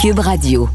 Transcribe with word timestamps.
Cube 0.00 0.20
Radio. 0.20 0.66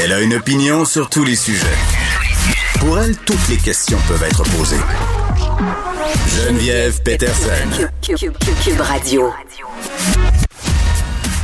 Elle 0.00 0.12
a 0.12 0.20
une 0.20 0.34
opinion 0.34 0.84
sur 0.84 1.10
tous 1.10 1.24
les 1.24 1.34
sujets. 1.34 1.66
Pour 2.78 3.00
elle, 3.00 3.16
toutes 3.16 3.48
les 3.48 3.56
questions 3.56 3.98
peuvent 4.06 4.22
être 4.22 4.44
posées. 4.56 4.76
Geneviève 6.28 7.02
Peterson. 7.02 7.88
Cube, 8.00 8.80
Radio. 8.80 9.32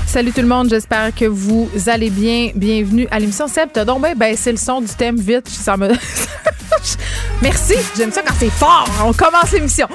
Salut 0.07 0.30
tout 0.30 0.43
le 0.43 0.46
monde, 0.46 0.68
j'espère 0.71 1.12
que 1.12 1.25
vous 1.25 1.68
allez 1.89 2.11
bien. 2.11 2.50
Bienvenue 2.55 3.09
à 3.11 3.18
l'émission 3.18 3.48
Seb. 3.48 3.71
T'as 3.73 3.84
donc 3.84 4.02
bien 4.02 4.14
baissé 4.14 4.52
le 4.52 4.59
son 4.59 4.80
du 4.80 4.95
thème 4.95 5.16
vite. 5.16 5.48
Ça 5.48 5.77
me... 5.77 5.89
Merci, 7.43 7.75
j'aime 7.96 8.12
ça 8.12 8.23
quand 8.23 8.34
c'est 8.39 8.50
fort. 8.50 8.89
On 9.05 9.12
commence 9.12 9.50
l'émission. 9.50 9.89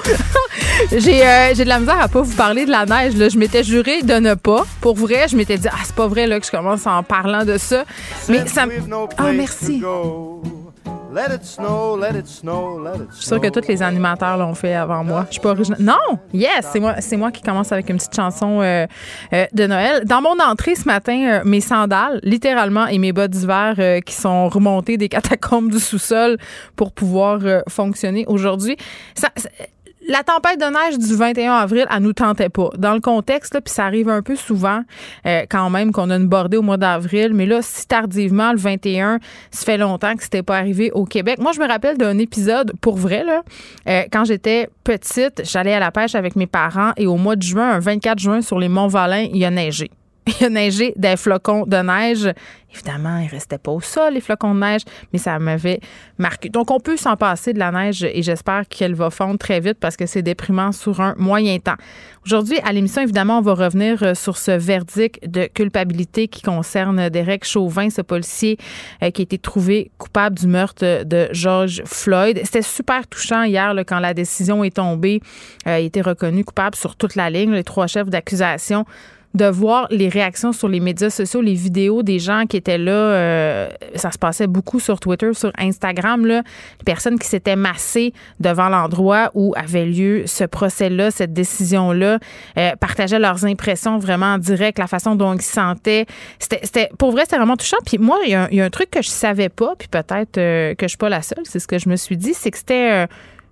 J'ai, 0.90 1.26
euh, 1.26 1.54
j'ai 1.54 1.64
de 1.64 1.68
la 1.68 1.78
misère 1.80 2.00
à 2.00 2.08
pas 2.08 2.20
vous 2.22 2.34
parler 2.36 2.64
de 2.66 2.70
la 2.70 2.86
neige. 2.86 3.16
Là. 3.16 3.28
Je 3.28 3.38
m'étais 3.38 3.62
juré 3.64 4.02
de 4.02 4.14
ne 4.14 4.34
pas. 4.34 4.64
Pour 4.80 4.96
vrai, 4.96 5.26
je 5.28 5.36
m'étais 5.36 5.58
dit, 5.58 5.68
ah, 5.70 5.76
c'est 5.84 5.94
pas 5.94 6.06
vrai 6.06 6.26
là, 6.26 6.38
que 6.40 6.46
je 6.46 6.50
commence 6.50 6.86
en 6.86 7.02
parlant 7.02 7.44
de 7.44 7.58
ça. 7.58 7.84
Mais 8.28 8.46
ça 8.46 8.66
me. 8.66 8.72
Ah, 9.18 9.32
merci. 9.32 9.82
Let 11.14 11.34
it 11.34 11.44
snow, 11.44 11.96
let 11.98 12.18
it 12.18 12.26
snow, 12.26 12.78
let 12.84 12.96
it 12.96 13.08
Je 13.12 13.16
suis 13.16 13.26
sûre 13.26 13.40
que 13.40 13.48
tous 13.48 13.66
les 13.68 13.82
animateurs 13.82 14.36
l'ont 14.36 14.54
fait 14.54 14.74
avant 14.74 15.02
moi. 15.02 15.24
Je 15.28 15.34
suis 15.34 15.40
pas 15.40 15.50
originale. 15.52 15.80
Non! 15.80 16.18
Yes! 16.34 16.66
C'est 16.70 16.80
moi, 16.80 16.96
c'est 17.00 17.16
moi 17.16 17.30
qui 17.30 17.40
commence 17.40 17.72
avec 17.72 17.88
une 17.88 17.96
petite 17.96 18.14
chanson 18.14 18.60
euh, 18.60 18.86
euh, 19.32 19.46
de 19.50 19.66
Noël. 19.66 20.02
Dans 20.04 20.20
mon 20.20 20.38
entrée 20.38 20.74
ce 20.74 20.84
matin, 20.84 21.26
euh, 21.26 21.42
mes 21.46 21.62
sandales, 21.62 22.20
littéralement, 22.22 22.86
et 22.86 22.98
mes 22.98 23.12
bottes 23.14 23.30
d'hiver 23.30 23.76
euh, 23.78 24.00
qui 24.00 24.14
sont 24.14 24.50
remontées 24.50 24.98
des 24.98 25.08
catacombes 25.08 25.70
du 25.70 25.78
sous-sol 25.80 26.36
pour 26.74 26.92
pouvoir 26.92 27.38
euh, 27.44 27.60
fonctionner 27.66 28.26
aujourd'hui. 28.28 28.76
Ça, 29.14 29.30
ça- 29.36 29.48
la 30.08 30.22
tempête 30.22 30.60
de 30.60 30.66
neige 30.66 30.98
du 30.98 31.14
21 31.14 31.52
avril, 31.52 31.86
elle 31.90 32.02
nous 32.02 32.12
tentait 32.12 32.48
pas. 32.48 32.70
Dans 32.78 32.94
le 32.94 33.00
contexte, 33.00 33.58
puis 33.60 33.72
ça 33.72 33.84
arrive 33.86 34.08
un 34.08 34.22
peu 34.22 34.36
souvent 34.36 34.82
euh, 35.26 35.42
quand 35.48 35.70
même 35.70 35.92
qu'on 35.92 36.10
a 36.10 36.16
une 36.16 36.28
bordée 36.28 36.56
au 36.56 36.62
mois 36.62 36.76
d'avril, 36.76 37.32
mais 37.34 37.46
là, 37.46 37.60
si 37.62 37.86
tardivement, 37.86 38.52
le 38.52 38.58
21, 38.58 39.18
ça 39.50 39.64
fait 39.64 39.78
longtemps 39.78 40.14
que 40.14 40.22
c'était 40.22 40.42
pas 40.42 40.56
arrivé 40.56 40.90
au 40.92 41.04
Québec. 41.04 41.38
Moi, 41.40 41.52
je 41.52 41.60
me 41.60 41.66
rappelle 41.66 41.98
d'un 41.98 42.18
épisode, 42.18 42.72
pour 42.80 42.96
vrai, 42.96 43.24
là, 43.24 43.42
euh, 43.88 44.02
quand 44.12 44.24
j'étais 44.24 44.68
petite, 44.84 45.42
j'allais 45.44 45.74
à 45.74 45.80
la 45.80 45.90
pêche 45.90 46.14
avec 46.14 46.36
mes 46.36 46.46
parents 46.46 46.92
et 46.96 47.06
au 47.06 47.16
mois 47.16 47.36
de 47.36 47.42
juin, 47.42 47.70
un 47.70 47.80
24 47.80 48.18
juin, 48.18 48.42
sur 48.42 48.58
les 48.58 48.68
Monts-Valin, 48.68 49.26
il 49.32 49.44
a 49.44 49.50
neigé. 49.50 49.90
Il 50.40 50.46
a 50.46 50.50
neigé 50.50 50.92
des 50.96 51.16
flocons 51.16 51.66
de 51.66 51.76
neige. 51.76 52.32
Évidemment, 52.74 53.18
il 53.18 53.28
restait 53.28 53.58
pas 53.58 53.70
au 53.70 53.80
sol, 53.80 54.14
les 54.14 54.20
flocons 54.20 54.54
de 54.54 54.60
neige, 54.60 54.82
mais 55.12 55.18
ça 55.18 55.38
m'avait 55.38 55.80
marqué. 56.18 56.48
Donc, 56.48 56.70
on 56.70 56.80
peut 56.80 56.96
s'en 56.96 57.16
passer 57.16 57.52
de 57.52 57.58
la 57.58 57.70
neige 57.70 58.02
et 58.02 58.22
j'espère 58.22 58.68
qu'elle 58.68 58.94
va 58.94 59.08
fondre 59.08 59.38
très 59.38 59.60
vite 59.60 59.78
parce 59.80 59.96
que 59.96 60.04
c'est 60.04 60.20
déprimant 60.20 60.72
sur 60.72 61.00
un 61.00 61.14
moyen 61.16 61.58
temps. 61.58 61.76
Aujourd'hui, 62.26 62.58
à 62.64 62.72
l'émission, 62.72 63.02
évidemment, 63.02 63.38
on 63.38 63.40
va 63.40 63.54
revenir 63.54 64.02
euh, 64.02 64.14
sur 64.14 64.36
ce 64.36 64.50
verdict 64.50 65.26
de 65.26 65.46
culpabilité 65.46 66.26
qui 66.26 66.42
concerne 66.42 67.08
Derek 67.08 67.44
Chauvin, 67.44 67.88
ce 67.88 68.02
policier 68.02 68.58
euh, 69.02 69.10
qui 69.10 69.22
a 69.22 69.24
été 69.24 69.38
trouvé 69.38 69.92
coupable 69.96 70.36
du 70.36 70.48
meurtre 70.48 71.04
de 71.04 71.28
George 71.30 71.82
Floyd. 71.86 72.40
C'était 72.42 72.62
super 72.62 73.06
touchant 73.06 73.44
hier 73.44 73.72
quand 73.86 74.00
la 74.00 74.12
décision 74.12 74.64
est 74.64 74.74
tombée. 74.74 75.20
Euh, 75.68 75.78
il 75.78 75.82
a 75.82 75.86
été 75.86 76.02
reconnu 76.02 76.44
coupable 76.44 76.74
sur 76.74 76.96
toute 76.96 77.14
la 77.14 77.30
ligne, 77.30 77.52
les 77.52 77.64
trois 77.64 77.86
chefs 77.86 78.10
d'accusation 78.10 78.84
de 79.36 79.44
voir 79.44 79.86
les 79.90 80.08
réactions 80.08 80.52
sur 80.52 80.66
les 80.66 80.80
médias 80.80 81.10
sociaux, 81.10 81.42
les 81.42 81.54
vidéos 81.54 82.02
des 82.02 82.18
gens 82.18 82.44
qui 82.48 82.56
étaient 82.56 82.78
là. 82.78 82.90
euh, 82.92 83.68
ça 83.94 84.10
se 84.10 84.18
passait 84.18 84.46
beaucoup 84.46 84.80
sur 84.80 84.98
Twitter, 84.98 85.34
sur 85.34 85.52
Instagram. 85.58 86.24
Là, 86.24 86.42
les 86.80 86.84
personnes 86.84 87.18
qui 87.18 87.28
s'étaient 87.28 87.54
massées 87.54 88.14
devant 88.40 88.68
l'endroit 88.70 89.30
où 89.34 89.52
avait 89.54 89.84
lieu 89.84 90.22
ce 90.26 90.44
procès-là, 90.44 91.10
cette 91.10 91.34
décision-là, 91.34 92.18
euh, 92.58 92.70
partageaient 92.80 93.18
leurs 93.18 93.44
impressions 93.44 93.98
vraiment 93.98 94.34
en 94.34 94.38
direct, 94.38 94.78
la 94.78 94.86
façon 94.86 95.14
dont 95.14 95.34
ils 95.34 95.42
se 95.42 95.52
sentaient. 95.52 96.06
C'était, 96.38 96.88
pour 96.98 97.12
vrai, 97.12 97.22
c'était 97.24 97.36
vraiment 97.36 97.56
touchant. 97.56 97.76
Puis 97.84 97.98
moi, 97.98 98.18
il 98.24 98.30
y, 98.30 98.34
a 98.34 98.44
un- 98.44 98.48
il 98.50 98.56
y 98.56 98.60
a 98.62 98.64
un 98.64 98.70
truc 98.70 98.90
que 98.90 99.02
je 99.02 99.10
savais 99.10 99.50
pas, 99.50 99.74
puis 99.78 99.88
peut-être 99.88 100.38
euh, 100.38 100.74
que 100.74 100.84
je 100.86 100.88
suis 100.88 100.98
pas 100.98 101.10
la 101.10 101.20
seule, 101.20 101.44
c'est 101.44 101.58
ce 101.58 101.66
que 101.68 101.78
je 101.78 101.88
me 101.90 101.96
suis 101.96 102.16
dit, 102.16 102.32
c'est 102.32 102.50
que 102.50 102.56
c'était... 102.58 103.06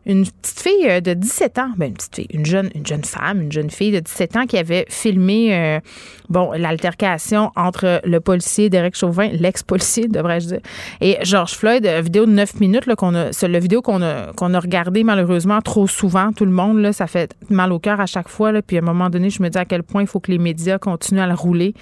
une 0.06 0.24
petite 0.24 0.60
fille 0.60 0.88
euh, 0.88 1.00
de 1.00 1.14
17 1.14 1.58
ans, 1.58 1.70
ben 1.76 1.88
une 1.88 1.94
petite 1.94 2.14
fille, 2.14 2.26
une 2.30 2.44
jeune, 2.44 2.70
une 2.74 2.86
jeune 2.86 3.04
femme, 3.04 3.42
une 3.42 3.52
jeune 3.52 3.70
fille 3.70 3.92
de 3.92 4.00
17 4.00 4.36
ans 4.36 4.46
qui 4.46 4.58
avait 4.58 4.84
filmé 4.88 5.54
euh, 5.54 5.80
bon 6.28 6.52
l'altercation 6.52 7.50
entre 7.56 8.00
le 8.04 8.20
policier 8.20 8.70
Derek 8.70 8.96
Chauvin, 8.96 9.28
l'ex-policier 9.32 10.08
devrais-je 10.08 10.46
dire, 10.48 10.60
et 11.00 11.18
George 11.22 11.54
Floyd, 11.54 11.86
euh, 11.86 12.00
vidéo 12.00 12.26
de 12.26 12.32
9 12.32 12.60
minutes 12.60 12.86
là 12.86 12.96
qu'on 12.96 13.14
a, 13.14 13.32
c'est 13.32 13.48
la 13.48 13.58
vidéo 13.58 13.82
qu'on 13.82 14.02
a 14.02 14.32
qu'on 14.34 14.52
a 14.54 14.60
regardé 14.60 15.04
malheureusement 15.04 15.60
trop 15.60 15.86
souvent 15.86 16.32
tout 16.32 16.44
le 16.44 16.52
monde 16.52 16.78
là, 16.78 16.92
ça 16.92 17.06
fait 17.06 17.34
mal 17.50 17.72
au 17.72 17.78
cœur 17.78 18.00
à 18.00 18.06
chaque 18.06 18.28
fois 18.28 18.52
là, 18.52 18.62
puis 18.62 18.76
à 18.76 18.80
un 18.80 18.84
moment 18.84 19.10
donné, 19.10 19.30
je 19.30 19.42
me 19.42 19.48
dis 19.48 19.58
à 19.58 19.64
quel 19.64 19.82
point 19.82 20.02
il 20.02 20.06
faut 20.06 20.20
que 20.20 20.30
les 20.30 20.38
médias 20.38 20.78
continuent 20.78 21.20
à 21.20 21.26
le 21.26 21.34
rouler. 21.34 21.74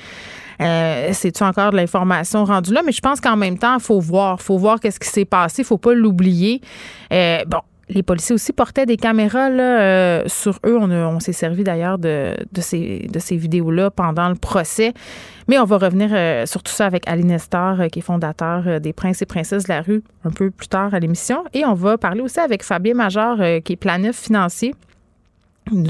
Euh, 0.60 1.10
C'est-tu 1.12 1.42
encore 1.42 1.72
de 1.72 1.76
l'information 1.76 2.44
rendue 2.44 2.72
là? 2.72 2.82
Mais 2.84 2.92
je 2.92 3.00
pense 3.00 3.20
qu'en 3.20 3.36
même 3.36 3.58
temps, 3.58 3.74
il 3.74 3.82
faut 3.82 4.00
voir. 4.00 4.40
faut 4.40 4.58
voir 4.58 4.80
qu'est-ce 4.80 5.00
qui 5.00 5.08
s'est 5.08 5.24
passé. 5.24 5.64
Faut 5.64 5.78
pas 5.78 5.94
l'oublier. 5.94 6.60
Euh, 7.12 7.44
bon, 7.46 7.60
les 7.94 8.02
policiers 8.02 8.34
aussi 8.34 8.52
portaient 8.52 8.86
des 8.86 8.96
caméras 8.96 9.50
euh, 9.50 10.22
sur 10.26 10.58
eux. 10.66 10.78
On, 10.78 11.20
s'est 11.20 11.32
servi 11.32 11.64
d'ailleurs 11.64 11.98
de, 11.98 12.34
ces, 12.60 13.08
vidéos-là 13.30 13.90
pendant 13.90 14.28
le 14.28 14.34
procès. 14.34 14.94
Mais 15.48 15.58
on 15.58 15.64
va 15.64 15.78
revenir 15.78 16.10
euh, 16.12 16.46
sur 16.46 16.62
tout 16.62 16.72
ça 16.72 16.86
avec 16.86 17.08
Ali 17.08 17.24
Nestor, 17.24 17.80
euh, 17.80 17.88
qui 17.88 17.98
est 17.98 18.02
fondateur 18.02 18.62
euh, 18.66 18.78
des 18.78 18.92
Princes 18.92 19.22
et 19.22 19.26
Princesses 19.26 19.64
de 19.64 19.68
la 19.68 19.82
rue, 19.82 20.02
un 20.24 20.30
peu 20.30 20.50
plus 20.50 20.68
tard 20.68 20.94
à 20.94 21.00
l'émission. 21.00 21.44
Et 21.52 21.64
on 21.64 21.74
va 21.74 21.98
parler 21.98 22.20
aussi 22.20 22.40
avec 22.40 22.62
Fabien 22.62 22.94
Major, 22.94 23.36
qui 23.64 23.72
est 23.72 23.76
planif 23.76 24.16
financier 24.16 24.74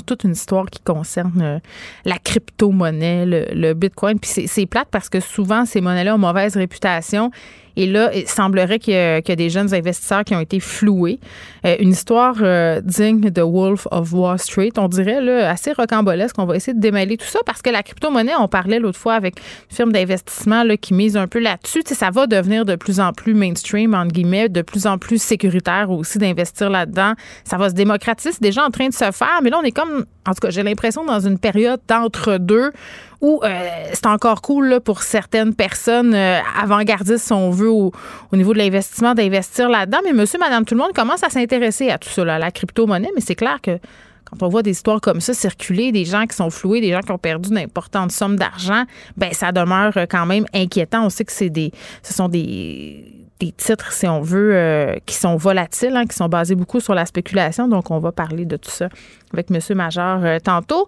toute 0.06 0.24
une 0.24 0.32
histoire 0.32 0.66
qui 0.66 0.80
concerne 0.82 1.60
la 2.04 2.18
crypto-monnaie, 2.18 3.24
le, 3.24 3.46
le 3.54 3.72
Bitcoin. 3.72 4.18
Puis 4.18 4.46
c'est 4.46 4.66
plate 4.66 4.88
parce 4.90 5.08
que 5.08 5.18
souvent, 5.18 5.64
ces 5.64 5.80
monnaies-là 5.80 6.14
ont 6.14 6.18
mauvaise 6.18 6.56
réputation. 6.56 7.30
Et 7.76 7.86
là, 7.86 8.10
il 8.14 8.28
semblerait 8.28 8.78
qu'il 8.78 8.94
y, 8.94 8.96
a 8.96 9.22
qu'il 9.22 9.30
y 9.30 9.34
a 9.34 9.36
des 9.36 9.50
jeunes 9.50 9.72
investisseurs 9.74 10.24
qui 10.24 10.34
ont 10.34 10.40
été 10.40 10.60
floués. 10.60 11.18
Euh, 11.64 11.76
une 11.80 11.90
histoire 11.90 12.36
euh, 12.40 12.80
digne 12.82 13.30
de 13.30 13.42
Wolf 13.42 13.86
of 13.90 14.12
Wall 14.12 14.38
Street, 14.38 14.72
on 14.76 14.88
dirait 14.88 15.20
là, 15.20 15.50
assez 15.50 15.72
rocambolesque. 15.72 16.38
On 16.38 16.44
va 16.44 16.56
essayer 16.56 16.74
de 16.74 16.80
démêler 16.80 17.16
tout 17.16 17.26
ça 17.26 17.40
parce 17.46 17.62
que 17.62 17.70
la 17.70 17.82
crypto-monnaie, 17.82 18.34
on 18.38 18.48
parlait 18.48 18.78
l'autre 18.78 18.98
fois 18.98 19.14
avec 19.14 19.38
une 19.70 19.76
firme 19.76 19.92
d'investissement 19.92 20.64
qui 20.80 20.94
mise 20.94 21.16
un 21.16 21.26
peu 21.26 21.38
là-dessus. 21.38 21.82
Ça 21.86 22.10
va 22.10 22.26
devenir 22.26 22.64
de 22.64 22.76
plus 22.76 23.00
en 23.00 23.12
plus 23.12 23.34
mainstream, 23.34 23.94
entre 23.94 24.12
guillemets, 24.12 24.48
de 24.48 24.62
plus 24.62 24.86
en 24.86 24.98
plus 24.98 25.20
sécuritaire 25.20 25.90
aussi 25.90 26.18
d'investir 26.18 26.70
là-dedans. 26.70 27.12
Ça 27.44 27.56
va 27.56 27.68
se 27.68 27.74
démocratiser. 27.74 28.32
C'est 28.32 28.42
déjà 28.42 28.64
en 28.64 28.70
train 28.70 28.88
de 28.88 28.94
se 28.94 29.10
faire, 29.12 29.40
mais 29.42 29.50
là, 29.50 29.58
on 29.60 29.64
est 29.64 29.72
comme, 29.72 30.04
en 30.26 30.34
tout 30.34 30.40
cas, 30.40 30.50
j'ai 30.50 30.62
l'impression 30.62 31.04
dans 31.04 31.20
une 31.20 31.38
période 31.38 31.80
d'entre-deux 31.88 32.72
où 33.20 33.40
euh, 33.42 33.68
c'est 33.92 34.06
encore 34.06 34.42
cool 34.42 34.68
là, 34.68 34.80
pour 34.80 35.02
certaines 35.02 35.54
personnes 35.54 36.14
euh, 36.14 36.38
avant-gardistes, 36.60 37.26
si 37.26 37.32
on 37.32 37.50
veut, 37.50 37.70
au, 37.70 37.92
au 38.32 38.36
niveau 38.36 38.52
de 38.52 38.58
l'investissement, 38.58 39.14
d'investir 39.14 39.68
là-dedans. 39.68 39.98
Mais 40.04 40.12
monsieur, 40.12 40.38
madame, 40.38 40.64
tout 40.64 40.74
le 40.74 40.80
monde 40.80 40.92
commence 40.92 41.22
à 41.22 41.30
s'intéresser 41.30 41.90
à 41.90 41.98
tout 41.98 42.08
ça, 42.08 42.22
à 42.22 42.38
la 42.38 42.50
crypto-monnaie. 42.50 43.10
Mais 43.14 43.20
c'est 43.20 43.34
clair 43.34 43.60
que 43.60 43.78
quand 44.24 44.46
on 44.46 44.48
voit 44.48 44.62
des 44.62 44.70
histoires 44.70 45.00
comme 45.00 45.20
ça 45.20 45.34
circuler, 45.34 45.92
des 45.92 46.04
gens 46.04 46.26
qui 46.26 46.36
sont 46.36 46.50
floués, 46.50 46.80
des 46.80 46.90
gens 46.92 47.00
qui 47.00 47.12
ont 47.12 47.18
perdu 47.18 47.50
d'importantes 47.50 48.12
sommes 48.12 48.36
d'argent, 48.36 48.84
ben 49.16 49.32
ça 49.32 49.52
demeure 49.52 49.96
euh, 49.96 50.06
quand 50.08 50.26
même 50.26 50.46
inquiétant. 50.54 51.04
On 51.04 51.10
sait 51.10 51.24
que 51.24 51.32
c'est 51.32 51.50
des, 51.50 51.72
ce 52.02 52.14
sont 52.14 52.28
des, 52.28 53.22
titres, 53.50 53.92
si 53.92 54.06
on 54.06 54.20
veut, 54.20 54.54
euh, 54.54 54.96
qui 55.06 55.16
sont 55.16 55.36
volatiles, 55.36 55.96
hein, 55.96 56.06
qui 56.06 56.14
sont 56.14 56.28
basés 56.28 56.54
beaucoup 56.54 56.78
sur 56.78 56.94
la 56.94 57.06
spéculation. 57.06 57.66
Donc, 57.66 57.90
on 57.90 57.98
va 57.98 58.12
parler 58.12 58.44
de 58.44 58.56
tout 58.56 58.70
ça 58.70 58.88
avec 59.32 59.50
M. 59.50 59.58
Major 59.76 60.20
euh, 60.22 60.38
tantôt. 60.38 60.86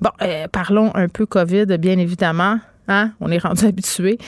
Bon, 0.00 0.10
euh, 0.22 0.46
parlons 0.52 0.92
un 0.94 1.08
peu 1.08 1.26
COVID, 1.26 1.66
bien 1.78 1.98
évidemment. 1.98 2.60
Hein? 2.86 3.10
On 3.20 3.32
est 3.32 3.38
rendu 3.38 3.64
habitué. 3.66 4.18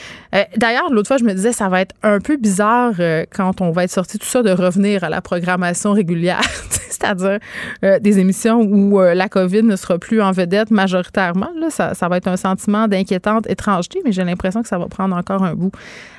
D'ailleurs, 0.57 0.91
l'autre 0.91 1.07
fois, 1.07 1.17
je 1.17 1.23
me 1.23 1.33
disais, 1.33 1.53
ça 1.53 1.69
va 1.69 1.79
être 1.79 1.95
un 2.03 2.19
peu 2.19 2.35
bizarre 2.35 2.93
quand 3.31 3.61
on 3.61 3.71
va 3.71 3.85
être 3.85 3.91
sorti 3.91 4.19
tout 4.19 4.27
ça 4.27 4.43
de 4.43 4.51
revenir 4.51 5.05
à 5.05 5.09
la 5.09 5.21
programmation 5.21 5.93
régulière, 5.93 6.41
c'est-à-dire 6.99 7.39
euh, 7.83 7.99
des 7.99 8.19
émissions 8.19 8.61
où 8.61 8.99
euh, 8.99 9.13
la 9.13 9.29
COVID 9.29 9.63
ne 9.63 9.75
sera 9.75 9.97
plus 9.97 10.21
en 10.21 10.31
vedette 10.31 10.71
majoritairement. 10.71 11.49
Là, 11.59 11.69
ça, 11.69 11.93
ça 11.93 12.07
va 12.07 12.17
être 12.17 12.27
un 12.27 12.37
sentiment 12.37 12.87
d'inquiétante 12.87 13.49
étrangeté, 13.49 14.01
mais 14.05 14.11
j'ai 14.11 14.23
l'impression 14.23 14.61
que 14.61 14.67
ça 14.67 14.77
va 14.77 14.87
prendre 14.87 15.15
encore 15.15 15.43
un 15.43 15.55
bout 15.55 15.71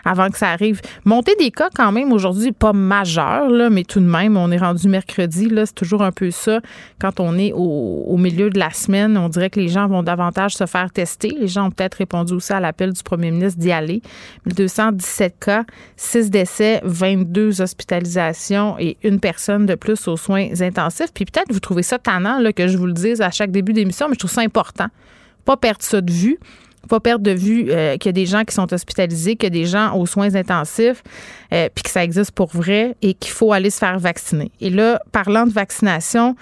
avant 0.05 0.29
que 0.31 0.38
ça 0.38 0.49
arrive. 0.49 0.81
Monter 1.05 1.35
des 1.38 1.50
cas 1.50 1.69
quand 1.75 1.93
même 1.93 2.12
aujourd'hui, 2.12 2.53
pas 2.53 2.73
majeur, 2.73 3.49
là, 3.49 3.71
mais 3.71 3.85
tout 3.85 4.00
de 4.00 4.06
même, 4.06 4.37
on 4.37 4.50
est 4.50 4.59
rendu 4.59 4.88
mercredi. 4.88 5.49
Là, 5.49 5.67
c'est 5.67 5.75
toujours 5.75 6.03
un 6.03 6.12
peu 6.12 6.31
ça. 6.31 6.61
Quand 7.00 7.21
on 7.21 7.38
est 7.38 7.53
au, 7.55 8.17
milieu 8.17 8.50
de 8.50 8.59
la 8.59 8.71
semaine, 8.71 9.17
on 9.17 9.29
dirait 9.29 9.49
que 9.50 9.59
les 9.59 9.69
gens 9.69 9.88
vont 9.88 10.03
davantage 10.03 10.55
se 10.55 10.67
faire 10.67 10.91
tester. 10.91 11.31
Les 11.38 11.49
gens 11.49 11.69
ont 11.69 11.71
peut-être 11.71 11.94
répondu 11.94 12.35
aussi 12.35 12.53
à 12.53 12.61
l'appel 12.61 12.93
du 12.93 13.03
premier 13.03 13.31
ministre 13.31 13.59
d'y 13.59 13.73
aller. 13.73 14.03
1217 14.47 15.37
cas, 15.41 15.65
6 15.97 16.31
décès, 16.31 16.81
22 16.85 17.62
hospitalisations 17.62 18.77
et 18.79 18.99
une 19.03 19.21
personne 19.21 19.67
de 19.67 19.75
plus 19.75 20.06
aux 20.09 20.17
soins. 20.17 20.49
Puis 21.14 21.25
peut-être 21.25 21.52
vous 21.52 21.61
trouvez 21.61 21.82
ça 21.82 21.99
tannant 21.99 22.40
que 22.52 22.69
je 22.69 22.76
vous 22.76 22.87
le 22.87 22.93
dise 22.93 23.20
à 23.20 23.31
chaque 23.31 23.50
début 23.50 23.72
d'émission, 23.72 24.08
mais 24.08 24.14
je 24.14 24.20
trouve 24.20 24.31
ça 24.31 24.43
important. 24.43 24.87
Pas 25.44 25.56
perdre 25.56 25.82
ça 25.82 26.00
de 26.00 26.12
vue 26.12 26.38
pas 26.88 27.00
perdre 27.00 27.25
de 27.25 27.31
vue 27.31 27.70
euh, 27.70 27.96
qu'il 27.96 28.08
y 28.08 28.11
a 28.11 28.12
des 28.12 28.26
gens 28.26 28.44
qui 28.44 28.55
sont 28.55 28.72
hospitalisés, 28.72 29.37
qu'il 29.37 29.55
y 29.55 29.58
a 29.58 29.62
des 29.62 29.67
gens 29.67 29.94
aux 29.94 30.06
soins 30.06 30.34
intensifs, 30.34 31.02
euh, 31.52 31.69
puis 31.75 31.82
que 31.84 31.90
ça 31.90 32.02
existe 32.02 32.32
pour 32.32 32.49
vrai 32.49 32.96
et 33.02 33.14
qu'il 33.14 33.32
faut 33.32 33.52
aller 33.52 33.70
se 33.70 33.78
faire 33.78 33.99
vacciner. 33.99 34.50
Et 34.61 34.70
là, 34.70 35.00
parlant 35.12 35.46
de 35.46 35.52
vaccination, 35.52 36.37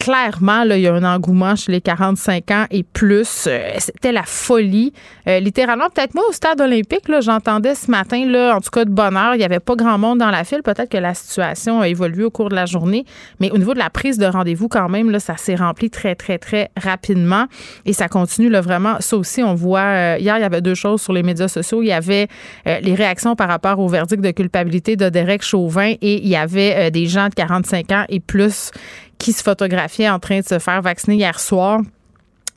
clairement, 0.00 0.64
là, 0.64 0.78
il 0.78 0.82
y 0.82 0.88
a 0.88 0.94
un 0.94 1.04
engouement 1.04 1.54
chez 1.54 1.70
les 1.70 1.80
45 1.82 2.50
ans 2.50 2.64
et 2.70 2.82
plus. 2.82 3.46
Euh, 3.46 3.74
c'était 3.78 4.12
la 4.12 4.22
folie. 4.24 4.92
Euh, 5.28 5.40
littéralement, 5.40 5.88
peut-être 5.94 6.14
moi, 6.14 6.24
au 6.28 6.32
stade 6.32 6.60
olympique, 6.60 7.04
j'entendais 7.20 7.74
ce 7.74 7.90
matin, 7.90 8.24
là, 8.26 8.56
en 8.56 8.60
tout 8.60 8.70
cas 8.70 8.86
de 8.86 8.90
bonne 8.90 9.16
heure, 9.16 9.34
il 9.34 9.38
n'y 9.38 9.44
avait 9.44 9.60
pas 9.60 9.76
grand 9.76 9.98
monde 9.98 10.18
dans 10.18 10.30
la 10.30 10.42
file. 10.42 10.62
Peut-être 10.64 10.88
que 10.88 10.96
la 10.96 11.12
situation 11.12 11.82
a 11.82 11.88
évolué 11.88 12.24
au 12.24 12.30
cours 12.30 12.48
de 12.48 12.54
la 12.54 12.64
journée, 12.64 13.04
mais 13.40 13.50
au 13.50 13.58
niveau 13.58 13.74
de 13.74 13.78
la 13.78 13.90
prise 13.90 14.16
de 14.16 14.24
rendez-vous, 14.24 14.68
quand 14.68 14.88
même, 14.88 15.10
là, 15.10 15.20
ça 15.20 15.36
s'est 15.36 15.54
rempli 15.54 15.90
très, 15.90 16.14
très, 16.14 16.38
très 16.38 16.70
rapidement 16.82 17.44
et 17.84 17.92
ça 17.92 18.08
continue 18.08 18.48
là, 18.48 18.62
vraiment. 18.62 18.96
Ça 19.00 19.18
aussi, 19.18 19.42
on 19.42 19.54
voit, 19.54 19.80
euh, 19.80 20.16
hier, 20.18 20.38
il 20.38 20.40
y 20.40 20.44
avait 20.44 20.62
deux 20.62 20.74
choses 20.74 21.02
sur 21.02 21.12
les 21.12 21.22
médias 21.22 21.48
sociaux. 21.48 21.82
Il 21.82 21.88
y 21.88 21.92
avait 21.92 22.28
les 22.64 22.94
réactions 22.94 23.36
par 23.36 23.48
rapport 23.48 23.78
au 23.78 23.88
verdict 23.88 24.22
de 24.22 24.30
culpabilité 24.30 24.96
de 24.96 25.08
Derek 25.10 25.42
Chauvin 25.42 25.92
et 26.00 26.22
il 26.22 26.28
y 26.28 26.36
avait 26.36 26.90
des 26.90 27.06
gens 27.06 27.28
de 27.28 27.34
45 27.34 27.92
ans 27.92 28.04
et 28.08 28.20
plus 28.20 28.70
qui 29.20 29.32
se 29.32 29.42
photographiait 29.44 30.08
en 30.08 30.18
train 30.18 30.40
de 30.40 30.44
se 30.44 30.58
faire 30.58 30.82
vacciner 30.82 31.14
hier 31.14 31.38
soir. 31.38 31.80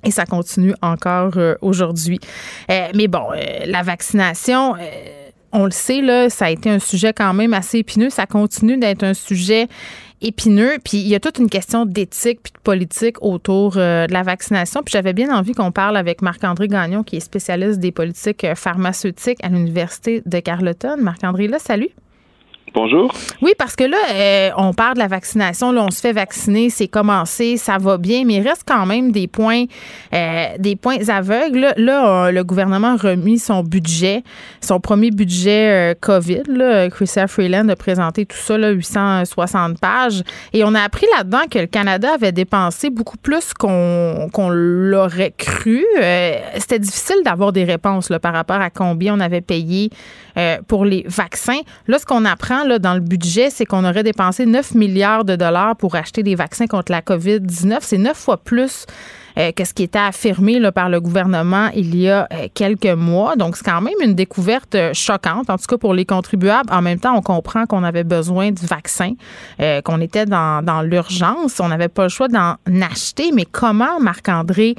Et 0.03 0.11
ça 0.11 0.25
continue 0.25 0.73
encore 0.81 1.37
euh, 1.37 1.55
aujourd'hui. 1.61 2.19
Euh, 2.71 2.87
mais 2.95 3.07
bon, 3.07 3.27
euh, 3.31 3.65
la 3.65 3.83
vaccination, 3.83 4.73
on 5.51 5.65
le 5.65 5.71
sait, 5.71 6.01
là, 6.01 6.29
ça 6.29 6.45
a 6.45 6.49
été 6.49 6.69
un 6.69 6.79
sujet 6.79 7.13
quand 7.13 7.33
même 7.33 7.53
assez 7.53 7.79
épineux. 7.79 8.09
Ça 8.09 8.25
continue 8.25 8.77
d'être 8.77 9.03
un 9.03 9.13
sujet 9.13 9.67
épineux. 10.21 10.77
Puis 10.83 10.97
il 10.97 11.07
y 11.07 11.15
a 11.15 11.19
toute 11.19 11.37
une 11.37 11.49
question 11.49 11.85
d'éthique 11.85 12.39
puis 12.43 12.51
de 12.53 12.59
politique 12.59 13.21
autour 13.21 13.75
de 13.75 14.11
la 14.11 14.23
vaccination. 14.23 14.81
Puis 14.83 14.93
j'avais 14.93 15.13
bien 15.13 15.33
envie 15.35 15.53
qu'on 15.53 15.71
parle 15.71 15.95
avec 15.95 16.21
Marc-André 16.21 16.67
Gagnon, 16.67 17.03
qui 17.03 17.17
est 17.17 17.21
spécialiste 17.21 17.79
des 17.79 17.91
politiques 17.91 18.45
pharmaceutiques 18.55 19.39
à 19.43 19.49
l'Université 19.49 20.21
de 20.25 20.39
Carleton. 20.39 20.97
Marc-André, 20.97 21.47
là, 21.47 21.59
salut. 21.59 21.89
Bonjour. 22.73 23.13
Oui, 23.43 23.51
parce 23.55 23.75
que 23.75 23.83
là, 23.83 23.97
euh, 24.11 24.49
on 24.57 24.73
parle 24.73 24.95
de 24.95 24.99
la 24.99 25.07
vaccination, 25.07 25.71
là, 25.71 25.83
on 25.83 25.91
se 25.91 26.01
fait 26.01 26.11
vacciner, 26.11 26.71
c'est 26.71 26.87
commencé, 26.87 27.55
ça 27.57 27.77
va 27.77 27.99
bien, 27.99 28.23
mais 28.25 28.35
il 28.35 28.47
reste 28.47 28.63
quand 28.67 28.87
même 28.87 29.11
des 29.11 29.27
points, 29.27 29.65
euh, 30.11 30.45
des 30.57 30.75
points 30.75 31.07
aveugles. 31.07 31.71
Là, 31.77 32.31
le 32.31 32.43
gouvernement 32.43 32.93
a 32.93 32.95
remis 32.95 33.37
son 33.37 33.61
budget, 33.61 34.23
son 34.59 34.79
premier 34.79 35.11
budget 35.11 35.91
euh, 35.91 35.93
COVID. 35.99 36.43
Là, 36.47 36.89
Freeland 37.27 37.69
a 37.69 37.75
présenté 37.75 38.25
tout 38.25 38.37
ça, 38.37 38.57
là, 38.57 38.71
860 38.71 39.79
pages, 39.79 40.23
et 40.51 40.63
on 40.63 40.73
a 40.73 40.81
appris 40.81 41.05
là-dedans 41.15 41.43
que 41.51 41.59
le 41.59 41.67
Canada 41.67 42.13
avait 42.15 42.31
dépensé 42.31 42.89
beaucoup 42.89 43.17
plus 43.17 43.53
qu'on 43.53 44.29
qu'on 44.33 44.49
l'aurait 44.49 45.33
cru. 45.37 45.85
C'était 46.57 46.79
difficile 46.79 47.17
d'avoir 47.23 47.51
des 47.51 47.65
réponses 47.65 48.09
là, 48.09 48.19
par 48.19 48.33
rapport 48.33 48.61
à 48.61 48.71
combien 48.71 49.15
on 49.15 49.19
avait 49.19 49.41
payé 49.41 49.91
pour 50.67 50.85
les 50.85 51.05
vaccins. 51.07 51.61
Là, 51.87 51.99
ce 51.99 52.05
qu'on 52.05 52.25
apprend 52.25 52.65
dans 52.79 52.93
le 52.93 52.99
budget, 52.99 53.49
c'est 53.49 53.65
qu'on 53.65 53.85
aurait 53.85 54.03
dépensé 54.03 54.45
9 54.45 54.75
milliards 54.75 55.25
de 55.25 55.35
dollars 55.35 55.75
pour 55.75 55.95
acheter 55.95 56.23
des 56.23 56.35
vaccins 56.35 56.67
contre 56.67 56.91
la 56.91 57.01
COVID-19. 57.01 57.77
C'est 57.81 57.97
neuf 57.97 58.17
fois 58.17 58.37
plus 58.37 58.85
euh, 59.37 59.51
que 59.51 59.65
ce 59.65 59.73
qui 59.73 59.83
était 59.83 59.99
affirmé 59.99 60.59
là, 60.59 60.71
par 60.71 60.89
le 60.89 60.99
gouvernement 60.99 61.69
il 61.75 61.95
y 61.95 62.09
a 62.09 62.27
euh, 62.31 62.47
quelques 62.53 62.85
mois. 62.85 63.35
Donc, 63.35 63.57
c'est 63.57 63.65
quand 63.65 63.81
même 63.81 63.93
une 64.03 64.15
découverte 64.15 64.75
euh, 64.75 64.93
choquante, 64.93 65.49
en 65.49 65.57
tout 65.57 65.65
cas 65.67 65.77
pour 65.77 65.93
les 65.93 66.05
contribuables. 66.05 66.69
En 66.71 66.81
même 66.81 66.99
temps, 66.99 67.15
on 67.15 67.21
comprend 67.21 67.65
qu'on 67.65 67.83
avait 67.83 68.03
besoin 68.03 68.51
du 68.51 68.65
vaccin, 68.65 69.13
qu'on 69.83 70.01
était 70.01 70.25
dans, 70.25 70.63
dans 70.63 70.81
l'urgence. 70.81 71.59
On 71.59 71.67
n'avait 71.67 71.87
pas 71.87 72.03
le 72.03 72.09
choix 72.09 72.27
d'en 72.27 72.55
acheter. 72.81 73.31
Mais 73.33 73.45
comment, 73.45 73.99
Marc-André 73.99 74.75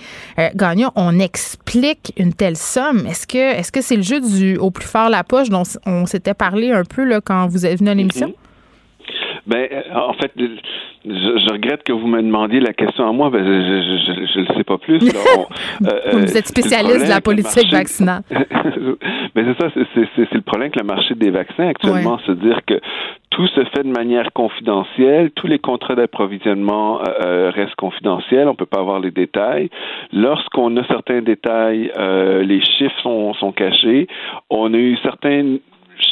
Gagnon, 0.55 0.91
on 0.95 1.19
explique 1.19 2.13
une 2.17 2.33
telle 2.33 2.57
somme? 2.57 3.07
Est-ce 3.07 3.27
que 3.27 3.39
est-ce 3.39 3.73
que 3.73 3.81
c'est 3.81 3.97
le 3.97 4.03
jeu 4.03 4.21
du 4.21 4.57
au 4.57 4.71
plus 4.71 4.87
fort 4.87 5.09
la 5.09 5.25
poche 5.25 5.49
dont 5.49 5.65
on 5.87 6.07
s'était 6.07 6.35
parlé 6.35 6.73
un 6.73 6.85
peu 6.85 7.05
là, 7.05 7.21
quand 7.21 7.47
vous 7.47 7.67
êtes 7.67 7.79
venu 7.79 7.91
à 7.91 7.95
l'émission? 7.95 8.29
Mm-hmm. 8.29 8.44
Ben, 9.47 9.69
en 9.95 10.15
fait, 10.15 10.33
je, 11.05 11.53
regrette 11.53 11.83
que 11.83 11.93
vous 11.93 12.07
me 12.07 12.23
demandiez 12.23 12.61
la 12.61 12.73
question 12.73 13.07
à 13.07 13.13
moi, 13.13 13.29
ben, 13.29 13.45
je 13.45 14.41
ne 14.41 14.47
le 14.47 14.55
sais 14.55 14.65
pas 14.65 14.79
plus. 14.79 14.99
Euh, 15.85 16.13
vous 16.13 16.37
êtes 16.37 16.47
spécialiste 16.47 17.05
de 17.05 17.11
la 17.11 17.21
politique 17.21 17.71
vaccinale. 17.71 18.23
Mais 18.31 19.45
c'est 19.45 19.61
ça, 19.61 19.69
c'est 19.75 20.33
le 20.33 20.41
problème 20.41 20.71
que 20.71 20.79
le 20.79 20.87
marché 20.87 21.15
des 21.15 21.31
vaccins 21.31 21.69
actuellement, 21.69 22.19
c'est 22.25 22.39
dire 22.39 22.61
que 22.67 22.81
tout 23.31 23.47
se 23.49 23.65
fait 23.75 23.83
de 23.83 23.91
manière 23.91 24.33
confidentielle, 24.33 25.31
tous 25.33 25.49
les 25.49 25.59
contrats 25.59 25.97
d'approvisionnement 25.97 27.01
euh, 27.01 27.05
euh, 27.25 27.51
restent 27.51 27.75
confidentiels, 27.75 28.49
on 28.49 28.55
peut 28.55 28.67
pas 28.67 28.79
avoir 28.79 29.01
les 29.01 29.11
détails. 29.11 29.69
Lorsqu'on 30.13 30.77
a 30.77 30.87
certains 30.87 31.23
détails, 31.23 31.91
les 31.99 32.61
chiffres 32.65 33.01
sont, 33.03 33.35
sont 33.35 33.53
cachés. 33.53 34.07
On 34.51 34.73
a 34.73 34.79
eu 34.79 34.97
certains 35.03 35.57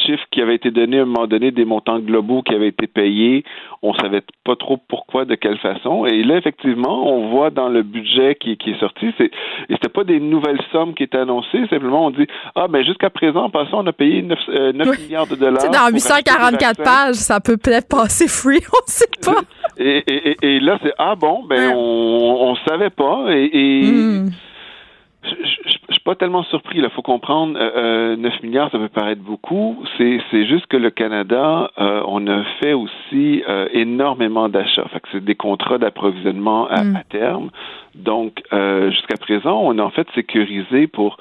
chiffres 0.05 0.23
qui 0.31 0.41
avaient 0.41 0.55
été 0.55 0.71
donnés 0.71 0.99
à 0.99 1.03
un 1.03 1.05
moment 1.05 1.27
donné, 1.27 1.51
des 1.51 1.65
montants 1.65 1.99
globaux 1.99 2.41
qui 2.41 2.53
avaient 2.53 2.69
été 2.69 2.87
payés. 2.87 3.43
On 3.81 3.93
savait 3.93 4.21
pas 4.45 4.55
trop 4.55 4.77
pourquoi, 4.77 5.25
de 5.25 5.35
quelle 5.35 5.57
façon. 5.57 6.05
Et 6.05 6.23
là, 6.23 6.37
effectivement, 6.37 7.13
on 7.13 7.29
voit 7.29 7.49
dans 7.49 7.69
le 7.69 7.83
budget 7.83 8.35
qui, 8.35 8.57
qui 8.57 8.71
est 8.71 8.79
sorti, 8.79 9.13
c'est, 9.17 9.25
et 9.25 9.73
c'était 9.73 9.89
pas 9.89 10.03
des 10.03 10.19
nouvelles 10.19 10.61
sommes 10.71 10.93
qui 10.93 11.03
étaient 11.03 11.17
annoncées. 11.17 11.65
Simplement, 11.69 12.07
on 12.07 12.11
dit, 12.11 12.27
ah, 12.55 12.67
ben, 12.67 12.83
jusqu'à 12.83 13.09
présent, 13.09 13.45
en 13.45 13.49
passant, 13.49 13.83
on 13.83 13.87
a 13.87 13.93
payé 13.93 14.21
9, 14.21 14.39
euh, 14.49 14.73
milliards 14.73 15.27
de 15.27 15.35
dollars. 15.35 15.69
dans 15.69 15.93
844 15.93 16.83
pages, 16.83 17.15
ça 17.15 17.39
peut 17.39 17.57
peut-être 17.57 17.87
passer 17.89 18.27
free, 18.27 18.61
on 18.73 18.85
sait 18.85 19.05
pas. 19.25 19.41
Et, 19.77 20.03
et, 20.07 20.37
et, 20.41 20.59
là, 20.59 20.79
c'est, 20.83 20.93
ah 20.97 21.15
bon, 21.15 21.43
ben, 21.43 21.73
on, 21.75 22.51
on 22.51 22.55
savait 22.67 22.89
pas. 22.89 23.25
Et, 23.29 23.81
hmm 23.83 24.29
je, 25.23 25.93
suis 25.93 25.99
pas 26.03 26.15
tellement 26.15 26.43
surpris. 26.43 26.79
Il 26.79 26.89
faut 26.89 27.01
comprendre, 27.01 27.57
euh, 27.59 28.15
9 28.15 28.33
euh, 28.33 28.37
milliards, 28.43 28.71
ça 28.71 28.77
peut 28.77 28.89
paraître 28.89 29.21
beaucoup. 29.21 29.83
C'est, 29.97 30.19
juste 30.45 30.67
que 30.67 30.77
le 30.77 30.89
Canada, 30.89 31.71
euh, 31.77 32.01
on 32.07 32.27
a 32.27 32.43
fait 32.61 32.73
aussi 32.73 33.43
euh, 33.47 33.67
énormément 33.71 34.49
d'achats. 34.49 34.87
Fait 34.89 34.99
que 34.99 35.07
c'est 35.11 35.23
des 35.23 35.35
contrats 35.35 35.77
d'approvisionnement 35.77 36.67
à, 36.67 36.83
mm. 36.83 36.95
à 36.95 37.03
terme. 37.03 37.49
Donc, 37.95 38.41
jusqu'à 38.89 39.17
présent, 39.17 39.61
on 39.63 39.77
a 39.77 39.83
en 39.83 39.91
fait 39.91 40.07
sécurisé 40.15 40.87
pour 40.87 41.17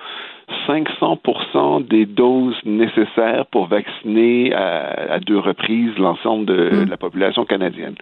500 0.67 1.81
des 1.89 2.07
doses 2.07 2.57
nécessaires 2.65 3.47
pour 3.51 3.67
vacciner 3.67 4.53
à, 4.55 5.19
deux 5.21 5.39
reprises 5.39 5.97
l'ensemble 5.99 6.47
de, 6.47 6.71
mm. 6.71 6.89
la 6.89 6.97
population 6.97 7.45
canadienne. 7.45 7.95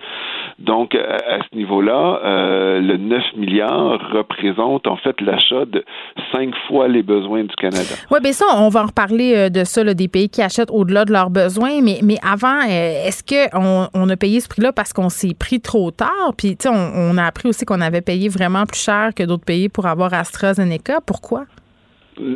Donc, 0.58 0.94
à, 0.94 1.38
ce 1.50 1.56
niveau-là, 1.56 2.20
euh, 2.24 2.80
le 2.80 2.96
9 2.96 3.22
milliards 3.36 4.00
représente 4.12 4.86
en 4.86 4.96
fait 4.96 5.20
l'achat 5.20 5.64
de 5.64 5.84
cinq 6.32 6.54
fois 6.68 6.88
les 6.88 7.02
besoins 7.02 7.44
du 7.44 7.54
Canada. 7.56 7.94
Oui, 8.10 8.18
bien 8.22 8.32
ça, 8.32 8.44
on 8.56 8.68
va 8.68 8.82
en 8.82 8.86
reparler 8.86 9.34
euh, 9.36 9.48
de 9.48 9.64
ça, 9.64 9.82
des 9.82 10.08
pays 10.08 10.28
qui 10.28 10.42
achètent 10.42 10.70
au-delà 10.70 11.04
de 11.04 11.12
leurs 11.12 11.30
besoins. 11.30 11.80
Mais, 11.82 12.00
mais 12.02 12.16
avant, 12.22 12.60
euh, 12.68 13.06
est-ce 13.06 13.22
qu'on 13.24 13.88
on 13.94 14.08
a 14.08 14.16
payé 14.16 14.40
ce 14.40 14.48
prix-là 14.48 14.72
parce 14.72 14.92
qu'on 14.92 15.08
s'est 15.08 15.34
pris 15.38 15.60
trop 15.60 15.90
tard? 15.90 16.32
Puis, 16.36 16.56
tu 16.56 16.68
sais, 16.68 16.68
on, 16.68 16.92
on 16.94 17.18
a 17.18 17.24
appris 17.24 17.48
aussi 17.48 17.64
qu'on 17.64 17.80
avait 17.80 18.02
payé 18.02 18.28
vraiment 18.28 18.64
plus 18.66 18.80
cher 18.80 19.10
que 19.14 19.22
d'autres 19.22 19.44
pays 19.44 19.68
pour 19.68 19.86
avoir 19.86 20.12
AstraZeneca. 20.12 21.00
Pourquoi? 21.06 21.44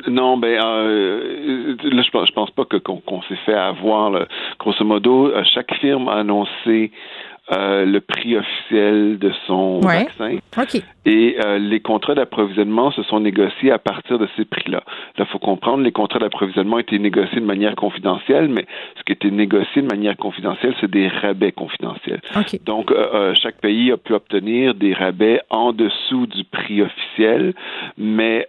Non, 0.08 0.38
ben 0.38 0.58
euh, 0.62 1.76
là, 1.82 2.02
je 2.02 2.10
pense, 2.10 2.28
je 2.28 2.32
pense 2.32 2.50
pas 2.50 2.64
que 2.64 2.76
qu'on 2.76 3.22
s'est 3.22 3.36
fait 3.44 3.54
avoir. 3.54 4.10
Là. 4.10 4.26
Grosso 4.58 4.84
modo, 4.84 5.26
euh, 5.26 5.42
chaque 5.44 5.74
firme 5.74 6.08
a 6.08 6.14
annoncé 6.14 6.90
euh, 7.52 7.84
le 7.84 8.00
prix 8.00 8.38
officiel 8.38 9.18
de 9.18 9.30
son 9.46 9.80
vaccin. 9.80 10.38
Et 11.04 11.36
euh, 11.44 11.58
les 11.58 11.80
contrats 11.80 12.14
d'approvisionnement 12.14 12.90
se 12.90 13.02
sont 13.02 13.20
négociés 13.20 13.70
à 13.70 13.78
partir 13.78 14.18
de 14.18 14.26
ces 14.34 14.46
prix-là. 14.46 14.82
Là, 15.18 15.26
il 15.26 15.26
faut 15.26 15.38
comprendre, 15.38 15.82
les 15.82 15.92
contrats 15.92 16.18
d'approvisionnement 16.18 16.78
étaient 16.78 16.98
négociés 16.98 17.40
de 17.40 17.44
manière 17.44 17.74
confidentielle, 17.76 18.48
mais 18.48 18.64
ce 18.96 19.02
qui 19.04 19.12
était 19.12 19.30
négocié 19.30 19.82
de 19.82 19.86
manière 19.86 20.16
confidentielle, 20.16 20.74
c'est 20.80 20.90
des 20.90 21.08
rabais 21.08 21.52
confidentiels. 21.52 22.22
Donc, 22.64 22.90
euh, 22.90 23.34
chaque 23.34 23.60
pays 23.60 23.92
a 23.92 23.98
pu 23.98 24.14
obtenir 24.14 24.74
des 24.74 24.94
rabais 24.94 25.42
en 25.50 25.74
dessous 25.74 26.26
du 26.26 26.44
prix 26.44 26.80
officiel, 26.80 27.52
mais 27.98 28.46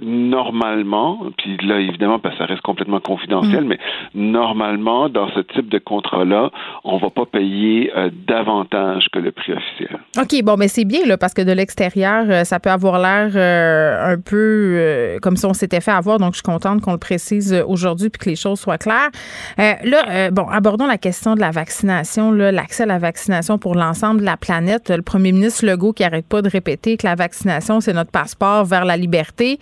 normalement, 0.00 1.26
puis 1.36 1.58
là, 1.62 1.78
évidemment, 1.78 2.18
parce 2.18 2.36
que 2.36 2.38
ça 2.38 2.46
reste 2.46 2.62
complètement 2.62 3.00
confidentiel, 3.00 3.64
mm. 3.64 3.68
mais 3.68 3.78
normalement, 4.14 5.10
dans 5.10 5.28
ce 5.32 5.40
type 5.40 5.68
de 5.68 5.78
contrat-là, 5.78 6.50
on 6.84 6.96
va 6.96 7.10
pas 7.10 7.26
payer 7.26 7.81
euh, 7.96 8.10
davantage 8.28 9.06
que 9.12 9.18
le 9.18 9.32
prix 9.32 9.52
officiel. 9.52 9.98
OK, 10.18 10.42
bon, 10.42 10.56
mais 10.56 10.68
c'est 10.68 10.84
bien, 10.84 11.00
là, 11.06 11.16
parce 11.16 11.34
que 11.34 11.42
de 11.42 11.52
l'extérieur, 11.52 12.24
euh, 12.28 12.44
ça 12.44 12.60
peut 12.60 12.70
avoir 12.70 12.98
l'air 12.98 13.32
euh, 13.34 14.12
un 14.12 14.18
peu 14.18 15.18
comme 15.22 15.36
si 15.36 15.46
on 15.46 15.54
s'était 15.54 15.80
fait 15.80 15.90
avoir. 15.90 16.18
Donc, 16.18 16.32
je 16.32 16.36
suis 16.36 16.42
contente 16.42 16.80
qu'on 16.82 16.92
le 16.92 16.98
précise 16.98 17.64
aujourd'hui 17.66 18.10
puis 18.10 18.18
que 18.18 18.30
les 18.30 18.36
choses 18.36 18.60
soient 18.60 18.78
claires. 18.78 19.10
là, 19.58 20.30
bon, 20.30 20.46
abordons 20.48 20.86
la 20.86 20.98
question 20.98 21.34
de 21.34 21.40
la 21.40 21.50
vaccination, 21.50 22.32
l'accès 22.32 22.84
à 22.84 22.86
la 22.86 22.98
vaccination 22.98 23.58
pour 23.58 23.74
l'ensemble 23.74 24.20
de 24.20 24.26
la 24.26 24.36
planète. 24.36 24.90
Le 24.90 25.02
premier 25.02 25.32
ministre 25.32 25.66
Legault 25.66 25.92
qui 25.92 26.02
n'arrête 26.02 26.26
pas 26.26 26.42
de 26.42 26.48
répéter 26.48 26.96
que 26.96 27.06
la 27.06 27.14
vaccination, 27.14 27.80
c'est 27.80 27.92
notre 27.92 28.10
passeport 28.10 28.64
vers 28.64 28.84
la 28.84 28.96
liberté. 28.96 29.58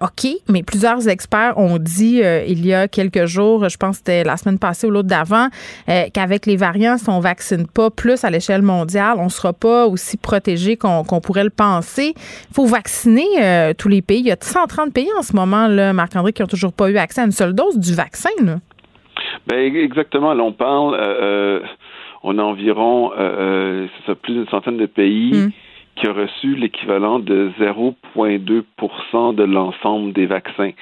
OK, 0.00 0.28
mais 0.48 0.62
plusieurs 0.62 1.08
experts 1.08 1.58
ont 1.58 1.78
dit 1.78 2.22
il 2.46 2.66
y 2.66 2.74
a 2.74 2.88
quelques 2.88 3.26
jours, 3.26 3.68
je 3.68 3.76
pense 3.76 3.96
que 3.96 3.98
c'était 3.98 4.24
la 4.24 4.36
semaine 4.36 4.58
passée 4.58 4.86
ou 4.86 4.90
l'autre 4.90 5.08
d'avant, 5.08 5.48
qu'avec 5.86 6.46
les 6.46 6.56
variants, 6.56 6.98
sont 6.98 7.20
vaccinés 7.20 7.49
pas 7.72 7.90
plus 7.90 8.24
à 8.24 8.30
l'échelle 8.30 8.62
mondiale, 8.62 9.16
on 9.18 9.24
ne 9.24 9.30
sera 9.30 9.52
pas 9.52 9.86
aussi 9.86 10.16
protégé 10.16 10.76
qu'on 10.76 11.04
pourrait 11.20 11.44
le 11.44 11.50
penser. 11.50 12.14
Il 12.16 12.54
faut 12.54 12.66
vacciner 12.66 13.26
euh, 13.40 13.72
tous 13.76 13.88
les 13.88 14.02
pays. 14.02 14.20
Il 14.20 14.26
y 14.26 14.32
a 14.32 14.36
130 14.40 14.92
pays 14.92 15.08
en 15.18 15.22
ce 15.22 15.34
moment, 15.34 15.68
Marc-André, 15.92 16.32
qui 16.32 16.42
n'ont 16.42 16.48
toujours 16.48 16.72
pas 16.72 16.90
eu 16.90 16.96
accès 16.96 17.20
à 17.20 17.24
une 17.24 17.32
seule 17.32 17.54
dose 17.54 17.78
du 17.78 17.94
vaccin. 17.94 18.30
Ben, 19.46 19.76
exactement. 19.76 20.34
Là, 20.34 20.42
on 20.42 20.52
parle. 20.52 20.94
Euh, 20.94 20.98
euh, 21.00 21.60
on 22.22 22.38
a 22.38 22.42
environ 22.42 23.12
euh, 23.18 23.86
ça 24.06 24.14
plus 24.14 24.34
d'une 24.34 24.48
centaine 24.48 24.76
de 24.76 24.86
pays 24.86 25.32
mm. 25.32 25.50
qui 25.96 26.08
ont 26.08 26.12
reçu 26.12 26.54
l'équivalent 26.54 27.18
de 27.18 27.50
0,2% 27.58 29.34
de 29.34 29.42
l'ensemble 29.42 30.12
des 30.12 30.26
vaccins. 30.26 30.72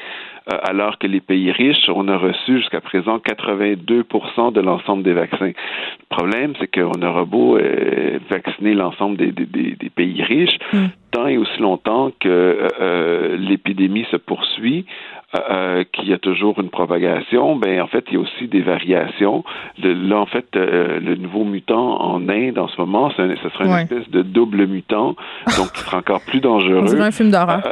Euh, 0.50 0.58
alors 0.62 0.98
que 0.98 1.06
les 1.06 1.20
pays 1.20 1.50
riches, 1.52 1.88
on 1.88 2.08
a 2.08 2.16
reçu 2.16 2.58
jusqu'à 2.58 2.80
présent 2.80 3.18
82% 3.18 4.52
de 4.52 4.60
l'ensemble 4.60 5.02
des 5.02 5.12
vaccins. 5.12 5.48
Le 5.48 6.16
problème, 6.16 6.54
c'est 6.58 6.68
qu'on 6.68 7.02
aura 7.02 7.24
beau 7.24 7.58
euh, 7.58 8.18
vacciner 8.30 8.74
l'ensemble 8.74 9.16
des, 9.16 9.30
des, 9.32 9.44
des, 9.44 9.90
pays 9.90 10.22
riches, 10.22 10.58
mm. 10.72 10.86
tant 11.10 11.26
et 11.26 11.36
aussi 11.36 11.60
longtemps 11.60 12.12
que 12.18 12.68
euh, 12.80 13.36
l'épidémie 13.36 14.06
se 14.10 14.16
poursuit, 14.16 14.86
euh, 15.35 15.85
qu'il 15.92 16.08
y 16.08 16.12
a 16.12 16.18
toujours 16.18 16.58
une 16.61 16.70
propagation, 16.70 17.56
ben 17.56 17.80
en 17.80 17.87
fait, 17.87 18.04
il 18.08 18.14
y 18.14 18.16
a 18.16 18.20
aussi 18.20 18.49
des 18.49 18.62
variations. 18.62 19.44
De, 19.78 19.90
là, 19.90 20.18
en 20.18 20.26
fait, 20.26 20.47
le 20.54 21.14
nouveau 21.16 21.44
mutant 21.44 22.00
en 22.00 22.28
Inde 22.28 22.58
en 22.58 22.68
ce 22.68 22.80
moment, 22.80 23.11
ce 23.11 23.37
sera 23.37 23.64
une 23.64 23.73
espèce 23.73 24.08
de 24.11 24.23
double 24.23 24.66
mutant, 24.66 25.16
donc 25.58 25.73
qui 25.73 25.80
sera 25.80 25.99
encore 25.99 26.20
plus 26.26 26.40
dangereux. 26.40 26.85
On 26.97 27.00
un 27.00 27.11
film 27.11 27.30
d'horreur. 27.30 27.62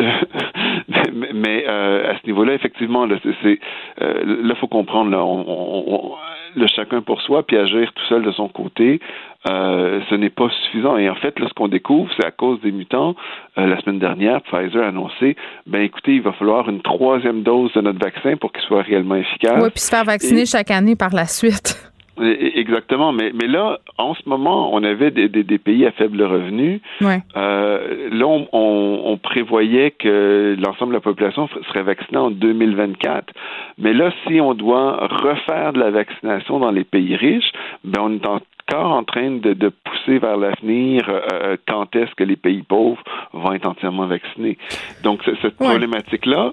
mais, 1.34 1.64
euh, 1.68 2.12
à 2.12 2.18
ce 2.18 2.26
niveau-là, 2.26 2.54
effectivement, 2.54 3.06
là, 3.06 3.16
c'est, 3.42 3.58
euh, 4.00 4.42
là, 4.42 4.54
faut 4.56 4.68
comprendre, 4.68 5.10
là, 5.10 5.24
on, 5.24 6.14
le 6.54 6.66
chacun 6.66 7.02
pour 7.02 7.20
soi, 7.22 7.42
puis 7.42 7.56
agir 7.56 7.92
tout 7.94 8.04
seul 8.08 8.22
de 8.22 8.32
son 8.32 8.48
côté, 8.48 9.00
euh, 9.48 10.00
ce 10.10 10.14
n'est 10.14 10.30
pas 10.30 10.48
suffisant. 10.64 10.96
Et 10.96 11.08
en 11.08 11.14
fait, 11.14 11.38
là, 11.38 11.46
ce 11.48 11.54
qu'on 11.54 11.68
découvre, 11.68 12.10
c'est 12.16 12.26
à 12.26 12.30
cause 12.30 12.60
des 12.60 12.72
mutants. 12.72 13.14
Euh, 13.58 13.66
la 13.66 13.80
semaine 13.80 13.98
dernière, 13.98 14.42
Pfizer 14.42 14.82
a 14.82 14.88
annoncé, 14.88 15.36
ben 15.66 15.82
écoutez, 15.82 16.16
il 16.16 16.22
va 16.22 16.32
falloir 16.32 16.68
une 16.68 16.82
troisième 16.82 17.42
dose 17.42 17.72
de 17.72 17.80
notre 17.80 17.98
vaccin 17.98 18.36
pour 18.36 18.52
qu'il 18.52 18.62
soit 18.62 18.82
réellement 18.82 19.16
efficace. 19.16 19.62
Oui, 19.62 19.70
puis 19.70 19.80
se 19.80 19.90
faire 19.90 20.04
vacciner 20.04 20.46
chaque 20.46 20.70
année 20.70 20.96
par 20.96 21.14
la 21.14 21.26
suite. 21.26 21.90
Exactement, 22.18 23.12
mais, 23.12 23.32
mais 23.32 23.46
là, 23.46 23.78
en 23.96 24.14
ce 24.14 24.28
moment, 24.28 24.74
on 24.74 24.82
avait 24.82 25.10
des, 25.10 25.28
des, 25.28 25.58
pays 25.58 25.86
à 25.86 25.92
faible 25.92 26.22
revenu. 26.22 26.80
Euh, 27.02 28.08
là, 28.10 28.26
on, 28.26 28.48
on, 28.52 29.16
prévoyait 29.16 29.92
que 29.92 30.54
l'ensemble 30.58 30.92
de 30.92 30.96
la 30.96 31.00
population 31.00 31.48
serait 31.68 31.82
vaccinée 31.82 32.18
en 32.18 32.30
2024. 32.30 33.32
Mais 33.78 33.94
là, 33.94 34.12
si 34.26 34.40
on 34.40 34.54
doit 34.54 35.06
refaire 35.06 35.72
de 35.72 35.80
la 35.80 35.90
vaccination 35.90 36.58
dans 36.58 36.70
les 36.70 36.84
pays 36.84 37.16
riches, 37.16 37.52
ben 37.84 38.00
on 38.02 38.12
est 38.12 38.26
encore 38.26 38.92
en 38.92 39.04
train 39.04 39.30
de, 39.30 39.54
de 39.54 39.68
pousser 39.68 40.18
vers 40.18 40.36
l'avenir 40.36 41.08
euh, 41.08 41.20
euh, 41.32 41.56
quand 41.66 41.94
est-ce 41.96 42.14
que 42.16 42.24
les 42.24 42.36
pays 42.36 42.62
pauvres 42.62 43.02
vont 43.32 43.52
être 43.52 43.66
entièrement 43.66 44.06
vaccinés. 44.06 44.58
Donc, 45.02 45.22
cette 45.40 45.56
problématique-là, 45.56 46.52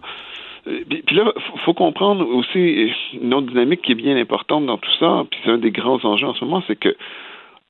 puis 1.05 1.15
là, 1.15 1.33
faut, 1.39 1.57
faut 1.57 1.73
comprendre 1.73 2.27
aussi 2.27 2.91
une 3.13 3.33
autre 3.33 3.47
dynamique 3.47 3.81
qui 3.81 3.93
est 3.93 3.95
bien 3.95 4.17
importante 4.17 4.65
dans 4.65 4.77
tout 4.77 4.91
ça, 4.99 5.25
puis 5.29 5.39
c'est 5.43 5.51
un 5.51 5.57
des 5.57 5.71
grands 5.71 6.03
enjeux 6.03 6.27
en 6.27 6.33
ce 6.33 6.43
moment, 6.43 6.63
c'est 6.67 6.75
que 6.75 6.95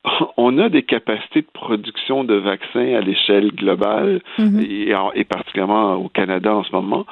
on 0.38 0.58
a 0.58 0.70
des 0.70 0.84
capacités 0.84 1.42
de 1.42 1.48
production 1.52 2.24
de 2.24 2.36
vaccins 2.36 2.96
à 2.96 3.02
l'échelle 3.02 3.52
globale 3.52 4.22
mm-hmm. 4.40 5.12
et, 5.16 5.24
particulièrement 5.24 5.96
au 5.96 6.10
Canada 6.10 6.56
en 6.56 6.64
ce 6.64 6.72
moment. 6.72 7.06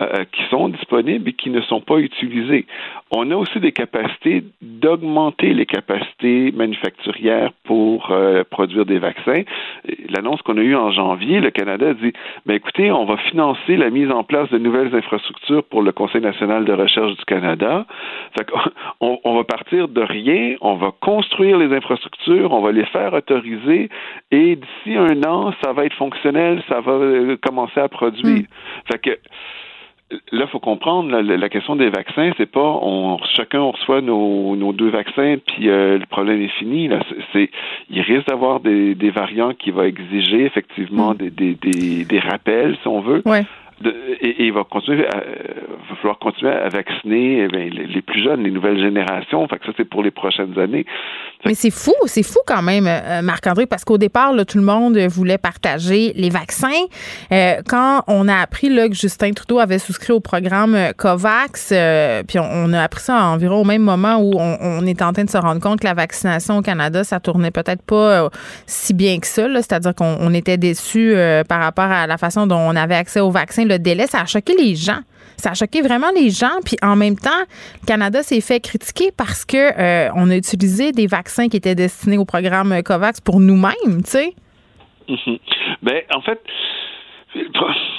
Euh, 0.00 0.24
qui 0.32 0.42
sont 0.48 0.70
disponibles 0.70 1.28
et 1.28 1.34
qui 1.34 1.50
ne 1.50 1.60
sont 1.60 1.82
pas 1.82 1.98
utilisés. 1.98 2.64
On 3.10 3.30
a 3.30 3.36
aussi 3.36 3.60
des 3.60 3.72
capacités 3.72 4.44
d'augmenter 4.62 5.52
les 5.52 5.66
capacités 5.66 6.52
manufacturières 6.52 7.50
pour 7.64 8.10
euh, 8.10 8.42
produire 8.48 8.86
des 8.86 8.98
vaccins. 8.98 9.42
L'annonce 10.08 10.40
qu'on 10.40 10.56
a 10.56 10.62
eue 10.62 10.74
en 10.74 10.90
janvier, 10.90 11.40
le 11.40 11.50
Canada 11.50 11.92
dit 11.92 12.14
ben 12.46 12.54
écoutez, 12.54 12.90
on 12.90 13.04
va 13.04 13.18
financer 13.18 13.76
la 13.76 13.90
mise 13.90 14.10
en 14.10 14.24
place 14.24 14.48
de 14.48 14.56
nouvelles 14.56 14.94
infrastructures 14.94 15.64
pour 15.64 15.82
le 15.82 15.92
Conseil 15.92 16.22
national 16.22 16.64
de 16.64 16.72
recherche 16.72 17.14
du 17.18 17.24
Canada. 17.26 17.84
Fait 18.38 18.46
on, 19.02 19.18
on 19.22 19.36
va 19.36 19.44
partir 19.44 19.88
de 19.88 20.00
rien, 20.00 20.56
on 20.62 20.76
va 20.76 20.92
construire 20.98 21.58
les 21.58 21.76
infrastructures, 21.76 22.29
on 22.34 22.60
va 22.60 22.72
les 22.72 22.86
faire 22.86 23.12
autoriser 23.12 23.88
et 24.30 24.56
d'ici 24.56 24.96
un 24.96 25.22
an, 25.24 25.52
ça 25.62 25.72
va 25.72 25.84
être 25.84 25.96
fonctionnel, 25.96 26.62
ça 26.68 26.80
va 26.80 26.92
euh, 26.92 27.36
commencer 27.40 27.80
à 27.80 27.88
produire. 27.88 28.42
Mm. 28.42 28.46
Fait 28.90 28.98
que 28.98 29.18
là, 30.32 30.46
faut 30.48 30.58
comprendre 30.58 31.20
la, 31.20 31.48
question 31.48 31.76
des 31.76 31.90
vaccins, 31.90 32.32
c'est 32.36 32.50
pas 32.50 32.78
on 32.82 33.18
chacun 33.36 33.60
reçoit 33.60 34.00
nos, 34.00 34.56
nos 34.56 34.72
deux 34.72 34.90
vaccins 34.90 35.36
puis 35.46 35.68
euh, 35.68 35.98
le 35.98 36.06
problème 36.06 36.42
est 36.42 36.58
fini. 36.58 36.88
Là, 36.88 37.00
c'est 37.32 37.50
il 37.90 38.00
risque 38.00 38.28
d'avoir 38.28 38.60
des, 38.60 38.94
des 38.94 39.10
variants 39.10 39.54
qui 39.54 39.70
vont 39.70 39.84
exiger 39.84 40.44
effectivement 40.44 41.12
mm. 41.12 41.16
des, 41.16 41.30
des, 41.30 41.54
des, 41.54 42.04
des, 42.04 42.18
rappels, 42.20 42.76
si 42.82 42.88
on 42.88 43.00
veut. 43.00 43.22
Ouais 43.24 43.44
et, 43.84 44.44
il 44.44 44.52
va 44.52 44.64
continuer 44.64 45.06
à, 45.06 45.16
va 45.16 45.96
falloir 45.96 46.18
continuer 46.18 46.52
à 46.52 46.68
vacciner 46.68 47.48
eh 47.52 47.70
les, 47.70 48.02
plus 48.02 48.22
jeunes, 48.22 48.42
les 48.42 48.50
nouvelles 48.50 48.78
générations. 48.78 49.46
Fait 49.48 49.58
que 49.58 49.66
ça, 49.66 49.72
c'est 49.76 49.88
pour 49.88 50.02
les 50.02 50.10
prochaines 50.10 50.58
années. 50.58 50.84
Mais 51.46 51.54
c'est 51.54 51.70
fou, 51.70 51.94
c'est 52.04 52.22
fou 52.22 52.38
quand 52.46 52.62
même, 52.62 52.86
euh, 52.86 53.22
Marc-André, 53.22 53.66
parce 53.66 53.84
qu'au 53.84 53.98
départ, 53.98 54.34
tout 54.46 54.58
le 54.58 54.64
monde 54.64 54.98
voulait 54.98 55.38
partager 55.38 56.12
les 56.14 56.28
vaccins. 56.28 56.68
Euh, 57.32 57.62
quand 57.66 58.02
on 58.08 58.28
a 58.28 58.36
appris 58.36 58.68
là, 58.68 58.88
que 58.88 58.94
Justin 58.94 59.32
Trudeau 59.32 59.58
avait 59.58 59.78
souscrit 59.78 60.12
au 60.12 60.20
programme 60.20 60.74
euh, 60.74 60.92
COVAX, 60.92 61.72
puis 62.28 62.38
on, 62.38 62.72
a 62.72 62.82
appris 62.82 63.00
ça 63.00 63.24
environ 63.24 63.62
au 63.62 63.64
même 63.64 63.82
moment 63.82 64.18
où 64.18 64.34
on, 64.38 64.58
on, 64.60 64.86
est 64.86 65.02
en 65.02 65.12
train 65.12 65.24
de 65.24 65.30
se 65.30 65.38
rendre 65.38 65.60
compte 65.60 65.80
que 65.80 65.86
la 65.86 65.94
vaccination 65.94 66.58
au 66.58 66.62
Canada, 66.62 67.04
ça 67.04 67.20
tournait 67.20 67.50
peut-être 67.50 67.82
pas 67.82 68.28
si 68.66 68.92
bien 68.92 69.18
que 69.18 69.26
ça. 69.26 69.46
C'est-à-dire 69.54 69.94
qu'on 69.94 70.32
était 70.34 70.58
déçus 70.58 71.14
par 71.48 71.60
rapport 71.60 71.84
à 71.84 72.06
la 72.06 72.18
façon 72.18 72.46
dont 72.46 72.58
on 72.58 72.76
avait 72.76 72.94
accès 72.94 73.20
aux 73.20 73.30
vaccins 73.30 73.64
le 73.70 73.78
délai, 73.78 74.06
ça 74.06 74.20
a 74.20 74.26
choqué 74.26 74.54
les 74.56 74.74
gens. 74.74 75.00
Ça 75.36 75.50
a 75.50 75.54
choqué 75.54 75.80
vraiment 75.80 76.10
les 76.14 76.30
gens. 76.30 76.60
Puis 76.64 76.76
en 76.82 76.96
même 76.96 77.16
temps, 77.16 77.42
le 77.82 77.86
Canada 77.86 78.22
s'est 78.22 78.42
fait 78.42 78.60
critiquer 78.60 79.10
parce 79.16 79.44
que 79.44 79.56
euh, 79.56 80.10
on 80.14 80.30
a 80.30 80.36
utilisé 80.36 80.92
des 80.92 81.06
vaccins 81.06 81.48
qui 81.48 81.56
étaient 81.56 81.74
destinés 81.74 82.18
au 82.18 82.24
programme 82.24 82.82
COVAX 82.82 83.20
pour 83.20 83.40
nous-mêmes, 83.40 84.02
tu 84.04 84.10
sais. 84.10 84.34
Mhm. 85.08 85.38
Ben, 85.82 86.02
en 86.14 86.20
fait, 86.20 86.40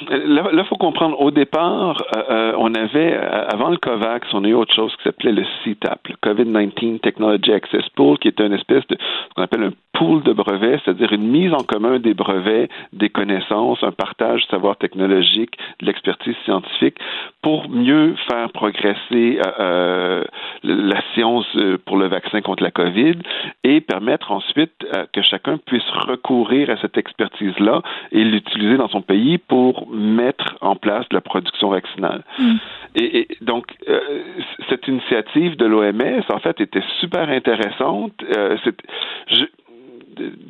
Là, 0.10 0.50
il 0.52 0.66
faut 0.66 0.76
comprendre, 0.76 1.20
au 1.22 1.32
départ, 1.32 2.04
euh, 2.18 2.24
euh, 2.30 2.54
on 2.58 2.74
avait, 2.76 3.16
avant 3.16 3.70
le 3.70 3.78
COVAX, 3.78 4.28
on 4.34 4.44
a 4.44 4.48
eu 4.48 4.54
autre 4.54 4.74
chose 4.74 4.94
qui 4.98 5.04
s'appelait 5.04 5.32
le 5.32 5.44
CTAP, 5.64 6.10
le 6.10 6.16
COVID-19 6.16 7.00
Technology 7.00 7.54
Access 7.54 7.88
Pool, 7.96 8.18
qui 8.18 8.28
est 8.28 8.40
une 8.42 8.54
espèce 8.54 8.86
de, 8.88 8.98
ce 9.00 9.34
qu'on 9.34 9.44
appelle 9.44 9.64
un 9.64 9.74
pool 9.94 10.24
de 10.24 10.34
brevets, 10.34 10.80
c'est-à-dire 10.84 11.12
une 11.14 11.28
mise 11.28 11.54
en 11.54 11.64
commun 11.64 12.00
des 12.00 12.14
brevets, 12.14 12.70
des 12.94 13.10
connaissances, 13.10 13.84
un 13.84 13.92
partage 13.92 14.44
de 14.44 14.48
savoir 14.48 14.78
technologique, 14.78 15.58
de 15.80 15.86
l'expertise 15.86 16.36
scientifique, 16.46 16.98
pour 17.42 17.70
mieux 17.70 18.16
faire 18.30 18.50
progresser 18.52 19.40
euh, 19.60 20.24
la 20.64 21.02
science 21.14 21.46
pour 21.86 21.98
le 21.98 22.08
vaccin 22.08 22.42
contre 22.42 22.64
la 22.64 22.72
COVID 22.72 23.16
et 23.64 23.82
permettre 23.82 24.32
ensuite 24.32 24.72
que 25.14 25.22
chacun 25.22 25.58
puisse 25.58 25.88
recourir 25.90 26.70
à 26.70 26.78
cette 26.78 26.98
expertise-là 26.98 27.82
et 28.12 28.24
l'utiliser 28.24 28.78
dans 28.78 28.90
son 28.90 29.02
pays 29.02 29.38
pour 29.38 29.90
mettre 29.92 30.58
en 30.62 30.76
place 30.76 31.06
la 31.12 31.22
production 31.22 31.70
vaccinale. 31.70 32.24
Mm. 32.40 32.56
Et, 32.96 33.28
donc, 33.42 33.66
euh, 33.88 34.00
cette 34.70 34.88
initiative 34.88 35.56
de 35.56 35.66
l'OMS, 35.66 36.24
en 36.30 36.40
fait, 36.40 36.60
était 36.60 36.84
super 37.00 37.30
intéressante. 37.30 38.14
Euh, 38.36 38.58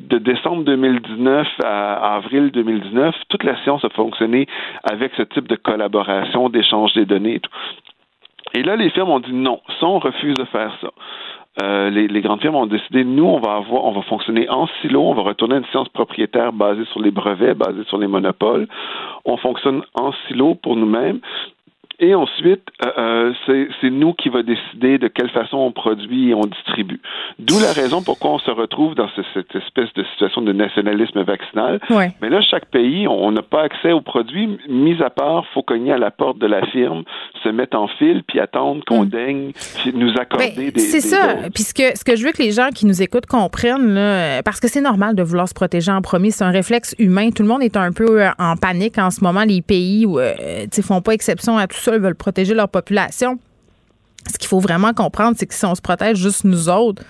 de 0.08 0.18
décembre 0.18 0.64
2019 0.64 1.46
à 1.64 2.16
avril 2.16 2.50
2019, 2.50 3.14
toute 3.28 3.44
la 3.44 3.56
science 3.62 3.84
a 3.84 3.88
fonctionné 3.90 4.46
avec 4.84 5.12
ce 5.16 5.22
type 5.22 5.48
de 5.48 5.56
collaboration, 5.56 6.48
d'échange 6.48 6.92
des 6.94 7.06
données 7.06 7.36
et 7.36 7.40
tout. 7.40 7.50
Et 8.54 8.62
là, 8.62 8.76
les 8.76 8.90
firmes 8.90 9.10
ont 9.10 9.20
dit 9.20 9.32
non, 9.32 9.60
ça, 9.80 9.86
on 9.86 9.98
refuse 9.98 10.34
de 10.34 10.44
faire 10.44 10.76
ça. 10.80 10.90
Euh, 11.62 11.90
les, 11.90 12.08
les, 12.08 12.22
grandes 12.22 12.40
firmes 12.40 12.54
ont 12.54 12.66
décidé, 12.66 13.04
nous, 13.04 13.26
on 13.26 13.38
va 13.38 13.56
avoir, 13.56 13.84
on 13.84 13.92
va 13.92 14.02
fonctionner 14.02 14.48
en 14.48 14.66
silo, 14.80 15.02
on 15.02 15.14
va 15.14 15.22
retourner 15.22 15.56
à 15.56 15.58
une 15.58 15.66
science 15.66 15.88
propriétaire 15.90 16.52
basée 16.52 16.86
sur 16.86 17.00
les 17.00 17.10
brevets, 17.10 17.54
basée 17.54 17.84
sur 17.88 17.98
les 17.98 18.06
monopoles. 18.06 18.68
On 19.26 19.36
fonctionne 19.36 19.82
en 19.94 20.12
silo 20.26 20.54
pour 20.54 20.76
nous-mêmes. 20.76 21.20
Et 22.02 22.16
ensuite, 22.16 22.66
euh, 22.84 23.32
euh 23.48 23.68
c'est 23.80 23.90
nous 23.90 24.12
qui 24.12 24.28
va 24.28 24.42
décider 24.42 24.98
de 24.98 25.06
quelle 25.06 25.30
façon 25.30 25.56
on 25.58 25.70
produit 25.70 26.30
et 26.30 26.34
on 26.34 26.46
distribue. 26.46 27.00
D'où 27.38 27.60
la 27.60 27.72
raison 27.72 28.02
pourquoi 28.02 28.32
on 28.32 28.38
se 28.40 28.50
retrouve 28.50 28.96
dans 28.96 29.08
cette 29.14 29.54
espèce 29.54 29.92
de 29.94 30.02
situation 30.12 30.42
de 30.42 30.52
nationalisme 30.52 31.22
vaccinal. 31.22 31.80
Mais 32.20 32.28
là, 32.28 32.40
chaque 32.42 32.66
pays, 32.66 33.06
on 33.06 33.30
n'a 33.30 33.42
pas 33.42 33.62
accès 33.62 33.92
aux 33.92 34.00
produits, 34.00 34.58
mis 34.68 35.00
à 35.00 35.10
part, 35.10 35.46
faut 35.54 35.62
cogner 35.62 35.92
à 35.92 35.98
la 35.98 36.10
porte 36.10 36.38
de 36.38 36.46
la 36.46 36.66
firme, 36.66 37.04
se 37.44 37.48
mettre 37.48 37.76
en 37.76 37.86
file, 37.86 38.22
puis 38.26 38.40
attendre 38.40 38.84
qu'on 38.84 39.04
hmm. 39.04 39.08
daigne 39.08 39.52
nous 39.94 40.12
accorder 40.18 40.52
ben, 40.56 40.70
des. 40.70 40.80
C'est 40.80 41.00
ça. 41.00 41.36
Puis 41.54 41.62
ce 41.62 41.72
que, 41.72 41.96
ce 41.96 42.02
que 42.02 42.16
je 42.16 42.24
veux 42.24 42.32
que 42.32 42.42
les 42.42 42.50
gens 42.52 42.70
qui 42.74 42.86
nous 42.86 43.00
écoutent 43.00 43.26
comprennent, 43.26 43.94
là, 43.94 44.42
parce 44.42 44.58
que 44.58 44.66
c'est 44.66 44.80
normal 44.80 45.14
de 45.14 45.22
vouloir 45.22 45.48
se 45.48 45.54
protéger 45.54 45.92
en 45.92 46.02
premier, 46.02 46.32
c'est 46.32 46.44
un 46.44 46.50
réflexe 46.50 46.96
humain. 46.98 47.30
Tout 47.30 47.44
le 47.44 47.48
monde 47.48 47.62
est 47.62 47.76
un 47.76 47.92
peu 47.92 48.22
euh, 48.22 48.30
en 48.40 48.56
panique 48.56 48.98
en 48.98 49.10
ce 49.10 49.22
moment. 49.22 49.44
Les 49.44 49.62
pays 49.62 50.04
où, 50.04 50.18
euh, 50.18 50.34
font 50.82 51.00
pas 51.00 51.12
exception 51.12 51.56
à 51.56 51.68
tout 51.68 51.76
ça, 51.76 51.91
veulent 51.98 52.14
protéger 52.14 52.54
leur 52.54 52.68
population. 52.68 53.38
Ce 54.30 54.38
qu'il 54.38 54.48
faut 54.48 54.60
vraiment 54.60 54.92
comprendre, 54.92 55.36
c'est 55.38 55.46
que 55.46 55.54
si 55.54 55.64
on 55.64 55.74
se 55.74 55.82
protège 55.82 56.18
juste 56.18 56.44
nous 56.44 56.68
autres, 56.68 57.02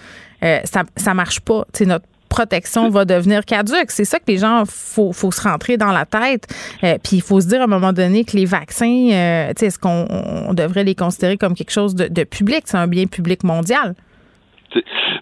euh, 0.42 0.60
ça, 0.64 0.84
ça 0.96 1.14
marche 1.14 1.40
pas. 1.40 1.64
notre 1.80 2.06
protection 2.32 2.88
va 2.88 3.04
devenir 3.04 3.44
caduque. 3.44 3.90
C'est 3.90 4.06
ça 4.06 4.18
que 4.18 4.24
les 4.28 4.38
gens, 4.38 4.64
faut, 4.66 5.12
faut 5.12 5.30
se 5.30 5.42
rentrer 5.42 5.76
dans 5.76 5.92
la 5.92 6.06
tête. 6.06 6.46
Euh, 6.82 6.96
puis 7.02 7.18
il 7.18 7.22
faut 7.22 7.40
se 7.40 7.46
dire 7.46 7.60
à 7.60 7.64
un 7.64 7.66
moment 7.66 7.92
donné 7.92 8.24
que 8.24 8.36
les 8.36 8.46
vaccins, 8.46 9.08
euh, 9.12 9.52
est-ce 9.60 9.78
qu'on 9.78 10.54
devrait 10.54 10.84
les 10.84 10.94
considérer 10.94 11.36
comme 11.36 11.54
quelque 11.54 11.72
chose 11.72 11.94
de, 11.94 12.24
public? 12.24 12.62
C'est 12.64 12.78
un 12.78 12.86
bien 12.86 13.06
public 13.06 13.44
mondial. 13.44 13.94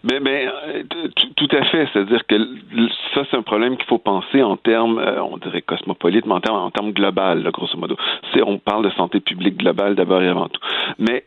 Mais, 0.04 0.21
mais 0.21 0.47
euh, 0.47 0.83
tout 1.37 1.49
à 1.52 1.64
fait. 1.64 1.88
C'est-à-dire 1.92 2.26
que 2.26 2.37
ça, 3.14 3.23
c'est 3.30 3.37
un 3.37 3.42
problème 3.42 3.76
qu'il 3.76 3.87
faut 3.87 3.99
penser 3.99 4.42
en 4.42 4.57
termes, 4.57 4.99
euh, 4.99 5.23
on 5.23 5.37
dirait 5.37 5.62
cosmopolite, 5.62 6.26
mais 6.26 6.35
en 6.35 6.40
termes, 6.40 6.57
en 6.57 6.71
termes 6.71 6.92
global, 6.92 7.42
grosso 7.52 7.76
modo. 7.76 7.97
C'est, 8.33 8.42
on 8.42 8.59
parle 8.59 8.85
de 8.85 8.90
santé 8.90 9.21
publique 9.21 9.59
globale 9.59 9.95
d'abord 9.95 10.23
et 10.23 10.28
avant 10.28 10.49
tout. 10.49 10.61
Mais 10.99 11.25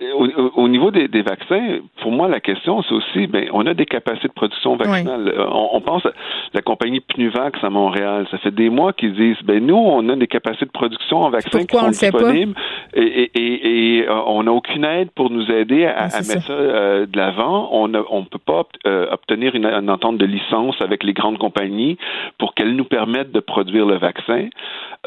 au, 0.00 0.68
niveau 0.68 0.90
des, 0.90 1.22
vaccins, 1.22 1.78
pour 2.02 2.10
moi, 2.10 2.26
la 2.26 2.40
question, 2.40 2.82
c'est 2.82 2.94
aussi, 2.94 3.26
ben, 3.28 3.48
on 3.52 3.64
a 3.64 3.74
des 3.74 3.86
capacités 3.86 4.26
de 4.26 4.32
production 4.32 4.74
vaccinale. 4.74 5.28
Euh, 5.28 5.46
on, 5.52 5.80
pense 5.80 6.04
à 6.04 6.10
la 6.52 6.62
compagnie 6.62 7.00
Pnuvax 7.00 7.62
à 7.62 7.70
Montréal. 7.70 8.26
Ça 8.32 8.38
fait 8.38 8.50
des 8.50 8.70
mois 8.70 8.92
qu'ils 8.92 9.14
disent, 9.14 9.40
ben, 9.44 9.64
nous, 9.64 9.76
on 9.76 10.08
a 10.08 10.16
des 10.16 10.26
capacités 10.26 10.66
de 10.66 10.72
production 10.72 11.18
en 11.20 11.30
vaccins 11.30 11.64
qui 11.64 11.76
sont 11.76 11.88
disponibles 11.88 12.54
et, 12.94 13.30
et, 13.34 14.08
euh, 14.08 14.20
on 14.26 14.42
n'a 14.42 14.52
aucune 14.52 14.84
aide 14.84 15.10
pour 15.12 15.30
nous 15.30 15.48
aider 15.50 15.86
à, 15.86 16.06
mettre 16.06 16.42
ça 16.42 16.52
euh, 16.52 17.06
de 17.06 17.16
l'avant. 17.16 17.68
On 17.70 17.86
ne 17.86 18.00
on 18.10 18.24
peut 18.24 18.38
pas 18.38 18.64
obtenir 19.12 19.54
une, 19.54 19.66
une, 19.66 19.90
entente 19.90 20.18
de 20.18 20.26
licence 20.26 20.74
avec 20.80 21.04
les 21.04 21.12
grandes 21.12 21.38
compagnies 21.38 21.98
pour 22.38 22.54
qu'elles 22.54 22.74
nous 22.74 22.84
permettent 22.84 23.32
de 23.32 23.40
produire 23.40 23.86
le 23.86 23.96
vaccin. 23.96 24.48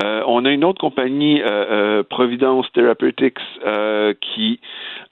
on 0.01 0.46
a 0.46 0.51
une 0.51 0.63
autre 0.63 0.79
compagnie, 0.79 1.41
Providence 2.10 2.72
Therapeutics, 2.74 3.39
qui 4.22 4.60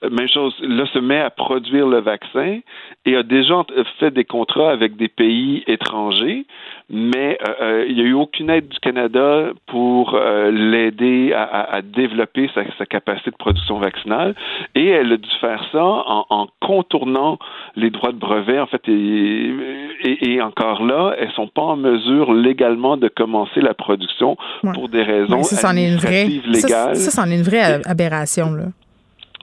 même 0.02 0.28
chose, 0.28 0.54
là, 0.60 0.86
se 0.92 0.98
met 0.98 1.20
à 1.20 1.30
produire 1.30 1.86
le 1.86 2.00
vaccin 2.00 2.60
et 3.04 3.16
a 3.16 3.22
déjà 3.22 3.64
fait 3.98 4.10
des 4.10 4.24
contrats 4.24 4.70
avec 4.70 4.96
des 4.96 5.08
pays 5.08 5.62
étrangers, 5.66 6.46
mais 6.90 7.38
euh, 7.40 7.52
euh, 7.62 7.86
il 7.88 7.96
n'y 7.96 8.02
a 8.02 8.04
eu 8.04 8.12
aucune 8.12 8.50
aide 8.50 8.68
du 8.68 8.78
Canada 8.78 9.50
pour 9.66 10.14
euh, 10.14 10.50
l'aider 10.50 11.32
à, 11.34 11.80
développer 11.82 12.50
sa, 12.54 12.86
capacité 12.86 13.30
de 13.30 13.36
production 13.36 13.78
vaccinale. 13.78 14.34
Et 14.74 14.88
elle 14.88 15.12
a 15.12 15.16
dû 15.16 15.28
faire 15.40 15.64
ça 15.72 15.82
en, 15.82 16.46
contournant 16.60 17.38
les 17.74 17.90
droits 17.90 18.12
de 18.12 18.18
brevet, 18.18 18.58
en 18.58 18.66
fait, 18.66 18.82
et, 18.88 20.40
encore 20.42 20.84
là, 20.84 21.14
elles 21.18 21.32
sont 21.32 21.48
pas 21.48 21.62
en 21.62 21.76
mesure 21.76 22.32
légalement 22.32 22.96
de 22.96 23.08
commencer 23.08 23.60
la 23.60 23.74
production 23.74 24.36
pour 24.74 24.88
des 24.88 25.02
raisons 25.02 25.42
administratives 25.64 26.46
légales. 26.46 26.96
Ça, 26.96 27.10
c'en 27.10 27.30
est 27.30 27.36
une 27.36 27.42
vraie 27.42 27.80
aberration, 27.86 28.52
là. 28.52 28.66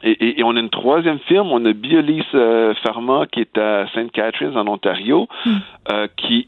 Et, 0.03 0.39
et, 0.39 0.43
on 0.43 0.55
a 0.55 0.59
une 0.59 0.69
troisième 0.69 1.19
firme, 1.19 1.51
on 1.51 1.63
a 1.65 1.73
Biolis 1.73 2.25
euh, 2.33 2.73
Pharma 2.83 3.25
qui 3.31 3.39
est 3.39 3.57
à 3.57 3.87
St. 3.87 4.11
Catharines 4.11 4.57
en 4.57 4.67
Ontario, 4.67 5.27
hmm. 5.45 5.51
euh, 5.91 6.07
qui 6.17 6.47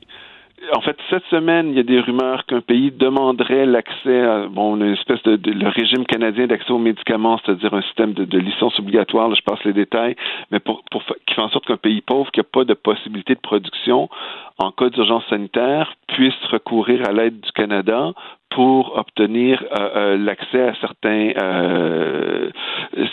en 0.74 0.82
fait, 0.82 0.98
cette 1.10 1.26
semaine, 1.26 1.70
il 1.70 1.76
y 1.76 1.80
a 1.80 1.84
des 1.84 2.00
rumeurs 2.00 2.46
qu'un 2.46 2.62
pays 2.62 2.92
demanderait 2.92 3.66
l'accès 3.66 4.22
à 4.22 4.48
bon, 4.48 4.76
une 4.78 4.94
espèce 4.94 5.22
de, 5.24 5.52
le 5.52 5.68
régime 5.68 6.06
canadien 6.06 6.48
d'accès 6.48 6.72
aux 6.72 6.80
médicaments, 6.80 7.40
c'est-à-dire 7.44 7.74
un 7.74 7.82
système 7.84 8.14
de, 8.14 8.38
licence 8.38 8.78
obligatoire, 8.80 9.34
je 9.36 9.42
passe 9.44 9.64
les 9.64 9.74
détails, 9.74 10.16
mais 10.52 10.60
pour, 10.60 10.84
pour 10.90 11.04
qui 11.04 11.36
fait 11.36 11.42
en 11.42 11.50
sorte 11.50 11.66
qu'un 11.66 11.78
pays 11.78 12.02
pauvre 12.02 12.32
qui 12.32 12.40
n'a 12.40 12.46
pas 12.46 12.64
de 12.64 12.74
possibilité 12.74 13.36
de 13.36 13.40
production 13.40 14.10
en 14.58 14.72
cas 14.72 14.90
d'urgence 14.90 15.24
sanitaire 15.30 15.94
puisse 16.08 16.34
recourir 16.50 17.08
à 17.08 17.12
l'aide 17.12 17.40
du 17.40 17.52
Canada 17.52 18.14
pour 18.50 18.98
obtenir 18.98 19.64
euh, 19.64 19.90
euh, 19.96 20.18
l'accès 20.18 20.62
à 20.62 20.74
certains 20.80 21.32
euh, 21.42 22.50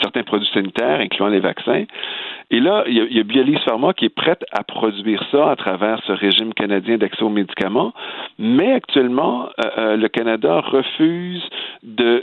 certains 0.00 0.22
produits 0.22 0.48
sanitaires, 0.52 1.00
incluant 1.00 1.28
les 1.28 1.40
vaccins. 1.40 1.84
Et 2.50 2.60
là, 2.60 2.84
il 2.86 2.94
y 2.94 3.00
a, 3.00 3.04
il 3.04 3.16
y 3.16 3.56
a 3.56 3.58
Pharma 3.60 3.92
qui 3.94 4.04
est 4.04 4.14
prête 4.14 4.44
à 4.52 4.62
produire 4.62 5.24
ça 5.32 5.50
à 5.50 5.56
travers 5.56 6.00
ce 6.06 6.12
régime 6.12 6.52
canadien 6.54 6.98
d'accès 6.98 7.22
aux 7.22 7.30
médicaments, 7.30 7.92
mais 8.38 8.72
actuellement, 8.72 9.48
le 9.76 10.06
Canada 10.08 10.60
refuse 10.60 11.42
de 11.82 12.22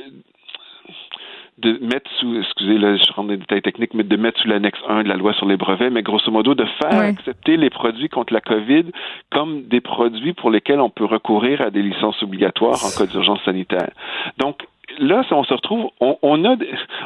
de 1.61 1.77
mettre 1.81 2.09
sous, 2.19 2.39
excusez, 2.39 2.77
là, 2.77 2.95
je 2.95 3.03
rentre 3.13 3.27
dans 3.27 3.33
les 3.33 3.37
détails 3.37 3.61
techniques, 3.61 3.93
mais 3.93 4.03
de 4.03 4.17
mettre 4.17 4.39
sous 4.39 4.47
l'annexe 4.47 4.79
1 4.87 5.03
de 5.03 5.09
la 5.09 5.15
loi 5.15 5.33
sur 5.33 5.45
les 5.45 5.57
brevets, 5.57 5.89
mais 5.89 6.03
grosso 6.03 6.31
modo, 6.31 6.55
de 6.55 6.65
faire 6.81 6.99
accepter 6.99 7.57
les 7.57 7.69
produits 7.69 8.09
contre 8.09 8.33
la 8.33 8.41
COVID 8.41 8.85
comme 9.31 9.63
des 9.63 9.81
produits 9.81 10.33
pour 10.33 10.49
lesquels 10.49 10.79
on 10.79 10.89
peut 10.89 11.05
recourir 11.05 11.61
à 11.61 11.69
des 11.69 11.81
licences 11.81 12.21
obligatoires 12.23 12.79
en 12.83 12.97
cas 12.97 13.11
d'urgence 13.11 13.39
sanitaire. 13.43 13.91
Donc, 14.37 14.65
là, 14.99 15.23
on 15.31 15.43
se 15.43 15.53
retrouve, 15.53 15.89
on, 15.99 16.45
a, 16.45 16.55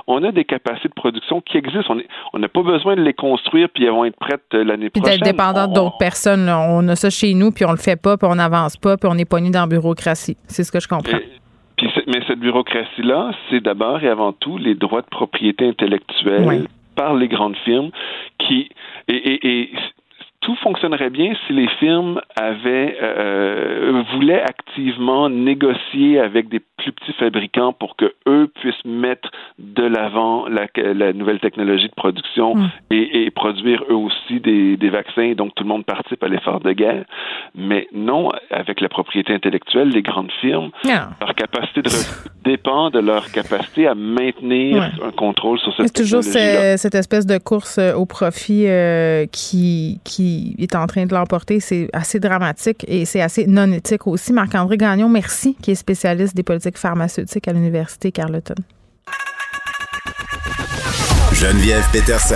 on 0.08 0.24
a 0.24 0.32
des 0.32 0.46
capacités 0.46 0.89
de 0.89 0.94
production 0.94 1.42
qui 1.42 1.58
existent. 1.58 1.96
On 2.34 2.39
n'a 2.39 2.48
pas 2.48 2.63
besoin 2.63 2.96
de 2.96 3.02
les 3.02 3.13
construire 3.13 3.70
puis 3.74 3.86
elles 3.86 3.92
vont 3.92 4.06
être 4.06 4.18
prêtes 4.18 4.42
euh, 4.54 4.63
l'année 4.63 4.89
prochaine. 4.89 5.20
D'être 5.20 5.26
dépendant 5.26 5.68
d'autres 5.68 5.98
personnes. 5.98 6.50
On 6.50 6.88
a 6.88 6.96
ça 6.96 7.10
chez 7.10 7.34
nous 7.34 7.52
puis 7.52 7.66
on 7.66 7.72
le 7.72 7.78
fait 7.78 8.02
pas 8.02 8.18
puis 8.18 8.28
on 8.30 8.36
n'avance 8.36 8.78
pas 8.78 8.98
puis 8.98 9.10
on 9.12 9.18
est 9.18 9.30
pogné 9.30 9.50
dans 9.50 9.62
la 9.62 9.68
bureaucratie. 9.68 10.38
C'est 10.48 10.63
ce 10.63 10.72
que 10.72 10.80
je 10.80 10.88
comprends 10.88 11.18
mais 12.13 12.21
cette 12.28 12.39
bureaucratie-là, 12.39 13.32
c'est 13.49 13.62
d'abord 13.62 14.04
et 14.04 14.08
avant 14.08 14.34
tout 14.34 14.58
les 14.58 14.76
droits 14.76 15.02
de 15.02 15.08
propriété 15.08 15.67
intellectuelle 15.67 16.67
par 16.95 17.15
les 17.15 17.28
grandes 17.28 17.58
firmes 17.65 17.89
qui 18.38 18.69
et, 19.08 19.71
tout 20.44 20.56
fonctionnerait 20.58 21.10
bien 21.10 21.34
si 21.48 21.54
les 21.54 21.68
firmes 21.80 22.22
avaient 22.36 22.98
euh, 23.02 24.04
voulaient 24.14 24.42
activement 24.42 25.30
négocier 25.30 26.20
avec 26.20 26.50
des 26.50 26.60
plus 26.60 26.92
petits 26.92 27.14
fabricants 27.14 27.72
pour 27.72 27.96
que 27.96 28.14
eux 28.28 28.52
puissent 28.60 28.86
mettre 28.86 29.32
de 29.58 29.84
l'avant 29.84 30.48
la, 30.48 30.68
la, 30.76 31.14
nouvelle 31.14 31.40
technologie 31.40 31.88
de 31.88 31.96
production 31.96 32.56
mm. 32.56 32.70
et, 32.92 33.24
et, 33.24 33.32
produire 33.32 33.84
eux 33.90 33.96
aussi 33.96 34.40
des, 34.42 34.76
des, 34.76 34.90
vaccins. 34.90 35.34
Donc 35.34 35.56
tout 35.56 35.64
le 35.64 35.70
monde 35.70 35.86
participe 35.86 36.22
à 36.24 36.28
l'effort 36.28 36.60
de 36.60 36.74
guerre. 36.74 37.06
Mais 37.56 37.88
non, 37.94 38.30
avec 38.52 38.82
la 38.82 38.90
propriété 38.90 39.34
intellectuelle, 39.34 39.90
les 39.90 40.02
grandes 40.02 40.32
firmes, 40.42 40.72
leur 40.86 41.36
capacité 41.36 41.82
de 41.82 41.90
dépend 42.44 42.90
de 42.90 43.00
leur 43.00 43.32
capacité 43.32 43.88
à 43.88 43.96
maintenir 43.96 44.92
un 45.04 45.12
contrôle 45.12 45.60
sur 45.60 45.74
cette 45.76 45.88
C'est 45.88 46.04
toujours 46.04 46.24
cette 46.24 46.96
espèce 46.96 47.26
de 47.26 47.38
course 47.38 47.78
euh, 47.78 47.94
au 47.94 48.06
profit 48.06 48.68
euh, 48.68 49.26
qui, 49.32 50.00
qui 50.04 50.33
est 50.58 50.76
en 50.76 50.88
train 50.88 51.06
de 51.06 51.13
l'emporter. 51.13 51.60
C'est 51.60 51.89
assez 51.93 52.19
dramatique 52.19 52.86
et 52.88 53.06
c'est 53.06 53.22
assez 53.22 53.46
non 53.48 53.72
éthique 53.72 54.08
aussi. 54.08 54.34
Marc-André 54.34 54.78
Gagnon, 54.78 55.10
merci, 55.10 55.56
qui 55.62 55.72
est 55.72 55.76
spécialiste 55.76 56.36
des 56.36 56.43
politiques 56.43 56.78
pharmaceutique 56.78 57.48
à 57.48 57.54
l'Université 57.54 58.12
Carleton. 58.12 58.56
Geneviève 61.34 61.84
Peterson. 61.91 62.36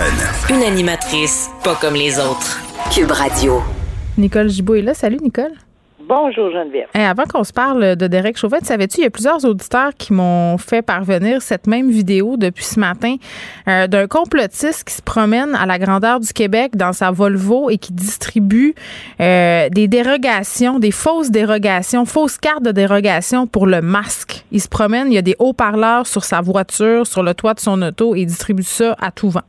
Une 0.50 0.62
animatrice 0.62 1.48
pas 1.62 1.76
comme 1.76 1.94
les 1.94 2.18
autres. 2.18 2.60
Cube 2.92 3.10
Radio. 3.10 3.62
Nicole 4.16 4.48
Gibault 4.48 4.74
est 4.74 4.82
là. 4.82 4.94
Salut, 4.94 5.18
Nicole. 5.22 5.52
Bonjour 6.08 6.50
Geneviève. 6.50 6.88
avant 6.94 7.24
qu'on 7.24 7.44
se 7.44 7.52
parle 7.52 7.94
de 7.94 8.06
Derek 8.06 8.38
Chauvin, 8.38 8.60
savais-tu, 8.62 9.00
il 9.00 9.02
y 9.02 9.06
a 9.06 9.10
plusieurs 9.10 9.44
auditeurs 9.44 9.90
qui 9.98 10.14
m'ont 10.14 10.56
fait 10.56 10.80
parvenir 10.80 11.42
cette 11.42 11.66
même 11.66 11.90
vidéo 11.90 12.38
depuis 12.38 12.64
ce 12.64 12.80
matin 12.80 13.16
euh, 13.68 13.86
d'un 13.88 14.06
complotiste 14.06 14.84
qui 14.84 14.94
se 14.94 15.02
promène 15.02 15.54
à 15.54 15.66
la 15.66 15.78
grandeur 15.78 16.18
du 16.18 16.32
Québec 16.32 16.76
dans 16.76 16.94
sa 16.94 17.10
Volvo 17.10 17.68
et 17.68 17.76
qui 17.76 17.92
distribue 17.92 18.74
euh, 19.20 19.68
des 19.68 19.86
dérogations, 19.86 20.78
des 20.78 20.92
fausses 20.92 21.30
dérogations, 21.30 22.06
fausses 22.06 22.38
cartes 22.38 22.62
de 22.62 22.72
dérogation 22.72 23.46
pour 23.46 23.66
le 23.66 23.82
masque. 23.82 24.46
Il 24.50 24.62
se 24.62 24.68
promène, 24.68 25.08
il 25.08 25.14
y 25.14 25.18
a 25.18 25.22
des 25.22 25.36
haut-parleurs 25.38 26.06
sur 26.06 26.24
sa 26.24 26.40
voiture, 26.40 27.06
sur 27.06 27.22
le 27.22 27.34
toit 27.34 27.52
de 27.52 27.60
son 27.60 27.82
auto 27.82 28.16
et 28.16 28.20
il 28.20 28.26
distribue 28.26 28.62
ça 28.62 28.96
à 28.98 29.10
tout 29.10 29.28
vent. 29.28 29.42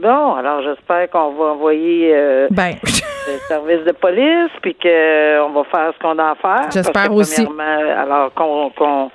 Bon, 0.00 0.34
alors 0.34 0.62
j'espère 0.62 1.10
qu'on 1.10 1.32
va 1.32 1.44
envoyer 1.52 2.12
euh, 2.14 2.48
ben. 2.50 2.74
le 2.82 3.38
service 3.46 3.84
de 3.84 3.92
police, 3.92 4.50
puis 4.62 4.74
qu'on 4.74 4.88
euh, 4.88 5.48
va 5.54 5.64
faire 5.70 5.92
ce 5.94 5.98
qu'on 5.98 6.18
a 6.18 6.30
à 6.30 6.34
faire. 6.34 6.70
J'espère 6.72 7.12
aussi. 7.12 7.46
Alors 7.96 8.32
qu'on, 8.32 9.10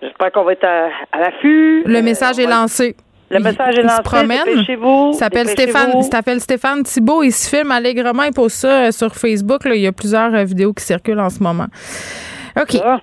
j'espère 0.00 0.32
qu'on 0.32 0.44
va 0.44 0.52
être 0.52 0.64
à, 0.64 1.18
l'affût. 1.18 1.82
Le 1.84 2.00
message 2.00 2.38
est 2.38 2.46
lancé. 2.46 2.96
Le 3.30 3.38
message 3.38 3.78
est 3.78 3.82
lancé. 3.82 3.94
Il 3.94 3.96
se 3.96 4.02
promène. 4.02 4.64
Chez 4.64 4.76
vous. 4.76 5.12
S'appelle 5.12 5.48
Stéphane. 5.48 6.02
s'appelle 6.02 6.40
Stéphane 6.40 6.82
Thibault. 6.84 7.22
Il 7.22 7.32
se 7.32 7.54
filme 7.54 7.70
allègrement. 7.70 8.22
Il 8.22 8.32
pose 8.32 8.52
ça 8.52 8.86
euh, 8.86 8.90
sur 8.92 9.14
Facebook. 9.14 9.62
Il 9.66 9.76
y 9.76 9.86
a 9.86 9.92
plusieurs 9.92 10.30
vidéos 10.44 10.72
qui 10.72 10.84
circulent 10.84 11.20
en 11.20 11.30
ce 11.30 11.42
moment. 11.42 11.66
OK. 12.56 12.80
Ah. 12.82 13.00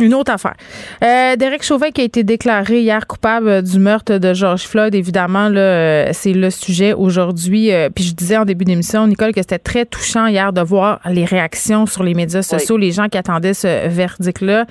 Une 0.00 0.12
autre 0.14 0.30
affaire. 0.30 0.54
Euh, 1.02 1.36
Derek 1.36 1.62
Chauvin 1.62 1.90
qui 1.90 2.02
a 2.02 2.04
été 2.04 2.22
déclaré 2.22 2.80
hier 2.80 3.06
coupable 3.06 3.62
du 3.62 3.78
meurtre 3.78 4.18
de 4.18 4.34
George 4.34 4.66
Floyd, 4.66 4.94
évidemment, 4.94 5.48
là, 5.48 5.60
euh, 5.60 6.10
c'est 6.12 6.34
le 6.34 6.50
sujet 6.50 6.92
aujourd'hui. 6.92 7.72
Euh, 7.72 7.88
puis 7.88 8.04
je 8.04 8.14
disais 8.14 8.36
en 8.36 8.44
début 8.44 8.66
d'émission, 8.66 9.06
Nicole, 9.06 9.32
que 9.32 9.40
c'était 9.40 9.58
très 9.58 9.86
touchant 9.86 10.26
hier 10.26 10.52
de 10.52 10.60
voir 10.60 11.00
les 11.06 11.24
réactions 11.24 11.86
sur 11.86 12.02
les 12.02 12.12
médias 12.12 12.42
sociaux, 12.42 12.76
les 12.76 12.92
gens 12.92 13.08
qui 13.08 13.16
attendaient 13.16 13.54
ce 13.54 13.88
verdict-là. 13.88 14.66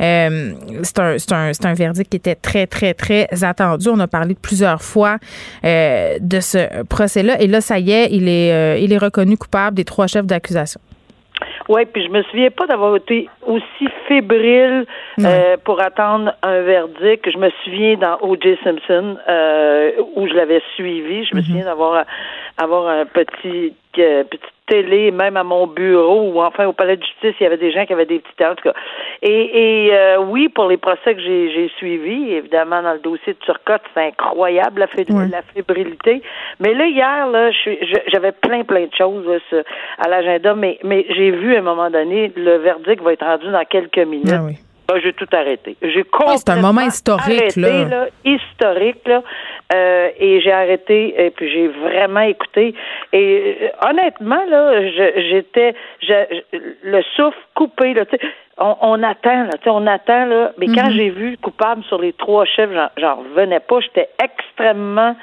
Euh, 0.00 0.52
c'est 0.82 0.98
un, 0.98 1.16
un, 1.32 1.52
un, 1.64 1.74
verdict 1.74 2.10
qui 2.10 2.16
était 2.16 2.34
très, 2.34 2.66
très, 2.66 2.94
très 2.94 3.28
attendu. 3.42 3.88
On 3.88 4.00
a 4.00 4.06
parlé 4.06 4.34
plusieurs 4.34 4.82
fois 4.82 5.18
de 5.62 6.40
ce 6.40 6.84
procès-là. 6.84 7.40
Et 7.40 7.46
là, 7.48 7.60
ça 7.60 7.78
y 7.78 7.90
est, 7.90 8.08
il 8.12 8.28
est, 8.28 8.82
il 8.82 8.92
est 8.92 8.98
reconnu 8.98 9.36
coupable 9.36 9.76
des 9.76 9.84
trois 9.84 10.06
chefs 10.06 10.26
d'accusation. 10.26 10.80
Oui, 11.70 11.86
puis 11.86 12.04
je 12.04 12.10
me 12.10 12.24
souviens 12.24 12.50
pas 12.50 12.66
d'avoir 12.66 12.96
été 12.96 13.28
aussi 13.46 13.88
fébrile 14.08 14.86
euh, 15.20 15.56
pour 15.62 15.80
attendre 15.80 16.34
un 16.42 16.62
verdict. 16.62 17.30
Je 17.30 17.38
me 17.38 17.48
souviens 17.62 17.96
dans 17.96 18.18
O.J. 18.22 18.58
Simpson 18.64 19.16
euh, 19.28 19.92
où 20.16 20.26
je 20.26 20.34
l'avais 20.34 20.60
suivi. 20.74 21.24
Je 21.26 21.36
me 21.36 21.40
mhm. 21.40 21.46
souviens 21.46 21.64
d'avoir 21.66 22.04
avoir 22.58 22.88
un 22.88 23.06
petit 23.06 23.72
petite 23.92 24.42
télé, 24.70 25.10
même 25.10 25.36
à 25.36 25.42
mon 25.42 25.66
bureau 25.66 26.30
ou 26.30 26.40
enfin 26.40 26.66
au 26.66 26.72
palais 26.72 26.96
de 26.96 27.02
justice, 27.02 27.34
il 27.40 27.42
y 27.42 27.46
avait 27.46 27.56
des 27.56 27.72
gens 27.72 27.84
qui 27.84 27.92
avaient 27.92 28.06
des 28.06 28.20
petits 28.20 28.44
en 28.44 28.54
tout 28.54 28.68
cas. 28.68 28.74
Et, 29.20 29.86
et 29.86 29.90
euh, 29.92 30.18
oui, 30.20 30.48
pour 30.48 30.68
les 30.68 30.76
procès 30.76 31.14
que 31.14 31.20
j'ai 31.20 31.70
suivis, 31.76 32.32
évidemment 32.32 32.80
dans 32.82 32.92
le 32.92 33.00
dossier 33.00 33.32
de 33.34 33.38
Turcotte, 33.40 33.82
c'est 33.92 34.06
incroyable 34.06 34.86
la, 34.96 35.26
la 35.26 35.42
fébrilité. 35.42 36.22
Mais 36.60 36.72
là 36.72 36.86
hier, 36.86 37.26
là, 37.26 37.50
j'avais 38.12 38.32
plein 38.32 38.62
plein 38.62 38.86
de 38.86 38.94
choses 38.96 39.26
à 39.98 40.08
l'agenda, 40.08 40.54
mais 40.54 40.78
mais 40.84 41.04
j'ai 41.10 41.32
vu 41.32 41.56
à 41.56 41.58
un 41.58 41.62
moment 41.62 41.90
donné 41.90 42.32
le 42.36 42.56
verdict 42.58 43.02
va 43.02 43.12
être 43.12 43.26
rendu 43.26 43.50
dans 43.50 43.64
quelques 43.64 43.98
minutes. 43.98 44.30
Ah 44.92 44.98
j'ai 45.02 45.12
tout 45.12 45.28
arrêté. 45.32 45.76
J'ai 45.82 46.02
complètement 46.02 46.36
c'est 46.36 46.50
un 46.50 46.60
moment 46.60 46.80
historique 46.80 47.56
arrêté, 47.56 47.60
là. 47.60 48.06
historique 48.24 49.06
là, 49.06 49.22
euh, 49.72 50.10
et 50.18 50.40
j'ai 50.40 50.52
arrêté 50.52 51.14
et 51.24 51.30
puis 51.30 51.50
j'ai 51.50 51.68
vraiment 51.68 52.20
écouté. 52.20 52.74
Et 53.12 53.56
euh, 53.62 53.88
honnêtement 53.88 54.44
là, 54.48 54.88
j'étais 54.90 55.74
le 56.82 57.02
souffle 57.16 57.38
coupé 57.54 57.94
là, 57.94 58.04
on, 58.58 58.76
on 58.80 59.02
attend 59.02 59.44
là, 59.44 59.50
on 59.66 59.86
attend 59.86 60.26
là, 60.26 60.52
mais 60.58 60.66
quand 60.66 60.88
mm-hmm. 60.88 60.96
j'ai 60.96 61.10
vu 61.10 61.38
coupable 61.38 61.84
sur 61.84 62.00
les 62.00 62.12
trois 62.12 62.44
chefs, 62.44 62.70
j'en 62.96 63.16
revenais 63.16 63.60
pas, 63.60 63.80
j'étais 63.80 64.08
extrêmement 64.22 65.14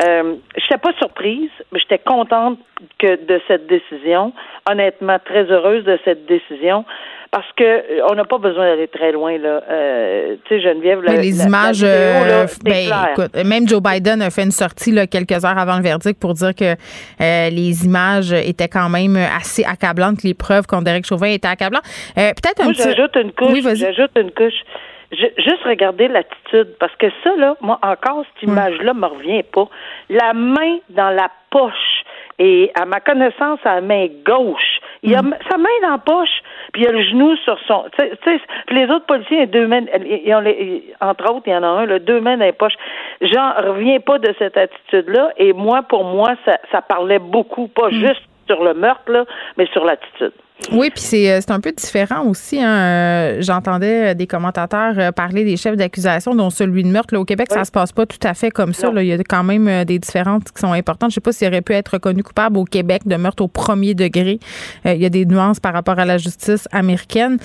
euh, 0.00 0.36
je 0.56 0.62
n'étais 0.62 0.78
pas 0.78 0.92
surprise, 0.98 1.50
mais 1.72 1.80
j'étais 1.80 1.98
contente 1.98 2.58
que 3.00 3.16
de 3.26 3.40
cette 3.48 3.66
décision. 3.66 4.32
Honnêtement, 4.70 5.18
très 5.18 5.50
heureuse 5.50 5.82
de 5.84 5.98
cette 6.04 6.24
décision 6.26 6.84
parce 7.30 7.50
que 7.56 7.64
euh, 7.64 8.06
on 8.10 8.14
n'a 8.14 8.24
pas 8.24 8.38
besoin 8.38 8.66
d'aller 8.66 8.88
très 8.88 9.12
loin 9.12 9.38
là. 9.38 9.62
Euh, 9.70 10.36
tu 10.44 10.56
sais, 10.56 10.60
Geneviève, 10.62 11.00
mais 11.06 11.20
les 11.20 11.44
images, 11.44 11.82
euh, 11.82 12.46
ben, 12.64 12.90
écoute, 13.10 13.34
même 13.44 13.68
Joe 13.68 13.82
Biden 13.82 14.22
a 14.22 14.30
fait 14.30 14.44
une 14.44 14.50
sortie 14.50 14.92
là, 14.92 15.06
quelques 15.06 15.44
heures 15.44 15.58
avant 15.58 15.76
le 15.76 15.82
verdict 15.82 16.20
pour 16.20 16.34
dire 16.34 16.54
que 16.54 16.74
les 17.18 17.84
images 17.84 18.32
étaient 18.32 18.68
quand 18.68 18.88
même 18.88 19.16
assez 19.16 19.64
accablantes, 19.64 20.22
les 20.22 20.34
preuves 20.34 20.66
contre 20.66 20.84
Derek 20.84 21.06
Chauvin 21.06 21.28
étaient 21.28 21.48
accablantes. 21.48 21.84
Peut-être 22.14 22.62
un 22.62 22.70
petit. 22.70 22.82
J'ajoute 22.82 23.16
une 23.16 23.32
couche. 23.32 23.52
Oui, 23.52 23.62
j'ajoute 23.62 24.12
une 24.16 24.30
couche 24.30 24.62
juste 25.10 25.62
regarder 25.64 26.08
l'attitude, 26.08 26.76
parce 26.78 26.94
que 26.96 27.06
ça, 27.24 27.34
là, 27.36 27.56
moi, 27.60 27.78
encore, 27.82 28.24
cette 28.34 28.48
image-là 28.48 28.92
me 28.94 29.06
revient 29.06 29.42
pas. 29.42 29.68
La 30.10 30.32
main 30.34 30.78
dans 30.90 31.10
la 31.10 31.30
poche, 31.50 31.97
et 32.38 32.70
à 32.74 32.84
ma 32.84 33.00
connaissance, 33.00 33.58
à 33.64 33.76
la 33.76 33.80
main 33.80 34.06
gauche, 34.24 34.80
il 35.02 35.14
a 35.14 35.22
mm. 35.22 35.34
sa 35.50 35.58
main 35.58 35.68
dans 35.82 35.90
la 35.90 35.98
poche, 35.98 36.42
puis 36.72 36.82
il 36.82 36.88
a 36.88 36.92
le 36.92 37.02
genou 37.02 37.36
sur 37.36 37.58
son. 37.66 37.86
Puis 37.96 38.76
les 38.76 38.84
autres 38.84 39.06
policiers, 39.06 39.46
deux 39.46 39.66
mains, 39.66 39.84
ils 40.04 40.34
ont 40.34 40.40
les, 40.40 40.84
entre 41.00 41.32
autres, 41.32 41.46
il 41.46 41.52
y 41.52 41.56
en 41.56 41.62
a 41.62 41.66
un, 41.66 41.86
là, 41.86 41.98
deux 41.98 42.20
mains 42.20 42.36
dans 42.36 42.44
les 42.44 42.52
poches. 42.52 42.76
J'en 43.20 43.52
reviens 43.54 44.00
pas 44.00 44.18
de 44.18 44.32
cette 44.38 44.56
attitude-là, 44.56 45.32
et 45.36 45.52
moi, 45.52 45.82
pour 45.82 46.04
moi, 46.04 46.34
ça, 46.44 46.58
ça 46.70 46.82
parlait 46.82 47.18
beaucoup, 47.18 47.68
pas 47.68 47.88
mm. 47.88 47.92
juste 47.92 48.22
sur 48.46 48.62
le 48.62 48.74
meurtre, 48.74 49.10
là, 49.10 49.24
mais 49.56 49.66
sur 49.66 49.84
l'attitude. 49.84 50.32
Oui, 50.72 50.90
puis 50.90 51.00
c'est, 51.00 51.30
euh, 51.30 51.38
c'est 51.40 51.52
un 51.52 51.60
peu 51.60 51.70
différent 51.70 52.26
aussi. 52.26 52.60
Hein. 52.60 52.68
Euh, 52.68 53.36
j'entendais 53.40 54.14
des 54.14 54.26
commentateurs 54.26 54.94
euh, 54.98 55.12
parler 55.12 55.44
des 55.44 55.56
chefs 55.56 55.76
d'accusation, 55.76 56.34
dont 56.34 56.50
celui 56.50 56.82
de 56.82 56.88
meurtre. 56.88 57.14
Là, 57.14 57.20
au 57.20 57.24
Québec, 57.24 57.46
ça 57.50 57.64
se 57.64 57.70
passe 57.70 57.92
pas 57.92 58.06
tout 58.06 58.18
à 58.24 58.34
fait 58.34 58.50
comme 58.50 58.72
ça. 58.72 58.90
Là. 58.90 59.02
Il 59.02 59.08
y 59.08 59.12
a 59.12 59.18
quand 59.18 59.44
même 59.44 59.84
des 59.84 59.98
différences 59.98 60.44
qui 60.44 60.60
sont 60.60 60.72
importantes. 60.72 61.10
Je 61.10 61.14
sais 61.14 61.20
pas 61.20 61.32
s'il 61.32 61.48
aurait 61.48 61.62
pu 61.62 61.72
être 61.72 61.90
reconnu 61.90 62.22
coupable 62.22 62.58
au 62.58 62.64
Québec 62.64 63.02
de 63.06 63.16
meurtre 63.16 63.44
au 63.44 63.48
premier 63.48 63.94
degré. 63.94 64.40
il 64.84 65.00
y 65.00 65.06
a 65.06 65.08
des 65.08 65.24
nuances 65.24 65.60
par 65.60 65.72
rapport 65.72 65.98
à 65.98 66.04
la 66.04 66.18
justice 66.18 66.68
américaine. 66.72 67.38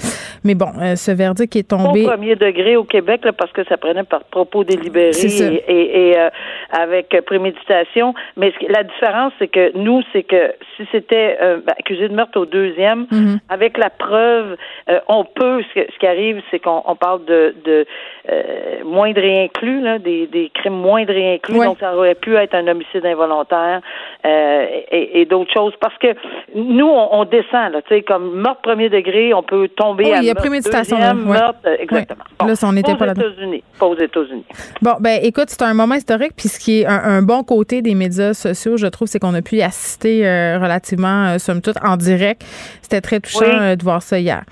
Mais 0.43 0.55
bon, 0.55 0.71
ce 0.95 1.11
verdict 1.11 1.55
est 1.55 1.69
tombé. 1.69 2.05
Au 2.05 2.09
premier 2.09 2.35
degré 2.35 2.75
au 2.75 2.83
Québec, 2.83 3.21
là, 3.23 3.31
parce 3.31 3.51
que 3.51 3.63
ça 3.65 3.77
prenait 3.77 4.03
par 4.03 4.23
propos 4.25 4.63
délibéré 4.63 5.11
et, 5.67 6.09
et, 6.09 6.15
avec 6.71 7.15
préméditation. 7.25 8.13
Mais 8.37 8.51
la 8.67 8.83
différence, 8.83 9.33
c'est 9.39 9.47
que 9.47 9.77
nous, 9.77 10.01
c'est 10.11 10.23
que 10.23 10.53
si 10.75 10.83
c'était 10.91 11.37
ben, 11.39 11.73
accusé 11.79 12.09
de 12.09 12.15
meurtre 12.15 12.39
au 12.39 12.45
deuxième, 12.45 13.02
Mm-hmm. 13.11 13.39
Avec 13.49 13.77
la 13.77 13.89
preuve, 13.89 14.57
euh, 14.89 14.99
on 15.07 15.25
peut. 15.25 15.63
Ce, 15.73 15.97
qui 15.97 16.07
arrive, 16.07 16.41
c'est 16.51 16.59
qu'on 16.59 16.95
parle 16.99 17.25
de, 17.25 17.55
de 17.65 17.85
euh, 18.29 18.83
moindre 18.85 19.21
inclus, 19.21 19.81
là, 19.81 19.99
des, 19.99 20.27
des 20.27 20.49
crimes 20.53 20.75
moindres 20.75 21.11
et 21.11 21.35
inclus. 21.35 21.59
Donc, 21.59 21.77
ça 21.79 21.95
aurait 21.95 22.15
pu 22.15 22.35
être 22.35 22.55
un 22.55 22.67
homicide 22.67 23.05
involontaire 23.05 23.81
euh, 24.25 24.65
et, 24.91 25.21
et 25.21 25.25
d'autres 25.25 25.51
choses. 25.53 25.73
Parce 25.79 25.97
que 25.97 26.15
nous, 26.55 26.87
on, 26.87 27.25
descend, 27.25 27.73
là, 27.73 27.81
tu 27.81 27.95
sais, 27.95 28.01
comme 28.01 28.39
meurtre 28.39 28.61
premier 28.61 28.89
degré, 28.89 29.33
on 29.33 29.43
peut 29.43 29.67
tomber 29.69 30.05
oui, 30.05 30.13
à 30.13 30.17
il 30.19 30.25
y 30.25 30.29
a 30.29 30.35
préméditation, 30.35 30.97
meurtre, 31.15 31.67
exactement. 31.79 32.23
là, 32.45 32.53
on 32.63 32.73
n'était 32.73 32.95
pas, 32.95 33.07
aux 33.07 33.11
États-Unis. 33.11 33.63
Pas 33.79 33.85
aux 33.85 33.97
États-Unis. 33.97 34.45
Bon, 34.81 34.93
ben, 34.99 35.19
écoute, 35.21 35.49
c'est 35.49 35.63
un 35.63 35.73
moment 35.73 35.95
historique. 35.95 36.33
Puis, 36.37 36.49
ce 36.49 36.59
qui 36.59 36.81
est 36.81 36.85
un, 36.85 37.21
bon 37.21 37.43
côté 37.43 37.81
des 37.81 37.95
médias 37.95 38.33
sociaux, 38.33 38.77
je 38.77 38.87
trouve, 38.87 39.07
c'est 39.07 39.19
qu'on 39.19 39.33
a 39.33 39.41
pu 39.41 39.57
y 39.57 39.63
assister 39.63 40.23
relativement, 40.57 41.37
somme 41.39 41.61
toute, 41.61 41.77
en 41.83 41.97
direct. 41.97 42.43
C'était 42.81 43.01
très 43.01 43.19
touchant 43.19 43.43
euh, 43.45 43.75
de 43.75 43.83
voir 43.83 44.01
ça 44.01 44.19
hier. 44.19 44.43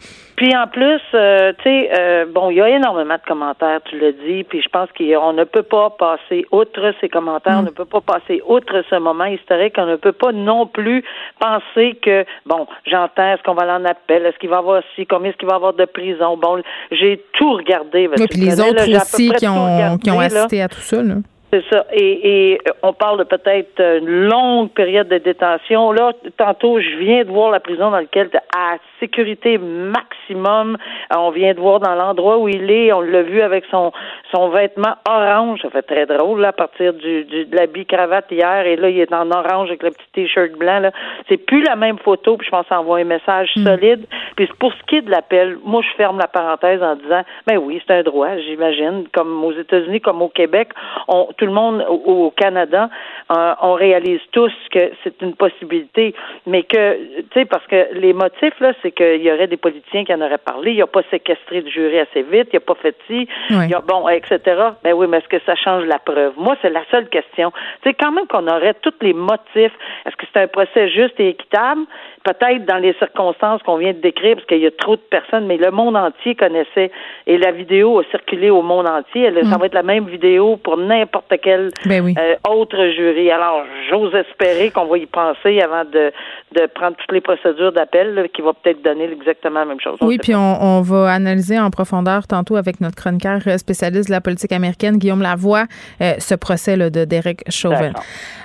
Puis 0.42 0.56
en 0.56 0.66
plus, 0.66 1.00
euh, 1.14 1.54
tu 1.60 1.64
sais, 1.66 1.92
euh, 1.96 2.26
bon, 2.26 2.50
il 2.50 2.58
y 2.58 2.62
a 2.62 2.70
énormément 2.70 3.14
de 3.14 3.28
commentaires, 3.28 3.80
tu 3.86 4.00
l'as 4.00 4.12
dit, 4.12 4.44
puis 4.44 4.60
je 4.60 4.70
pense 4.70 4.90
qu'on 4.98 5.34
ne 5.34 5.44
peut 5.44 5.62
pas 5.62 5.92
passer 5.92 6.48
outre 6.52 6.96
ces 7.00 7.10
commentaires, 7.10 7.58
on 7.60 7.62
mm. 7.62 7.66
ne 7.66 7.70
peut 7.70 7.86
pas 7.86 8.02
passer 8.02 8.42
outre 8.48 8.84
ce 8.90 8.96
moment 8.96 9.26
historique, 9.26 9.76
on 9.78 9.86
ne 9.86 9.98
peut 9.98 10.14
pas 10.14 10.32
non 10.32 10.66
plus 10.66 11.04
penser 11.40 11.96
que, 12.02 12.26
bon, 12.48 12.66
j'entends, 12.88 13.34
est-ce 13.34 13.44
qu'on 13.44 13.54
va 13.54 13.72
aller 13.72 13.86
en 13.86 13.86
appel, 13.86 14.26
est-ce 14.26 14.40
qu'il 14.40 14.50
va 14.50 14.56
y 14.56 14.60
avoir 14.60 14.82
ci, 14.96 15.06
combien 15.06 15.30
est-ce 15.30 15.38
qu'il 15.38 15.48
va 15.48 15.54
y 15.54 15.58
avoir 15.58 15.74
de 15.74 15.86
prison, 15.86 16.36
bon, 16.38 16.64
j'ai 16.90 17.24
tout 17.34 17.54
regardé. 17.54 18.10
Oui, 18.18 18.26
puis 18.28 18.40
les 18.40 18.60
autres 18.60 18.90
aussi 18.96 19.30
qui 19.34 19.48
ont, 19.48 20.00
qui 20.00 20.10
ont 20.10 20.20
assisté 20.20 20.64
à 20.64 20.68
tout 20.68 20.82
ça, 20.82 21.04
là. 21.04 21.18
C'est 21.54 21.64
ça. 21.70 21.86
Et, 21.92 22.54
et, 22.54 22.62
on 22.82 22.94
parle 22.94 23.20
de 23.20 23.24
peut-être 23.26 23.80
une 23.80 24.30
longue 24.30 24.70
période 24.72 25.10
de 25.10 25.18
détention. 25.18 25.92
Là, 25.92 26.14
tantôt, 26.38 26.80
je 26.80 26.96
viens 26.98 27.26
de 27.26 27.30
voir 27.30 27.52
la 27.52 27.60
prison 27.60 27.92
dans 27.92 27.98
laquelle, 27.98 28.30
à 28.56 28.78
sécurité 29.02 29.58
maximum, 29.58 30.78
on 31.14 31.32
vient 31.32 31.54
de 31.54 31.60
voir 31.60 31.80
dans 31.80 31.96
l'endroit 31.96 32.38
où 32.38 32.48
il 32.48 32.72
est, 32.72 32.94
on 32.94 33.02
l'a 33.02 33.24
vu 33.24 33.42
avec 33.42 33.66
son 33.70 33.92
son 34.34 34.50
vêtement 34.50 34.96
orange. 35.08 35.60
Ça 35.62 35.70
fait 35.70 35.82
très 35.82 36.06
drôle, 36.06 36.42
là, 36.42 36.50
à 36.50 36.54
partir 36.54 36.94
du, 36.94 37.26
du 37.26 37.46
de 37.46 37.56
l'habit 37.56 37.86
cravate 37.86 38.32
hier. 38.32 38.66
Et 38.66 38.76
là, 38.76 38.90
il 38.90 39.00
est 39.00 39.14
en 39.14 39.30
orange 39.32 39.70
avec 39.70 39.84
le 39.84 39.92
petit 39.92 40.08
t-shirt 40.14 40.52
blanc. 40.54 40.80
Là. 40.80 40.92
C'est 41.28 41.38
plus 41.38 41.64
la 41.64 41.76
même 41.76 41.98
photo. 41.98 42.38
Puis 42.38 42.46
je 42.46 42.52
pense 42.52 42.66
envoyer 42.72 43.06
un 43.06 43.10
message 43.10 43.52
hmm. 43.56 43.66
solide. 43.66 44.06
Puis 44.36 44.48
pour 44.60 44.72
ce 44.74 44.84
qui 44.88 44.98
est 44.98 45.02
de 45.02 45.12
l'appel, 45.12 45.58
moi, 45.64 45.82
je 45.82 45.96
ferme 45.98 46.18
la 46.18 46.28
parenthèse 46.28 46.82
en 46.82 46.96
disant, 46.96 47.24
ben 47.48 47.58
oui, 47.58 47.82
c'est 47.86 47.94
un 47.94 48.04
droit, 48.04 48.38
j'imagine, 48.38 49.06
comme 49.14 49.44
aux 49.44 49.54
États-Unis, 49.54 50.02
comme 50.02 50.22
au 50.22 50.30
Québec. 50.30 50.70
On, 51.08 51.28
tout 51.42 51.48
le 51.48 51.54
monde 51.54 51.84
au, 51.90 52.32
Canada, 52.38 52.88
euh, 53.32 53.56
on 53.62 53.74
réalise 53.74 54.20
tous 54.32 54.54
que 54.72 54.92
c'est 55.04 55.20
une 55.24 55.34
possibilité, 55.34 56.14
mais 56.46 56.62
que, 56.62 56.94
tu 57.18 57.26
sais, 57.34 57.46
parce 57.46 57.66
que 57.66 57.88
les 57.94 58.14
motifs, 58.14 58.60
là, 58.60 58.74
c'est 58.84 58.92
qu'il 58.92 59.24
y 59.24 59.32
aurait 59.32 59.48
des 59.48 59.58
politiciens 59.58 60.04
qui 60.06 60.14
en 60.14 60.22
auraient 60.22 60.38
parlé, 60.38 60.74
il 60.74 60.78
n'a 60.78 60.86
pas 60.86 61.02
séquestré 61.10 61.64
du 61.64 61.72
jury 61.72 61.98
assez 61.98 62.22
vite, 62.22 62.50
il 62.54 62.58
n'a 62.58 62.60
pas 62.60 62.76
fait 62.76 62.96
ci, 63.08 63.28
il 63.50 63.74
a, 63.74 63.82
bon, 63.82 64.08
etc. 64.08 64.40
Ben 64.84 64.94
oui, 64.94 65.08
mais 65.10 65.18
est-ce 65.18 65.30
que 65.30 65.44
ça 65.48 65.56
change 65.56 65.86
la 65.86 65.98
preuve? 65.98 66.34
Moi, 66.38 66.56
c'est 66.62 66.70
la 66.70 66.84
seule 66.92 67.10
question. 67.10 67.52
Tu 67.82 67.90
sais, 67.90 67.96
quand 67.96 68.12
même 68.12 68.28
qu'on 68.28 68.48
aurait 68.48 68.76
tous 68.76 68.94
les 69.02 69.14
motifs, 69.14 69.74
est-ce 70.06 70.16
que 70.16 70.28
c'est 70.32 70.42
un 70.42 70.48
procès 70.48 70.90
juste 70.90 71.20
et 71.20 71.30
équitable? 71.30 71.82
Peut-être 72.24 72.66
dans 72.66 72.78
les 72.78 72.94
circonstances 72.94 73.62
qu'on 73.64 73.78
vient 73.78 73.94
de 73.94 74.00
décrire, 74.00 74.36
parce 74.36 74.48
qu'il 74.48 74.60
y 74.60 74.68
a 74.68 74.72
trop 74.72 74.96
de 74.96 75.02
personnes, 75.02 75.48
mais 75.48 75.58
le 75.58 75.72
monde 75.72 75.96
entier 75.96 76.36
connaissait 76.36 76.92
et 77.28 77.38
la 77.38 77.52
vidéo 77.52 78.00
a 78.00 78.04
circulé 78.12 78.50
au 78.50 78.62
monde 78.62 78.88
entier. 78.88 79.24
Elle, 79.24 79.36
Ça 79.48 79.58
mm. 79.58 79.60
va 79.60 79.66
être 79.66 79.74
la 79.74 79.84
même 79.84 80.08
vidéo 80.08 80.58
pour 80.58 80.78
n'importe 80.78 81.34
quel 81.42 81.72
ben 81.86 82.14
euh, 82.18 82.36
autre 82.50 82.78
jury. 82.96 83.32
Alors, 83.32 83.64
j'ose 83.90 84.14
espérer 84.16 84.72
qu'on 84.72 84.86
va 84.86 84.98
y 84.98 85.06
penser 85.06 85.62
avant 85.62 85.84
de, 85.86 86.12
de 86.56 86.68
prendre 86.68 86.96
toutes 86.98 87.12
les 87.12 87.22
procédures 87.22 87.72
d'appel 87.72 88.30
qui 88.34 88.42
va 88.42 88.54
peut-être 88.54 88.82
donner 88.84 89.10
exactement 89.12 89.60
la 89.60 89.66
même 89.66 89.80
chose. 89.80 89.98
oui, 90.02 90.18
puis 90.18 90.36
on, 90.36 90.62
on, 90.62 90.82
va 90.82 91.12
analyser 91.12 91.60
en 91.60 91.70
profondeur 91.70 92.28
tantôt 92.28 92.56
avec 92.56 92.82
notre 92.82 92.96
chroniqueur 92.96 93.42
spécialiste 93.58 94.08
de 94.08 94.14
la 94.14 94.22
politique 94.22 94.52
américaine, 94.52 94.98
Guillaume 94.98 95.22
Lavoie, 95.22 95.66
euh, 96.02 96.14
ce 96.20 96.36
procès 96.36 96.76
là, 96.76 96.90
de 96.90 97.06
Derek 97.06 97.44
Chauvin. 97.50 97.92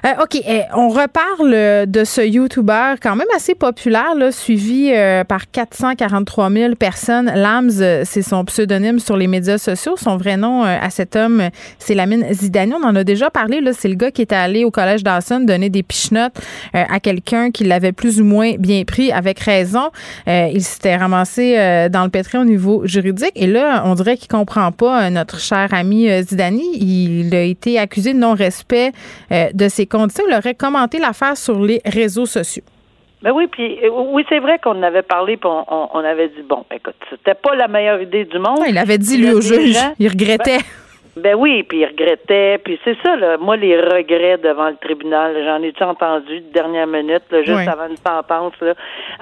Euh, 0.05 0.23
OK, 0.23 0.37
eh, 0.37 0.63
on 0.75 0.89
reparle 0.89 1.87
de 1.91 2.05
ce 2.05 2.21
YouTuber 2.21 2.95
quand 3.03 3.17
même 3.17 3.29
assez 3.35 3.55
populaire, 3.55 3.66
là, 3.87 4.33
suivi 4.33 4.93
euh, 4.93 5.25
par 5.25 5.51
443 5.51 6.51
000 6.51 6.75
personnes. 6.75 7.31
Lams, 7.35 7.71
euh, 7.81 8.03
c'est 8.05 8.23
son 8.23 8.45
pseudonyme 8.45 8.99
sur 8.99 9.17
les 9.17 9.27
médias 9.27 9.59
sociaux. 9.59 9.97
Son 9.97 10.17
vrai 10.17 10.37
nom 10.37 10.65
euh, 10.65 10.79
à 10.81 10.91
cet 10.91 11.17
homme, 11.17 11.51
c'est 11.79 11.95
Lamine 11.95 12.27
Zidani. 12.33 12.73
On 12.75 12.87
en 12.87 12.97
a 12.97 13.05
déjà 13.05 13.31
parlé. 13.31 13.61
C'est 13.73 13.89
le 13.89 13.95
gars 13.95 14.11
qui 14.11 14.23
est 14.23 14.33
allé 14.33 14.65
au 14.65 14.71
collège 14.71 15.03
Dawson 15.03 15.41
donner 15.41 15.71
des 15.71 15.83
pichenottes 15.83 16.35
à 16.73 17.01
quelqu'un 17.01 17.51
qui 17.51 17.65
l'avait 17.65 17.93
plus 17.93 18.21
ou 18.21 18.25
moins 18.25 18.55
bien 18.59 18.85
pris, 18.85 19.11
avec 19.13 19.41
raison. 19.41 19.91
il 20.27 20.63
s'était 20.63 20.97
ramassé 20.97 21.89
dans 21.91 22.05
le 22.05 22.11
pétrin 22.11 22.43
au 22.43 22.45
niveau 22.45 22.87
juridique. 22.87 23.33
Et 23.35 23.47
là, 23.47 23.83
on 23.87 23.95
dirait 23.95 24.17
qu'il 24.17 24.29
comprend 24.29 24.73
pas 24.73 25.09
notre 25.11 25.41
cher 25.41 25.69
ami 25.73 26.09
Zidani. 26.23 26.65
Il 26.75 27.35
a 27.35 27.43
été 27.43 27.79
accusé 27.79 28.13
de 28.13 28.19
non-respect 28.19 28.93
de 29.31 29.69
ses 29.69 29.87
conditions. 29.87 30.25
Il 30.29 30.35
aurait 30.35 30.55
commenté 30.55 30.99
l'affaire 30.99 31.37
sur 31.37 31.61
les 31.61 31.81
réseaux 31.85 32.27
sociaux. 32.27 32.65
Ben 33.27 33.33
oui, 33.33 33.49
puis 33.49 33.81
euh, 33.83 33.91
oui, 33.91 34.25
c'est 34.29 34.39
vrai 34.39 34.61
qu'on 34.63 34.81
avait 34.85 35.03
parlé, 35.03 35.37
puis 35.37 35.51
on, 35.51 35.65
on, 35.69 35.99
avait 35.99 36.29
dit 36.29 36.43
bon, 36.49 36.65
écoute, 36.73 36.95
c'était 37.11 37.35
pas 37.35 37.57
la 37.57 37.67
meilleure 37.67 38.01
idée 38.01 38.25
du 38.25 38.39
monde. 38.39 38.61
il 38.69 38.79
avait 38.79 38.99
dit 38.99 39.17
lui 39.17 39.33
au 39.33 39.41
juge, 39.41 39.77
il 39.99 40.09
regrettait. 40.09 40.59
Ben 40.59 40.86
oui, 41.35 41.63
puis 41.63 41.79
il 41.79 41.87
regrettait, 41.87 42.59
puis 42.59 42.79
c'est 42.85 42.97
ça, 43.03 43.17
là. 43.17 43.39
Moi, 43.39 43.57
les 43.57 43.81
regrets 43.81 44.37
devant 44.37 44.69
le 44.69 44.77
tribunal, 44.77 45.35
j'en 45.45 45.63
ai-tu 45.63 45.83
entendu 45.83 46.41
de 46.41 46.53
dernière 46.53 46.87
minute, 46.87 47.23
là, 47.31 47.43
juste 47.43 47.69
avant 47.69 47.89
une 47.89 47.97
sentence, 47.97 48.53
là? 48.61 48.75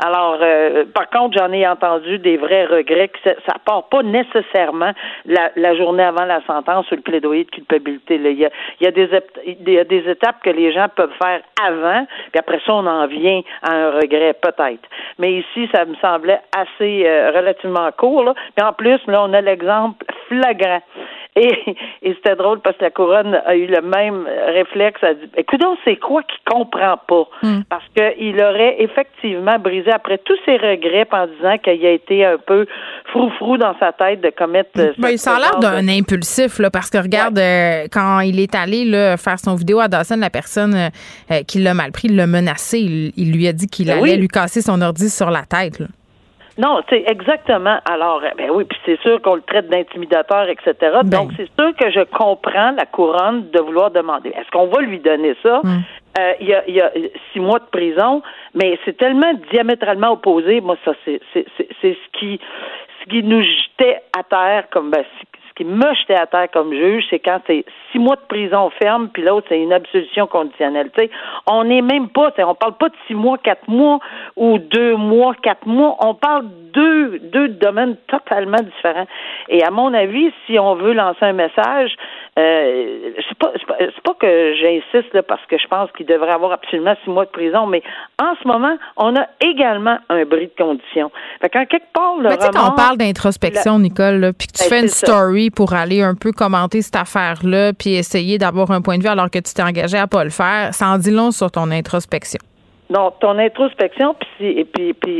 Alors, 0.05 0.39
euh, 0.41 0.85
par 0.93 1.09
contre, 1.11 1.39
j'en 1.39 1.53
ai 1.53 1.67
entendu 1.67 2.19
des 2.19 2.37
vrais 2.37 2.65
regrets, 2.67 3.09
que 3.09 3.19
ça, 3.23 3.35
ça 3.47 3.55
part 3.65 3.89
pas 3.89 4.03
nécessairement 4.03 4.93
la, 5.25 5.53
la, 5.55 5.77
journée 5.77 6.03
avant 6.03 6.25
la 6.25 6.45
sentence 6.47 6.91
ou 6.91 6.97
le 6.97 7.03
plaidoyer 7.03 7.45
de 7.45 7.51
culpabilité, 7.51 8.19
là. 8.19 8.31
Il 8.31 8.39
y 8.39 8.47
a, 8.47 8.51
il 8.81 8.85
y 8.85 8.89
a 8.89 8.91
des, 8.91 9.09
il 9.47 9.73
y 9.73 9.79
a 9.79 9.85
des 9.85 10.11
étapes 10.11 10.43
que 10.43 10.51
les 10.51 10.73
gens 10.73 10.89
peuvent 10.95 11.15
faire 11.23 11.43
avant, 11.63 12.07
puis 12.33 12.41
après 12.41 12.61
ça, 12.67 12.75
on 12.75 12.87
en 12.87 13.07
vient 13.07 13.41
à 13.63 13.73
un 13.73 13.91
regret, 13.93 14.35
peut-être. 14.35 14.89
Mais 15.19 15.35
ici, 15.35 15.69
ça 15.73 15.85
me 15.85 15.95
semblait 15.97 16.41
assez 16.57 17.07
euh, 17.07 17.31
relativement 17.31 17.91
court, 17.93 18.25
là. 18.25 18.35
Puis 18.57 18.67
en 18.67 18.73
plus, 18.73 18.99
là, 19.07 19.23
on 19.23 19.33
a 19.33 19.41
l'exemple 19.41 20.05
flagrant. 20.29 20.83
Et, 21.41 21.77
et 22.03 22.15
c'était 22.15 22.37
drôle 22.37 22.61
parce 22.61 22.77
que 22.77 22.85
la 22.85 22.91
couronne 22.91 23.35
a 23.35 23.57
eu 23.57 23.67
le 23.67 23.83
même 23.83 24.25
réflexe. 24.55 25.03
A 25.03 25.15
dit, 25.15 25.29
écoute, 25.37 25.61
c'est 25.85 25.97
quoi 25.97 26.23
qu'il 26.23 26.39
comprend 26.45 26.97
pas? 27.09 27.25
Hmm. 27.43 27.63
Parce 27.69 27.85
qu'il 27.97 28.41
aurait 28.41 28.77
effectivement 28.79 29.59
brisé 29.59 29.91
après 29.91 30.19
tous 30.19 30.39
ses 30.45 30.57
regrets 30.57 31.09
en 31.11 31.27
disant 31.27 31.59
qu'il 31.59 31.85
a 31.85 31.91
été 31.91 32.25
un 32.25 32.39
peu 32.39 32.67
frou-frou 33.07 33.57
dans 33.57 33.77
sa 33.81 33.93
tête 33.93 34.21
de 34.21 34.31
commettre. 34.31 34.71
Euh, 34.79 34.93
ben, 34.97 35.17
ça 35.17 35.35
a 35.35 35.39
l'air 35.41 35.59
d'un 35.59 35.89
impulsif, 35.89 36.61
là, 36.61 36.71
parce 36.71 36.89
que 36.89 36.99
regarde, 36.99 37.39
euh, 37.39 37.87
quand 37.91 38.21
il 38.21 38.39
est 38.39 38.55
allé 38.55 38.85
là, 38.85 39.17
faire 39.17 39.41
son 39.41 39.57
vidéo 39.57 39.81
à 39.81 39.89
Dawson, 39.89 40.19
la 40.21 40.31
personne 40.31 40.75
euh, 40.75 41.43
qui 41.49 41.59
l'a 41.59 41.75
mal 41.75 41.91
pris, 41.91 42.07
il 42.09 42.17
l'a 42.17 42.29
menacé. 42.29 42.79
Il, 42.79 43.33
lui 43.33 43.49
a 43.49 43.53
dit 43.53 43.67
qu'il 43.67 43.87
ben 43.87 43.99
allait 43.99 44.17
lui 44.17 44.29
casser 44.29 44.63
son 44.63 44.81
ordi 44.81 45.11
sur 45.11 45.31
la 45.31 45.43
tête. 45.43 45.81
Là. 45.81 45.87
Non, 46.57 46.81
c'est 46.89 47.05
exactement. 47.07 47.79
Alors, 47.85 48.23
euh, 48.23 48.29
ben 48.37 48.51
oui, 48.51 48.65
puis 48.65 48.79
c'est 48.87 49.01
sûr 49.01 49.21
qu'on 49.23 49.35
le 49.35 49.43
traite 49.43 49.69
d'intimidateur, 49.69 50.49
etc. 50.49 50.75
Ben 50.81 51.05
Donc, 51.05 51.31
c'est 51.37 51.51
sûr 51.59 51.75
que 51.77 51.91
je 51.91 52.05
comprends 52.05 52.71
la 52.73 52.87
couronne 52.87 53.51
de 53.51 53.61
vouloir 53.61 53.91
demander. 53.91 54.31
Est-ce 54.31 54.51
qu'on 54.51 54.67
va 54.67 54.81
lui 54.81 55.01
donner 55.01 55.35
ça? 55.43 55.63
Euh, 56.17 56.33
il, 56.41 56.47
y 56.47 56.55
a, 56.55 56.63
il 56.69 56.75
y 56.75 56.81
a 56.81 56.93
six 57.33 57.41
mois 57.41 57.59
de 57.59 57.65
prison, 57.65 58.23
mais 58.55 58.79
c'est 58.85 58.97
tellement 58.97 59.33
diamétralement 59.51 60.13
opposé. 60.13 60.61
Moi, 60.61 60.77
ça, 60.85 60.93
c'est 61.05 61.21
ce 61.83 62.19
qui 62.19 62.41
ce 63.05 63.11
qui 63.11 63.23
nous 63.23 63.43
jetait 63.43 64.01
à 64.17 64.23
terre 64.23 64.65
comme 64.71 64.91
ben, 64.91 65.05
ce 65.57 65.63
qui 65.63 65.69
me 65.69 65.95
jetait 65.95 66.15
à 66.15 66.27
terre 66.27 66.51
comme 66.53 66.73
juge, 66.73 67.05
c'est 67.11 67.21
quand 67.21 67.41
c'est 67.47 67.65
six 67.93 67.99
mois 67.99 68.17
de 68.17 68.23
prison 68.29 68.71
ferme, 68.71 69.09
puis 69.09 69.23
l'autre, 69.23 69.47
c'est 69.49 69.61
une 69.61 69.73
absolution 69.73 70.27
conditionnelle. 70.27 70.91
sais, 70.99 71.11
on 71.47 71.65
n'est 71.65 71.83
même 71.83 72.09
pas, 72.09 72.33
on 72.39 72.55
parle 72.55 72.77
pas 72.77 72.89
de 72.89 72.95
six 73.07 73.15
mois, 73.15 73.39
quatre 73.39 73.69
mois 73.69 74.01
ou 74.37 74.59
deux 74.59 74.97
mois, 74.97 75.35
quatre 75.43 75.67
mois. 75.67 75.97
On 76.01 76.15
parle 76.15 76.47
deux, 76.73 77.21
deux 77.21 77.49
domaines 77.49 77.97
totalement 78.09 78.59
différents. 78.59 79.07
Et 79.49 79.63
à 79.63 79.71
mon 79.71 79.95
avis, 79.95 80.33
si 80.47 80.59
on 80.59 80.75
veut 80.75 80.93
lancer 80.93 81.25
un 81.25 81.33
message, 81.33 81.95
euh, 82.37 83.13
c'est 83.29 83.39
pas, 83.39 83.53
c'est 83.55 84.03
pas, 84.03 84.15
que 84.15 84.55
j'insiste 84.57 85.15
là, 85.15 85.23
parce 85.23 85.45
que 85.47 85.57
je 85.57 85.69
pense 85.69 85.91
qu'il 85.93 86.07
devrait 86.07 86.33
avoir 86.33 86.51
absolument 86.53 86.97
six 87.05 87.11
mois 87.11 87.27
de 87.27 87.31
prison, 87.31 87.67
mais 87.67 87.83
en 88.21 88.35
ce 88.43 88.49
moment, 88.49 88.77
on 88.97 89.15
a 89.15 89.27
également 89.41 89.99
un 90.09 90.25
bris 90.25 90.47
de 90.47 90.53
conditions. 90.63 91.13
Fait 91.41 91.49
qu'en 91.49 91.65
quelque 91.65 91.93
part, 91.93 92.17
le 92.17 92.31
mais 92.31 92.37
tu 92.37 92.45
sais, 92.45 92.51
quand 92.53 92.73
on 92.73 92.75
parle 92.75 92.97
d'introspection, 92.97 93.79
Nicole, 93.79 94.33
puis 94.37 94.49
que 94.49 94.53
tu 94.53 94.65
ben, 94.65 94.69
fais 94.69 94.81
une 94.83 94.89
story 94.89 95.51
pour 95.51 95.75
aller 95.75 96.03
un 96.03 96.17
peu 96.17 96.33
commenter 96.33 96.83
cette 96.83 96.97
affaire-là, 96.97 97.73
puis 97.73 97.95
essayer 97.95 98.37
d'avoir 98.39 98.73
un 98.73 98.81
point 98.81 98.99
de 98.99 99.05
vue 99.05 99.09
alors 99.09 99.31
que 99.31 99.39
tu 99.39 99.55
t'es 99.55 99.63
engagé 99.63 99.97
à 99.97 100.09
pas 100.09 100.25
le 100.25 100.31
faire, 100.31 100.75
ça 100.75 100.89
en 100.89 100.99
dit 100.99 101.13
long 101.13 101.31
sur 101.31 101.53
ton 101.53 101.71
introspection. 101.71 102.41
Non, 102.91 103.13
ton 103.19 103.39
introspection, 103.39 104.15
puis 104.15 104.59
et 104.59 104.65
puis, 104.65 104.93
puis 104.93 105.19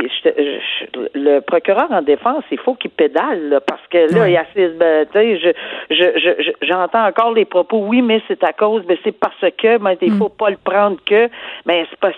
le 1.15 1.39
procureur 1.39 1.87
en 1.89 2.03
défense, 2.03 2.43
il 2.51 2.59
faut 2.59 2.75
qu'il 2.75 2.91
pédale 2.91 3.59
parce 3.65 3.81
que 3.89 4.13
là, 4.13 4.27
il 4.27 4.33
y 4.33 4.37
a 4.37 4.45
ben, 4.55 5.07
je, 5.13 5.51
je, 5.89 6.51
j'entends 6.61 7.07
encore 7.07 7.33
les 7.33 7.45
propos. 7.45 7.79
Oui, 7.79 8.03
mais 8.03 8.21
c'est 8.27 8.43
à 8.43 8.53
cause, 8.53 8.83
mais 8.87 8.99
c'est 9.03 9.11
parce 9.11 9.51
que, 9.57 9.79
mais 9.79 9.97
il 10.01 10.13
mm. 10.13 10.17
faut 10.17 10.29
pas 10.29 10.51
le 10.51 10.57
prendre 10.57 10.97
que, 11.05 11.27
mais 11.65 11.87
c'est 11.89 11.99
pas. 11.99 12.11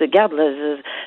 Regarde, 0.00 0.32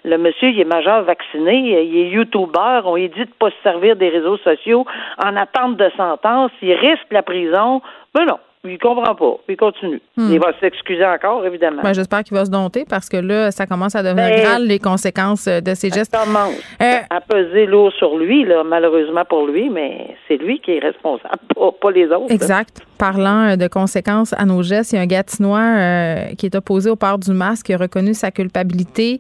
le, 0.03 0.17
monsieur, 0.17 0.49
il 0.49 0.59
est 0.59 0.65
majeur 0.65 1.03
vacciné, 1.03 1.85
il 1.85 1.97
est 1.97 2.09
YouTuber, 2.09 2.81
on 2.83 2.95
lui 2.95 3.07
dit 3.07 3.21
de 3.21 3.33
pas 3.39 3.51
se 3.51 3.55
servir 3.63 3.95
des 3.95 4.09
réseaux 4.09 4.37
sociaux 4.39 4.85
en 5.17 5.37
attente 5.37 5.77
de 5.77 5.89
sentence, 5.95 6.51
il 6.61 6.73
risque 6.73 7.07
la 7.09 7.23
prison. 7.23 7.81
Ben 8.13 8.25
non, 8.25 8.37
il 8.63 8.77
comprend 8.77 9.15
pas. 9.15 9.37
Il 9.49 9.57
continue. 9.57 10.01
Hmm. 10.17 10.29
Il 10.31 10.39
va 10.39 10.53
s'excuser 10.59 11.05
encore, 11.05 11.45
évidemment. 11.45 11.81
Ben, 11.81 11.93
J'espère 11.93 12.23
qu'il 12.23 12.37
va 12.37 12.45
se 12.45 12.51
dompter 12.51 12.85
parce 12.87 13.09
que 13.09 13.17
là, 13.17 13.51
ça 13.51 13.65
commence 13.65 13.95
à 13.95 14.03
devenir 14.03 14.29
ben, 14.29 14.41
grave 14.41 14.61
les 14.61 14.79
conséquences 14.79 15.47
euh, 15.47 15.61
de 15.61 15.73
ses 15.73 15.89
gestes. 15.89 16.13
Ça 16.13 16.23
commence 16.23 16.53
euh, 16.81 16.99
à 17.09 17.21
peser 17.21 17.65
lourd 17.65 17.91
sur 17.93 18.17
lui, 18.17 18.45
là, 18.45 18.63
malheureusement 18.63 19.25
pour 19.25 19.47
lui, 19.47 19.69
mais 19.69 20.15
c'est 20.27 20.37
lui 20.37 20.59
qui 20.59 20.73
est 20.73 20.79
responsable, 20.79 21.39
pas, 21.81 21.91
les 21.91 22.05
autres. 22.07 22.31
Exact. 22.31 22.85
Parlant 23.01 23.49
euh, 23.49 23.55
de 23.55 23.67
conséquences 23.67 24.33
à 24.37 24.45
nos 24.45 24.61
gestes, 24.61 24.93
il 24.93 24.97
y 24.97 24.99
a 24.99 25.01
un 25.01 25.07
Gatinois 25.07 26.35
qui 26.37 26.45
est 26.45 26.55
opposé 26.55 26.89
au 26.89 26.95
port 26.95 27.17
du 27.17 27.31
masque, 27.31 27.65
qui 27.65 27.73
a 27.73 27.77
reconnu 27.77 28.13
sa 28.13 28.29
culpabilité. 28.29 29.19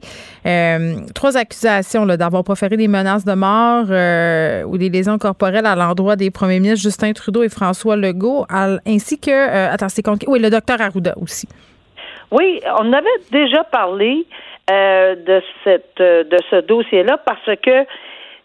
trois 1.15 1.35
accusations 1.35 2.05
d'avoir 2.05 2.43
proféré 2.43 2.77
des 2.77 2.87
menaces 2.87 3.25
de 3.25 3.33
mort 3.33 3.85
ou 4.69 4.77
des 4.77 4.89
lésions 4.89 5.17
corporelles 5.17 5.65
à 5.65 5.75
l'endroit 5.75 6.15
des 6.15 6.29
premiers 6.31 6.59
ministres 6.59 6.83
Justin 6.83 7.13
Trudeau 7.13 7.43
et 7.43 7.49
François 7.49 7.95
Legault, 7.95 8.45
ainsi 8.85 9.19
que 9.19 9.31
euh, 9.31 9.71
attends, 9.71 9.89
c'est 9.89 10.05
Oui, 10.27 10.39
le 10.39 10.49
docteur 10.49 10.81
Arruda 10.81 11.13
aussi. 11.21 11.47
Oui, 12.31 12.61
on 12.79 12.93
avait 12.93 13.07
déjà 13.31 13.63
parlé 13.63 14.25
euh, 14.69 15.15
de 15.15 15.41
cette 15.63 15.99
euh, 15.99 16.23
de 16.23 16.37
ce 16.49 16.61
dossier-là 16.61 17.17
parce 17.25 17.57
que 17.61 17.85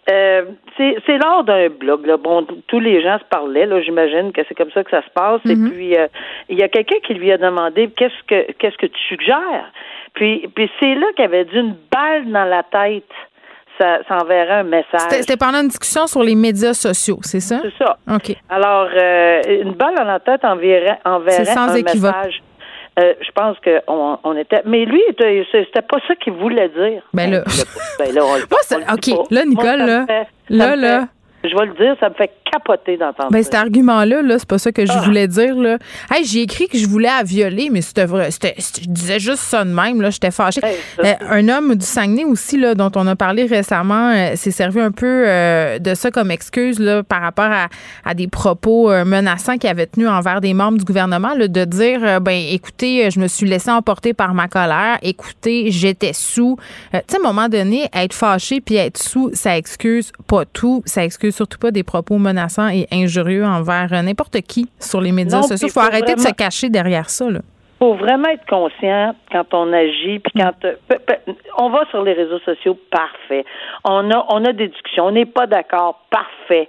c'est 0.06 1.18
lors 1.18 1.44
d'un 1.44 1.68
blog. 1.68 2.06
Là. 2.06 2.16
Bon, 2.16 2.46
tous 2.68 2.80
les 2.80 3.02
gens 3.02 3.18
se 3.18 3.24
parlaient. 3.24 3.66
Là, 3.66 3.80
j'imagine 3.82 4.32
que 4.32 4.42
c'est 4.48 4.54
comme 4.54 4.70
ça 4.72 4.84
que 4.84 4.90
ça 4.90 5.02
se 5.02 5.10
passe. 5.10 5.40
Et 5.44 5.54
mm-hmm. 5.54 5.70
puis 5.70 5.96
il 6.48 6.58
y 6.58 6.62
a 6.62 6.68
quelqu'un 6.68 6.98
qui 7.04 7.14
lui 7.14 7.32
a 7.32 7.38
demandé 7.38 7.90
qu'est-ce 7.96 8.22
que 8.26 8.52
qu'est-ce 8.52 8.76
que 8.76 8.86
tu 8.86 9.00
suggères? 9.08 9.72
Puis 10.14 10.48
puis 10.54 10.70
c'est 10.80 10.94
là 10.94 11.06
qu'il 11.16 11.24
avait 11.24 11.44
dit 11.44 11.56
une 11.56 11.76
balle 11.90 12.30
dans 12.30 12.44
la 12.44 12.62
tête 12.62 13.04
ça, 13.78 13.98
enverrait 14.10 14.60
un 14.60 14.62
message. 14.62 15.10
C'était 15.10 15.36
pendant 15.36 15.60
une 15.60 15.68
discussion 15.68 16.06
sur 16.06 16.22
les 16.22 16.34
médias 16.34 16.74
sociaux, 16.74 17.18
c'est 17.22 17.40
ça? 17.40 17.60
C'est 17.62 17.84
ça. 17.84 17.96
OK. 18.10 18.36
Alors, 18.48 18.88
euh, 18.94 19.42
une 19.62 19.72
balle 19.72 19.94
dans 19.96 20.04
la 20.04 20.20
tête 20.20 20.44
enverrait, 20.44 20.98
enverrait 21.04 21.44
sans 21.44 21.74
un 21.74 21.82
message. 21.82 22.42
Euh, 22.98 23.12
je 23.20 23.30
pense 23.32 23.56
qu'on 23.60 24.18
on 24.24 24.36
était. 24.36 24.62
Mais 24.64 24.86
lui, 24.86 25.02
c'était 25.52 25.82
pas 25.82 25.98
ça 26.08 26.14
qu'il 26.16 26.32
voulait 26.32 26.70
dire. 26.70 27.02
Ben 27.12 27.30
là. 27.30 27.44
Ben 27.98 28.14
là 28.14 28.24
OK. 28.24 29.30
Là, 29.30 29.44
Nicole, 29.44 29.78
là. 29.78 30.06
là, 30.48 30.76
là 30.76 31.08
je 31.48 31.56
vais 31.56 31.66
le 31.66 31.74
dire, 31.74 31.96
ça 32.00 32.08
me 32.08 32.14
fait 32.14 32.30
capoter 32.50 32.96
d'entendre 32.96 33.30
ben, 33.30 33.42
cet 33.42 33.54
argument-là, 33.54 34.22
-là, 34.22 34.38
c'est 34.38 34.48
pas 34.48 34.58
ça 34.58 34.72
que 34.72 34.86
je 34.86 34.92
ah. 34.92 35.02
voulais 35.02 35.28
dire. 35.28 35.56
Là. 35.56 35.78
Hey, 36.10 36.24
j'ai 36.24 36.42
écrit 36.42 36.68
que 36.68 36.78
je 36.78 36.86
voulais 36.86 37.08
à 37.08 37.22
violer, 37.22 37.68
mais 37.70 37.82
c'était 37.82 38.06
vrai. 38.06 38.30
je 38.30 38.88
disais 38.88 39.18
juste 39.18 39.42
ça 39.42 39.64
de 39.64 39.70
même. 39.70 40.00
Là, 40.00 40.10
j'étais 40.10 40.30
fâchée. 40.30 40.60
Euh, 40.64 41.14
un 41.28 41.48
homme 41.48 41.74
du 41.74 41.84
Saguenay 41.84 42.24
aussi, 42.24 42.58
là, 42.58 42.74
dont 42.74 42.90
on 42.96 43.06
a 43.06 43.16
parlé 43.16 43.46
récemment, 43.46 44.10
euh, 44.10 44.36
s'est 44.36 44.50
servi 44.50 44.80
un 44.80 44.90
peu 44.90 45.24
euh, 45.26 45.78
de 45.78 45.94
ça 45.94 46.10
comme 46.10 46.30
excuse 46.30 46.78
là, 46.78 47.02
par 47.02 47.20
rapport 47.20 47.50
à, 48.04 48.14
des 48.14 48.28
propos 48.28 48.88
menaçants 49.04 49.58
qu'il 49.58 49.68
avait 49.68 49.86
tenus 49.86 50.08
envers 50.08 50.40
des 50.40 50.54
membres 50.54 50.78
du 50.78 50.84
gouvernement, 50.84 51.34
là, 51.34 51.48
de 51.48 51.64
dire 51.64 52.20
ben 52.20 52.40
écoutez, 52.50 53.10
je 53.10 53.20
me 53.20 53.26
suis 53.26 53.46
laissé 53.46 53.70
emporter 53.70 54.14
par 54.14 54.32
ma 54.32 54.48
colère. 54.48 54.98
Écoutez, 55.02 55.70
j'étais 55.70 56.12
sous. 56.12 56.56
tu 56.92 56.98
sais, 57.08 57.16
à 57.16 57.20
un 57.20 57.22
moment 57.22 57.48
donné, 57.48 57.88
être 57.92 58.14
fâché 58.14 58.60
puis 58.60 58.76
être 58.76 58.98
sous, 58.98 59.30
ça 59.34 59.58
excuse 59.58 60.12
pas 60.26 60.44
tout. 60.44 60.82
Ça 60.86 61.04
excuse 61.04 61.34
surtout 61.34 61.58
pas 61.58 61.70
des 61.70 61.82
propos 61.82 62.16
menaçants 62.16 62.35
et 62.72 62.86
injurieux 62.92 63.44
envers 63.44 63.92
euh, 63.92 64.02
n'importe 64.02 64.40
qui 64.42 64.68
sur 64.78 65.00
les 65.00 65.12
médias 65.12 65.42
sociaux. 65.42 65.68
Il 65.68 65.72
faut, 65.72 65.80
arrêter 65.80 66.14
de 66.14 66.20
se 66.20 66.32
cacher 66.32 66.68
derrière 66.68 67.10
ça. 67.10 67.26
Il 67.28 67.40
faut 67.78 67.94
vraiment 67.94 68.28
être 68.28 68.46
conscient 68.46 69.14
quand 69.30 69.52
on 69.52 69.72
agit, 69.72 70.18
puis 70.20 70.32
quand 70.36 70.64
euh, 70.64 70.74
on 71.58 71.70
va 71.70 71.84
sur 71.90 72.02
les 72.02 72.14
réseaux 72.14 72.38
sociaux, 72.40 72.78
parfait. 72.90 73.44
On 73.84 74.10
a, 74.10 74.26
on 74.30 74.44
a 74.44 74.52
des 74.52 74.68
discussions, 74.68 75.06
on 75.06 75.12
n'est 75.12 75.26
pas 75.26 75.46
d'accord, 75.46 76.00
parfait. 76.10 76.68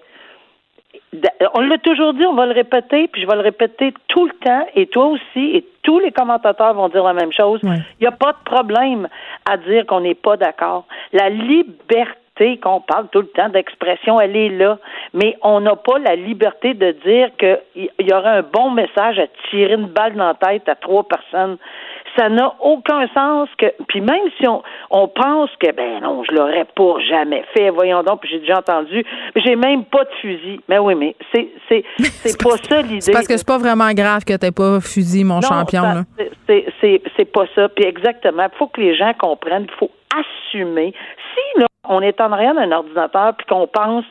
On 1.55 1.61
l'a 1.61 1.77
toujours 1.77 2.13
dit, 2.13 2.25
on 2.25 2.33
va 2.33 2.45
le 2.45 2.53
répéter, 2.53 3.07
puis 3.07 3.21
je 3.21 3.27
vais 3.27 3.35
le 3.35 3.41
répéter 3.41 3.93
tout 4.07 4.25
le 4.25 4.33
temps, 4.43 4.65
et 4.75 4.87
toi 4.87 5.05
aussi, 5.07 5.55
et 5.55 5.65
tous 5.83 5.99
les 5.99 6.11
commentateurs 6.11 6.73
vont 6.73 6.89
dire 6.89 7.03
la 7.03 7.13
même 7.13 7.31
chose. 7.31 7.61
Il 7.63 8.01
n'y 8.01 8.07
a 8.07 8.11
pas 8.11 8.33
de 8.33 8.43
problème 8.43 9.07
à 9.49 9.55
dire 9.57 9.85
qu'on 9.85 10.01
n'est 10.01 10.15
pas 10.15 10.35
d'accord. 10.35 10.85
La 11.13 11.29
liberté 11.29 12.26
qu'on 12.61 12.81
parle 12.81 13.07
tout 13.11 13.21
le 13.21 13.27
temps 13.27 13.49
d'expression, 13.49 14.19
elle 14.21 14.35
est 14.35 14.49
là, 14.49 14.77
mais 15.13 15.37
on 15.41 15.59
n'a 15.59 15.75
pas 15.75 15.97
la 15.99 16.15
liberté 16.15 16.73
de 16.73 16.91
dire 17.05 17.29
qu'il 17.37 17.89
y 17.99 18.13
aurait 18.13 18.37
un 18.37 18.41
bon 18.41 18.71
message 18.71 19.19
à 19.19 19.27
tirer 19.49 19.73
une 19.73 19.87
balle 19.87 20.15
dans 20.15 20.27
la 20.27 20.33
tête 20.35 20.69
à 20.69 20.75
trois 20.75 21.03
personnes. 21.03 21.57
Ça 22.15 22.29
n'a 22.29 22.53
aucun 22.61 23.07
sens 23.13 23.49
que, 23.59 23.67
puis 23.87 24.01
même 24.01 24.29
si 24.39 24.47
on, 24.47 24.63
on 24.89 25.07
pense 25.07 25.49
que, 25.59 25.71
ben 25.71 26.01
non, 26.01 26.23
je 26.23 26.33
l'aurais 26.33 26.65
pas 26.65 26.95
jamais 27.07 27.43
fait, 27.55 27.69
voyons 27.69 28.01
donc, 28.01 28.21
puis 28.21 28.29
j'ai 28.31 28.39
déjà 28.39 28.57
entendu, 28.57 29.03
j'ai 29.35 29.55
même 29.55 29.85
pas 29.85 30.03
de 30.03 30.09
fusil. 30.21 30.59
Mais 30.67 30.79
oui, 30.79 30.95
mais 30.95 31.15
c'est, 31.33 31.49
c'est, 31.69 31.83
c'est 31.99 32.43
pas 32.43 32.57
ça 32.57 32.81
l'idée. 32.81 33.11
Parce 33.11 33.27
que 33.27 33.37
c'est 33.37 33.47
pas 33.47 33.59
vraiment 33.59 33.91
grave 33.93 34.23
que 34.25 34.35
t'aies 34.35 34.51
pas 34.51 34.79
fusil, 34.79 35.23
mon 35.23 35.41
champion, 35.41 35.83
là. 35.83 36.03
C'est, 36.47 36.65
c'est, 36.81 37.01
c'est 37.15 37.31
pas 37.31 37.45
ça. 37.53 37.69
Puis 37.69 37.85
exactement, 37.85 38.47
il 38.51 38.57
faut 38.57 38.67
que 38.67 38.81
les 38.81 38.95
gens 38.95 39.13
comprennent, 39.19 39.67
il 39.69 39.77
faut 39.77 39.91
assumer. 40.15 40.93
Si, 41.37 41.59
là, 41.59 41.67
on 41.87 42.01
est 42.01 42.19
en 42.19 42.35
rien 42.35 42.55
d'un 42.55 42.71
ordinateur 42.71 43.35
puis 43.35 43.45
qu'on 43.47 43.67
pense 43.67 44.05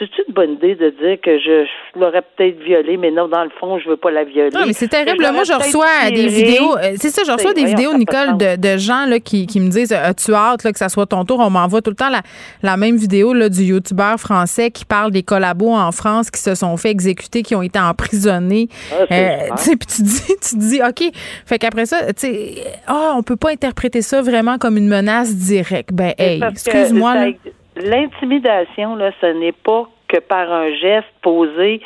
c'est 0.00 0.24
une 0.26 0.32
bonne 0.32 0.52
idée 0.52 0.74
de 0.74 0.90
dire 0.90 1.20
que 1.22 1.38
je, 1.38 1.66
l'aurais 1.98 2.22
peut-être 2.22 2.58
violée, 2.62 2.96
mais 2.96 3.10
non, 3.10 3.28
dans 3.28 3.44
le 3.44 3.50
fond, 3.60 3.78
je 3.78 3.88
veux 3.88 3.98
pas 3.98 4.10
la 4.10 4.24
violer? 4.24 4.50
Non, 4.50 4.64
mais 4.66 4.72
c'est 4.72 4.88
terrible. 4.88 5.22
Moi, 5.32 5.44
je 5.44 5.52
reçois 5.52 6.08
des 6.08 6.26
vidéos. 6.26 6.76
Euh, 6.78 6.94
c'est 6.96 7.10
ça, 7.10 7.22
je 7.26 7.30
reçois 7.30 7.52
des 7.52 7.66
vidéos, 7.66 7.94
Nicole, 7.94 8.38
de, 8.38 8.56
de, 8.56 8.78
gens 8.78 9.04
là, 9.04 9.20
qui, 9.20 9.46
qui 9.46 9.60
me 9.60 9.68
disent 9.68 9.92
As-tu 9.92 10.32
hâte 10.32 10.64
là, 10.64 10.72
que 10.72 10.78
ça 10.78 10.88
soit 10.88 11.06
ton 11.06 11.24
tour? 11.24 11.38
On 11.40 11.50
m'envoie 11.50 11.82
tout 11.82 11.90
le 11.90 11.96
temps 11.96 12.08
la, 12.08 12.22
la 12.62 12.76
même 12.76 12.96
vidéo 12.96 13.34
là, 13.34 13.48
du 13.48 13.62
youtubeur 13.62 14.18
français 14.18 14.70
qui 14.70 14.84
parle 14.84 15.10
des 15.10 15.22
collabos 15.22 15.74
en 15.74 15.92
France 15.92 16.30
qui 16.30 16.40
se 16.40 16.54
sont 16.54 16.76
fait 16.76 16.90
exécuter, 16.90 17.42
qui 17.42 17.54
ont 17.54 17.62
été 17.62 17.78
emprisonnés. 17.78 18.68
Ah, 18.92 19.04
euh, 19.12 19.36
puis 19.66 19.86
tu 19.86 20.02
dis, 20.02 20.22
tu 20.48 20.56
dis, 20.56 20.80
OK. 20.82 21.12
Fait 21.44 21.58
qu'après 21.58 21.86
ça, 21.86 22.12
tu 22.14 22.26
sais, 22.26 22.54
oh, 22.90 23.12
on 23.16 23.22
peut 23.22 23.36
pas 23.36 23.50
interpréter 23.50 24.00
ça 24.00 24.22
vraiment 24.22 24.56
comme 24.56 24.78
une 24.78 24.88
menace 24.88 25.34
directe. 25.34 25.92
Ben, 25.92 26.14
hey, 26.18 26.42
excuse-moi. 26.42 27.32
L'intimidation, 27.80 28.96
là, 28.96 29.10
ce 29.20 29.26
n'est 29.26 29.52
pas 29.52 29.88
que 30.08 30.18
par 30.18 30.52
un 30.52 30.72
geste 30.74 31.08
posé 31.22 31.80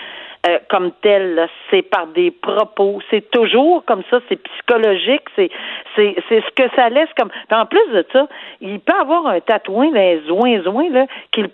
euh, 0.47 0.59
comme 0.69 0.91
tel, 1.01 1.49
c'est 1.71 1.83
par 1.83 2.07
des 2.09 2.31
propos, 2.31 3.01
c'est 3.11 3.31
toujours 3.31 3.83
comme 3.87 4.03
ça, 4.11 4.21
c'est 4.29 4.37
psychologique, 4.37 5.23
c'est 5.37 5.51
c'est 5.97 6.15
c'est 6.29 6.43
ce 6.43 6.51
que 6.55 6.69
ça 6.77 6.91
laisse 6.91 7.09
comme. 7.17 7.31
en 7.51 7.65
plus 7.65 7.87
de 7.95 8.05
ça, 8.13 8.27
il 8.61 8.79
peut 8.81 8.93
avoir 9.01 9.27
un 9.27 9.41
tatouin 9.41 9.91
d'un 9.91 10.21
zoin 10.27 10.61
zoin 10.63 10.91
là 10.91 11.07
qu'il 11.31 11.49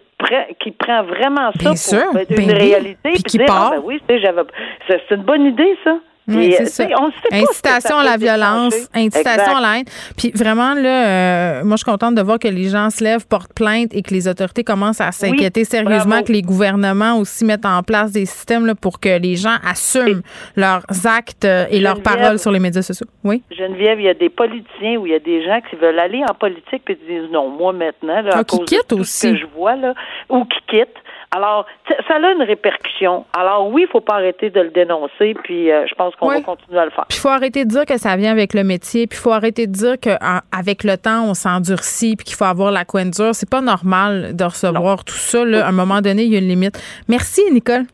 qui 0.59 0.73
prend 0.73 1.03
vraiment 1.05 1.51
ça 1.53 1.71
pour 2.13 2.21
une 2.37 2.47
ben 2.49 2.57
réalité 2.57 3.11
puis, 3.13 3.23
qui 3.23 3.39
part. 3.39 3.71
Ah, 3.73 3.77
ben 3.77 3.83
oui, 3.85 4.03
c'est 4.09 5.11
une 5.15 5.23
bonne 5.23 5.47
idée 5.47 5.77
ça. 5.85 5.97
Oui, 6.29 6.55
c'est 6.57 6.67
ça. 6.67 6.87
incitation 7.33 7.99
à 7.99 8.05
la 8.05 8.17
violence, 8.17 8.75
incitation 8.95 9.57
à 9.57 9.61
la 9.61 9.79
haine. 9.79 9.85
Puis 10.17 10.31
vraiment, 10.35 10.75
là, 10.75 11.07
euh, 11.07 11.65
moi, 11.65 11.77
je 11.77 11.83
suis 11.83 11.91
contente 11.91 12.15
de 12.15 12.23
voir 12.23 12.39
que 12.39 12.49
les 12.49 12.69
gens 12.69 12.91
se 12.91 13.03
lèvent, 13.03 13.27
portent 13.27 13.53
plainte 13.53 13.95
et 13.95 14.03
que 14.03 14.13
les 14.13 14.29
autorités 14.29 14.65
commencent 14.65 15.01
à 15.01 15.13
s'inquiéter 15.13 15.65
sérieusement, 15.65 16.23
que 16.23 16.33
les 16.33 16.43
gouvernements 16.43 17.19
aussi 17.19 17.45
mettent 17.45 17.67
en 17.67 17.83
place 17.83 18.13
des 18.13 18.27
systèmes 18.27 18.67
là, 18.67 18.75
pour 18.75 19.01
que 19.01 19.19
les 19.19 19.37
gens 19.37 19.57
assument 19.67 20.23
leurs 20.57 20.85
actes 21.05 21.45
euh, 21.45 21.67
et 21.71 21.81
leurs 21.81 22.03
paroles 22.03 22.39
sur 22.39 22.51
les 22.51 22.61
médias 22.61 22.83
sociaux. 22.83 23.07
Oui? 23.25 23.43
Geneviève, 23.51 24.01
il 24.01 24.05
y 24.05 24.09
a 24.09 24.15
des 24.15 24.31
politiciens 24.31 24.97
ou 24.99 25.07
il 25.07 25.13
y 25.13 25.17
a 25.17 25.19
des 25.19 25.45
gens 25.45 25.61
qui 25.69 25.77
veulent 25.77 25.99
aller 25.99 26.23
en 26.29 26.35
politique 26.35 26.83
et 26.89 26.99
disent 27.09 27.31
non, 27.31 27.49
moi 27.49 27.73
maintenant, 27.73 28.21
là, 28.21 28.37
à 28.37 28.39
ah, 28.39 28.45
qui 28.45 28.59
quittent 28.65 28.93
aussi. 28.93 29.21
ce 29.21 29.27
que 29.29 29.37
je 29.37 29.47
vois, 29.57 29.77
là, 29.77 29.95
ou 30.29 30.45
qui 30.45 30.59
quittent. 30.69 30.99
Alors, 31.33 31.65
ça 32.09 32.15
a 32.17 32.33
une 32.33 32.43
répercussion. 32.43 33.25
Alors 33.39 33.69
oui, 33.69 33.85
il 33.87 33.91
faut 33.91 34.01
pas 34.01 34.15
arrêter 34.15 34.51
de 34.51 34.61
le 34.61 34.71
dénoncer, 34.71 35.35
puis 35.45 35.71
euh, 35.71 35.87
je 35.89 35.95
pense 35.95 36.15
qu'on 36.17 36.29
va 36.29 36.41
continuer 36.41 36.81
à 36.81 36.85
le 36.85 36.91
faire. 36.91 37.05
Puis 37.09 37.19
il 37.19 37.21
faut 37.21 37.29
arrêter 37.29 37.65
de 37.65 37.71
dire 37.71 37.87
que 37.87 37.99
ça 37.99 38.17
vient 38.17 38.33
avec 38.33 38.53
le 38.53 38.65
métier, 38.65 39.07
puis 39.07 39.17
il 39.17 39.23
faut 39.23 39.31
arrêter 39.31 39.69
de 39.69 39.73
dire 39.73 39.95
qu'avec 40.01 40.83
le 40.83 40.97
temps, 40.97 41.25
on 41.27 41.35
s'endurcit, 41.35 42.17
puis 42.17 42.25
qu'il 42.25 42.35
faut 42.35 42.47
avoir 42.47 42.73
la 42.73 42.85
coin 42.85 43.07
dure. 43.07 43.33
C'est 43.33 43.49
pas 43.49 43.61
normal 43.61 44.35
de 44.35 44.43
recevoir 44.43 45.05
tout 45.05 45.15
ça. 45.15 45.45
Là. 45.45 45.67
À 45.67 45.69
un 45.69 45.73
moment 45.73 46.01
donné, 46.01 46.25
il 46.25 46.33
y 46.33 46.37
a 46.37 46.41
une 46.41 46.49
limite. 46.49 46.83
Merci, 47.07 47.43
Nicole. 47.53 47.85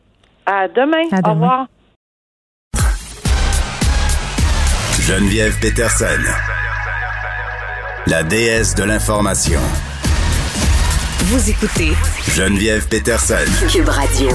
À 0.47 0.67
demain. 0.67 1.03
À 1.11 1.21
demain. 1.21 1.29
Au 1.29 1.33
revoir. 1.33 1.67
Geneviève 4.99 5.53
Peterson, 5.61 6.05
la 8.07 8.23
déesse 8.23 8.73
de 8.73 8.83
l'information. 8.83 9.61
Vous 11.19 11.49
écoutez 11.49 11.93
Geneviève 12.31 12.87
Peterson. 12.87 13.43
Cube 13.67 13.89
Radio. 13.89 14.29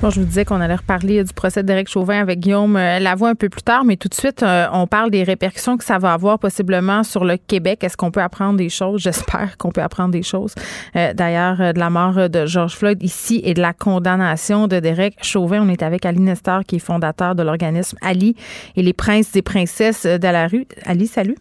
Bon, 0.00 0.08
je 0.08 0.18
vous 0.18 0.26
disais 0.26 0.46
qu'on 0.46 0.62
allait 0.62 0.76
reparler 0.76 1.22
du 1.22 1.32
procès 1.34 1.62
d'Éric 1.62 1.90
Chauvin 1.90 2.20
avec 2.20 2.40
Guillaume 2.40 2.74
euh, 2.74 2.98
Lavoie 2.98 3.28
un 3.28 3.34
peu 3.34 3.50
plus 3.50 3.62
tard, 3.62 3.84
mais 3.84 3.96
tout 3.96 4.08
de 4.08 4.14
suite, 4.14 4.42
euh, 4.42 4.64
on 4.72 4.86
parle 4.86 5.10
des 5.10 5.22
répercussions 5.22 5.76
que 5.76 5.84
ça 5.84 5.98
va 5.98 6.14
avoir 6.14 6.38
possiblement 6.38 7.02
sur 7.02 7.26
le 7.26 7.36
Québec. 7.36 7.84
Est-ce 7.84 7.98
qu'on 7.98 8.10
peut 8.10 8.22
apprendre 8.22 8.56
des 8.56 8.70
choses? 8.70 9.00
J'espère 9.02 9.58
qu'on 9.58 9.70
peut 9.70 9.82
apprendre 9.82 10.10
des 10.10 10.22
choses. 10.22 10.54
Euh, 10.96 11.12
d'ailleurs, 11.12 11.58
de 11.58 11.78
la 11.78 11.90
mort 11.90 12.30
de 12.30 12.46
George 12.46 12.74
Floyd 12.74 13.02
ici 13.02 13.42
et 13.44 13.52
de 13.52 13.60
la 13.60 13.74
condamnation 13.74 14.68
de 14.68 14.80
Derek 14.80 15.22
Chauvin. 15.22 15.62
On 15.62 15.68
est 15.68 15.82
avec 15.82 16.06
Ali 16.06 16.20
Nestor, 16.20 16.64
qui 16.64 16.76
est 16.76 16.84
fondateur 16.84 17.34
de 17.34 17.42
l'organisme 17.42 17.98
Ali 18.00 18.36
et 18.74 18.82
les 18.82 18.94
princes 18.94 19.36
et 19.36 19.42
princesses 19.42 20.06
de 20.06 20.28
la 20.28 20.48
rue. 20.48 20.66
Ali, 20.86 21.06
salut. 21.06 21.36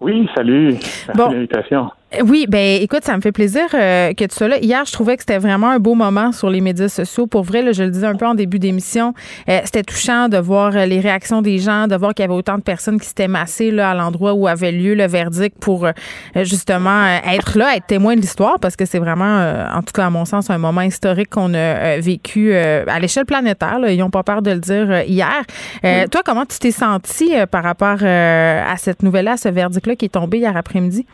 Oui, 0.00 0.28
salut. 0.36 0.76
Merci 1.08 1.34
l'invitation. 1.34 1.90
Oui, 2.24 2.46
ben 2.48 2.80
écoute, 2.80 3.04
ça 3.04 3.14
me 3.16 3.20
fait 3.20 3.32
plaisir 3.32 3.64
euh, 3.74 4.14
que 4.14 4.24
tu 4.24 4.34
sois 4.34 4.48
là. 4.48 4.56
Hier, 4.60 4.82
je 4.86 4.92
trouvais 4.92 5.18
que 5.18 5.22
c'était 5.22 5.36
vraiment 5.36 5.68
un 5.68 5.78
beau 5.78 5.94
moment 5.94 6.32
sur 6.32 6.48
les 6.48 6.62
médias 6.62 6.88
sociaux. 6.88 7.26
Pour 7.26 7.42
vrai, 7.42 7.60
là, 7.60 7.72
je 7.72 7.82
le 7.82 7.90
disais 7.90 8.06
un 8.06 8.14
peu 8.14 8.26
en 8.26 8.34
début 8.34 8.58
d'émission, 8.58 9.12
euh, 9.50 9.60
c'était 9.64 9.82
touchant 9.82 10.30
de 10.30 10.38
voir 10.38 10.74
euh, 10.74 10.86
les 10.86 11.00
réactions 11.00 11.42
des 11.42 11.58
gens, 11.58 11.86
de 11.86 11.94
voir 11.96 12.14
qu'il 12.14 12.22
y 12.22 12.24
avait 12.24 12.32
autant 12.32 12.56
de 12.56 12.62
personnes 12.62 12.98
qui 12.98 13.06
s'étaient 13.06 13.28
massées 13.28 13.70
là, 13.70 13.90
à 13.90 13.94
l'endroit 13.94 14.32
où 14.32 14.48
avait 14.48 14.72
lieu 14.72 14.94
le 14.94 15.06
verdict 15.06 15.58
pour 15.60 15.86
justement 16.34 17.04
être 17.26 17.58
là, 17.58 17.76
être 17.76 17.86
témoin 17.86 18.16
de 18.16 18.22
l'histoire, 18.22 18.58
parce 18.58 18.74
que 18.74 18.86
c'est 18.86 18.98
vraiment, 18.98 19.66
en 19.74 19.82
tout 19.82 19.92
cas 19.92 20.06
à 20.06 20.10
mon 20.10 20.24
sens, 20.24 20.48
un 20.48 20.56
moment 20.56 20.80
historique 20.80 21.28
qu'on 21.28 21.52
a 21.52 21.98
vécu 21.98 22.54
à 22.54 22.98
l'échelle 23.00 23.26
planétaire. 23.26 23.78
Ils 23.86 23.98
n'ont 23.98 24.10
pas 24.10 24.22
peur 24.22 24.40
de 24.40 24.52
le 24.52 24.60
dire 24.60 25.02
hier. 25.02 25.42
Toi, 25.82 26.22
comment 26.24 26.46
tu 26.46 26.58
t'es 26.58 26.70
senti 26.70 27.32
par 27.50 27.62
rapport 27.62 28.02
à 28.02 28.76
cette 28.78 29.02
nouvelle-là, 29.02 29.36
ce 29.36 29.48
verdict-là 29.48 29.96
qui 29.96 30.06
est 30.06 30.10
tombé 30.10 30.38
hier 30.38 30.56
après-midi? 30.56 31.06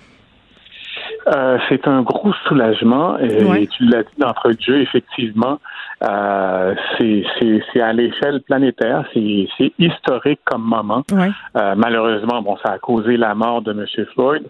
Euh, 1.27 1.59
c'est 1.68 1.88
un 1.88 2.03
gros 2.03 2.33
soulagement 2.46 3.18
et, 3.18 3.66
tu 3.68 3.85
l'as 3.87 4.03
dit 4.03 4.14
d'entre 4.18 4.53
jeu, 4.61 4.81
effectivement, 4.81 5.59
euh, 6.03 6.74
c'est 6.98 7.81
à 7.81 7.92
l'échelle 7.92 8.42
planétaire, 8.42 9.05
c'est 9.14 9.48
historique 9.79 10.40
comme 10.44 10.62
moment. 10.62 11.03
Euh, 11.12 11.74
malheureusement, 11.77 12.42
bon, 12.42 12.57
ça 12.64 12.72
a 12.72 12.79
causé 12.79 13.16
la 13.16 13.35
mort 13.35 13.62
de 13.62 13.72
M. 13.72 14.07
Floyd, 14.12 14.44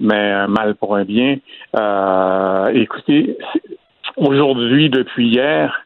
mais 0.00 0.46
mal 0.48 0.74
pour 0.74 0.96
un 0.96 1.04
bien. 1.04 1.36
écoutez, 2.72 3.38
aujourd'hui, 4.16 4.90
depuis 4.90 5.28
hier, 5.28 5.82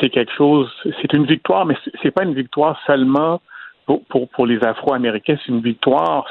c'est 0.00 0.08
quelque 0.08 0.32
chose, 0.32 0.70
c'est 1.02 1.12
une 1.12 1.26
victoire, 1.26 1.66
mais 1.66 1.76
c'est 2.02 2.10
pas 2.10 2.24
une 2.24 2.34
victoire 2.34 2.80
seulement 2.86 3.40
pour, 3.86 4.04
pour, 4.04 4.28
pour 4.28 4.46
les 4.46 4.62
Afro-Américains, 4.64 5.36
c'est 5.44 5.52
une 5.52 5.60
victoire 5.60 6.26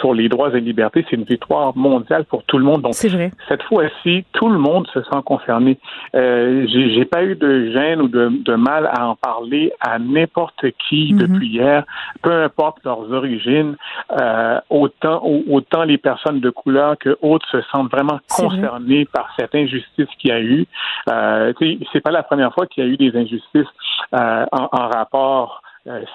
sur 0.00 0.12
les 0.12 0.28
droits 0.28 0.50
et 0.54 0.60
libertés, 0.60 1.04
c'est 1.08 1.16
une 1.16 1.24
victoire 1.24 1.76
mondiale 1.76 2.24
pour 2.24 2.42
tout 2.44 2.58
le 2.58 2.64
monde. 2.64 2.82
Donc, 2.82 2.94
vrai. 2.94 3.30
cette 3.48 3.62
fois-ci, 3.62 4.24
tout 4.32 4.48
le 4.48 4.58
monde 4.58 4.86
se 4.92 5.02
sent 5.02 5.22
concerné. 5.24 5.78
Euh, 6.14 6.66
J'ai 6.68 7.04
pas 7.04 7.24
eu 7.24 7.36
de 7.36 7.70
gêne 7.70 8.00
ou 8.00 8.08
de, 8.08 8.30
de, 8.44 8.54
mal 8.54 8.90
à 8.92 9.08
en 9.08 9.16
parler 9.16 9.72
à 9.80 9.98
n'importe 9.98 10.64
qui 10.88 11.12
mm-hmm. 11.12 11.16
depuis 11.16 11.48
hier, 11.48 11.84
peu 12.22 12.32
importe 12.32 12.78
leurs 12.84 13.10
origines. 13.12 13.76
Euh, 14.20 14.60
autant, 14.70 15.22
autant 15.48 15.84
les 15.84 15.98
personnes 15.98 16.40
de 16.40 16.50
couleur 16.50 16.98
que 16.98 17.16
autres 17.22 17.46
se 17.50 17.62
sentent 17.72 17.90
vraiment 17.90 18.18
concernés 18.28 19.04
par 19.06 19.32
cette 19.38 19.54
injustice 19.54 20.08
qu'il 20.18 20.30
y 20.30 20.32
a 20.32 20.40
eu. 20.40 20.66
Euh, 21.10 21.52
c'est 21.92 22.00
pas 22.00 22.10
la 22.10 22.22
première 22.22 22.52
fois 22.52 22.66
qu'il 22.66 22.84
y 22.84 22.86
a 22.86 22.90
eu 22.90 22.96
des 22.96 23.16
injustices 23.16 23.66
euh, 24.14 24.44
en, 24.52 24.68
en 24.72 24.88
rapport 24.88 25.62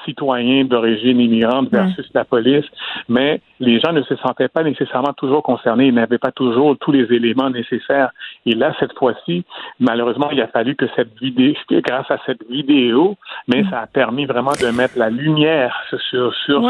citoyens 0.06 0.66
d'origine 0.66 1.20
immigrante 1.20 1.70
versus 1.70 2.10
la 2.14 2.26
police, 2.26 2.66
mais 3.08 3.42
les 3.60 3.80
gens 3.80 3.94
ne 3.94 4.02
se 4.02 4.16
sentaient 4.18 4.48
pas 4.48 4.64
nécessairement 4.64 5.14
toujours 5.14 5.44
concernés, 5.44 5.88
ils 5.88 5.94
n'avaient 5.94 6.18
pas 6.18 6.32
toujours 6.32 6.78
tous 6.80 6.92
les 6.92 7.12
éléments 7.14 7.50
nécessaires. 7.50 8.12
Et 8.46 8.56
là, 8.56 8.74
cette 8.80 8.94
fois-ci, 8.98 9.44
malheureusement, 9.80 10.30
il 10.32 10.42
a 10.42 10.48
fallu 10.48 10.76
que 10.76 10.86
cette 10.96 11.18
vidéo, 11.20 11.54
grâce 11.70 12.10
à 12.10 12.18
cette 12.26 12.50
vidéo, 12.50 13.16
mais 13.48 13.64
ça 13.70 13.82
a 13.82 13.88
permis 13.88 14.26
vraiment 14.26 14.54
de 14.60 14.68
mettre 14.76 14.98
la 14.98 15.10
lumière 15.10 15.76
sur, 16.10 16.34
sur 16.34 16.68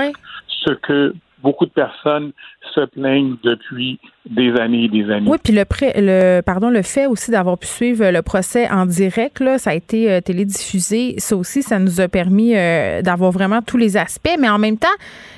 ce 0.47 0.73
que 0.73 1.13
beaucoup 1.41 1.65
de 1.65 1.71
personnes 1.71 2.31
se 2.73 2.81
plaignent 2.81 3.37
depuis 3.43 3.99
des 4.25 4.51
années 4.59 4.83
et 4.83 4.89
des 4.89 5.09
années. 5.11 5.29
Oui, 5.29 5.37
puis 5.41 5.53
le, 5.53 5.63
le, 5.95 6.41
pardon, 6.41 6.69
le 6.69 6.81
fait 6.81 7.07
aussi 7.07 7.31
d'avoir 7.31 7.57
pu 7.57 7.67
suivre 7.67 8.09
le 8.09 8.21
procès 8.21 8.69
en 8.69 8.85
direct, 8.85 9.39
là, 9.39 9.57
ça 9.57 9.71
a 9.71 9.73
été 9.73 10.11
euh, 10.11 10.21
télédiffusé. 10.21 11.15
Ça 11.17 11.35
aussi, 11.35 11.63
ça 11.63 11.79
nous 11.79 12.01
a 12.01 12.07
permis 12.07 12.53
euh, 12.55 13.01
d'avoir 13.01 13.31
vraiment 13.31 13.61
tous 13.61 13.77
les 13.77 13.97
aspects. 13.97 14.35
Mais 14.39 14.49
en 14.49 14.59
même 14.59 14.77
temps, 14.77 14.87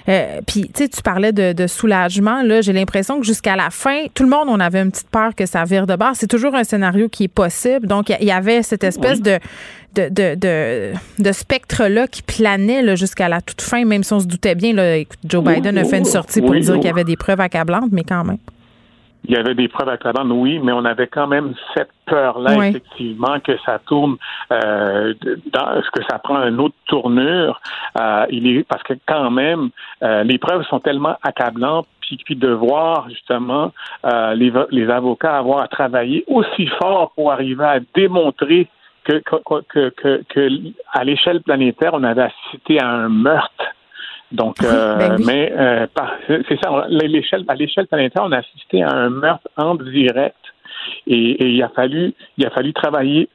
euh, 0.10 0.42
puis 0.46 0.64
tu 0.64 0.84
sais, 0.84 0.90
tu 0.90 1.02
parlais 1.04 1.32
de, 1.32 1.54
de 1.54 1.68
soulagement. 1.68 2.42
Là, 2.42 2.62
j'ai 2.62 2.74
l'impression 2.74 3.20
que 3.20 3.26
jusqu'à 3.26 3.56
la 3.56 3.70
fin, 3.70 4.08
tout 4.14 4.24
le 4.24 4.30
monde, 4.30 4.48
on 4.48 4.60
avait 4.60 4.82
une 4.82 4.92
petite 4.92 5.10
peur 5.10 5.36
que 5.36 5.46
ça 5.46 5.64
vire 5.64 5.86
de 5.86 5.96
bord. 5.96 6.12
C'est 6.16 6.30
toujours 6.30 6.56
un 6.56 6.64
scénario 6.64 7.08
qui 7.08 7.26
est 7.26 7.34
possible. 7.34 7.86
Donc, 7.88 8.10
il 8.10 8.28
y, 8.28 8.32
avait 8.32 8.64
cette 8.64 8.84
espèce 8.84 9.22
de 9.22 9.38
de, 9.94 10.08
de, 10.08 10.36
de, 10.36 10.94
de 11.20 11.32
spectre-là 11.34 12.08
qui 12.08 12.22
planait 12.22 12.96
jusqu'à 12.96 13.28
la 13.28 13.42
toute 13.42 13.62
fin, 13.62 13.84
même 13.84 14.04
si 14.04 14.14
on 14.14 14.22
se 14.22 14.26
doutait 14.26 14.56
bien. 14.56 14.74
Là, 14.74 14.96
écoute, 14.96 15.20
Joe 15.26 15.44
Biden 15.44 15.78
a 15.78 15.84
fait 15.84 15.98
une 15.98 16.06
sortie 16.06 16.42
pour 16.42 16.56
dire 16.56 16.76
qu'il 16.76 16.86
y 16.86 16.90
avait 16.90 17.04
des 17.04 17.18
preuves 17.18 17.42
accablantes, 17.42 17.90
mais 17.92 18.04
quand 18.04 18.24
même. 18.24 18.38
Il 19.26 19.36
y 19.36 19.38
avait 19.38 19.54
des 19.54 19.68
preuves 19.68 19.90
accablantes, 19.90 20.32
oui, 20.32 20.60
mais 20.60 20.72
on 20.72 20.84
avait 20.84 21.08
quand 21.08 21.28
même 21.28 21.54
cette 21.76 21.92
peur-là, 22.08 22.68
effectivement, 22.68 23.40
que 23.40 23.58
ça 23.66 23.80
tourne, 23.80 24.18
euh, 24.52 25.14
dans, 25.54 25.82
que 25.94 26.04
ça 26.10 26.18
prend 26.18 26.42
une 26.48 26.60
autre 26.60 26.76
tournure. 26.88 27.62
Euh, 28.00 28.26
il 28.30 28.48
est, 28.48 28.64
parce 28.64 28.82
que 28.84 28.94
quand 29.06 29.30
même, 29.30 29.70
euh, 30.02 30.24
les 30.24 30.40
preuves 30.40 30.64
sont 30.66 30.80
tellement 30.80 31.18
accablantes, 31.22 31.88
puis, 32.02 32.18
puis 32.26 32.36
de 32.36 32.50
voir 32.50 33.10
justement 33.10 33.72
euh, 34.06 34.34
les, 34.34 34.52
les 34.72 34.90
avocats 34.90 35.38
avoir 35.38 35.60
à 35.62 35.68
travailler 35.68 36.24
aussi 36.28 36.68
fort 36.82 37.12
pour 37.16 37.32
arriver 37.32 37.64
à 37.64 37.80
démontrer 37.96 38.68
que, 39.04 39.22
que, 39.70 39.90
que, 39.90 40.24
que 40.28 40.50
à 40.92 41.04
l'échelle 41.04 41.42
planétaire, 41.42 41.92
on 41.94 42.04
avait 42.04 42.24
assisté 42.24 42.80
à 42.80 42.88
un 42.88 43.10
meurtre. 43.10 43.66
Donc, 44.32 44.64
euh, 44.64 44.98
ben 44.98 45.18
mais 45.26 45.52
euh, 45.58 45.88
c'est 46.28 46.60
ça, 46.64 46.86
l'échelle, 46.90 47.44
à 47.48 47.56
l'échelle 47.56 47.88
planétaire, 47.88 48.24
on 48.26 48.32
a 48.32 48.38
assisté 48.38 48.82
à 48.82 48.90
un 48.90 49.10
meurtre 49.10 49.48
en 49.58 49.76
direct 49.76 50.38
Et, 51.08 51.46
il 51.46 51.62
a 51.62 51.70
fallu, 51.70 52.14
il 52.38 52.46
a 52.46 52.50
fallu 52.50 52.74
travailler 52.74 53.28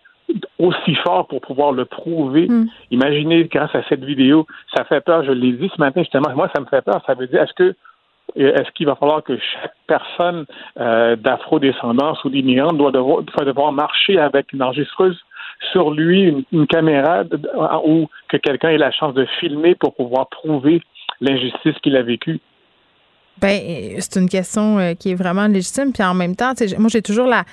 aussi 0.59 0.95
fort 0.97 1.27
pour 1.29 1.41
pouvoir 1.41 1.73
le 1.73 1.85
prouver. 1.85 2.49
Hmm. 2.49 2.67
Imaginez, 2.91 3.45
grâce 3.45 3.75
à 3.75 3.83
cette 3.89 4.05
vidéo, 4.05 4.47
ça 4.75 4.85
fait 4.85 5.01
peur, 5.01 5.23
je 5.25 5.33
l'ai 5.33 5.53
dit 5.53 5.71
ce 5.75 5.81
matin 5.81 6.01
justement, 6.01 6.35
moi 6.35 6.51
ça 6.55 6.61
me 6.61 6.67
fait 6.67 6.83
peur, 6.83 7.01
ça 7.07 7.15
veut 7.15 7.27
dire, 7.27 7.43
est-ce 7.43 7.53
que 7.53 7.75
est-ce 8.35 8.71
qu'il 8.73 8.87
va 8.87 8.97
falloir 8.97 9.23
que 9.23 9.39
chaque 9.39 9.75
personne 9.87 10.47
euh, 10.81 11.15
d'afro-descendance 11.17 12.25
ou 12.25 12.31
d'immigrante 12.31 12.77
doit 12.77 12.91
devoir, 12.91 13.23
devoir 13.23 13.73
marcher 13.73 14.19
avec 14.19 14.53
une 14.53 14.63
enregistreuse 14.63 15.19
sur 15.73 15.91
lui, 15.91 16.45
une, 16.53 16.67
caméra 16.67 17.25
ou 17.85 18.09
que 18.29 18.37
quelqu'un 18.37 18.71
ait 18.71 18.79
la 18.79 18.93
chance 18.93 19.15
de 19.15 19.27
filmer 19.41 19.75
pour 19.75 19.95
pouvoir 19.95 20.29
prouver 20.29 20.81
l'injustice 21.21 21.75
qu'il 21.83 21.97
a 21.97 22.03
vécue? 22.03 22.41
Ben, 23.41 23.61
c'est 23.99 24.19
une 24.19 24.29
question 24.29 24.79
euh, 24.79 24.95
qui 24.95 25.11
est 25.11 25.15
vraiment 25.15 25.47
légitime. 25.47 25.93
Puis 25.93 26.03
en 26.03 26.15
même 26.15 26.37
temps, 26.37 26.53
moi, 26.79 26.89
j'ai 26.89 27.03
toujours 27.03 27.27
la. 27.27 27.45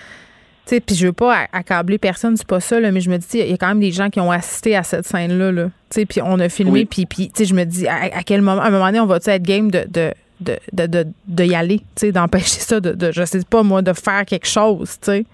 Tu 0.66 0.76
sais, 0.76 0.80
puis 0.80 0.96
je 0.96 1.08
veux 1.08 1.14
pas 1.14 1.48
accabler 1.52 1.98
personne, 1.98 2.38
c'est 2.38 2.48
pas 2.48 2.62
ça, 2.62 2.80
là, 2.80 2.90
mais 2.94 3.02
je 3.02 3.10
me 3.10 3.18
dis, 3.18 3.28
il 3.34 3.50
y 3.50 3.54
a 3.54 3.58
quand 3.58 3.68
même 3.68 3.82
des 3.82 3.92
gens 3.92 4.10
qui 4.10 4.22
ont 4.22 4.32
assisté 4.32 4.78
à 4.78 4.84
cette 4.84 5.06
scène-là. 5.06 5.52
Là, 5.52 5.70
tu 5.90 6.06
puis 6.06 6.22
on 6.24 6.40
a 6.40 6.48
filmé, 6.48 6.86
puis, 6.86 7.06
puis 7.06 7.28
tu 7.28 7.44
sais, 7.44 7.46
je 7.46 7.54
me 7.54 7.66
dis, 7.66 7.86
à, 7.86 8.24
quel 8.26 8.42
moment, 8.42 8.62
à 8.62 8.68
un 8.68 8.70
moment 8.70 8.86
donné, 8.86 9.02
on 9.02 9.06
va-tu 9.06 9.30
être 9.30 9.44
game 9.44 9.70
de, 9.70 9.84
de, 9.90 10.14
de, 10.40 10.88
de, 10.88 11.06
de 11.28 11.44
y 11.44 11.54
aller, 11.54 11.82
d'empêcher 12.14 12.62
ça, 12.62 12.80
de, 12.80 12.94
de, 12.94 13.12
je 13.12 13.26
sais 13.26 13.42
pas 13.44 13.62
moi, 13.62 13.82
de 13.82 13.92
faire 13.92 14.26
quelque 14.26 14.48
chose, 14.48 14.98
tu 15.02 15.12
sais? 15.12 15.26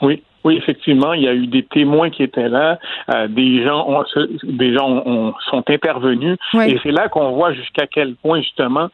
Oui, 0.00 0.22
oui, 0.46 0.56
effectivement, 0.56 1.12
il 1.12 1.22
y 1.22 1.28
a 1.28 1.34
eu 1.34 1.48
des 1.48 1.64
témoins 1.64 2.08
qui 2.10 2.22
étaient 2.22 2.48
là, 2.48 2.78
euh, 3.12 3.26
des 3.26 3.64
gens 3.64 3.84
ont, 3.88 4.04
des 4.44 4.72
gens 4.72 5.34
sont 5.50 5.64
intervenus, 5.68 6.38
et 6.54 6.78
c'est 6.84 6.92
là 6.92 7.08
qu'on 7.08 7.32
voit 7.32 7.52
jusqu'à 7.52 7.88
quel 7.88 8.14
point 8.14 8.40
justement 8.40 8.88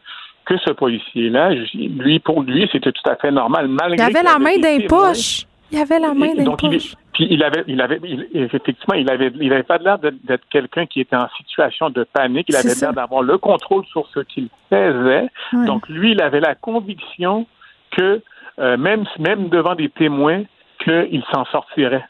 que 0.47 0.57
ce 0.57 0.73
policier-là, 0.73 1.51
lui 1.75 2.21
pour 2.21 2.43
lui, 2.43 2.67
c'était 2.73 2.91
tout 2.91 3.09
à 3.11 3.17
fait 3.17 3.31
normal, 3.31 3.69
malgré. 3.69 3.97
Il 3.97 4.17
avait 4.17 4.23
la 4.23 4.39
main 4.39 4.57
d'un 4.57 4.87
poche. 4.89 5.45
Il 5.71 5.79
avait 5.79 5.99
la 5.99 6.15
main 6.15 6.35
d'un 6.35 6.57
poche. 6.57 6.95
Puis 7.13 7.29
il 7.31 7.45
avait, 7.45 7.65
il 7.67 7.81
avait, 7.83 8.01
effectivement, 8.33 8.95
il 8.95 9.11
avait, 9.11 9.31
il 9.39 9.53
avait 9.53 9.63
pas 9.63 9.77
l'air 9.77 9.99
d'être 9.99 10.45
quelqu'un 10.51 10.87
qui 10.87 11.01
était 11.01 11.17
en 11.17 11.29
situation 11.37 11.91
de 11.91 12.05
panique. 12.05 12.47
Il 12.49 12.57
avait 12.57 12.75
l'air 12.81 12.95
d'avoir 12.95 13.23
le 13.23 13.37
contrôle 13.37 13.85
sur 13.93 14.09
ce 14.15 14.21
qu'il 14.21 14.49
faisait. 14.71 15.29
Donc 15.67 15.87
lui, 15.91 16.13
il 16.13 16.23
avait 16.23 16.41
la 16.41 16.55
conviction 16.55 17.47
que 17.91 18.23
euh, 18.59 18.77
même, 18.79 19.05
même 19.19 19.49
devant 19.51 19.75
des 19.75 19.91
témoins, 19.91 20.43
qu'il 20.85 21.25
s'en 21.33 21.45
sortirait. 21.47 22.05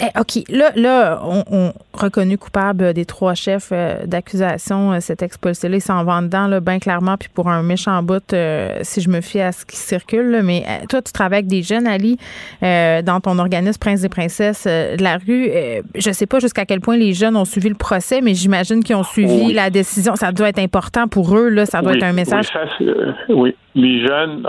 Eh, 0.00 0.18
OK. 0.18 0.44
Là, 0.48 0.70
là 0.76 1.20
on, 1.24 1.44
on, 1.50 1.72
reconnu 1.98 2.38
coupable 2.38 2.92
des 2.94 3.04
trois 3.04 3.34
chefs 3.34 3.70
euh, 3.72 4.06
d'accusation, 4.06 4.92
euh, 4.92 5.00
cet 5.00 5.22
ex-policier-là, 5.22 5.76
il 5.76 5.80
s'en 5.80 6.04
va 6.04 6.20
dedans, 6.20 6.46
là, 6.46 6.60
bien 6.60 6.78
clairement, 6.78 7.16
puis 7.16 7.28
pour 7.34 7.48
un 7.48 7.62
méchant 7.62 8.02
bout, 8.02 8.32
euh, 8.32 8.78
si 8.82 9.00
je 9.00 9.08
me 9.10 9.20
fie 9.20 9.40
à 9.40 9.52
ce 9.52 9.66
qui 9.66 9.76
circule. 9.76 10.40
mais 10.42 10.64
toi, 10.88 11.02
tu 11.02 11.12
travailles 11.12 11.38
avec 11.38 11.48
des 11.48 11.62
jeunes, 11.62 11.86
Ali, 11.86 12.18
dans 12.62 13.20
ton 13.22 13.38
organisme 13.38 13.78
Prince 13.80 14.02
des 14.02 14.08
Princesses 14.08 14.66
de 14.66 15.02
la 15.02 15.18
rue. 15.18 15.50
je 15.94 16.10
sais 16.10 16.26
pas 16.26 16.38
jusqu'à 16.38 16.64
quel 16.64 16.80
point 16.80 16.96
les 16.96 17.12
jeunes 17.12 17.36
ont 17.36 17.44
suivi 17.44 17.68
le 17.68 17.74
procès, 17.74 18.20
mais 18.20 18.34
j'imagine 18.34 18.82
qu'ils 18.82 18.96
ont 18.96 19.02
suivi 19.02 19.52
la 19.52 19.70
décision. 19.70 20.16
Ça 20.16 20.32
doit 20.32 20.48
être 20.48 20.58
important 20.58 21.08
pour 21.08 21.36
eux, 21.36 21.48
là. 21.48 21.66
Ça 21.66 21.82
doit 21.82 21.94
être 21.94 22.02
un 22.02 22.12
message. 22.12 22.46
Oui, 23.28 23.54
Les 23.74 24.06
jeunes, 24.06 24.46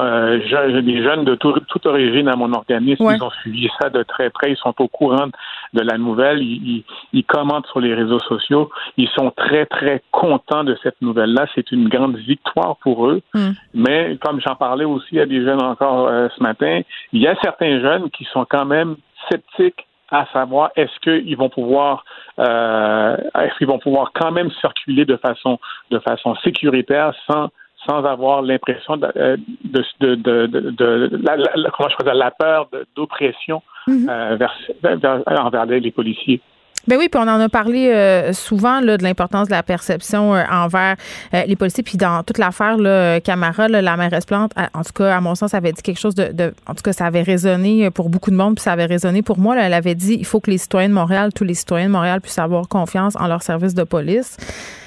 les 0.84 1.04
jeunes 1.04 1.26
de 1.26 1.36
toute 1.36 1.86
origine 1.86 2.28
à 2.28 2.36
mon 2.36 2.54
organisme, 2.54 3.04
ils 3.04 3.24
ont 3.24 3.32
suivi 3.41 3.70
ça 3.80 3.89
de 3.89 4.04
très 4.04 4.30
près. 4.30 4.52
Ils 4.52 4.58
sont 4.58 4.74
au 4.80 4.88
courant 4.88 5.28
de 5.28 5.34
la 5.74 5.98
nouvelle. 5.98 6.42
Ils, 6.42 6.84
ils, 7.14 7.24
commentent 7.24 7.68
sur 7.68 7.80
les 7.80 7.94
réseaux 7.94 8.20
sociaux. 8.20 8.70
Ils 8.98 9.10
sont 9.10 9.32
très, 9.32 9.66
très 9.66 10.02
contents 10.12 10.64
de 10.64 10.78
cette 10.84 11.02
nouvelle-là. 11.02 11.46
C'est 11.56 11.72
une 11.72 11.90
grande 11.90 12.18
victoire 12.18 12.78
pour 12.78 13.08
eux. 13.08 13.22
Hmm. 13.34 13.52
Mais 13.74 14.18
comme 14.22 14.40
j'en 14.42 14.56
parlais 14.56 14.86
aussi 14.86 15.20
à 15.20 15.26
des 15.26 15.44
jeunes 15.44 15.62
encore 15.62 16.08
euh, 16.08 16.28
ce 16.36 16.44
matin, 16.44 16.82
il 17.14 17.22
y 17.22 17.28
a 17.28 17.36
certains 17.42 17.80
jeunes 17.80 18.10
qui 18.12 18.26
sont 18.26 18.46
quand 18.50 18.66
même 18.66 18.96
sceptiques 19.30 19.86
à 20.12 20.26
savoir 20.34 20.72
est-ce 20.76 21.00
qu'ils 21.02 21.38
vont 21.38 21.50
pouvoir 21.50 22.04
euh, 22.40 23.18
est-ce 23.40 23.56
qu'ils 23.58 23.68
vont 23.68 23.78
pouvoir 23.78 24.12
quand 24.14 24.32
même 24.32 24.50
circuler 24.60 25.06
de 25.06 25.18
façon 25.18 25.60
de 25.92 26.00
façon 26.00 26.36
sécuritaire 26.44 27.14
sans 27.30 27.50
sans 27.88 28.04
avoir 28.04 28.42
l'impression 28.42 28.98
de, 28.98 29.08
euh, 29.16 29.38
de, 29.64 30.16
de, 30.16 30.46
de, 30.48 31.10
la, 31.24 31.70
comment 31.72 31.90
je 31.90 32.06
la 32.06 32.32
peur 32.32 32.68
d'oppression 32.96 33.62
mm-hmm. 33.90 34.40
euh, 34.86 35.38
envers 35.38 35.66
les 35.66 35.92
policiers. 35.92 36.42
Ben 36.88 36.98
oui, 36.98 37.10
puis 37.10 37.22
on 37.22 37.28
en 37.28 37.40
a 37.40 37.50
parlé 37.50 37.90
euh, 37.90 38.32
souvent 38.34 38.80
là, 38.80 38.98
de 38.98 39.04
l'importance 39.04 39.48
de 39.48 39.54
la 39.54 39.64
perception 39.64 40.34
euh, 40.34 40.44
envers 40.50 40.96
euh, 41.34 41.44
les 41.46 41.56
policiers. 41.56 41.84
Puis 41.84 41.98
dans 41.98 42.24
toute 42.24 42.38
l'affaire, 42.38 42.78
là, 42.78 43.20
Camara, 43.20 43.68
la 43.68 43.98
mairesse 43.98 44.26
Plante, 44.26 44.54
en 44.74 44.84
tout 44.84 44.94
cas, 44.94 45.16
à 45.16 45.22
mon 45.22 45.36
sens, 45.36 45.54
avait 45.54 45.74
dit 45.74 45.82
quelque 45.82 46.00
chose 46.00 46.16
de, 46.16 46.32
de, 46.32 46.54
En 46.68 46.74
tout 46.74 46.82
cas, 46.82 46.94
ça 46.94 47.06
avait 47.06 47.22
résonné 47.22 47.92
pour 47.92 48.10
beaucoup 48.10 48.32
de 48.32 48.36
monde, 48.36 48.56
puis 48.56 48.64
ça 48.64 48.72
avait 48.72 48.86
résonné 48.86 49.22
pour 49.22 49.38
moi. 49.38 49.56
Là, 49.56 49.68
elle 49.68 49.74
avait 49.74 49.96
dit 49.96 50.16
il 50.18 50.26
faut 50.26 50.40
que 50.40 50.50
les 50.50 50.58
citoyens 50.58 50.90
de 50.90 50.94
Montréal, 50.94 51.32
tous 51.34 51.44
les 51.44 51.54
citoyens 51.54 51.88
de 51.88 51.92
Montréal 51.92 52.22
puissent 52.22 52.40
avoir 52.40 52.68
confiance 52.68 53.16
en 53.18 53.28
leur 53.28 53.44
service 53.44 53.76
de 53.76 53.84
police. 53.84 54.38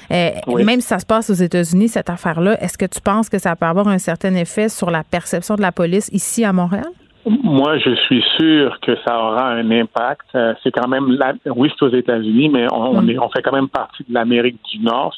Même 0.09 0.81
si 0.81 0.87
ça 0.87 0.99
se 0.99 1.05
passe 1.05 1.29
aux 1.29 1.33
États-Unis, 1.33 1.87
cette 1.87 2.09
affaire-là, 2.09 2.61
est-ce 2.61 2.77
que 2.77 2.85
tu 2.85 3.01
penses 3.01 3.29
que 3.29 3.39
ça 3.39 3.55
peut 3.55 3.65
avoir 3.65 3.87
un 3.87 3.97
certain 3.97 4.35
effet 4.35 4.67
sur 4.67 4.91
la 4.91 5.03
perception 5.03 5.55
de 5.55 5.61
la 5.61 5.71
police 5.71 6.09
ici 6.11 6.43
à 6.43 6.53
Montréal? 6.53 6.85
Moi, 7.25 7.77
je 7.77 7.95
suis 7.95 8.23
sûr 8.37 8.79
que 8.81 8.97
ça 9.05 9.17
aura 9.17 9.49
un 9.49 9.71
impact. 9.71 10.27
Euh, 10.35 10.53
c'est 10.61 10.71
quand 10.71 10.87
même, 10.87 11.11
la... 11.11 11.33
oui, 11.55 11.71
c'est 11.71 11.85
aux 11.85 11.93
États-Unis, 11.93 12.49
mais 12.49 12.67
on, 12.73 13.01
mm. 13.01 13.09
est, 13.09 13.19
on 13.19 13.29
fait 13.29 13.41
quand 13.41 13.53
même 13.53 13.69
partie 13.69 14.03
de 14.07 14.13
l'Amérique 14.13 14.59
du 14.71 14.79
Nord. 14.79 15.15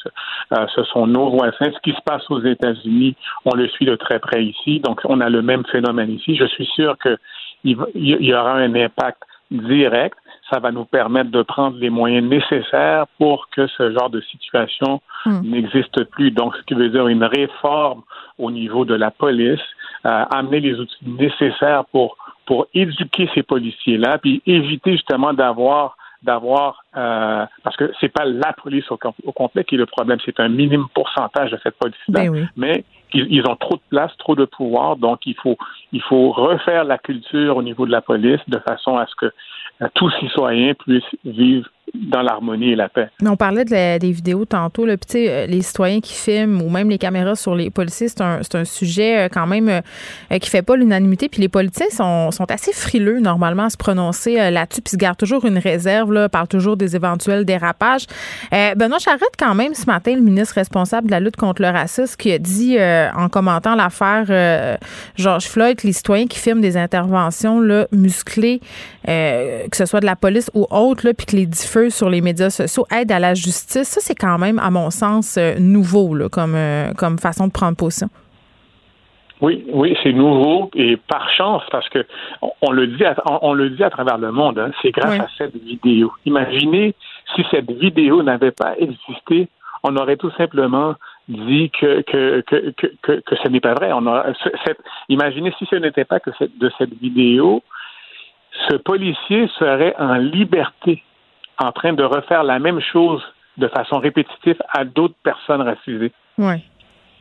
Euh, 0.52 0.66
ce 0.74 0.84
sont 0.84 1.06
nos 1.06 1.30
voisins. 1.30 1.52
Ce 1.60 1.80
qui 1.82 1.92
se 1.92 2.02
passe 2.04 2.22
aux 2.30 2.42
États-Unis, 2.42 3.16
on 3.44 3.54
le 3.54 3.68
suit 3.68 3.86
de 3.86 3.96
très 3.96 4.20
près 4.20 4.44
ici. 4.44 4.80
Donc, 4.80 5.00
on 5.04 5.20
a 5.20 5.28
le 5.28 5.42
même 5.42 5.64
phénomène 5.66 6.10
ici. 6.10 6.36
Je 6.36 6.46
suis 6.46 6.66
sûr 6.66 6.96
que 6.98 7.16
il 7.64 7.76
y 7.98 8.34
aura 8.34 8.52
un 8.52 8.74
impact 8.76 9.22
direct. 9.50 10.16
Ça 10.52 10.60
va 10.60 10.70
nous 10.70 10.84
permettre 10.84 11.30
de 11.32 11.42
prendre 11.42 11.76
les 11.78 11.90
moyens 11.90 12.28
nécessaires 12.28 13.06
pour 13.18 13.48
que 13.50 13.66
ce 13.66 13.90
genre 13.92 14.10
de 14.10 14.20
situation 14.20 15.00
mm. 15.24 15.40
n'existe 15.42 16.04
plus. 16.04 16.30
Donc, 16.30 16.54
ce 16.56 16.62
qui 16.62 16.74
veut 16.74 16.88
dire 16.88 17.08
une 17.08 17.24
réforme 17.24 18.02
au 18.38 18.52
niveau 18.52 18.84
de 18.84 18.94
la 18.94 19.10
police 19.10 19.60
amener 20.06 20.60
les 20.60 20.78
outils 20.78 20.96
nécessaires 21.06 21.84
pour 21.86 22.16
pour 22.46 22.66
éduquer 22.74 23.28
ces 23.34 23.42
policiers-là, 23.42 24.18
puis 24.18 24.40
éviter 24.46 24.92
justement 24.92 25.32
d'avoir 25.32 25.96
d'avoir 26.22 26.84
euh, 26.96 27.44
parce 27.62 27.76
que 27.76 27.92
c'est 28.00 28.08
pas 28.08 28.24
la 28.24 28.52
police 28.52 28.84
au, 28.90 28.98
complet 29.32 29.64
qui 29.64 29.74
est 29.74 29.78
le 29.78 29.86
problème, 29.86 30.18
c'est 30.24 30.40
un 30.40 30.48
minime 30.48 30.86
pourcentage 30.94 31.50
de 31.50 31.58
cette 31.62 31.76
police-là, 31.76 32.30
ben 32.30 32.48
mais 32.56 32.84
ils, 33.12 33.26
ils, 33.30 33.48
ont 33.48 33.56
trop 33.56 33.76
de 33.76 33.82
place, 33.90 34.10
trop 34.18 34.34
de 34.34 34.44
pouvoir, 34.44 34.96
donc 34.96 35.20
il 35.26 35.36
faut 35.36 35.56
il 35.92 36.02
faut 36.02 36.32
refaire 36.32 36.84
la 36.84 36.98
culture 36.98 37.56
au 37.56 37.62
niveau 37.62 37.86
de 37.86 37.92
la 37.92 38.00
police 38.00 38.40
de 38.48 38.58
façon 38.58 38.96
à 38.96 39.06
ce 39.06 39.14
que 39.14 39.32
euh, 39.82 39.88
tous 39.94 40.10
citoyens 40.20 40.74
puissent 40.74 41.04
vivre 41.24 41.68
dans 41.94 42.22
l'harmonie 42.22 42.72
et 42.72 42.76
la 42.76 42.88
paix. 42.88 43.08
On 43.24 43.36
parlait 43.36 43.64
de 43.64 43.98
des 43.98 44.12
vidéos 44.12 44.44
tantôt, 44.44 44.86
là, 44.86 44.94
euh, 45.14 45.46
les 45.46 45.62
citoyens 45.62 46.00
qui 46.00 46.14
filment 46.14 46.62
ou 46.62 46.68
même 46.68 46.88
les 46.88 46.98
caméras 46.98 47.36
sur 47.36 47.54
les 47.54 47.70
policiers, 47.70 48.08
c'est 48.08 48.20
un, 48.20 48.40
un, 48.54 48.64
sujet 48.64 49.18
euh, 49.18 49.28
quand 49.30 49.46
même 49.46 49.68
euh, 49.68 50.38
qui 50.38 50.50
fait 50.50 50.62
pas 50.62 50.76
l'unanimité. 50.76 51.28
Puis 51.28 51.40
les 51.40 51.48
politiciens 51.48 51.90
sont, 51.90 52.30
sont, 52.30 52.50
assez 52.50 52.72
frileux 52.72 53.20
normalement 53.20 53.64
à 53.64 53.70
se 53.70 53.76
prononcer 53.76 54.36
là-dessus, 54.50 54.82
puis 54.82 54.92
se 54.92 54.96
gardent 54.96 55.16
toujours 55.16 55.44
une 55.44 55.58
réserve, 55.58 56.28
parlent 56.28 56.48
toujours 56.48 56.76
des 56.76 56.94
éventuels 56.94 57.44
dérapages. 57.44 58.06
Benoît 58.52 58.98
Charette, 58.98 59.34
quand 59.36 59.54
même, 59.54 59.74
ce 59.74 59.86
matin, 59.86 60.14
le 60.14 60.20
ministre 60.20 60.54
responsable 60.54 61.08
de 61.08 61.10
la 61.10 61.18
lutte 61.18 61.36
contre 61.36 61.60
le 61.60 61.68
racisme, 61.68 62.14
qui 62.16 62.32
a 62.32 62.38
dit 62.38 62.78
en 63.16 63.28
commentant 63.28 63.74
l'affaire 63.74 64.78
George 65.16 65.46
Floyd, 65.46 65.82
les 65.82 65.92
citoyens 65.92 66.28
qui 66.28 66.38
filment 66.38 66.60
des 66.60 66.76
interventions 66.76 67.60
là, 67.60 67.88
musclées, 67.90 68.60
que 69.04 69.76
ce 69.76 69.86
soit 69.86 70.00
de 70.00 70.06
la 70.06 70.16
police 70.16 70.50
ou 70.54 70.66
autre, 70.70 71.10
puis 71.12 71.26
que 71.26 71.36
les 71.36 71.46
sur 71.90 72.10
les 72.10 72.20
médias 72.20 72.50
sociaux 72.50 72.86
aide 72.90 73.12
à 73.12 73.18
la 73.18 73.34
justice. 73.34 73.88
Ça, 73.88 74.00
c'est 74.00 74.14
quand 74.14 74.38
même, 74.38 74.58
à 74.58 74.70
mon 74.70 74.90
sens, 74.90 75.36
euh, 75.36 75.54
nouveau 75.58 76.14
là, 76.14 76.28
comme, 76.28 76.54
euh, 76.54 76.92
comme 76.94 77.18
façon 77.18 77.46
de 77.46 77.52
prendre 77.52 77.76
position. 77.76 78.08
Oui, 79.42 79.66
oui, 79.70 79.94
c'est 80.02 80.14
nouveau 80.14 80.70
et 80.74 80.96
par 80.96 81.30
chance 81.30 81.62
parce 81.70 81.86
que 81.90 82.06
on, 82.62 82.70
le 82.70 82.86
dit, 82.86 83.04
à, 83.04 83.14
on, 83.42 83.52
le 83.52 83.68
dit 83.68 83.84
à 83.84 83.90
travers 83.90 84.16
le 84.16 84.32
monde. 84.32 84.58
Hein, 84.58 84.70
c'est 84.80 84.92
grâce 84.92 85.20
à 85.20 85.28
cette 85.36 85.56
vidéo. 85.56 86.10
Imaginez 86.24 86.94
si 87.34 87.44
cette 87.50 87.70
vidéo 87.70 88.22
n'avait 88.22 88.52
pas 88.52 88.74
existé, 88.78 89.48
on 89.82 89.94
aurait 89.96 90.16
tout 90.16 90.30
simplement 90.38 90.94
dit 91.28 91.70
que 91.70 92.00
que 92.02 92.40
que 92.46 92.72
que, 93.02 93.20
que, 93.20 93.36
ce 93.42 93.48
n'est 93.48 93.60
pas 93.60 93.74
vrai. 93.74 93.92
On 93.92 94.06
imaginez 95.10 95.52
si 95.58 95.66
ce 95.66 95.76
n'était 95.76 96.06
pas 96.06 96.18
que 96.18 96.30
de 96.40 96.70
cette 96.78 96.94
vidéo, 96.98 97.62
ce 98.70 98.76
policier 98.76 99.50
serait 99.58 99.94
en 99.98 100.14
liberté 100.14 101.02
en 101.58 101.72
train 101.72 101.92
de 101.92 102.02
refaire 102.02 102.44
la 102.44 102.58
même 102.58 102.80
chose 102.80 103.22
de 103.56 103.68
façon 103.68 103.98
répétitive 103.98 104.56
à 104.68 104.84
d'autres 104.84 105.14
personnes 105.22 105.62
racisées. 105.62 106.12
Ouais. 106.38 106.62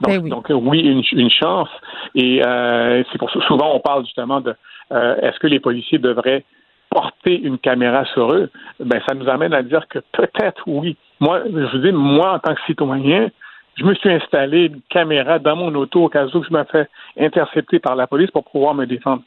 Donc, 0.01 0.49
ben 0.49 0.55
oui. 0.61 0.79
une, 0.81 1.03
une, 1.13 1.29
chance. 1.29 1.69
Et 2.15 2.45
euh, 2.45 3.03
c'est 3.11 3.17
pour 3.17 3.31
ça 3.31 3.39
souvent 3.47 3.73
on 3.73 3.79
parle 3.79 4.03
justement 4.03 4.41
de 4.41 4.53
euh, 4.91 5.15
est-ce 5.21 5.39
que 5.39 5.47
les 5.47 5.61
policiers 5.61 5.99
devraient 5.99 6.43
porter 6.89 7.39
une 7.39 7.57
caméra 7.57 8.03
sur 8.05 8.33
eux? 8.33 8.49
Ben 8.79 9.01
ça 9.07 9.15
nous 9.15 9.29
amène 9.29 9.53
à 9.53 9.63
dire 9.63 9.87
que 9.87 9.99
peut-être 10.11 10.63
oui. 10.67 10.97
Moi, 11.21 11.43
je 11.45 11.77
vous 11.77 11.77
dis, 11.77 11.93
moi 11.93 12.33
en 12.33 12.39
tant 12.39 12.53
que 12.55 12.61
citoyen, 12.65 13.29
je 13.77 13.85
me 13.85 13.93
suis 13.95 14.11
installé 14.11 14.65
une 14.65 14.81
caméra 14.89 15.39
dans 15.39 15.55
mon 15.55 15.73
auto 15.75 16.03
au 16.03 16.09
cas 16.09 16.25
où 16.25 16.43
je 16.43 16.53
me 16.53 16.63
fais 16.65 16.87
intercepter 17.17 17.79
par 17.79 17.95
la 17.95 18.07
police 18.07 18.31
pour 18.31 18.43
pouvoir 18.43 18.73
me 18.73 18.85
défendre. 18.85 19.23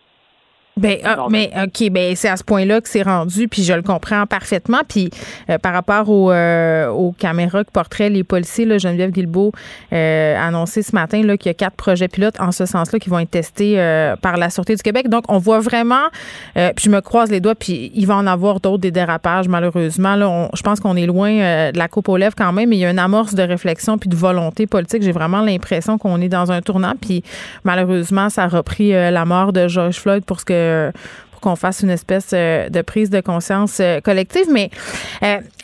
Ben, 0.79 0.99
ah, 1.05 1.27
mais 1.29 1.51
OK, 1.65 1.91
ben 1.91 2.15
c'est 2.15 2.29
à 2.29 2.37
ce 2.37 2.45
point-là 2.45 2.81
que 2.81 2.89
c'est 2.89 3.03
rendu, 3.03 3.49
puis 3.49 3.65
je 3.65 3.73
le 3.73 3.83
comprends 3.83 4.27
parfaitement. 4.27 4.83
Puis 4.89 5.11
euh, 5.51 5.59
par 5.59 5.73
rapport 5.73 6.09
aux, 6.09 6.31
euh, 6.31 6.89
aux 6.89 7.13
caméras 7.13 7.65
que 7.65 7.71
porteraient 7.71 8.11
les 8.11 8.23
policiers, 8.23 8.65
là, 8.65 8.79
Geneviève 8.79 9.11
Guilbeault 9.11 9.53
euh, 9.93 10.37
a 10.37 10.47
annoncé 10.47 10.83
ce 10.83 10.95
matin 10.95 11.23
là, 11.23 11.37
qu'il 11.37 11.49
y 11.49 11.51
a 11.51 11.55
quatre 11.55 11.75
projets 11.75 12.07
pilotes 12.07 12.41
en 12.41 12.53
ce 12.53 12.65
sens-là 12.65 12.99
qui 13.01 13.11
vont 13.11 13.19
être 13.19 13.31
testés 13.31 13.77
par 14.23 14.37
la 14.37 14.51
Sûreté 14.51 14.77
du 14.77 14.83
Québec. 14.83 15.09
Donc, 15.09 15.25
on 15.29 15.39
voit 15.39 15.61
vraiment, 15.61 16.07
puis 16.55 16.85
je 16.85 16.91
me 16.91 17.01
croise 17.01 17.31
les 17.31 17.41
doigts, 17.41 17.55
puis 17.55 17.91
il 17.95 18.07
va 18.07 18.17
en 18.17 18.27
avoir 18.27 18.61
d'autres 18.61 18.79
des 18.79 18.91
dérapages, 18.91 19.49
malheureusement. 19.49 20.15
Là, 20.15 20.49
je 20.55 20.63
pense 20.63 20.81
qu'on 20.81 20.97
est 20.97 21.07
loin 21.07 21.31
de 21.73 21.79
la 21.79 21.89
coupe 21.89 22.09
aux 22.09 22.17
lèvres 22.17 22.35
quand 22.37 22.53
même, 22.53 22.69
mais 22.69 22.77
il 22.77 22.81
y 22.81 22.85
a 22.85 22.91
une 22.91 22.99
amorce 22.99 23.35
de 23.35 23.43
réflexion 23.43 23.99
puis 23.99 24.09
de 24.09 24.17
volonté 24.17 24.67
politique. 24.67 25.03
J'ai 25.03 25.13
vraiment 25.13 25.41
l'impression 25.41 25.99
qu'on 25.99 26.21
est 26.21 26.29
dans 26.29 26.53
un 26.53 26.61
tournant, 26.61 26.95
puis 27.01 27.23
malheureusement, 27.65 28.31
ça 28.31 28.45
a 28.45 28.49
repris 28.49 28.91
la 28.91 29.25
mort 29.25 29.53
de 29.53 29.69
George 29.69 29.99
Floyd 29.99 30.25
pour 30.25 30.41
ce 30.41 30.45
que 30.45 30.68
euh, 30.69 30.93
pour 31.31 31.41
qu'on 31.41 31.57
fasse 31.57 31.81
une 31.83 31.91
espèce 31.91 32.31
euh, 32.33 32.69
de 32.69 32.83
prise 32.83 33.11
de 33.11 33.21
conscience 33.21 33.79
euh, 33.81 34.01
collective. 34.01 34.47
Mais 34.51 34.71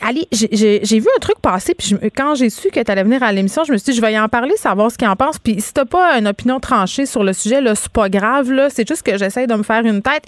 Ali, 0.01 0.27
j'ai 0.31 0.99
vu 0.99 1.07
un 1.15 1.19
truc 1.19 1.39
passer, 1.41 1.73
puis 1.75 1.95
quand 2.15 2.35
j'ai 2.35 2.49
su 2.49 2.69
que 2.69 2.79
tu 2.81 2.91
allais 2.91 3.03
venir 3.03 3.23
à 3.23 3.31
l'émission, 3.31 3.63
je 3.63 3.71
me 3.71 3.77
suis 3.77 3.91
dit, 3.91 3.97
je 3.97 4.01
vais 4.01 4.13
y 4.13 4.19
en 4.19 4.29
parler, 4.29 4.55
savoir 4.57 4.91
ce 4.91 4.97
qu'il 4.97 5.07
en 5.07 5.15
pense. 5.15 5.39
Puis 5.39 5.61
si 5.61 5.73
t'as 5.73 5.85
pas 5.85 6.17
une 6.17 6.27
opinion 6.27 6.59
tranchée 6.59 7.05
sur 7.05 7.23
le 7.23 7.33
sujet, 7.33 7.59
c'est 7.75 7.89
pas 7.89 8.09
grave, 8.09 8.51
là. 8.51 8.69
C'est 8.69 8.87
juste 8.87 9.03
que 9.03 9.17
j'essaie 9.17 9.47
de 9.47 9.55
me 9.55 9.63
faire 9.63 9.85
une 9.85 10.01
tête. 10.01 10.23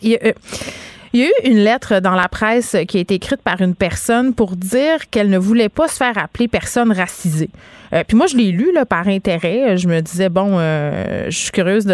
Y 1.17 1.25
a 1.25 1.49
une 1.49 1.57
lettre 1.57 1.99
dans 1.99 2.15
la 2.15 2.27
presse 2.27 2.75
qui 2.87 2.97
a 2.97 3.01
été 3.01 3.15
écrite 3.15 3.41
par 3.41 3.61
une 3.61 3.75
personne 3.75 4.33
pour 4.33 4.55
dire 4.55 5.09
qu'elle 5.09 5.29
ne 5.29 5.37
voulait 5.37 5.69
pas 5.69 5.87
se 5.87 5.97
faire 5.97 6.17
appeler 6.17 6.47
personne 6.47 6.91
racisée. 6.91 7.49
Euh, 7.93 8.03
puis 8.05 8.17
moi, 8.17 8.27
je 8.27 8.35
l'ai 8.35 8.51
lu 8.51 8.71
par 8.89 9.07
intérêt. 9.07 9.77
Je 9.77 9.87
me 9.87 10.01
disais, 10.01 10.29
bon, 10.29 10.57
euh, 10.59 11.25
je 11.29 11.37
suis 11.37 11.51
curieuse 11.51 11.85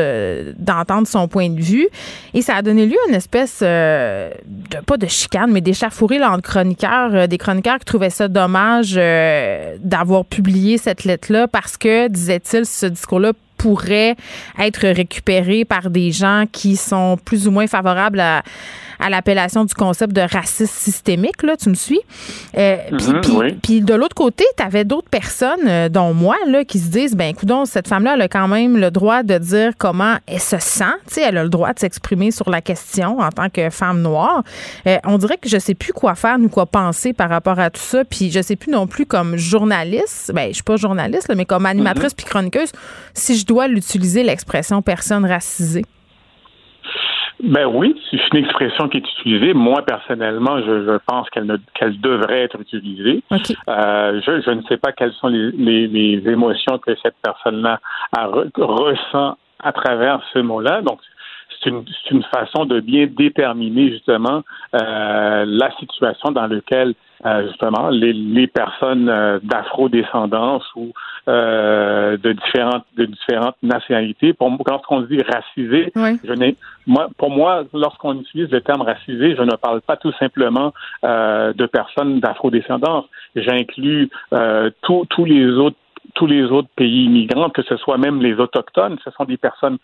d'entendre 0.58 1.08
son 1.08 1.28
point 1.28 1.50
de 1.50 1.62
vue. 1.62 1.88
Et 2.34 2.42
ça 2.42 2.56
a 2.56 2.62
donné 2.62 2.86
lieu 2.86 2.98
à 3.06 3.10
une 3.10 3.16
espèce, 3.16 3.60
euh, 3.62 4.32
de, 4.46 4.78
pas 4.86 4.98
de 4.98 5.08
chicane, 5.08 5.52
mais 5.52 5.62
d'échafourée 5.62 6.24
entre 6.24 6.42
chroniqueurs, 6.50 7.28
des 7.28 7.38
chroniqueurs 7.38 7.80
qui 7.80 7.86
trouvaient 7.86 8.10
ça 8.10 8.28
dommage 8.28 9.00
d'avoir 9.80 10.26
publié 10.26 10.78
cette 10.78 11.04
lettre-là 11.04 11.48
parce 11.48 11.78
que, 11.78 12.08
disait-il, 12.08 12.66
ce 12.66 12.86
discours-là 12.86 13.34
pourrait 13.58 14.16
être 14.60 14.88
récupéré 14.88 15.64
par 15.64 15.90
des 15.90 16.12
gens 16.12 16.46
qui 16.52 16.76
sont 16.76 17.18
plus 17.24 17.48
ou 17.48 17.52
moins 17.52 17.68
favorables 17.68 18.20
à 18.20 18.44
à 19.00 19.10
l'appellation 19.10 19.66
du 19.66 19.74
concept 19.74 20.14
de 20.14 20.22
racisme 20.22 20.74
systémique, 20.74 21.44
là, 21.44 21.56
tu 21.56 21.70
me 21.70 21.76
suis? 21.76 22.00
Euh, 22.58 22.78
mhm, 22.92 23.60
puis, 23.62 23.82
de 23.82 23.94
l'autre 23.94 24.16
côté, 24.16 24.44
tu 24.58 24.64
avais 24.64 24.84
d'autres 24.84 25.10
personnes, 25.10 25.68
euh, 25.68 25.90
dont 25.90 26.14
moi, 26.14 26.36
là, 26.48 26.66
qui 26.66 26.80
se 26.80 26.90
disent, 26.90 27.16
ben 27.16 27.30
écoute, 27.30 27.44
cette 27.66 27.88
femme-là, 27.88 28.14
elle 28.16 28.22
a 28.22 28.28
quand 28.28 28.48
même 28.48 28.78
le 28.78 28.92
droit 28.92 29.24
de 29.24 29.38
dire 29.38 29.74
comment 29.78 30.16
elle 30.28 30.40
se 30.40 30.58
sent, 30.60 30.84
sais, 31.08 31.22
elle 31.22 31.38
a 31.38 31.44
le 31.44 31.50
droit 31.50 31.74
de 31.74 31.80
s'exprimer 31.80 32.32
sur 32.32 32.50
la 32.50 32.62
question 32.62 33.20
en 33.20 33.30
tant 33.30 33.50
que 33.50 33.70
femme 33.70 34.02
noire. 34.02 34.44
Euh, 34.88 34.98
on 35.06 35.18
dirait 35.18 35.38
que 35.38 35.50
je 35.50 35.58
sais 35.58 35.76
plus 35.76 35.94
quoi 35.94 36.16
faire 36.16 36.38
ni 36.38 36.50
quoi 36.50 36.66
penser 36.66 37.14
par 37.14 37.30
rapport 37.30 37.60
à 37.60 37.70
tout 37.70 37.82
ça, 37.82 38.04
puis 38.06 38.32
je 38.32 38.42
sais 38.42 38.56
plus 38.56 38.72
non 38.72 38.88
plus 38.88 39.06
comme 39.06 39.38
journaliste, 39.38 40.32
ben 40.34 40.50
je 40.50 40.56
suis 40.56 40.64
pas 40.64 40.78
journaliste, 40.78 41.32
mais 41.36 41.46
comme 41.46 41.66
animatrice 41.66 42.12
mhm. 42.12 42.18
puis 42.18 42.26
chroniqueuse, 42.26 42.72
si 43.14 43.38
je 43.38 43.46
dois 43.46 43.68
l'utiliser 43.68 44.24
l'expression 44.24 44.82
personne 44.82 45.26
racisée. 45.26 45.86
Ben 47.44 47.66
oui, 47.66 47.94
c'est 48.10 48.18
une 48.32 48.46
expression 48.46 48.88
qui 48.88 48.98
est 48.98 49.12
utilisée. 49.20 49.54
Moi, 49.54 49.82
personnellement, 49.86 50.62
je, 50.62 50.86
je 50.86 50.98
pense 51.06 51.30
qu'elle 51.30 51.60
qu'elle 51.74 52.00
devrait 52.00 52.44
être 52.44 52.60
utilisée. 52.62 53.22
Euh, 53.68 54.22
je, 54.26 54.42
je, 54.42 54.52
ne 54.52 54.62
sais 54.64 54.78
pas 54.78 54.94
quelles 54.94 55.12
sont 55.12 55.28
les, 55.28 55.52
les, 55.52 55.88
les 55.88 56.32
émotions 56.32 56.78
que 56.78 56.96
cette 57.04 57.16
personne-là 57.22 57.82
ressent 58.14 59.38
à 59.60 59.72
travers 59.74 60.22
ce 60.34 60.40
mot-là. 60.40 60.82
Donc, 60.82 61.00
c'est 61.64 61.70
une, 61.70 61.86
une, 62.12 62.24
façon 62.24 62.66
de 62.66 62.80
bien 62.80 63.08
déterminer 63.08 63.92
justement 63.92 64.44
euh, 64.76 65.46
la 65.48 65.72
situation 65.78 66.32
dans 66.32 66.48
laquelle 66.48 66.94
euh, 67.26 67.48
justement 67.48 67.88
les, 67.88 68.12
les 68.12 68.48
personnes 68.48 69.08
euh, 69.08 69.40
d'afro-descendance 69.44 70.64
ou 70.76 70.92
euh, 71.30 72.18
de 72.18 72.34
différentes 72.34 72.84
de 72.98 73.06
différentes 73.06 73.56
nationalités. 73.64 74.34
Pour 74.34 74.50
moi, 74.50 74.60
lorsqu'on 74.68 75.02
dit 75.02 75.22
racisé, 75.22 75.94
je 75.96 76.34
n'ai 76.34 76.58
moi 76.86 77.08
pour 77.18 77.30
moi, 77.30 77.64
lorsqu'on 77.74 78.20
utilise 78.20 78.52
le 78.52 78.60
terme 78.60 78.82
racisé, 78.82 79.36
je 79.38 79.42
ne 79.42 79.56
parle 79.56 79.80
pas 79.80 79.96
tout 79.96 80.12
simplement 80.20 80.74
de 81.02 81.66
personnes 81.68 82.20
d'afro-descendance. 82.20 83.06
J'inclus 83.38 84.10
tous 84.82 85.26
les 85.26 85.46
autres 85.46 85.78
tous 86.16 86.28
les 86.28 86.44
autres 86.44 86.70
pays 86.76 87.06
immigrants, 87.06 87.50
que 87.50 87.62
ce 87.64 87.78
soit 87.78 87.98
même 87.98 88.22
les 88.22 88.34
autochtones, 88.34 88.98
ce 89.04 89.12
sont 89.12 89.24
des 89.24 89.38
personnes 89.38 89.78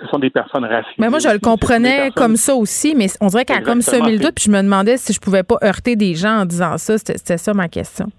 ce 0.00 0.06
sont 0.08 0.18
des 0.18 0.30
personnes 0.30 0.64
racisées. 0.64 0.94
Mais 0.98 1.08
moi, 1.08 1.18
je 1.18 1.28
le 1.28 1.38
comprenais 1.38 2.10
comme 2.14 2.36
ça 2.36 2.54
aussi, 2.54 2.94
mais 2.94 3.06
on 3.20 3.28
dirait 3.28 3.44
qu'elle 3.44 3.58
a 3.58 3.62
comme 3.62 3.82
semé 3.82 4.12
le 4.12 4.18
doute, 4.18 4.34
puis 4.34 4.44
je 4.46 4.50
me 4.50 4.62
demandais 4.62 4.96
si 4.96 5.12
je 5.12 5.20
pouvais 5.20 5.42
pas 5.42 5.56
heurter 5.62 5.96
des 5.96 6.14
gens 6.14 6.40
en 6.40 6.44
disant 6.44 6.76
ça. 6.78 6.98
C'était 6.98 7.38
ça 7.38 7.54
ma 7.54 7.68
question. 7.68 8.10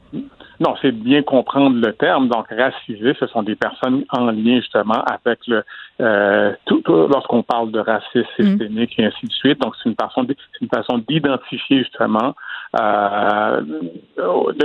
Non, 0.60 0.74
c'est 0.82 0.92
bien 0.92 1.22
comprendre 1.22 1.78
le 1.78 1.94
terme. 1.94 2.30
Donc, 2.30 2.48
racisé, 2.50 3.14
ce 3.20 3.28
sont 3.28 3.44
des 3.44 3.56
personnes 3.56 4.04
en 4.10 4.32
lien 4.32 4.56
justement 4.56 5.04
avec 5.04 5.40
le 5.48 5.64
euh, 6.02 6.52
tout, 6.66 6.82
lorsqu'on 6.88 7.44
parle 7.44 7.72
de 7.72 7.80
racisme 7.80 8.24
mm. 8.40 8.46
systémique 8.46 8.94
et 8.98 9.06
ainsi 9.06 9.28
de 9.28 9.34
suite. 9.34 9.62
Donc, 9.62 9.76
c'est 9.78 9.90
une 9.90 9.96
façon, 9.96 10.26
c'est 10.28 10.62
une 10.62 10.70
façon 10.70 10.98
d'identifier 11.08 11.80
justement, 11.80 12.34
euh, 12.80 13.62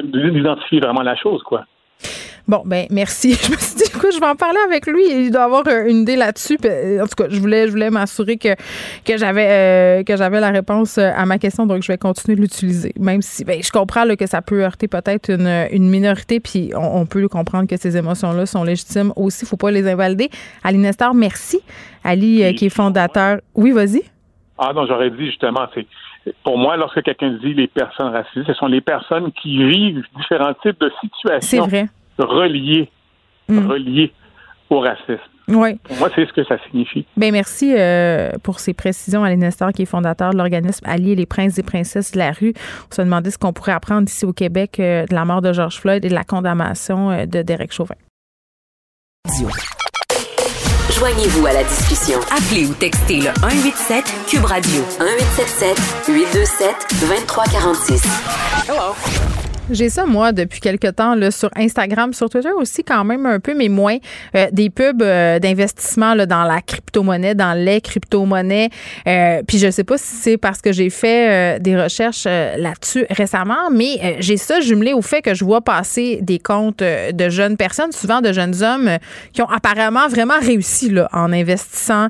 d'identifier 0.02 0.80
vraiment 0.80 1.02
la 1.02 1.16
chose, 1.16 1.42
quoi. 1.42 1.66
Bon, 2.48 2.62
ben 2.64 2.86
merci. 2.90 3.34
Je 3.42 3.52
me 3.52 3.56
suis 3.56 3.76
dit, 3.76 3.84
écoute, 3.84 4.10
je 4.12 4.20
vais 4.20 4.26
en 4.26 4.34
parler 4.34 4.58
avec 4.66 4.86
lui. 4.86 5.02
Il 5.08 5.30
doit 5.30 5.44
avoir 5.44 5.62
euh, 5.68 5.86
une 5.86 5.98
idée 5.98 6.16
là-dessus. 6.16 6.58
En 7.00 7.06
tout 7.06 7.14
cas, 7.16 7.28
je 7.28 7.40
voulais, 7.40 7.66
je 7.66 7.72
voulais 7.72 7.90
m'assurer 7.90 8.36
que, 8.36 8.54
que 9.04 9.16
j'avais 9.16 9.46
euh, 9.48 10.02
que 10.02 10.16
j'avais 10.16 10.40
la 10.40 10.50
réponse 10.50 10.98
euh, 10.98 11.10
à 11.16 11.24
ma 11.24 11.38
question, 11.38 11.66
donc 11.66 11.82
je 11.82 11.88
vais 11.88 11.98
continuer 11.98 12.36
de 12.36 12.40
l'utiliser. 12.40 12.92
Même 12.98 13.22
si 13.22 13.44
ben, 13.44 13.62
je 13.62 13.70
comprends 13.70 14.02
que 14.16 14.26
ça 14.26 14.42
peut 14.42 14.62
heurter 14.64 14.88
peut-être 14.88 15.30
une, 15.30 15.66
une, 15.70 15.88
minorité, 15.88 16.40
puis 16.40 16.72
on, 16.76 17.06
peut 17.06 17.26
comprendre 17.28 17.68
que 17.68 17.76
ces 17.76 17.96
émotions-là 17.96 18.46
sont 18.46 18.64
légitimes 18.64 19.12
aussi. 19.16 19.42
Il 19.42 19.46
ne 19.46 19.48
faut 19.48 19.56
pas 19.56 19.70
les 19.70 19.88
invalider. 19.88 20.28
Ali 20.64 20.78
Nestor, 20.78 21.14
merci. 21.14 21.60
Ali, 22.02 22.54
qui 22.56 22.66
est 22.66 22.74
fondateur. 22.74 23.38
Oui, 23.54 23.70
vas-y. 23.70 24.02
Ah 24.58 24.72
non, 24.74 24.86
j'aurais 24.86 25.10
dit 25.10 25.26
justement, 25.26 25.66
c'est 25.74 25.86
pour 26.44 26.58
moi, 26.58 26.76
lorsque 26.76 27.02
quelqu'un 27.02 27.38
dit 27.42 27.54
les 27.54 27.68
personnes 27.68 28.12
racisées, 28.12 28.44
ce 28.46 28.54
sont 28.54 28.66
les 28.66 28.80
personnes 28.80 29.32
qui 29.32 29.64
vivent 29.64 30.02
différents 30.16 30.54
types 30.54 30.80
de 30.80 30.90
situations. 31.00 31.40
C'est 31.40 31.70
vrai 31.70 31.88
relié, 32.22 32.88
mm. 33.48 33.66
relié 33.68 34.12
au 34.70 34.80
racisme. 34.80 35.20
Oui. 35.48 35.74
Pour 35.84 35.96
moi, 35.96 36.08
c'est 36.14 36.26
ce 36.26 36.32
que 36.32 36.44
ça 36.44 36.56
signifie. 36.70 37.04
Bien, 37.16 37.30
merci 37.30 37.74
euh, 37.76 38.30
pour 38.42 38.60
ces 38.60 38.74
précisions, 38.74 39.24
Alain 39.24 39.36
Nestor, 39.36 39.72
qui 39.72 39.82
est 39.82 39.86
fondateur 39.86 40.32
de 40.32 40.36
l'organisme 40.36 40.86
Allier 40.88 41.14
les 41.14 41.26
princes 41.26 41.58
et 41.58 41.62
princesses 41.62 42.12
de 42.12 42.18
la 42.18 42.32
rue. 42.32 42.54
On 42.90 42.94
se 42.94 43.02
demandait 43.02 43.30
ce 43.30 43.38
qu'on 43.38 43.52
pourrait 43.52 43.72
apprendre 43.72 44.08
ici 44.08 44.24
au 44.24 44.32
Québec 44.32 44.78
euh, 44.78 45.04
de 45.06 45.14
la 45.14 45.24
mort 45.24 45.42
de 45.42 45.52
George 45.52 45.78
Floyd 45.78 46.04
et 46.04 46.08
de 46.08 46.14
la 46.14 46.24
condamnation 46.24 47.10
euh, 47.10 47.26
de 47.26 47.42
Derek 47.42 47.72
Chauvin. 47.72 47.96
Joignez-vous 50.98 51.46
à 51.46 51.52
la 51.52 51.64
discussion. 51.64 52.18
Appelez 52.30 52.66
ou 52.66 52.74
textez 52.74 53.16
le 53.16 53.30
187 53.40 54.04
Cube 54.28 54.44
Radio 54.44 54.82
1877 55.00 56.08
827 56.08 56.76
2346. 57.00 58.02
Hello. 58.68 59.41
J'ai 59.70 59.90
ça, 59.90 60.06
moi, 60.06 60.32
depuis 60.32 60.60
quelque 60.60 60.88
temps, 60.88 61.14
là, 61.14 61.30
sur 61.30 61.48
Instagram, 61.56 62.12
sur 62.12 62.28
Twitter 62.28 62.50
aussi, 62.56 62.82
quand 62.82 63.04
même 63.04 63.26
un 63.26 63.38
peu, 63.38 63.54
mais 63.54 63.68
moins. 63.68 63.96
Euh, 64.34 64.48
des 64.50 64.70
pubs 64.70 65.02
euh, 65.02 65.38
d'investissement 65.38 66.16
dans 66.16 66.42
la 66.42 66.60
crypto-monnaie, 66.60 67.36
dans 67.36 67.56
les 67.56 67.80
crypto-monnaies. 67.80 68.70
Euh, 69.06 69.42
puis 69.46 69.58
je 69.58 69.70
sais 69.70 69.84
pas 69.84 69.98
si 69.98 70.16
c'est 70.16 70.36
parce 70.36 70.60
que 70.60 70.72
j'ai 70.72 70.90
fait 70.90 71.60
des 71.60 71.80
recherches 71.80 72.24
là-dessus 72.24 73.06
récemment, 73.10 73.70
mais 73.70 74.16
j'ai 74.18 74.36
ça 74.36 74.60
jumelé 74.60 74.92
au 74.92 75.02
fait 75.02 75.22
que 75.22 75.34
je 75.34 75.44
vois 75.44 75.60
passer 75.60 76.18
des 76.22 76.38
comptes 76.38 76.80
de 76.82 77.28
jeunes 77.28 77.56
personnes, 77.56 77.92
souvent 77.92 78.20
de 78.20 78.32
jeunes 78.32 78.62
hommes, 78.62 78.98
qui 79.32 79.42
ont 79.42 79.48
apparemment 79.48 80.08
vraiment 80.08 80.38
réussi 80.40 80.90
là, 80.90 81.08
en 81.12 81.32
investissant 81.32 82.08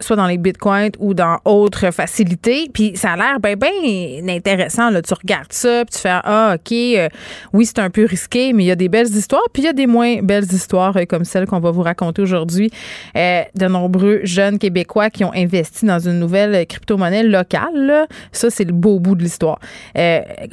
soit 0.00 0.16
dans 0.16 0.26
les 0.26 0.38
bitcoins 0.38 0.90
ou 0.98 1.14
dans 1.14 1.38
autres 1.44 1.90
facilités. 1.90 2.70
Puis 2.72 2.92
ça 2.94 3.12
a 3.12 3.16
l'air 3.16 3.40
bien, 3.40 3.56
bien 3.56 4.34
intéressant. 4.34 4.90
Là. 4.90 5.02
Tu 5.02 5.14
regardes 5.14 5.52
ça, 5.52 5.84
puis 5.84 5.94
tu 5.94 6.00
fais 6.00 6.20
Ah, 6.24 6.56
OK 6.56 6.91
euh, 6.98 7.08
oui, 7.52 7.66
c'est 7.66 7.78
un 7.78 7.90
peu 7.90 8.04
risqué, 8.04 8.52
mais 8.52 8.64
il 8.64 8.66
y 8.66 8.70
a 8.70 8.76
des 8.76 8.88
belles 8.88 9.08
histoires, 9.08 9.42
puis 9.52 9.62
il 9.62 9.66
y 9.66 9.68
a 9.68 9.72
des 9.72 9.86
moins 9.86 10.22
belles 10.22 10.50
histoires 10.52 10.96
euh, 10.96 11.04
comme 11.04 11.24
celle 11.24 11.46
qu'on 11.46 11.60
va 11.60 11.70
vous 11.70 11.82
raconter 11.82 12.22
aujourd'hui 12.22 12.70
euh, 13.16 13.42
de 13.54 13.66
nombreux 13.66 14.20
jeunes 14.24 14.58
Québécois 14.58 15.10
qui 15.10 15.24
ont 15.24 15.32
investi 15.34 15.86
dans 15.86 15.98
une 15.98 16.18
nouvelle 16.18 16.66
crypto-monnaie 16.66 17.24
locale. 17.24 18.06
Ça, 18.32 18.50
c'est 18.50 18.64
le 18.64 18.72
beau 18.72 18.98
bout 18.98 19.14
de 19.14 19.22
l'histoire. 19.22 19.58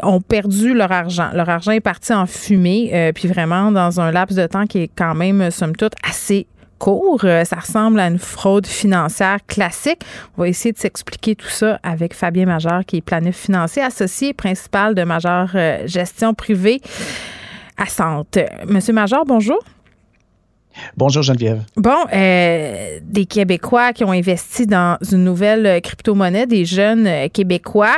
ont 0.03 0.21
perdu 0.21 0.73
leur 0.73 0.91
argent. 0.91 1.29
Leur 1.33 1.49
argent 1.49 1.71
est 1.71 1.79
parti 1.79 2.13
en 2.13 2.25
fumée, 2.25 3.11
puis 3.13 3.27
vraiment 3.27 3.71
dans 3.71 3.99
un 3.99 4.11
laps 4.11 4.37
de 4.37 4.47
temps 4.47 4.65
qui 4.65 4.79
est 4.79 4.91
quand 4.95 5.15
même, 5.15 5.51
somme 5.51 5.75
toute, 5.75 5.93
assez 6.07 6.47
court. 6.79 7.21
Euh, 7.23 7.45
ça 7.45 7.57
ressemble 7.57 7.99
à 7.99 8.07
une 8.07 8.17
fraude 8.17 8.65
financière 8.65 9.37
classique. 9.45 10.01
On 10.37 10.41
va 10.41 10.47
essayer 10.47 10.71
de 10.71 10.79
s'expliquer 10.79 11.35
tout 11.35 11.49
ça 11.49 11.79
avec 11.83 12.15
Fabien 12.15 12.45
Majeur, 12.45 12.83
qui 12.85 12.97
est 12.97 13.01
planif 13.01 13.37
financier 13.37 13.83
associé 13.83 14.33
principal 14.33 14.95
de 14.95 15.03
Majeur 15.03 15.51
euh, 15.53 15.85
Gestion 15.85 16.33
Privée 16.33 16.81
à 17.77 17.85
Sante. 17.85 18.39
Monsieur 18.67 18.93
Major, 18.93 19.23
bonjour. 19.25 19.59
Bonjour 20.97 21.23
Geneviève. 21.23 21.63
Bon, 21.77 21.95
euh, 22.13 22.99
des 23.03 23.25
Québécois 23.25 23.93
qui 23.93 24.03
ont 24.03 24.11
investi 24.11 24.65
dans 24.65 24.97
une 25.11 25.23
nouvelle 25.23 25.65
euh, 25.65 25.79
crypto-monnaie, 25.79 26.45
des 26.45 26.65
jeunes 26.65 27.07
euh, 27.07 27.27
Québécois. 27.27 27.97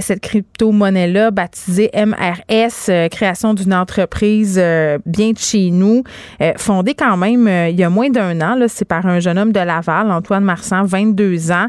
cette 0.00 0.20
crypto-monnaie-là, 0.20 1.30
baptisée 1.30 1.90
MRS, 1.94 3.08
création 3.10 3.54
d'une 3.54 3.74
entreprise 3.74 4.56
bien 5.06 5.30
de 5.30 5.38
chez 5.38 5.70
nous, 5.70 6.04
fondée 6.56 6.94
quand 6.94 7.16
même 7.16 7.48
il 7.68 7.78
y 7.78 7.82
a 7.82 7.90
moins 7.90 8.10
d'un 8.10 8.40
an. 8.40 8.56
C'est 8.68 8.84
par 8.84 9.06
un 9.06 9.20
jeune 9.20 9.38
homme 9.38 9.52
de 9.52 9.60
Laval, 9.60 10.10
Antoine 10.10 10.44
Marsan, 10.44 10.84
22 10.84 11.50
ans. 11.50 11.66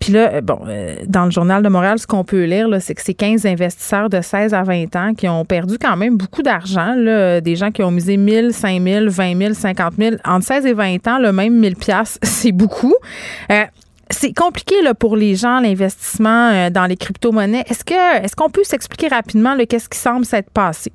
Puis 0.00 0.12
là, 0.12 0.40
bon, 0.40 0.60
dans 1.06 1.24
le 1.24 1.30
Journal 1.30 1.62
de 1.62 1.68
Montréal, 1.68 1.98
ce 1.98 2.06
qu'on 2.06 2.24
peut 2.24 2.44
lire, 2.44 2.68
c'est 2.80 2.94
que 2.94 3.02
c'est 3.02 3.14
15 3.14 3.46
investisseurs 3.46 4.08
de 4.08 4.20
16 4.20 4.54
à 4.54 4.62
20 4.62 4.96
ans 4.96 5.14
qui 5.14 5.28
ont 5.28 5.44
perdu 5.44 5.78
quand 5.78 5.96
même 5.96 6.16
beaucoup 6.16 6.42
d'argent. 6.42 6.94
Des 6.96 7.56
gens 7.56 7.70
qui 7.70 7.82
ont 7.82 7.90
misé 7.90 8.16
1000, 8.16 8.52
5000, 8.52 9.08
20 9.08 9.38
000, 9.38 9.54
50 9.54 9.67
50 9.74 9.94
000. 9.98 10.16
Entre 10.24 10.46
16 10.46 10.66
et 10.66 10.72
20 10.72 11.06
ans, 11.08 11.18
le 11.18 11.32
même 11.32 11.54
1000 11.58 11.76
pièces, 11.76 12.18
c'est 12.22 12.52
beaucoup. 12.52 12.94
Euh, 13.50 13.64
c'est 14.10 14.32
compliqué 14.32 14.74
pour 14.98 15.16
les 15.16 15.36
gens, 15.36 15.60
l'investissement 15.60 16.50
euh, 16.50 16.70
dans 16.70 16.86
les 16.86 16.96
crypto-monnaies. 16.96 17.64
Est-ce 17.68 17.84
est-ce 18.22 18.34
qu'on 18.34 18.50
peut 18.50 18.64
s'expliquer 18.64 19.08
rapidement 19.08 19.56
qu'est-ce 19.66 19.88
qui 19.88 19.98
semble 19.98 20.24
s'être 20.24 20.50
passé? 20.50 20.92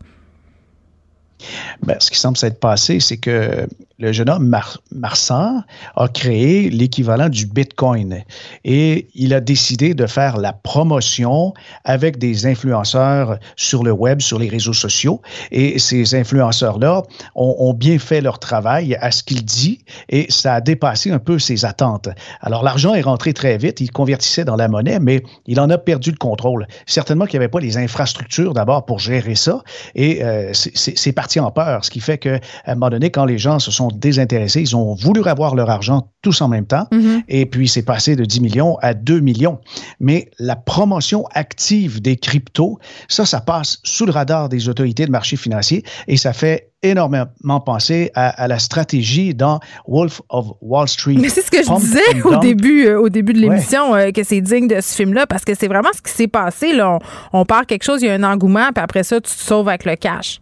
Ben, 1.84 1.98
ce 2.00 2.10
qui 2.10 2.18
semble 2.18 2.38
s'être 2.38 2.60
passé, 2.60 3.00
c'est 3.00 3.18
que 3.18 3.68
le 4.04 4.12
jeune 4.12 4.30
homme 4.30 4.54
Marsan 4.92 5.64
a 5.96 6.08
créé 6.10 6.70
l'équivalent 6.70 7.30
du 7.30 7.46
Bitcoin 7.46 8.24
et 8.66 9.08
il 9.16 9.34
a 9.34 9.40
décidé 9.40 9.94
de 9.94 10.06
faire 10.08 10.36
la 10.36 10.52
promotion 10.52 11.54
avec 11.86 12.18
des 12.18 12.46
influenceurs 12.46 13.40
sur 13.56 13.82
le 13.82 13.94
web, 13.94 14.20
sur 14.20 14.40
les 14.40 14.50
réseaux 14.50 14.74
sociaux. 14.74 15.22
Et 15.52 15.80
ces 15.80 16.16
influenceurs-là 16.16 17.04
ont, 17.36 17.74
bien 17.74 17.98
fait 17.98 18.20
leur 18.20 18.40
travail 18.40 18.96
à 19.00 19.10
ce 19.12 19.24
qu'il 19.24 19.46
dit 19.46 19.86
et 20.10 20.26
ça 20.30 20.56
a 20.56 20.62
dépassé 20.62 21.10
un 21.10 21.20
peu 21.20 21.40
ses 21.40 21.64
attentes. 21.64 22.10
Alors 22.42 22.62
l'argent 22.62 22.94
est 22.96 23.02
rentré 23.02 23.34
très 23.34 23.58
vite, 23.58 23.80
il 23.80 23.90
convertissait 23.90 24.44
dans 24.44 24.58
la 24.58 24.68
monnaie, 24.68 25.00
mais 25.00 25.24
il 25.48 25.62
en 25.62 25.70
a 25.70 25.78
perdu 25.78 26.12
le 26.12 26.18
contrôle. 26.18 26.68
Certainement 26.86 27.26
qu'il 27.26 27.40
n'y 27.40 27.46
avait 27.46 27.52
pas 27.52 27.62
les 27.62 27.78
infrastructures 27.78 28.54
d'abord 28.54 28.86
pour 28.86 29.00
gérer 29.00 29.36
ça 29.36 29.64
et 29.96 30.22
euh, 30.24 30.52
c'est 30.54 31.14
parti 31.14 31.40
en 31.40 31.52
peur, 31.52 31.86
ce 31.86 31.90
qui 31.90 32.02
fait 32.02 32.18
qu'à 32.18 32.40
un 32.66 32.76
moment 32.76 32.90
donné, 32.90 33.10
quand 33.10 33.24
les 33.24 33.38
gens 33.38 33.60
se 33.60 33.72
sont 33.72 33.93
désintéressés. 33.94 34.62
Ils 34.62 34.76
ont 34.76 34.94
voulu 34.96 35.24
avoir 35.26 35.56
leur 35.56 35.70
argent 35.70 36.10
tous 36.22 36.42
en 36.42 36.48
même 36.48 36.66
temps. 36.66 36.88
Mm-hmm. 36.92 37.24
Et 37.28 37.46
puis, 37.46 37.68
c'est 37.68 37.84
passé 37.84 38.16
de 38.16 38.26
10 38.26 38.42
millions 38.42 38.78
à 38.82 38.94
2 38.94 39.20
millions. 39.20 39.60
Mais 40.00 40.30
la 40.40 40.56
promotion 40.56 41.26
active 41.34 42.02
des 42.02 42.18
cryptos, 42.18 42.80
ça, 43.08 43.26
ça 43.26 43.42
passe 43.42 43.80
sous 43.84 44.06
le 44.06 44.12
radar 44.12 44.50
des 44.50 44.70
autorités 44.70 45.06
de 45.06 45.12
marché 45.12 45.38
financier 45.38 45.84
et 46.08 46.18
ça 46.18 46.34
fait 46.34 46.74
énormément 46.84 47.62
penser 47.66 48.12
à, 48.14 48.48
la 48.48 48.60
stratégie 48.60 49.34
dans 49.34 49.60
Wolf 49.88 50.22
of 50.30 50.48
Wall 50.62 50.88
Street. 50.88 51.16
Mais 51.18 51.30
c'est 51.30 51.42
ce 51.42 51.50
que 51.50 51.64
je 51.64 51.80
disais 51.80 52.22
au 52.26 52.38
début, 52.38 52.86
euh, 52.86 53.00
au 53.00 53.10
début 53.10 53.34
de 53.34 53.40
l'émission, 53.40 53.96
euh, 53.96 54.12
que 54.12 54.24
c'est 54.24 54.42
digne 54.42 54.68
de 54.68 54.82
ce 54.82 54.94
film-là, 54.96 55.26
parce 55.26 55.46
que 55.46 55.56
c'est 55.56 55.70
vraiment 55.70 55.90
ce 55.96 56.02
qui 56.02 56.12
s'est 56.12 56.28
passé. 56.28 56.74
Là. 56.74 57.00
On, 57.32 57.40
on 57.40 57.46
part 57.46 57.66
quelque 57.66 57.84
chose, 57.84 58.02
il 58.02 58.08
y 58.08 58.10
a 58.10 58.14
un 58.14 58.24
engouement, 58.24 58.70
puis 58.76 58.84
après 58.84 59.04
ça, 59.04 59.22
tu 59.22 59.34
te 59.34 59.42
sauves 59.42 59.70
avec 59.70 59.86
le 59.86 59.96
cash. 59.96 60.42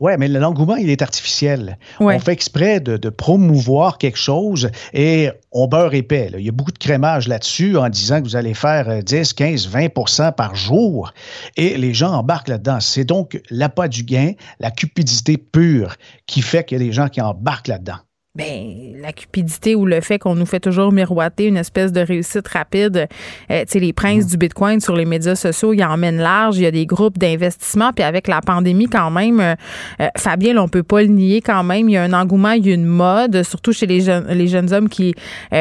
Oui, 0.00 0.12
mais 0.18 0.28
l'engouement, 0.28 0.76
il 0.76 0.90
est 0.90 1.02
artificiel. 1.02 1.78
On 1.98 2.18
fait 2.18 2.32
exprès 2.32 2.80
de, 2.80 3.08
promouvoir 3.08 3.98
quelque 3.98 4.18
chose 4.18 4.70
et 4.92 5.30
on 5.50 5.66
beurre 5.66 5.94
épais. 5.94 6.30
Il 6.38 6.44
y 6.44 6.48
a 6.48 6.52
beaucoup 6.52 6.72
de 6.72 6.78
crémage 6.78 7.26
là-dessus 7.26 7.76
en 7.76 7.88
disant 7.88 8.20
que 8.20 8.24
vous 8.24 8.36
allez 8.36 8.54
faire 8.54 9.02
10, 9.02 9.32
15, 9.32 9.68
20% 9.68 10.34
par 10.34 10.54
jour 10.54 11.12
et 11.56 11.76
les 11.76 11.94
gens 11.94 12.12
embarquent 12.12 12.48
là-dedans. 12.48 12.80
C'est 12.80 13.04
donc 13.04 13.40
l'appât 13.50 13.88
du 13.88 14.04
gain, 14.04 14.32
la 14.60 14.70
cupidité 14.70 15.36
pure 15.36 15.96
qui 16.26 16.42
fait 16.42 16.64
qu'il 16.64 16.78
y 16.78 16.82
a 16.82 16.84
des 16.84 16.92
gens 16.92 17.08
qui 17.08 17.20
embarquent 17.20 17.68
là-dedans 17.68 17.98
ben, 18.38 18.92
la 19.02 19.12
cupidité 19.12 19.74
ou 19.74 19.84
le 19.84 20.00
fait 20.00 20.20
qu'on 20.20 20.36
nous 20.36 20.46
fait 20.46 20.60
toujours 20.60 20.92
miroiter 20.92 21.46
une 21.46 21.56
espèce 21.56 21.90
de 21.90 22.00
réussite 22.00 22.46
rapide. 22.46 23.08
Euh, 23.50 23.62
tu 23.62 23.66
sais, 23.66 23.80
les 23.80 23.92
princes 23.92 24.26
mm. 24.26 24.28
du 24.28 24.36
Bitcoin 24.36 24.80
sur 24.80 24.94
les 24.94 25.06
médias 25.06 25.34
sociaux, 25.34 25.72
ils 25.72 25.82
emmènent 25.82 26.18
large. 26.18 26.56
Il 26.56 26.62
y 26.62 26.66
a 26.66 26.70
des 26.70 26.86
groupes 26.86 27.18
d'investissement. 27.18 27.92
Puis 27.92 28.04
avec 28.04 28.28
la 28.28 28.40
pandémie, 28.40 28.86
quand 28.86 29.10
même, 29.10 29.40
euh, 29.40 29.54
euh, 30.00 30.06
Fabien, 30.16 30.56
on 30.58 30.68
peut 30.68 30.84
pas 30.84 31.02
le 31.02 31.08
nier 31.08 31.40
quand 31.40 31.64
même. 31.64 31.88
Il 31.88 31.94
y 31.94 31.96
a 31.96 32.04
un 32.04 32.12
engouement, 32.12 32.52
il 32.52 32.64
y 32.64 32.70
a 32.70 32.74
une 32.74 32.84
mode, 32.84 33.42
surtout 33.42 33.72
chez 33.72 33.86
les 33.86 34.02
jeunes, 34.02 34.28
les 34.28 34.46
jeunes 34.46 34.72
hommes 34.72 34.88
qui 34.88 35.14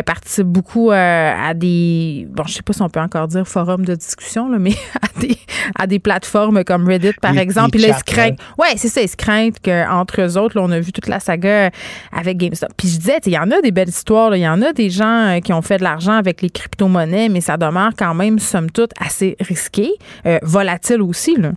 participent 0.05 0.45
beaucoup 0.45 0.91
à 0.91 1.53
des, 1.55 2.27
bon, 2.29 2.43
je 2.45 2.53
sais 2.53 2.61
pas 2.61 2.73
si 2.73 2.81
on 2.83 2.89
peut 2.89 2.99
encore 2.99 3.27
dire 3.27 3.47
forum 3.47 3.85
de 3.85 3.95
discussion, 3.95 4.49
là, 4.49 4.59
mais 4.59 4.73
à 5.01 5.19
des, 5.19 5.37
à 5.75 5.87
des 5.87 5.97
plateformes 5.97 6.63
comme 6.63 6.87
Reddit, 6.87 7.13
par 7.21 7.37
exemple. 7.37 7.71
Puis 7.71 7.81
là, 7.81 7.87
ils 7.89 7.95
se 7.95 8.03
craignent. 8.03 8.37
Ouais, 8.59 8.73
c'est 8.75 8.89
ça, 8.89 9.01
ils 9.01 9.09
se 9.09 9.17
craignent 9.17 9.53
qu'entre 9.63 10.21
eux 10.21 10.37
autres, 10.37 10.57
là, 10.57 10.63
on 10.63 10.71
a 10.71 10.79
vu 10.79 10.91
toute 10.91 11.07
la 11.07 11.19
saga 11.19 11.71
avec 12.11 12.37
GameStop 12.37 12.66
puis 12.75 12.87
je 12.87 12.97
disais, 12.97 13.19
il 13.25 13.33
y 13.33 13.37
en 13.37 13.49
a 13.51 13.61
des 13.61 13.71
belles 13.71 13.89
histoires, 13.89 14.35
il 14.35 14.41
y 14.41 14.47
en 14.47 14.61
a 14.61 14.73
des 14.73 14.89
gens 14.89 15.27
euh, 15.27 15.39
qui 15.39 15.53
ont 15.53 15.61
fait 15.61 15.77
de 15.77 15.83
l'argent 15.83 16.13
avec 16.13 16.41
les 16.41 16.49
crypto-monnaies, 16.49 17.29
mais 17.29 17.41
ça 17.41 17.57
demeure 17.57 17.91
quand 17.97 18.13
même, 18.13 18.39
somme 18.39 18.71
toute, 18.71 18.91
assez 18.99 19.35
risqué, 19.39 19.91
euh, 20.25 20.39
volatile 20.41 21.01
aussi. 21.01 21.35
Là. 21.35 21.51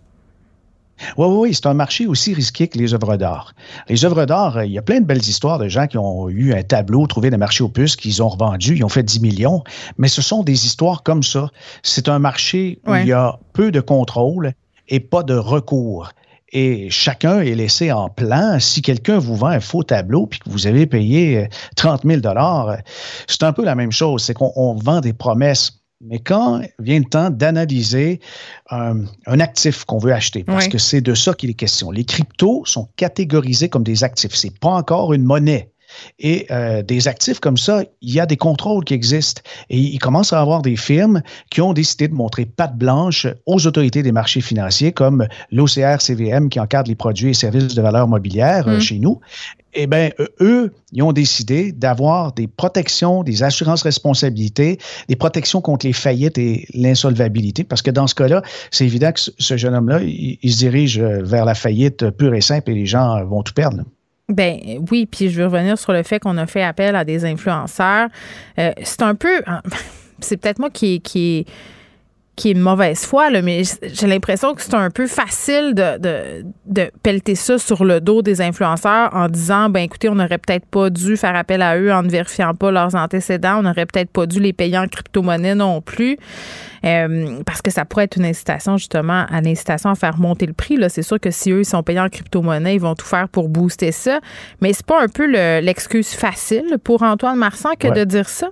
Oui, 1.17 1.27
oui, 1.27 1.37
oui, 1.39 1.55
c'est 1.55 1.67
un 1.67 1.75
marché 1.75 2.07
aussi 2.07 2.35
risqué 2.35 2.69
que 2.69 2.79
les 2.79 2.93
œuvres 2.93 3.17
d'art. 3.17 3.55
Les 3.89 4.05
œuvres 4.05 4.27
d'art, 4.27 4.59
euh, 4.59 4.67
il 4.67 4.73
y 4.73 4.79
a 4.79 4.83
plein 4.83 5.01
de 5.01 5.07
belles 5.07 5.19
histoires 5.19 5.59
de 5.59 5.69
gens 5.69 5.87
qui 5.87 5.99
ont 5.99 6.29
eu 6.29 6.53
un 6.53 6.63
tableau 6.63 7.07
trouvé 7.07 7.31
dans 7.31 7.37
le 7.37 7.41
marché 7.41 7.65
aux 7.65 7.69
puces, 7.69 7.97
qu'ils 7.97 8.23
ont 8.23 8.29
revendu, 8.29 8.77
ils 8.77 8.85
ont 8.85 8.89
fait 8.89 9.03
10 9.03 9.21
millions, 9.21 9.65
mais 9.99 10.09
ce 10.09 10.23
sont 10.23 10.43
des 10.43 10.67
histoires 10.67 11.03
comme 11.03 11.23
ça. 11.23 11.49
C'est 11.83 12.09
un 12.09 12.19
marché 12.19 12.79
où 12.87 12.95
il 12.95 13.07
y 13.07 13.13
a 13.13 13.39
peu 13.53 13.71
de 13.71 13.81
contrôle 13.81 14.53
et 14.89 15.01
pas 15.01 15.23
de 15.23 15.35
recours 15.35 16.11
et 16.53 16.90
chacun 16.90 17.40
est 17.40 17.55
laissé 17.55 17.92
en 17.92 18.09
plan. 18.09 18.59
Si 18.59 18.82
quelqu'un 18.82 19.18
vous 19.18 19.36
vend 19.36 19.48
un 19.48 19.61
faux 19.61 19.82
tableau 19.82 20.26
puis 20.26 20.40
que 20.40 20.51
vous 20.51 20.66
avez 20.66 20.86
payé 20.86 21.48
30 21.76 22.03
000 22.05 22.20
c'est 23.26 23.42
un 23.42 23.53
peu 23.53 23.64
la 23.64 23.74
même 23.74 23.92
chose. 23.92 24.24
C'est 24.24 24.34
qu'on 24.34 24.74
vend 24.74 25.01
des 25.01 25.12
promesses. 25.12 25.80
Mais 26.03 26.18
quand 26.18 26.62
vient 26.78 26.98
le 26.98 27.05
temps 27.05 27.28
d'analyser 27.28 28.20
un, 28.70 29.05
actif 29.26 29.84
qu'on 29.84 29.98
veut 29.98 30.14
acheter, 30.14 30.44
parce 30.44 30.66
que 30.66 30.78
c'est 30.78 31.03
de 31.03 31.14
ça 31.14 31.34
qu'il 31.34 31.51
est 31.51 31.55
question, 31.55 31.90
les 31.90 32.05
cryptos 32.05 32.62
sont 32.64 32.88
catégorisés 32.96 33.68
comme 33.68 33.82
des 33.82 34.03
actifs. 34.03 34.34
C'est 34.34 34.59
pas 34.59 34.70
encore 34.70 35.12
une 35.12 35.24
monnaie. 35.24 35.70
Et 36.18 36.47
euh, 36.51 36.82
des 36.82 37.09
actifs 37.09 37.41
comme 37.41 37.57
ça, 37.57 37.82
il 38.01 38.14
y 38.14 38.20
a 38.20 38.26
des 38.26 38.36
contrôles 38.36 38.84
qui 38.84 38.95
existent. 38.95 39.43
Et 39.68 39.78
il 39.78 39.99
commence 39.99 40.32
à 40.32 40.41
avoir 40.41 40.62
des 40.62 40.76
firmes 40.76 41.22
qui 41.51 41.61
ont 41.61 41.72
décidé 41.72 42.09
de 42.09 42.14
montrer 42.14 42.47
patte 42.47 42.76
blanche 42.76 43.26
aux 43.47 43.66
autorités 43.66 44.03
des 44.03 44.12
marchés 44.12 44.41
financiers, 44.41 44.93
comme 44.93 45.26
l'OCR-CVM 45.51 46.49
qui 46.49 46.61
encadre 46.61 46.88
les 46.88 46.95
produits 46.95 47.30
et 47.30 47.34
services 47.34 47.74
de 47.74 47.82
valeur 47.82 48.09
mobilière 48.09 48.68
euh, 48.68 48.76
mm. 48.76 48.80
chez 48.80 48.99
nous. 48.99 49.20
Eh 49.72 49.86
bien, 49.86 50.11
eux, 50.41 50.72
ils 50.91 51.03
ont 51.05 51.12
décidé 51.12 51.70
d'avoir 51.70 52.32
des 52.32 52.49
protections, 52.49 53.22
des 53.22 53.45
assurances 53.45 53.82
responsabilités, 53.82 54.78
des 55.09 55.14
protections 55.14 55.61
contre 55.61 55.86
les 55.86 55.93
faillites 55.93 56.38
et 56.38 56.66
l'insolvabilité, 56.74 57.62
parce 57.62 57.80
que 57.80 57.93
dans 57.93 58.09
ce 58.09 58.16
cas-là, 58.16 58.43
c'est 58.72 58.84
évident 58.84 59.12
que 59.12 59.20
ce 59.20 59.57
jeune 59.57 59.76
homme-là, 59.76 60.01
il, 60.03 60.38
il, 60.43 60.53
se 60.53 60.59
dirige 60.59 60.99
vers 60.99 61.45
la 61.45 61.55
faillite 61.55 62.11
pure 62.11 62.34
et 62.34 62.41
simple 62.41 62.72
et 62.72 62.74
les 62.74 62.86
gens 62.86 63.24
vont 63.24 63.45
tout 63.45 63.55
perdre. 63.55 63.84
Ben 64.31 64.78
oui, 64.91 65.07
puis 65.07 65.28
je 65.28 65.41
veux 65.41 65.47
revenir 65.47 65.76
sur 65.76 65.93
le 65.93 66.05
fait 66.05 66.20
qu'on 66.20 66.39
a 66.39 66.47
fait 66.47 66.62
appel 66.62 66.95
à 66.95 67.05
des 67.05 67.24
influenceurs. 67.24 68.09
Euh, 68.59 68.70
c'est 68.83 69.03
un 69.03 69.16
peu, 69.16 69.43
c'est 70.20 70.37
peut-être 70.37 70.61
moi 70.61 70.70
qui, 70.70 71.01
qui 71.01 71.47
qui 72.41 72.49
est 72.49 72.53
une 72.53 72.61
mauvaise 72.61 73.05
foi, 73.05 73.28
là, 73.28 73.43
mais 73.43 73.64
j'ai 73.82 74.07
l'impression 74.07 74.55
que 74.55 74.62
c'est 74.62 74.72
un 74.72 74.88
peu 74.88 75.07
facile 75.07 75.74
de, 75.74 75.99
de, 75.99 76.45
de, 76.64 76.91
pelleter 77.03 77.34
ça 77.34 77.59
sur 77.59 77.84
le 77.84 78.01
dos 78.01 78.22
des 78.22 78.41
influenceurs 78.41 79.14
en 79.14 79.28
disant 79.28 79.68
ben 79.68 79.82
écoutez, 79.82 80.09
on 80.09 80.14
n'aurait 80.14 80.38
peut-être 80.38 80.64
pas 80.64 80.88
dû 80.88 81.18
faire 81.18 81.36
appel 81.36 81.61
à 81.61 81.76
eux 81.76 81.93
en 81.93 82.03
ne 82.03 82.09
vérifiant 82.09 82.55
pas 82.55 82.70
leurs 82.70 82.95
antécédents, 82.95 83.59
on 83.59 83.62
n'aurait 83.64 83.84
peut-être 83.84 84.09
pas 84.09 84.24
dû 84.24 84.41
les 84.41 84.55
payer 84.55 84.78
en 84.78 84.86
crypto-monnaie 84.86 85.55
non 85.55 85.82
plus. 85.82 86.16
Euh, 86.86 87.41
parce 87.45 87.61
que 87.61 87.70
ça 87.70 87.84
pourrait 87.84 88.05
être 88.05 88.16
une 88.16 88.24
incitation 88.24 88.78
justement 88.78 89.26
à 89.30 89.43
l'incitation 89.43 89.91
à 89.91 89.95
faire 89.95 90.18
monter 90.18 90.47
le 90.47 90.55
prix. 90.55 90.78
C'est 90.88 91.03
sûr 91.03 91.20
que 91.20 91.30
si 91.30 91.51
eux 91.51 91.61
ils 91.61 91.66
sont 91.66 91.82
payés 91.82 92.01
en 92.01 92.09
crypto-monnaie, 92.09 92.76
ils 92.76 92.80
vont 92.80 92.95
tout 92.95 93.05
faire 93.05 93.28
pour 93.28 93.51
booster 93.51 93.93
ça. 93.93 94.20
Mais 94.62 94.72
c'est 94.72 94.86
pas 94.86 95.03
un 95.03 95.09
peu 95.09 95.26
l'excuse 95.61 96.09
facile 96.09 96.78
pour 96.82 97.03
Antoine 97.03 97.36
Marsan 97.36 97.72
que 97.78 97.88
de 97.88 98.05
dire 98.05 98.30
ça? 98.30 98.49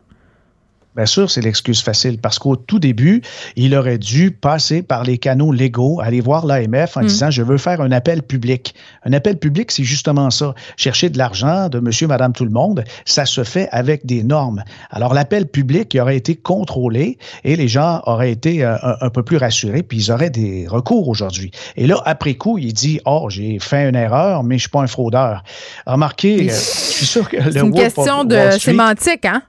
Bien 0.99 1.07
sûr, 1.07 1.31
c'est 1.31 1.43
l'excuse 1.43 1.81
facile 1.81 2.19
parce 2.19 2.41
qu'au 2.41 2.57
tout 2.57 2.81
début, 2.81 3.23
il 3.55 3.77
aurait 3.77 3.99
dû 3.99 4.33
passer 4.33 4.83
par 4.83 5.05
les 5.05 5.17
canaux 5.17 5.53
légaux, 5.53 6.01
aller 6.01 6.21
voir 6.21 6.45
l'AMF 6.45 6.97
en 6.97 7.03
mm. 7.03 7.07
disant 7.07 7.31
je 7.31 7.45
veux 7.45 7.57
faire 7.57 7.81
un 7.81 7.93
appel 7.93 8.21
public. 8.21 8.75
Un 9.05 9.13
appel 9.13 9.39
public, 9.39 9.71
c'est 9.71 9.85
justement 9.85 10.29
ça. 10.31 10.57
Chercher 10.77 11.09
de 11.09 11.17
l'argent 11.17 11.69
de 11.69 11.79
monsieur, 11.79 12.09
madame, 12.09 12.33
tout 12.33 12.45
le 12.45 12.51
monde, 12.51 12.83
ça 13.05 13.27
se 13.27 13.45
fait 13.45 13.69
avec 13.71 14.07
des 14.07 14.25
normes. 14.25 14.65
Alors, 14.91 15.15
l'appel 15.15 15.47
public 15.47 15.95
il 15.95 16.01
aurait 16.01 16.17
été 16.17 16.35
contrôlé 16.35 17.17
et 17.45 17.55
les 17.55 17.69
gens 17.69 18.03
auraient 18.07 18.33
été 18.33 18.65
euh, 18.65 18.75
un, 19.01 19.11
peu 19.11 19.23
plus 19.23 19.37
rassurés, 19.37 19.85
puis 19.85 19.99
ils 19.99 20.11
auraient 20.11 20.31
des 20.31 20.67
recours 20.67 21.09
aujourd'hui. 21.09 21.53
Et 21.77 21.87
là, 21.87 22.03
après 22.07 22.35
coup, 22.35 22.59
il 22.59 22.73
dit 22.73 22.99
Oh, 23.07 23.29
j'ai 23.31 23.61
fait 23.61 23.89
une 23.89 23.95
erreur, 23.95 24.43
mais 24.43 24.57
je 24.57 24.63
suis 24.63 24.71
pas 24.71 24.81
un 24.81 24.89
fraudeur. 24.89 25.45
Remarquez, 25.87 26.51
euh, 26.51 26.53
je 26.53 26.93
suis 26.93 27.07
sûr 27.07 27.29
que 27.29 27.37
le 27.37 27.53
C'est 27.53 27.61
une 27.61 27.73
question 27.73 28.25
de 28.25 28.51
sémantique, 28.59 29.27
hein? 29.27 29.43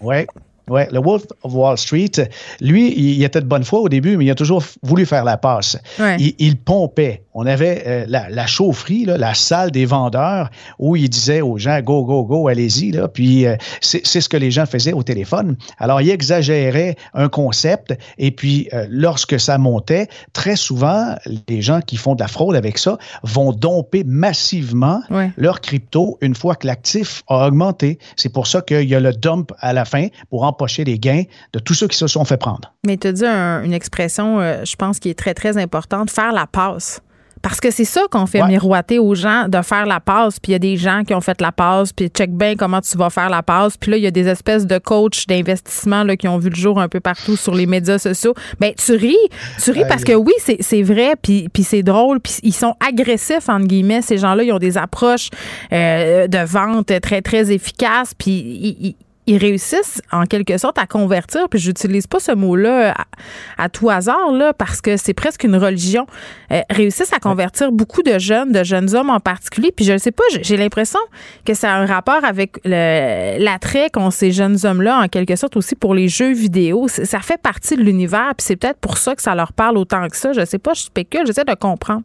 oui. 0.00 0.18
Oui, 0.70 0.82
le 0.90 1.00
Wolf 1.00 1.24
of 1.42 1.54
Wall 1.54 1.78
Street, 1.78 2.10
lui, 2.60 2.92
il 2.96 3.22
était 3.22 3.40
de 3.40 3.46
bonne 3.46 3.64
foi 3.64 3.80
au 3.80 3.88
début, 3.88 4.16
mais 4.16 4.26
il 4.26 4.30
a 4.30 4.34
toujours 4.34 4.62
voulu 4.82 5.06
faire 5.06 5.24
la 5.24 5.36
passe. 5.36 5.78
Il, 6.18 6.56
pompait. 6.56 7.22
On 7.38 7.46
avait 7.46 7.84
euh, 7.86 8.04
la, 8.08 8.46
chaufferie, 8.46 9.04
la 9.04 9.32
salle 9.32 9.70
des 9.70 9.84
vendeurs, 9.84 10.50
où 10.80 10.96
il 10.96 11.08
disait 11.08 11.40
aux 11.40 11.56
gens, 11.56 11.80
go, 11.80 12.04
go, 12.04 12.24
go, 12.24 12.48
allez-y. 12.48 12.98
Puis 13.14 13.46
euh, 13.46 13.54
c'est 13.80 14.02
ce 14.04 14.28
que 14.28 14.36
les 14.36 14.50
gens 14.50 14.66
faisaient 14.66 14.92
au 14.92 15.04
téléphone. 15.04 15.56
Alors, 15.78 16.00
il 16.00 16.10
exagérait 16.10 16.96
un 17.14 17.28
concept, 17.28 17.96
et 18.18 18.32
puis 18.32 18.68
euh, 18.72 18.86
lorsque 18.90 19.38
ça 19.38 19.56
montait, 19.56 20.08
très 20.32 20.56
souvent, 20.56 21.14
les 21.48 21.62
gens 21.62 21.80
qui 21.80 21.96
font 21.96 22.16
de 22.16 22.20
la 22.20 22.26
fraude 22.26 22.56
avec 22.56 22.76
ça 22.76 22.98
vont 23.22 23.52
domper 23.52 24.02
massivement 24.04 25.00
leur 25.36 25.60
crypto 25.60 26.18
une 26.20 26.34
fois 26.34 26.56
que 26.56 26.66
l'actif 26.66 27.22
a 27.28 27.46
augmenté. 27.46 28.00
C'est 28.16 28.32
pour 28.32 28.48
ça 28.48 28.62
qu'il 28.62 28.88
y 28.88 28.96
a 28.96 29.00
le 29.00 29.12
dump 29.12 29.52
à 29.60 29.72
la 29.72 29.84
fin 29.84 30.08
pour 30.28 30.42
empocher 30.42 30.82
les 30.82 30.98
gains 30.98 31.22
de 31.52 31.60
tous 31.60 31.74
ceux 31.74 31.86
qui 31.86 31.96
se 31.96 32.08
sont 32.08 32.24
fait 32.24 32.36
prendre. 32.36 32.72
Mais 32.84 32.96
tu 32.96 33.06
as 33.06 33.12
dit 33.12 33.24
une 33.24 33.72
expression, 33.72 34.40
je 34.64 34.74
pense, 34.74 34.98
qui 34.98 35.08
est 35.08 35.18
très, 35.18 35.34
très 35.34 35.56
importante, 35.56 36.10
faire 36.10 36.32
la 36.32 36.48
passe. 36.48 37.00
Parce 37.42 37.60
que 37.60 37.70
c'est 37.70 37.84
ça 37.84 38.02
qu'on 38.10 38.26
fait 38.26 38.42
miroiter 38.46 38.98
aux 38.98 39.14
gens 39.14 39.48
de 39.48 39.60
faire 39.62 39.86
la 39.86 40.00
passe. 40.00 40.40
Puis 40.40 40.50
il 40.50 40.52
y 40.52 40.56
a 40.56 40.58
des 40.58 40.76
gens 40.76 41.02
qui 41.04 41.14
ont 41.14 41.20
fait 41.20 41.40
la 41.40 41.52
passe, 41.52 41.92
puis 41.92 42.08
check 42.08 42.30
bien 42.32 42.56
comment 42.56 42.80
tu 42.80 42.96
vas 42.96 43.10
faire 43.10 43.30
la 43.30 43.42
passe. 43.42 43.76
Puis 43.76 43.90
là, 43.90 43.96
il 43.96 44.02
y 44.02 44.06
a 44.06 44.10
des 44.10 44.28
espèces 44.28 44.66
de 44.66 44.78
coachs 44.78 45.26
d'investissement 45.28 46.04
qui 46.16 46.28
ont 46.28 46.38
vu 46.38 46.50
le 46.50 46.56
jour 46.56 46.80
un 46.80 46.88
peu 46.88 47.00
partout 47.00 47.36
sur 47.36 47.54
les 47.54 47.66
médias 47.66 47.98
sociaux. 47.98 48.34
Bien, 48.60 48.72
tu 48.72 48.92
ris. 48.92 49.16
Tu 49.62 49.70
ris 49.70 49.84
parce 49.88 50.04
que 50.04 50.12
oui, 50.12 50.32
c'est 50.60 50.82
vrai, 50.82 51.14
puis, 51.20 51.48
puis 51.52 51.62
c'est 51.62 51.82
drôle. 51.82 52.20
Puis 52.20 52.34
ils 52.42 52.54
sont 52.54 52.74
agressifs, 52.86 53.48
entre 53.48 53.66
guillemets. 53.66 54.02
Ces 54.02 54.18
gens-là, 54.18 54.42
ils 54.42 54.52
ont 54.52 54.58
des 54.58 54.78
approches 54.78 55.30
euh, 55.72 56.26
de 56.26 56.38
vente 56.38 56.92
très, 57.00 57.22
très 57.22 57.52
efficaces. 57.52 58.14
Puis 58.16 58.30
ils 58.30 58.76
ils 58.88 58.94
réussissent 59.36 60.00
en 60.12 60.24
quelque 60.24 60.56
sorte 60.58 60.78
à 60.78 60.86
convertir, 60.86 61.48
puis 61.48 61.58
j'utilise 61.58 62.06
pas 62.06 62.20
ce 62.20 62.32
mot-là 62.32 62.94
à, 63.56 63.68
tout 63.68 63.90
hasard, 63.90 64.30
parce 64.56 64.80
que 64.80 64.96
c'est 64.96 65.14
presque 65.14 65.44
une 65.44 65.56
religion, 65.56 66.06
euh, 66.52 66.60
réussissent 66.70 67.12
à 67.12 67.18
convertir 67.18 67.72
beaucoup 67.72 68.02
de 68.02 68.18
jeunes, 68.18 68.52
de 68.52 68.64
jeunes 68.64 68.94
hommes 68.94 69.10
en 69.10 69.20
particulier, 69.20 69.72
puis 69.74 69.84
je 69.84 69.92
ne 69.92 69.98
sais 69.98 70.12
pas, 70.12 70.24
j'ai 70.40 70.56
l'impression 70.56 71.00
que 71.44 71.54
ça 71.54 71.74
a 71.74 71.78
un 71.78 71.86
rapport 71.86 72.24
avec 72.24 72.58
l'attrait 72.64 73.90
qu'ont 73.90 74.10
ces 74.10 74.32
jeunes 74.32 74.58
hommes-là, 74.64 75.00
en 75.00 75.08
quelque 75.08 75.36
sorte 75.36 75.56
aussi 75.56 75.74
pour 75.74 75.94
les 75.94 76.08
jeux 76.08 76.32
vidéo. 76.32 76.88
Ça 76.88 77.20
fait 77.20 77.40
partie 77.40 77.76
de 77.76 77.82
l'univers, 77.82 78.32
puis 78.36 78.46
c'est 78.46 78.56
peut-être 78.56 78.78
pour 78.78 78.98
ça 78.98 79.14
que 79.14 79.22
ça 79.22 79.34
leur 79.34 79.52
parle 79.52 79.76
autant 79.76 80.06
que 80.08 80.16
ça. 80.16 80.32
Je 80.32 80.44
sais 80.44 80.58
pas, 80.58 80.74
je 80.74 80.82
spécule, 80.82 81.26
j'essaie 81.26 81.44
de 81.44 81.54
comprendre. 81.54 82.02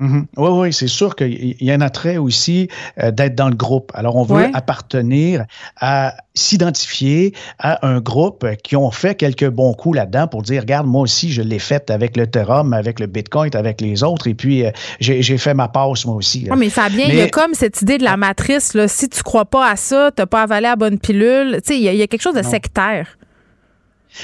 Oui, 0.00 0.06
mm-hmm. 0.08 0.60
oui, 0.60 0.72
c'est 0.72 0.88
sûr 0.88 1.16
qu'il 1.16 1.56
y 1.60 1.70
a 1.70 1.74
un 1.74 1.80
attrait 1.80 2.16
aussi 2.16 2.68
euh, 3.02 3.10
d'être 3.10 3.34
dans 3.34 3.48
le 3.48 3.56
groupe. 3.56 3.90
Alors, 3.94 4.16
on 4.16 4.24
veut 4.24 4.46
appartenir 4.54 5.44
à 5.80 6.14
s'identifier 6.34 7.34
à 7.58 7.86
un 7.86 8.00
groupe 8.00 8.46
qui 8.62 8.76
ont 8.76 8.90
fait 8.90 9.14
quelques 9.14 9.48
bons 9.48 9.74
coups 9.74 9.96
là-dedans 9.96 10.28
pour 10.28 10.42
dire, 10.42 10.62
regarde, 10.62 10.86
moi 10.86 11.02
aussi, 11.02 11.32
je 11.32 11.42
l'ai 11.42 11.58
fait 11.58 11.90
avec 11.90 12.16
le 12.16 12.24
Ethereum, 12.24 12.72
avec 12.72 13.00
le 13.00 13.06
Bitcoin, 13.06 13.50
avec 13.54 13.80
les 13.80 14.04
autres, 14.04 14.28
et 14.28 14.34
puis 14.34 14.64
euh, 14.64 14.70
j'ai 15.00 15.38
fait 15.38 15.54
ma 15.54 15.68
passe 15.68 16.06
moi 16.06 16.14
aussi. 16.14 16.46
Oui, 16.50 16.56
mais 16.56 16.70
Fabien, 16.70 17.06
il 17.08 17.16
y 17.16 17.20
a 17.20 17.28
comme 17.28 17.54
cette 17.54 17.82
idée 17.82 17.98
de 17.98 18.04
la 18.04 18.16
matrice, 18.16 18.74
là, 18.74 18.88
si 18.88 19.08
tu 19.08 19.22
crois 19.22 19.44
pas 19.44 19.70
à 19.70 19.76
ça, 19.76 20.10
tu 20.14 20.22
n'as 20.22 20.26
pas 20.26 20.42
avalé 20.42 20.68
la 20.68 20.76
bonne 20.76 20.98
pilule, 20.98 21.60
tu 21.64 21.74
sais, 21.74 21.80
il 21.80 21.82
y, 21.82 22.02
a 22.02 22.06
quelque 22.06 22.22
chose 22.22 22.34
de 22.34 22.42
sectaire. 22.42 23.17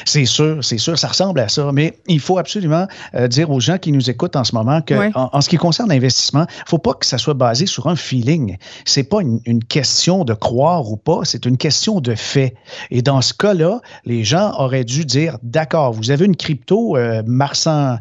C'est 0.05 0.25
sûr, 0.25 0.63
c'est 0.63 0.79
sûr, 0.79 0.99
ça 0.99 1.09
ressemble 1.09 1.41
à 1.41 1.49
ça. 1.49 1.71
Mais 1.73 1.99
il 2.09 2.21
faut 2.21 2.39
absolument 2.39 2.87
euh, 3.15 3.29
dire 3.29 3.51
aux 3.51 3.61
gens 3.61 3.79
qui 3.79 3.93
nous 3.93 4.11
écoutent 4.11 4.37
en 4.37 4.45
ce 4.45 4.55
moment 4.55 4.81
que, 4.81 4.95
en, 5.15 5.41
ce 5.41 5.49
qui 5.49 5.57
concerne 5.57 5.91
l'investissement, 5.91 6.47
il 6.49 6.63
ne 6.65 6.69
faut 6.69 6.79
pas 6.79 6.95
que 6.95 7.07
ça 7.07 7.19
soit 7.19 7.35
basé 7.35 7.67
sur 7.67 7.87
un 7.87 7.97
feeling. 7.97 8.57
C'est 8.85 9.05
pas 9.05 9.21
une, 9.21 9.41
question 9.69 10.25
de 10.25 10.35
croire 10.35 10.91
ou 10.91 10.97
pas, 10.97 11.21
c'est 11.25 11.47
une 11.47 11.57
question 11.57 12.01
de 12.01 12.15
fait. 12.15 12.55
Et 12.91 13.03
dans 13.03 13.21
ce 13.21 13.33
cas-là, 13.33 13.81
les 14.05 14.25
gens 14.25 14.53
auraient 14.59 14.85
dû 14.85 15.05
dire, 15.05 15.39
d'accord, 15.43 15.93
vous 15.93 16.11
avez 16.11 16.27
une 16.27 16.37
crypto 16.37 16.97
euh, 16.97 17.23
Marsan, 17.27 17.99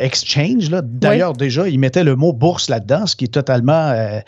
Exchange. 0.00 0.70
D'ailleurs, 0.70 1.34
déjà, 1.34 1.68
ils 1.68 1.78
mettaient 1.78 2.04
le 2.04 2.16
mot 2.16 2.32
bourse 2.32 2.68
là-dedans, 2.68 3.06
ce 3.06 3.14
qui 3.14 3.24
est 3.24 3.28
totalement 3.28 3.92
euh, 3.92 4.20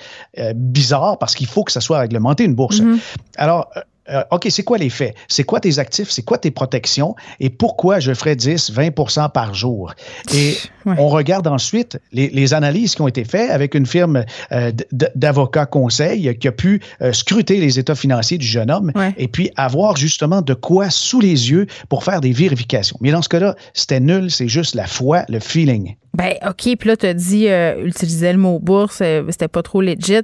bizarre 0.54 1.18
parce 1.18 1.34
qu'il 1.34 1.46
faut 1.46 1.64
que 1.64 1.72
ça 1.72 1.80
soit 1.80 1.98
réglementé, 1.98 2.44
une 2.44 2.54
bourse. 2.54 2.80
Mm-hmm. 2.80 2.98
Alors, 3.36 3.68
euh, 4.10 4.24
OK, 4.30 4.46
c'est 4.50 4.62
quoi 4.62 4.78
les 4.78 4.90
faits? 4.90 5.14
C'est 5.28 5.44
quoi 5.44 5.60
tes 5.60 5.78
actifs? 5.78 6.10
C'est 6.10 6.22
quoi 6.22 6.38
tes 6.38 6.50
protections? 6.50 7.14
Et 7.38 7.50
pourquoi 7.50 8.00
je 8.00 8.12
ferais 8.12 8.36
10, 8.36 8.72
20% 8.72 9.30
par 9.32 9.54
jour? 9.54 9.94
Et 10.34 10.56
on 10.86 11.08
regarde 11.08 11.46
ensuite 11.46 11.98
les, 12.12 12.54
analyses 12.54 12.94
qui 12.94 13.02
ont 13.02 13.08
été 13.08 13.24
faites 13.24 13.50
avec 13.50 13.74
une 13.74 13.86
firme 13.86 14.24
euh, 14.52 14.72
d'avocats 15.14 15.66
conseil 15.66 16.36
qui 16.38 16.48
a 16.48 16.52
pu 16.52 16.80
euh, 17.00 17.12
scruter 17.12 17.58
les 17.58 17.78
états 17.78 17.94
financiers 17.94 18.38
du 18.38 18.46
jeune 18.46 18.70
homme 18.70 18.92
et 19.16 19.28
puis 19.28 19.50
avoir 19.56 19.96
justement 19.96 20.42
de 20.42 20.54
quoi 20.54 20.90
sous 20.90 21.20
les 21.20 21.50
yeux 21.50 21.66
pour 21.88 22.04
faire 22.04 22.20
des 22.20 22.32
vérifications. 22.32 22.96
Mais 23.00 23.10
dans 23.10 23.22
ce 23.22 23.28
cas-là, 23.28 23.54
c'était 23.74 24.00
nul, 24.00 24.30
c'est 24.30 24.48
juste 24.48 24.74
la 24.74 24.86
foi, 24.86 25.24
le 25.28 25.38
feeling. 25.40 25.96
Ben, 26.12 26.34
OK, 26.44 26.76
puis 26.76 26.88
là, 26.88 26.96
tu 26.96 27.06
as 27.06 27.14
dit, 27.14 27.48
euh, 27.48 27.84
utiliser 27.84 28.32
le 28.32 28.38
mot 28.38 28.58
bourse, 28.58 28.98
euh, 29.00 29.22
c'était 29.28 29.46
pas 29.46 29.62
trop 29.62 29.80
legit. 29.80 30.22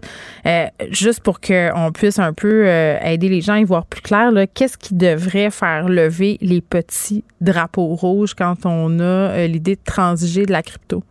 Juste 0.91 1.21
pour 1.21 1.41
qu'on 1.41 1.91
puisse 1.95 2.19
un 2.19 2.33
peu 2.33 2.67
aider 2.67 3.29
les 3.29 3.41
gens 3.41 3.55
à 3.55 3.61
y 3.61 3.65
voir 3.65 3.87
plus 3.87 4.01
clair, 4.01 4.33
qu'est-ce 4.55 4.79
qui 4.79 4.95
devrait 4.95 5.51
faire 5.51 5.89
lever 5.89 6.39
les 6.41 6.61
petits 6.61 7.23
drapeaux 7.41 7.95
rouges 7.95 8.35
quand 8.35 8.67
on 8.67 8.99
a 8.99 9.47
l'idée 9.47 9.77
de 9.77 9.81
transiger 9.85 10.46
de 10.47 10.53
la 10.53 10.63
crypto? 10.63 11.03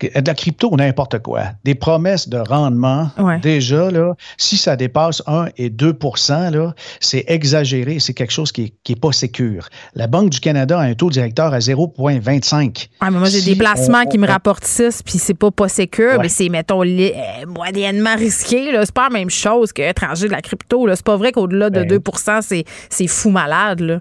De 0.00 0.10
la 0.26 0.34
crypto 0.34 0.68
ou 0.70 0.76
n'importe 0.76 1.20
quoi. 1.20 1.44
Des 1.64 1.74
promesses 1.74 2.28
de 2.28 2.36
rendement, 2.36 3.10
déjà, 3.40 3.90
là, 3.90 4.14
si 4.36 4.58
ça 4.58 4.76
dépasse 4.76 5.22
1 5.26 5.46
et 5.56 5.70
2% 5.70 6.72
c'est 7.00 7.24
exagéré, 7.28 7.98
c'est 7.98 8.12
quelque 8.12 8.32
chose 8.32 8.52
qui 8.52 8.74
n'est 8.88 8.96
pas 8.96 9.12
sécure. 9.12 9.68
La 9.94 10.06
Banque 10.06 10.30
du 10.30 10.40
Canada 10.40 10.78
a 10.78 10.82
un 10.82 10.94
taux 10.94 11.08
directeur 11.08 11.54
à 11.54 11.58
0,25. 11.58 12.88
Ah, 13.00 13.10
mais 13.10 13.18
moi, 13.18 13.28
j'ai 13.28 13.40
des 13.40 13.56
placements 13.56 14.04
qui 14.04 14.18
me 14.18 14.26
rapportent 14.26 14.66
6, 14.66 15.02
puis 15.02 15.18
c'est 15.18 15.34
pas 15.34 15.50
pas 15.50 15.68
sécure, 15.68 16.20
mais 16.20 16.28
c'est, 16.28 16.50
mettons, 16.50 16.84
euh, 16.84 17.10
moyennement 17.46 18.14
risqué. 18.16 18.70
C'est 18.78 18.92
pas 18.92 19.04
la 19.04 19.18
même 19.18 19.30
chose 19.30 19.72
qu'étranger 19.72 20.26
de 20.26 20.32
la 20.32 20.42
crypto. 20.42 20.86
C'est 20.94 21.04
pas 21.04 21.16
vrai 21.16 21.32
qu'au-delà 21.32 21.70
de 21.70 21.82
2% 21.82 22.50
ben 22.50 22.62
c'est 22.90 23.06
fou 23.06 23.30
malade. 23.30 23.80
Là. 23.80 24.00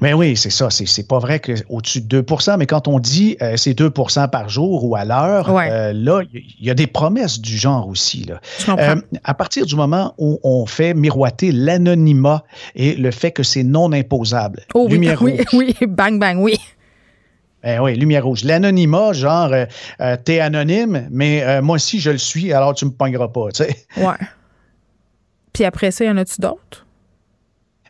Mais 0.00 0.12
oui, 0.12 0.36
c'est 0.36 0.50
ça. 0.50 0.68
C'est 0.70 1.08
pas 1.08 1.18
vrai 1.18 1.40
qu'au-dessus 1.40 2.00
de 2.00 2.22
2% 2.22 2.54
mais 2.58 2.66
quand 2.66 2.88
on 2.88 2.98
dit 2.98 3.36
euh, 3.42 3.56
c'est 3.56 3.78
2% 3.78 4.30
par 4.30 4.48
jour 4.48 4.84
ou 4.84 4.96
à 4.96 5.04
l'heure, 5.04 5.48
euh, 5.48 5.92
là, 5.92 6.22
il 6.32 6.66
y 6.66 6.70
a 6.70 6.74
des 6.74 6.86
promesses 6.86 7.40
du 7.40 7.56
genre 7.56 7.88
aussi. 7.88 8.24
Là. 8.24 8.40
Euh, 8.68 8.96
à 9.22 9.34
partir 9.34 9.66
du 9.66 9.76
moment 9.76 10.14
où 10.18 10.38
on 10.42 10.66
fait 10.66 10.94
miroiter 10.94 11.52
l'anonymat 11.52 12.44
et 12.74 12.94
le 12.94 13.10
fait 13.10 13.30
que 13.30 13.42
c'est 13.42 13.64
non 13.64 13.92
imposable. 13.92 14.62
Oh, 14.74 14.86
lumière 14.88 15.20
oui, 15.22 15.38
rouge. 15.50 15.74
Oui, 15.80 15.86
bang, 15.86 16.18
bang, 16.18 16.38
oui. 16.38 16.56
Ben 17.62 17.80
oui, 17.80 17.96
lumière 17.96 18.24
rouge. 18.24 18.44
L'anonymat, 18.44 19.14
genre, 19.14 19.50
t'es 20.24 20.40
anonyme, 20.40 21.08
mais 21.10 21.62
moi 21.62 21.76
aussi, 21.76 21.98
je 21.98 22.10
le 22.10 22.18
suis, 22.18 22.52
alors 22.52 22.74
tu 22.74 22.84
me 22.84 22.90
pogneras 22.90 23.28
pas, 23.28 23.48
tu 23.52 23.64
sais. 23.64 23.76
Ouais. 23.96 24.16
Puis 25.54 25.64
après 25.64 25.90
ça, 25.90 26.04
y 26.04 26.10
en 26.10 26.16
a-tu 26.18 26.40
d'autres? 26.40 26.83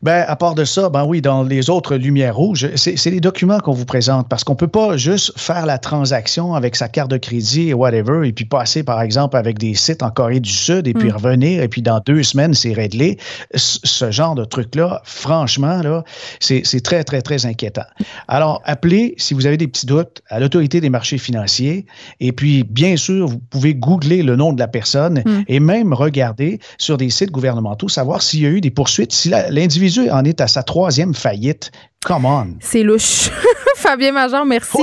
Ben, 0.05 0.23
à 0.29 0.37
part 0.37 0.55
de 0.55 0.67
ça, 0.67 0.91
ben 0.91 1.07
oui, 1.07 1.23
dans 1.23 1.43
les 1.43 1.71
autres 1.71 1.97
lumières 1.97 2.37
rouges, 2.37 2.69
c'est 2.77 3.07
les 3.07 3.23
documents 3.23 3.59
qu'on 3.61 3.73
vous 3.73 3.87
présente 3.87 4.29
parce 4.29 4.45
qu'on 4.45 4.55
peut 4.55 4.69
pas 4.69 4.99
juste 4.99 5.33
faire 5.39 5.65
la 5.65 5.79
transaction 5.79 6.53
avec 6.55 6.77
sa 6.77 6.89
carte 6.89 7.11
de 7.11 7.17
crédit 7.17 7.71
et 7.71 7.75
whatever 7.75 8.29
et 8.29 8.33
puis 8.35 8.45
passer, 8.45 8.83
par 8.83 9.01
exemple, 9.01 9.39
avec 9.39 9.57
des 9.57 9.73
sites 9.73 10.03
en 10.03 10.11
Corée 10.11 10.41
du 10.41 10.51
Sud 10.51 10.87
et 10.87 10.93
puis 10.93 11.09
mm. 11.09 11.13
revenir 11.13 11.63
et 11.63 11.69
puis 11.69 11.81
dans 11.81 12.03
deux 12.05 12.23
semaines, 12.23 12.53
c'est 12.53 12.75
réglé. 12.75 13.17
Ce 13.55 14.11
genre 14.11 14.35
de 14.35 14.45
truc-là, 14.45 15.01
franchement, 15.05 15.81
là, 15.81 16.05
c'est 16.39 16.83
très, 16.83 17.03
très, 17.03 17.23
très 17.23 17.47
inquiétant. 17.47 17.87
Alors, 18.29 18.61
appelez, 18.67 19.15
si 19.17 19.33
vous 19.33 19.47
avez 19.47 19.57
des 19.57 19.69
petits 19.69 19.87
doutes, 19.87 20.21
à 20.29 20.39
l'autorité 20.39 20.83
des 20.83 20.91
marchés 20.91 21.17
financiers 21.17 21.87
et 22.21 22.33
puis, 22.33 22.63
bien 22.63 22.99
sûr, 22.99 23.27
vous 23.27 23.39
pouvez 23.39 23.75
googler 23.75 24.23
le 24.23 24.37
nom 24.37 24.53
de 24.53 24.59
la 24.59 24.69
personne 24.69 25.23
mm. 25.25 25.45
et 25.49 25.61
même 25.61 25.95
regarder 25.95 26.59
sur 26.77 26.99
des 26.99 27.09
sites 27.09 27.31
gouvernementaux, 27.31 27.89
savoir 27.89 28.21
s'il 28.21 28.43
y 28.43 28.47
a 28.47 28.51
eu 28.51 28.61
des 28.61 28.71
poursuites, 28.71 29.13
si 29.13 29.31
l'individu 29.31 29.94
en 29.99 30.25
est 30.25 30.41
à 30.41 30.47
sa 30.47 30.63
troisième 30.63 31.15
faillite. 31.15 31.71
Come 32.05 32.27
on. 32.27 32.47
C'est 32.61 32.83
louche. 32.83 33.31
Fabien 33.77 34.13
Major, 34.13 34.47
merci, 34.47 34.79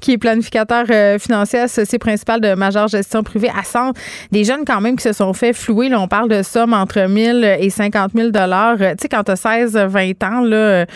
qui 0.00 0.12
est 0.12 0.18
planificateur 0.18 0.84
euh, 0.90 1.18
financier 1.18 1.60
associé 1.60 1.98
principal 1.98 2.40
de 2.40 2.54
Major 2.54 2.86
Gestion 2.88 3.22
Privée 3.22 3.48
à 3.48 3.62
Centre. 3.62 3.98
Des 4.30 4.44
jeunes 4.44 4.64
quand 4.66 4.80
même 4.80 4.96
qui 4.96 5.02
se 5.02 5.12
sont 5.12 5.32
fait 5.32 5.52
flouer. 5.52 5.88
Là, 5.88 6.00
on 6.00 6.08
parle 6.08 6.28
de 6.28 6.42
sommes 6.42 6.74
entre 6.74 7.08
1000 7.08 7.44
et 7.60 7.70
50 7.70 8.12
000 8.14 8.30
dollars. 8.30 8.76
Euh, 8.80 8.90
tu 8.92 9.02
sais, 9.02 9.08
quand 9.08 9.24
tu 9.24 9.32
as 9.32 9.36
16, 9.36 9.76
20 9.76 10.22
ans, 10.24 10.40
là, 10.42 10.56
euh, 10.56 10.86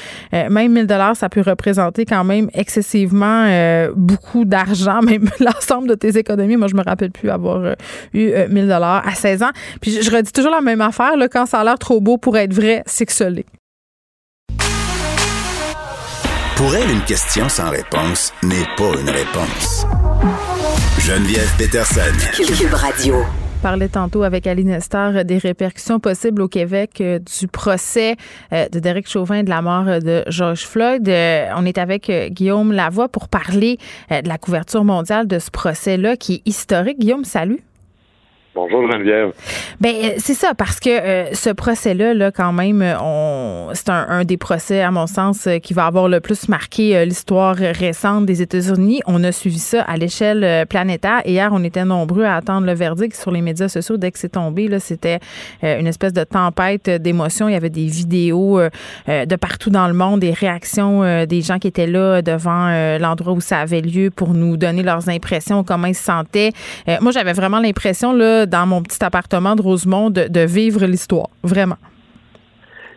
même 0.51 0.73
1000 0.73 0.87
dollars, 0.87 1.17
ça 1.17 1.29
peut 1.29 1.41
représenter 1.41 2.05
quand 2.05 2.25
même 2.25 2.51
excessivement 2.53 3.47
beaucoup 3.95 4.45
d'argent, 4.45 5.01
même 5.03 5.31
l'ensemble 5.41 5.89
de 5.89 5.95
tes 5.95 6.19
économies. 6.19 6.57
Moi, 6.57 6.69
je 6.69 6.75
me 6.75 6.83
rappelle 6.83 7.11
plus 7.11 7.31
avoir 7.31 7.75
eu 8.12 8.33
1000 8.51 8.69
dollars 8.69 9.07
à 9.07 9.14
16 9.14 9.43
ans. 9.43 9.51
Puis 9.81 10.03
je, 10.03 10.11
redis 10.11 10.33
toujours 10.33 10.53
la 10.53 10.61
même 10.61 10.81
affaire. 10.81 11.17
Là, 11.17 11.29
quand 11.29 11.47
ça 11.47 11.61
a 11.61 11.64
l'air 11.64 11.79
trop 11.79 12.01
beau 12.01 12.19
pour 12.19 12.37
être 12.37 12.53
vrai, 12.53 12.83
c'est 12.87 13.07
que 13.07 13.12
Pour 16.57 16.74
elle, 16.74 16.90
une 16.90 17.02
question 17.02 17.50
sans 17.50 17.68
réponse 17.68 18.32
n'est 18.42 18.64
pas 18.78 18.98
une 18.98 19.11
réponse. 19.11 19.86
Geneviève 20.98 21.54
Peterson. 21.59 22.00
Cube 22.34 22.72
Radio. 22.72 23.16
parlait 23.62 23.88
tantôt 23.90 24.22
avec 24.22 24.46
Ali 24.46 24.64
Nestor 24.64 25.26
des 25.26 25.36
répercussions 25.36 26.00
possibles 26.00 26.40
au 26.40 26.48
Québec 26.48 27.02
du 27.40 27.46
procès 27.46 28.16
de 28.50 28.78
Derek 28.78 29.07
Chauvin 29.07 29.42
de 29.42 29.50
la 29.50 29.61
mort 29.61 29.84
de 29.84 30.24
George 30.28 30.66
Floyd. 30.66 31.07
on 31.07 31.66
est 31.66 31.76
avec 31.76 32.11
Guillaume 32.30 32.72
Lavoie 32.72 33.09
pour 33.11 33.28
parler 33.28 33.76
de 34.11 34.26
la 34.26 34.38
couverture 34.38 34.82
mondiale 34.82 35.26
de 35.26 35.38
ce 35.38 35.50
procès-là 35.50 36.16
qui 36.16 36.36
est 36.36 36.48
historique. 36.48 36.98
Guillaume, 36.98 37.26
salut. 37.26 37.61
Bonjour 38.57 38.90
Geneviève. 38.90 39.32
Ben 39.82 39.94
euh, 40.02 40.09
c'est 40.16 40.32
ça 40.32 40.54
parce 40.54 40.80
que 40.80 40.88
euh, 40.88 41.34
ce 41.34 41.50
procès-là, 41.50 42.14
là, 42.14 42.32
quand 42.32 42.54
même, 42.54 42.82
on, 43.02 43.68
c'est 43.74 43.90
un, 43.90 44.24
des 44.24 44.38
procès 44.38 44.80
à 44.80 44.90
mon 44.90 45.07
sens 45.07 45.46
euh, 45.46 45.59
qui 45.59 45.74
va 45.74 45.84
avoir 45.84 46.09
le 46.09 46.20
plus 46.20 46.48
marqué 46.48 47.04
l'histoire 47.04 47.54
récente 47.57 48.24
des 48.24 48.40
États-Unis. 48.40 49.02
On 49.04 49.22
a 49.24 49.30
suivi 49.30 49.59
ça 49.59 49.82
à 49.82 49.98
l'échelle 49.98 50.64
planétaire. 50.68 51.20
Hier, 51.26 51.50
on 51.52 51.62
était 51.64 51.84
nombreux 51.84 52.24
à 52.24 52.36
attendre 52.36 52.66
le 52.66 52.72
verdict 52.72 53.14
sur 53.14 53.30
les 53.30 53.42
médias 53.42 53.68
sociaux. 53.68 53.98
Dès 53.98 54.11
que 54.11 54.18
c'est 54.18 54.30
tombé, 54.30 54.68
là, 54.68 54.80
c'était 54.80 55.18
une 55.62 55.86
espèce 55.86 56.14
de 56.14 56.24
tempête 56.24 56.88
d'émotions. 56.88 57.50
Il 57.50 57.52
y 57.52 57.57
avait 57.57 57.68
des 57.68 57.86
vidéos 57.86 58.59
de 59.07 59.36
partout 59.36 59.68
dans 59.68 59.86
le 59.86 59.92
monde, 59.92 60.20
des 60.20 60.32
réactions 60.32 61.26
des 61.26 61.42
gens 61.42 61.59
qui 61.59 61.68
étaient 61.68 61.86
là 61.86 62.22
devant 62.22 62.98
l'endroit 62.98 63.34
où 63.34 63.40
ça 63.40 63.59
avait 63.59 63.82
lieu 63.82 64.11
pour 64.11 64.32
nous 64.32 64.57
donner 64.57 64.82
leurs 64.82 65.11
impressions, 65.11 65.62
comment 65.62 65.88
ils 65.88 65.94
se 65.94 66.04
sentaient. 66.04 66.52
moi, 67.00 67.12
j'avais 67.12 67.34
vraiment 67.34 67.61
l'impression 67.61 68.12
là 68.12 68.45
dans 68.47 68.66
mon 68.66 68.82
petit 68.82 69.05
appartement 69.05 69.55
de 69.57 69.62
Rosemont 69.62 70.11
de, 70.11 70.47
vivre 70.47 70.84
l'histoire, 70.86 71.28
vraiment. 71.42 71.76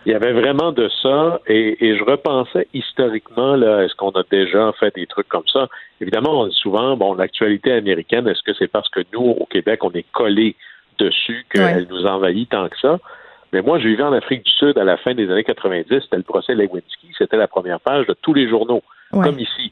Il 0.06 0.14
y 0.14 0.16
avait 0.16 0.32
vraiment 0.32 0.72
de 0.72 0.89
ça, 1.02 1.39
et, 1.47 1.95
je 1.97 2.04
repensais 2.04 2.68
historiquement, 2.74 3.56
là, 3.56 3.84
est-ce 3.84 3.93
qu'on 3.95 4.12
a 4.12 4.24
déjà 4.32 4.72
fait 4.80 4.95
des 4.95 5.06
trucs 5.06 5.28
comme 5.28 5.47
ça? 5.52 5.68
Évidemment, 6.00 6.41
on 6.41 6.47
dit 6.47 6.56
souvent, 6.56 6.95
bon, 6.95 7.14
l'actualité 7.14 7.74
américaine, 7.74 8.28
est-ce 8.28 8.41
que 8.43 8.54
c'est 8.58 8.70
parce 8.70 8.89
que 8.89 9.02
nous, 9.14 9.22
au 9.22 9.45
Québec, 9.45 9.84
on 9.84 9.91
est 9.91 10.06
collé 10.12 10.56
dessus 10.97 11.45
qu'elle 11.54 11.88
nous 11.89 12.06
envahit 12.06 12.50
tant 12.50 12.70
que 12.70 12.80
ça? 12.80 13.00
Mais 13.52 13.62
moi, 13.62 13.80
j'ai 13.80 13.95
vu 13.95 14.04
en 14.04 14.14
Afrique 14.14 14.45
du 14.45 14.52
Sud 14.52 14.78
à 14.78 14.84
la 14.84 14.97
fin 14.97 15.14
des 15.14 15.30
années 15.30 15.43
90, 15.43 15.86
c'était 15.89 16.18
le 16.18 16.24
procès 16.24 16.54
Lewinsky, 16.54 17.12
c'était 17.18 17.38
la 17.38 17.47
première 17.47 17.80
page 17.80 18.06
de 18.08 18.16
tous 18.22 18.34
les 18.34 18.47
journaux, 18.47 18.84
comme 19.12 19.39
ici. 19.39 19.72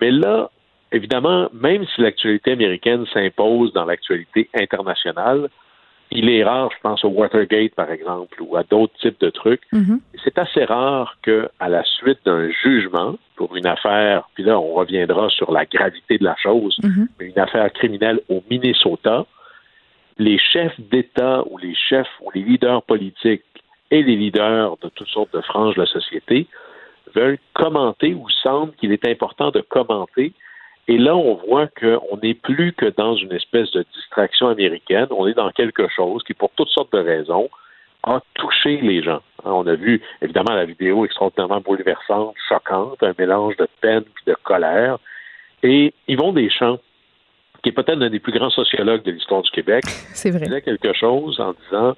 Mais 0.00 0.10
là, 0.10 0.50
évidemment, 0.92 1.48
même 1.52 1.84
si 1.94 2.00
l'actualité 2.00 2.52
américaine 2.52 3.06
s'impose 3.12 3.72
dans 3.72 3.84
l'actualité 3.84 4.48
internationale, 4.54 5.48
il 6.12 6.30
est 6.30 6.44
rare, 6.44 6.70
je 6.74 6.80
pense 6.82 7.04
au 7.04 7.08
Watergate 7.08 7.74
par 7.74 7.90
exemple, 7.90 8.40
ou 8.40 8.56
à 8.56 8.62
d'autres 8.62 8.94
types 9.00 9.20
de 9.20 9.30
trucs. 9.30 9.62
Mm-hmm. 9.72 10.00
C'est 10.24 10.38
assez 10.38 10.64
rare 10.64 11.16
que, 11.22 11.48
à 11.58 11.68
la 11.68 11.82
suite 11.84 12.20
d'un 12.24 12.48
jugement 12.50 13.16
pour 13.34 13.56
une 13.56 13.66
affaire, 13.66 14.28
puis 14.34 14.44
là 14.44 14.58
on 14.58 14.74
reviendra 14.74 15.28
sur 15.30 15.50
la 15.50 15.64
gravité 15.64 16.18
de 16.18 16.24
la 16.24 16.36
chose, 16.36 16.78
mm-hmm. 16.82 17.08
mais 17.18 17.26
une 17.26 17.38
affaire 17.38 17.72
criminelle 17.72 18.20
au 18.28 18.42
Minnesota, 18.48 19.26
les 20.18 20.38
chefs 20.38 20.78
d'État 20.80 21.42
ou 21.50 21.58
les 21.58 21.74
chefs 21.74 22.08
ou 22.22 22.30
les 22.34 22.42
leaders 22.42 22.82
politiques 22.82 23.42
et 23.90 24.02
les 24.02 24.16
leaders 24.16 24.76
de 24.82 24.88
toutes 24.88 25.08
sortes 25.08 25.34
de 25.34 25.40
franges 25.40 25.74
de 25.74 25.80
la 25.80 25.86
société 25.86 26.46
veulent 27.14 27.38
commenter 27.52 28.14
ou 28.14 28.28
semblent 28.42 28.74
qu'il 28.76 28.92
est 28.92 29.06
important 29.06 29.50
de 29.50 29.60
commenter 29.60 30.32
et 30.88 30.98
là, 30.98 31.16
on 31.16 31.34
voit 31.34 31.66
qu'on 31.66 32.16
n'est 32.22 32.34
plus 32.34 32.72
que 32.72 32.86
dans 32.86 33.16
une 33.16 33.32
espèce 33.32 33.70
de 33.72 33.84
distraction 33.94 34.48
américaine. 34.48 35.06
On 35.10 35.26
est 35.26 35.34
dans 35.34 35.50
quelque 35.50 35.88
chose 35.88 36.22
qui, 36.22 36.32
pour 36.32 36.50
toutes 36.56 36.68
sortes 36.68 36.92
de 36.92 37.00
raisons, 37.00 37.48
a 38.04 38.20
touché 38.34 38.78
les 38.80 39.02
gens. 39.02 39.20
Hein, 39.44 39.50
on 39.50 39.66
a 39.66 39.74
vu, 39.74 40.00
évidemment, 40.22 40.54
la 40.54 40.64
vidéo 40.64 41.04
extraordinairement 41.04 41.60
bouleversante, 41.60 42.36
choquante, 42.48 43.02
un 43.02 43.14
mélange 43.18 43.56
de 43.56 43.66
peine 43.80 44.04
et 44.26 44.30
de 44.30 44.36
colère. 44.44 44.98
Et 45.64 45.92
Yvon 46.06 46.32
Deschamps, 46.32 46.78
qui 47.62 47.70
est 47.70 47.72
peut-être 47.72 47.98
l'un 47.98 48.10
des 48.10 48.20
plus 48.20 48.32
grands 48.32 48.50
sociologues 48.50 49.02
de 49.02 49.10
l'histoire 49.10 49.42
du 49.42 49.50
Québec, 49.50 49.82
c'est 49.88 50.30
vrai. 50.30 50.46
disait 50.46 50.62
quelque 50.62 50.92
chose 50.92 51.40
en 51.40 51.54
disant 51.64 51.96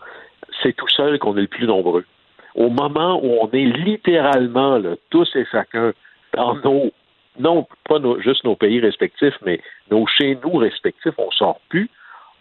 c'est 0.63 0.75
tout 0.75 0.89
seul 0.89 1.19
qu'on 1.19 1.37
est 1.37 1.43
le 1.43 1.47
plus 1.47 1.67
nombreux. 1.67 2.07
Au 2.55 2.71
moment 2.71 3.21
où 3.23 3.37
on 3.43 3.51
est 3.51 3.67
littéralement 3.67 4.79
là, 4.79 4.95
tous 5.11 5.29
et 5.37 5.45
chacun 5.53 5.93
dans 6.33 6.55
nos 6.57 6.91
non 7.39 7.67
pas 7.89 7.99
juste 8.21 8.45
nos 8.45 8.57
pays 8.57 8.81
respectifs, 8.81 9.37
mais 9.45 9.61
nos 9.91 10.07
chez 10.07 10.39
nous 10.45 10.57
respectifs, 10.57 11.15
on 11.19 11.31
sort 11.31 11.61
plus. 11.69 11.91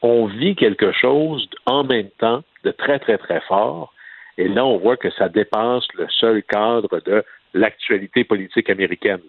On 0.01 0.25
vit 0.25 0.55
quelque 0.55 0.91
chose 0.91 1.47
en 1.65 1.83
même 1.83 2.09
temps 2.19 2.43
de 2.63 2.71
très, 2.71 2.99
très, 2.99 3.17
très 3.17 3.41
fort. 3.41 3.93
Et 4.37 4.47
là, 4.47 4.65
on 4.65 4.77
voit 4.77 4.97
que 4.97 5.09
ça 5.11 5.29
dépasse 5.29 5.87
le 5.95 6.07
seul 6.09 6.43
cadre 6.43 6.99
de 7.05 7.23
l'actualité 7.53 8.23
politique 8.23 8.69
américaine. 8.69 9.21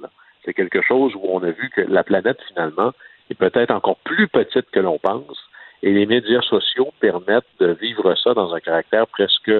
C'est 0.44 0.52
quelque 0.52 0.82
chose 0.82 1.14
où 1.14 1.22
on 1.24 1.42
a 1.42 1.50
vu 1.50 1.70
que 1.70 1.80
la 1.80 2.04
planète, 2.04 2.38
finalement, 2.48 2.92
est 3.30 3.34
peut-être 3.34 3.70
encore 3.70 3.96
plus 4.04 4.28
petite 4.28 4.70
que 4.70 4.80
l'on 4.80 4.98
pense. 4.98 5.38
Et 5.82 5.92
les 5.92 6.06
médias 6.06 6.42
sociaux 6.42 6.92
permettent 7.00 7.44
de 7.60 7.72
vivre 7.80 8.14
ça 8.16 8.34
dans 8.34 8.52
un 8.54 8.60
caractère 8.60 9.06
presque 9.06 9.52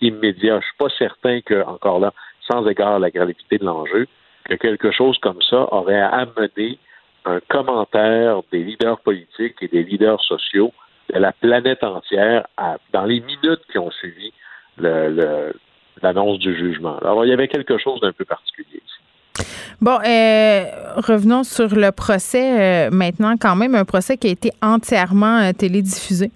immédiat. 0.00 0.60
Je 0.60 0.66
suis 0.66 0.76
pas 0.78 0.88
certain 0.98 1.40
que, 1.40 1.62
encore 1.64 2.00
là, 2.00 2.12
sans 2.48 2.66
égard 2.66 2.94
à 2.94 2.98
la 2.98 3.10
gravité 3.10 3.58
de 3.58 3.64
l'enjeu, 3.64 4.06
que 4.46 4.54
quelque 4.54 4.90
chose 4.90 5.18
comme 5.18 5.42
ça 5.42 5.72
aurait 5.72 6.00
amené 6.00 6.78
un 7.24 7.40
commentaire 7.48 8.40
des 8.52 8.62
leaders 8.62 9.00
politiques 9.00 9.56
et 9.60 9.68
des 9.68 9.82
leaders 9.82 10.22
sociaux 10.22 10.72
de 11.12 11.18
la 11.18 11.32
planète 11.32 11.82
entière 11.84 12.46
dans 12.92 13.04
les 13.04 13.20
minutes 13.20 13.62
qui 13.70 13.78
ont 13.78 13.90
suivi 13.90 14.32
l'annonce 14.78 16.38
du 16.38 16.56
jugement. 16.56 16.98
Alors, 16.98 17.24
il 17.24 17.28
y 17.28 17.32
avait 17.32 17.48
quelque 17.48 17.78
chose 17.78 18.00
d'un 18.00 18.12
peu 18.12 18.24
particulier 18.24 18.80
ici. 18.84 19.46
Bon, 19.80 19.98
euh, 20.06 20.64
revenons 20.96 21.44
sur 21.44 21.74
le 21.74 21.90
procès 21.90 22.86
euh, 22.86 22.90
maintenant, 22.90 23.34
quand 23.40 23.56
même, 23.56 23.74
un 23.74 23.84
procès 23.84 24.16
qui 24.16 24.28
a 24.28 24.30
été 24.30 24.50
entièrement 24.62 25.38
euh, 25.38 25.52
télédiffusé. 25.52 26.30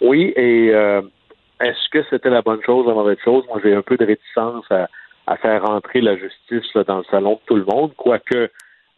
Oui, 0.00 0.32
et 0.36 0.66
est-ce 1.60 1.88
que 1.92 2.04
c'était 2.10 2.30
la 2.30 2.42
bonne 2.42 2.60
chose, 2.66 2.86
la 2.88 2.94
mauvaise 2.94 3.18
chose? 3.24 3.44
Moi, 3.48 3.60
j'ai 3.62 3.72
un 3.72 3.82
peu 3.82 3.96
de 3.96 4.04
réticence 4.04 4.64
à, 4.70 4.88
à 5.26 5.36
faire 5.36 5.64
rentrer 5.64 6.00
la 6.00 6.16
justice 6.16 6.72
dans 6.86 6.98
le 6.98 7.04
salon 7.10 7.34
de 7.34 7.40
tout 7.46 7.56
le 7.56 7.64
monde, 7.64 7.92
quoique 7.96 8.50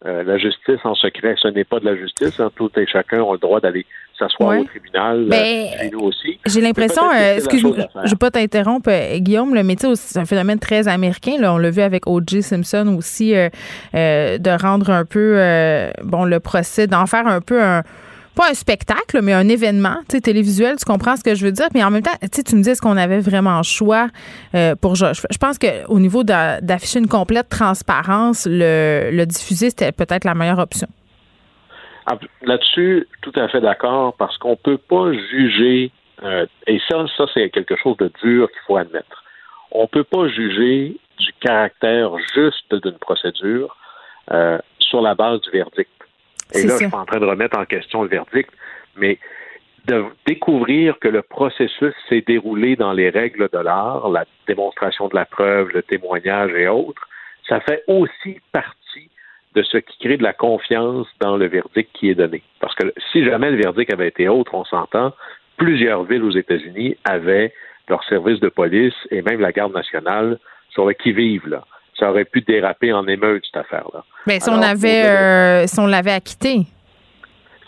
euh, 0.05 0.23
la 0.23 0.37
justice 0.37 0.79
en 0.83 0.93
secret, 0.93 1.35
ce 1.41 1.47
n'est 1.47 1.63
pas 1.63 1.79
de 1.79 1.85
la 1.85 1.95
justice. 1.95 2.39
Hein. 2.39 2.51
Tout 2.55 2.69
et 2.77 2.85
chacun 2.85 3.21
ont 3.21 3.31
le 3.31 3.39
droit 3.39 3.59
d'aller 3.59 3.85
s'asseoir 4.19 4.59
au 4.59 4.63
tribunal, 4.65 5.23
euh, 5.23 5.29
ben, 5.29 5.89
nous 5.91 6.01
aussi. 6.01 6.37
J'ai 6.45 6.61
l'impression, 6.61 7.03
euh, 7.11 7.37
excuse-moi, 7.37 7.75
je 7.95 7.99
ne 8.01 8.09
veux 8.09 8.15
pas 8.15 8.29
t'interrompre, 8.29 8.91
Guillaume, 9.17 9.59
mais 9.63 9.75
c'est 9.95 10.19
un 10.19 10.25
phénomène 10.25 10.59
très 10.59 10.87
américain. 10.87 11.37
Là, 11.39 11.53
on 11.53 11.57
l'a 11.57 11.71
vu 11.71 11.81
avec 11.81 12.07
O.J. 12.07 12.43
Simpson 12.43 12.95
aussi, 12.97 13.33
de 13.93 14.61
rendre 14.61 14.91
un 14.91 15.05
peu, 15.05 15.39
bon, 16.03 16.25
le 16.25 16.39
procès, 16.39 16.87
d'en 16.87 17.07
faire 17.07 17.27
un 17.27 17.41
peu 17.41 17.61
un 17.61 17.81
pas 18.35 18.49
un 18.49 18.53
spectacle, 18.53 19.21
mais 19.23 19.33
un 19.33 19.47
événement 19.47 19.97
télévisuel. 20.07 20.75
Tu 20.77 20.85
comprends 20.85 21.15
ce 21.15 21.23
que 21.23 21.35
je 21.35 21.45
veux 21.45 21.51
dire? 21.51 21.67
Mais 21.73 21.83
en 21.83 21.91
même 21.91 22.03
temps, 22.03 22.17
tu 22.21 22.55
me 22.55 22.61
dis, 22.61 22.69
est-ce 22.69 22.81
qu'on 22.81 22.97
avait 22.97 23.19
vraiment 23.19 23.63
choix 23.63 24.07
euh, 24.53 24.75
pour. 24.75 24.95
Je, 24.95 25.05
je 25.13 25.37
pense 25.37 25.57
qu'au 25.57 25.99
niveau 25.99 26.23
d'afficher 26.23 26.99
une 26.99 27.07
complète 27.07 27.49
transparence, 27.49 28.47
le, 28.49 29.09
le 29.11 29.25
diffuser, 29.25 29.69
c'était 29.69 29.91
peut-être 29.91 30.25
la 30.25 30.35
meilleure 30.35 30.59
option. 30.59 30.87
Là-dessus, 32.43 33.07
tout 33.21 33.33
à 33.35 33.47
fait 33.47 33.61
d'accord, 33.61 34.13
parce 34.17 34.37
qu'on 34.37 34.51
ne 34.51 34.55
peut 34.55 34.77
pas 34.77 35.11
juger, 35.11 35.91
euh, 36.23 36.45
et 36.67 36.79
ça, 36.87 37.03
ça 37.17 37.25
c'est 37.33 37.49
quelque 37.49 37.75
chose 37.81 37.97
de 37.97 38.11
dur 38.21 38.47
qu'il 38.51 38.61
faut 38.67 38.77
admettre. 38.77 39.23
On 39.71 39.83
ne 39.83 39.87
peut 39.87 40.03
pas 40.03 40.27
juger 40.27 40.97
du 41.17 41.33
caractère 41.39 42.11
juste 42.35 42.75
d'une 42.83 42.99
procédure 42.99 43.75
euh, 44.31 44.59
sur 44.79 45.01
la 45.01 45.15
base 45.15 45.41
du 45.41 45.49
verdict. 45.49 45.89
Et 46.53 46.63
là, 46.63 46.73
je 46.73 46.77
suis 46.77 46.89
pas 46.89 46.97
en 46.97 47.05
train 47.05 47.19
de 47.19 47.25
remettre 47.25 47.57
en 47.57 47.65
question 47.65 48.03
le 48.03 48.09
verdict, 48.09 48.51
mais 48.95 49.19
de 49.85 50.05
découvrir 50.25 50.97
que 50.99 51.07
le 51.07 51.21
processus 51.21 51.93
s'est 52.09 52.23
déroulé 52.25 52.75
dans 52.75 52.93
les 52.93 53.09
règles 53.09 53.49
de 53.51 53.59
l'art, 53.59 54.09
la 54.09 54.25
démonstration 54.47 55.07
de 55.07 55.15
la 55.15 55.25
preuve, 55.25 55.69
le 55.73 55.83
témoignage 55.83 56.51
et 56.53 56.67
autres, 56.67 57.07
ça 57.47 57.59
fait 57.59 57.83
aussi 57.87 58.39
partie 58.51 59.09
de 59.53 59.63
ce 59.63 59.77
qui 59.77 59.97
crée 59.99 60.17
de 60.17 60.23
la 60.23 60.33
confiance 60.33 61.07
dans 61.19 61.37
le 61.37 61.45
verdict 61.47 61.89
qui 61.93 62.09
est 62.09 62.15
donné. 62.15 62.41
Parce 62.59 62.75
que 62.75 62.91
si 63.11 63.23
jamais 63.23 63.51
le 63.51 63.57
verdict 63.57 63.93
avait 63.93 64.07
été 64.07 64.27
autre, 64.27 64.53
on 64.55 64.65
s'entend, 64.65 65.13
plusieurs 65.57 66.03
villes 66.03 66.23
aux 66.23 66.35
États-Unis 66.35 66.97
avaient 67.05 67.53
leur 67.87 68.03
service 68.05 68.39
de 68.39 68.49
police 68.49 68.95
et 69.11 69.21
même 69.21 69.39
la 69.39 69.51
garde 69.51 69.73
nationale 69.73 70.39
sur 70.71 70.85
le 70.85 70.93
qui-vive, 70.93 71.47
là 71.47 71.63
ça 71.99 72.09
aurait 72.09 72.25
pu 72.25 72.41
déraper 72.41 72.93
en 72.93 73.07
émeute, 73.07 73.43
cette 73.45 73.61
affaire-là. 73.61 74.03
Mais 74.27 74.39
si 74.39 74.49
on 74.49 74.61
avait, 74.61 75.05
euh, 75.05 75.67
si 75.67 75.79
on 75.79 75.87
l'avait 75.87 76.11
acquitté. 76.11 76.65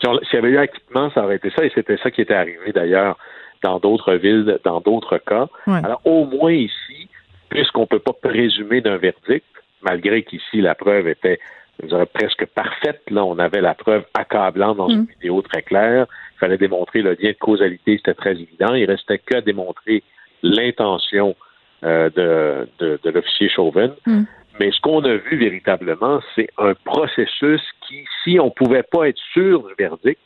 S'il 0.00 0.10
y 0.32 0.36
avait 0.36 0.50
eu 0.50 0.58
acquittement, 0.58 1.10
ça 1.10 1.24
aurait 1.24 1.36
été 1.36 1.50
ça, 1.50 1.64
et 1.64 1.72
c'était 1.74 1.96
ça 1.96 2.10
qui 2.10 2.20
était 2.20 2.34
arrivé 2.34 2.72
d'ailleurs 2.72 3.16
dans 3.62 3.80
d'autres 3.80 4.14
villes, 4.14 4.58
dans 4.64 4.80
d'autres 4.80 5.18
cas. 5.18 5.48
Alors, 5.66 6.00
au 6.04 6.24
moins 6.24 6.52
ici, 6.52 7.08
puisqu'on 7.48 7.82
ne 7.82 7.86
peut 7.86 7.98
pas 7.98 8.12
présumer 8.12 8.80
d'un 8.80 8.96
verdict, 8.96 9.46
malgré 9.82 10.22
qu'ici 10.22 10.60
la 10.60 10.74
preuve 10.74 11.08
était 11.08 11.40
je 11.82 11.86
dirais, 11.86 12.06
presque 12.06 12.44
parfaite, 12.46 13.02
là, 13.08 13.24
on 13.24 13.38
avait 13.38 13.60
la 13.60 13.74
preuve 13.74 14.04
accablante 14.14 14.78
dans 14.78 14.88
une 14.88 15.02
mm. 15.02 15.06
vidéo 15.14 15.42
très 15.42 15.62
claire. 15.62 16.06
Il 16.36 16.38
fallait 16.40 16.58
démontrer 16.58 17.02
le 17.02 17.12
lien 17.12 17.30
de 17.30 17.36
causalité, 17.38 17.96
c'était 17.98 18.14
très 18.14 18.32
évident. 18.32 18.74
Il 18.74 18.84
restait 18.84 19.18
que 19.18 19.36
à 19.36 19.40
démontrer 19.40 20.02
l'intention 20.42 21.36
euh, 21.84 22.10
de, 22.10 22.68
de, 22.78 23.00
de 23.02 23.10
l'officier 23.10 23.48
Chauvin. 23.48 23.90
Hmm. 24.06 24.24
Mais 24.58 24.70
ce 24.72 24.80
qu'on 24.80 25.04
a 25.04 25.16
vu 25.16 25.38
véritablement, 25.38 26.20
c'est 26.34 26.48
un 26.58 26.74
processus 26.84 27.62
qui, 27.86 28.04
si 28.24 28.40
on 28.40 28.46
ne 28.46 28.50
pouvait 28.50 28.82
pas 28.82 29.08
être 29.08 29.20
sûr 29.32 29.62
du 29.62 29.74
verdict, 29.78 30.20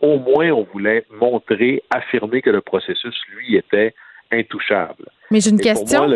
au 0.00 0.18
moins 0.18 0.50
on 0.50 0.66
voulait 0.72 1.04
montrer, 1.20 1.82
affirmer 1.90 2.42
que 2.42 2.50
le 2.50 2.60
processus, 2.60 3.14
lui, 3.34 3.56
était 3.56 3.94
intouchable. 4.30 5.06
Mais 5.30 5.40
j'ai 5.40 5.50
une 5.50 5.60
question. 5.60 6.06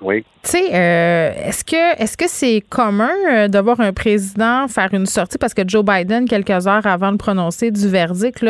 oui. 0.00 0.24
Tu 0.42 0.50
sais, 0.50 0.74
euh, 0.74 1.32
est-ce 1.46 1.64
que 1.64 2.02
est-ce 2.02 2.16
que 2.16 2.28
c'est 2.28 2.60
commun 2.68 3.14
euh, 3.30 3.48
de 3.48 3.58
voir 3.58 3.80
un 3.80 3.92
président 3.92 4.66
faire 4.66 4.92
une 4.92 5.06
sortie 5.06 5.38
parce 5.38 5.54
que 5.54 5.62
Joe 5.66 5.84
Biden, 5.84 6.28
quelques 6.28 6.66
heures 6.66 6.86
avant 6.86 7.12
de 7.12 7.18
prononcer 7.18 7.70
du 7.70 7.88
verdict, 7.88 8.44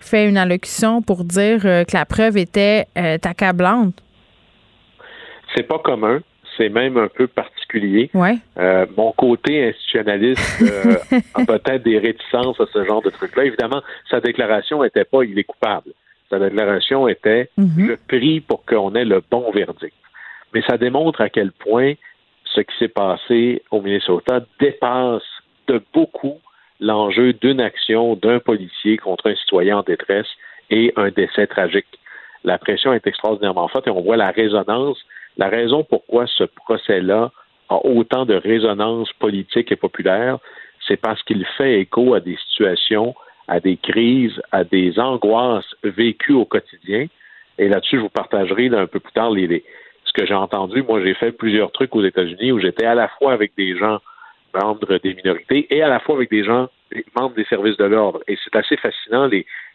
fait 0.00 0.28
une 0.28 0.36
allocution 0.36 1.00
pour 1.02 1.24
dire 1.24 1.60
euh, 1.64 1.84
que 1.84 1.96
la 1.96 2.04
preuve 2.04 2.36
était 2.36 2.86
accablante? 2.96 3.94
C'est 5.54 5.64
pas 5.64 5.78
commun 5.78 6.20
c'est 6.56 6.68
même 6.68 6.96
un 6.96 7.08
peu 7.08 7.26
particulier. 7.26 8.10
Ouais. 8.14 8.36
Euh, 8.58 8.86
mon 8.96 9.12
côté 9.12 9.68
institutionnaliste 9.68 10.62
euh, 10.62 10.94
a 11.34 11.44
peut-être 11.44 11.82
des 11.82 11.98
réticences 11.98 12.60
à 12.60 12.66
ce 12.72 12.84
genre 12.84 13.02
de 13.02 13.10
truc-là. 13.10 13.44
Évidemment, 13.44 13.82
sa 14.10 14.20
déclaration 14.20 14.82
n'était 14.82 15.04
pas 15.04 15.24
il 15.24 15.38
est 15.38 15.44
coupable. 15.44 15.90
Sa 16.30 16.38
déclaration 16.38 17.08
était 17.08 17.50
Mhm. 17.56 17.88
je 17.88 17.94
prie 18.08 18.40
pour 18.40 18.64
qu'on 18.64 18.94
ait 18.94 19.04
le 19.04 19.22
bon 19.30 19.50
verdict. 19.52 19.94
Mais 20.52 20.62
ça 20.62 20.78
démontre 20.78 21.20
à 21.20 21.28
quel 21.28 21.52
point 21.52 21.94
ce 22.44 22.60
qui 22.60 22.76
s'est 22.78 22.88
passé 22.88 23.62
au 23.70 23.80
Minnesota 23.80 24.40
dépasse 24.60 25.22
de 25.66 25.82
beaucoup 25.92 26.38
l'enjeu 26.80 27.32
d'une 27.32 27.60
action 27.60 28.14
d'un 28.16 28.38
policier 28.38 28.96
contre 28.96 29.30
un 29.30 29.34
citoyen 29.36 29.78
en 29.78 29.82
détresse 29.82 30.26
et 30.70 30.92
un 30.96 31.10
décès 31.10 31.46
tragique. 31.46 31.98
La 32.44 32.58
pression 32.58 32.92
est 32.92 33.06
extraordinairement 33.06 33.68
forte 33.68 33.86
et 33.86 33.90
on 33.90 34.02
voit 34.02 34.16
la 34.16 34.30
résonance 34.30 34.98
la 35.36 35.48
raison 35.48 35.84
pourquoi 35.84 36.26
ce 36.26 36.44
procès-là 36.44 37.30
a 37.68 37.76
autant 37.84 38.24
de 38.24 38.34
résonance 38.34 39.12
politique 39.14 39.72
et 39.72 39.76
populaire, 39.76 40.38
c'est 40.86 40.96
parce 40.96 41.22
qu'il 41.22 41.44
fait 41.56 41.80
écho 41.80 42.14
à 42.14 42.20
des 42.20 42.36
situations, 42.48 43.14
à 43.48 43.60
des 43.60 43.76
crises, 43.76 44.40
à 44.52 44.64
des 44.64 44.98
angoisses 44.98 45.74
vécues 45.82 46.34
au 46.34 46.44
quotidien. 46.44 47.06
Et 47.58 47.68
là-dessus, 47.68 47.96
je 47.96 48.02
vous 48.02 48.10
partagerai 48.10 48.68
un 48.68 48.86
peu 48.86 49.00
plus 49.00 49.12
tard 49.12 49.30
les, 49.30 49.64
ce 50.04 50.12
que 50.12 50.26
j'ai 50.26 50.34
entendu. 50.34 50.82
Moi, 50.82 51.02
j'ai 51.02 51.14
fait 51.14 51.32
plusieurs 51.32 51.72
trucs 51.72 51.94
aux 51.96 52.04
États-Unis 52.04 52.52
où 52.52 52.60
j'étais 52.60 52.86
à 52.86 52.94
la 52.94 53.08
fois 53.08 53.32
avec 53.32 53.52
des 53.56 53.76
gens 53.76 54.00
membres 54.54 54.98
des 54.98 55.14
minorités 55.14 55.66
et 55.74 55.82
à 55.82 55.88
la 55.88 56.00
fois 56.00 56.14
avec 56.16 56.30
des 56.30 56.44
gens 56.44 56.68
membres 57.16 57.34
des 57.34 57.44
services 57.44 57.76
de 57.76 57.84
l'ordre. 57.84 58.20
Et 58.28 58.36
c'est 58.44 58.54
assez 58.54 58.76
fascinant 58.76 59.28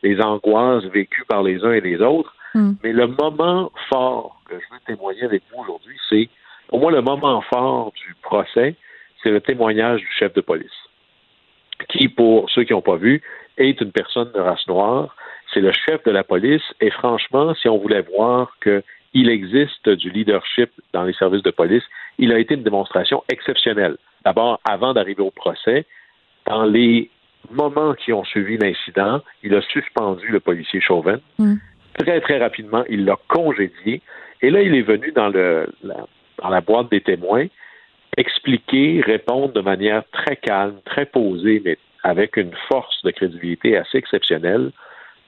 les 0.04 0.22
angoisses 0.22 0.86
vécues 0.86 1.26
par 1.28 1.44
les 1.44 1.64
uns 1.66 1.74
et 1.74 1.82
les 1.82 2.00
autres. 2.02 2.34
Mm. 2.56 2.72
Mais 2.84 2.94
le 2.94 3.08
moment 3.08 3.72
fort 3.90 4.42
que 4.46 4.56
je 4.56 4.74
veux 4.74 4.80
témoigner 4.86 5.24
avec 5.24 5.44
vous 5.52 5.62
aujourd'hui, 5.62 5.98
c'est 6.10 6.30
pour 6.68 6.80
moi 6.80 6.92
le 6.92 7.02
moment 7.02 7.42
fort 7.42 7.92
du 7.94 8.16
procès, 8.22 8.76
c'est 9.22 9.32
le 9.32 9.42
témoignage 9.42 10.02
du 10.02 10.10
chef 10.18 10.34
de 10.34 10.42
police, 10.42 10.72
qui, 11.90 12.08
pour 12.08 12.50
ceux 12.50 12.64
qui 12.64 12.74
n'ont 12.74 12.82
pas 12.82 12.96
vu, 12.96 13.22
est 13.58 13.80
une 13.82 13.92
personne 13.92 14.32
de 14.34 14.40
race 14.40 14.68
noire. 14.68 15.16
C'est 15.54 15.62
le 15.62 15.72
chef 15.72 16.04
de 16.04 16.12
la 16.12 16.24
police 16.24 16.64
et 16.80 16.92
franchement, 16.92 17.54
si 17.56 17.68
on 17.68 17.78
voulait 17.78 18.04
voir 18.16 18.56
qu'il 18.62 19.30
existe 19.30 19.90
du 19.90 20.12
leadership 20.12 20.70
dans 20.94 21.04
les 21.04 21.14
services 21.14 21.44
de 21.44 21.52
police, 21.52 21.84
il 22.20 22.32
a 22.32 22.40
été 22.40 22.54
une 22.54 22.64
démonstration 22.64 23.24
exceptionnelle. 23.32 23.98
D'abord, 24.24 24.60
avant 24.64 24.94
d'arriver 24.94 25.24
au 25.24 25.32
procès, 25.32 25.86
dans 26.46 26.66
les 26.66 27.10
moments 27.50 27.94
qui 27.94 28.14
ont 28.14 28.24
suivi 28.24 28.58
l'incident, 28.58 29.22
il 29.44 29.56
a 29.56 29.62
suspendu 29.62 30.28
le 30.28 30.40
policier 30.40 30.82
Chauvin. 30.82 31.20
Mm. 31.38 31.56
Très, 31.98 32.22
très 32.22 32.38
rapidement, 32.38 32.84
il 32.90 33.06
l'a 33.06 33.18
congédié. 33.28 34.02
Et 34.42 34.50
là, 34.50 34.62
il 34.62 34.74
est 34.76 34.84
venu 34.84 35.12
dans, 35.12 35.30
le, 35.30 35.68
la, 35.84 36.06
dans 36.42 36.50
la 36.50 36.62
boîte 36.62 36.90
des 36.92 37.02
témoins 37.02 37.48
expliquer, 38.18 39.02
répondre 39.02 39.54
de 39.54 39.62
manière 39.62 40.04
très 40.12 40.36
calme, 40.36 40.80
très 40.86 41.06
posée, 41.06 41.62
mais 41.64 41.78
avec 42.04 42.38
une 42.38 42.54
force 42.68 43.02
de 43.04 43.12
crédibilité 43.12 43.78
assez 43.78 43.98
exceptionnelle 43.98 44.72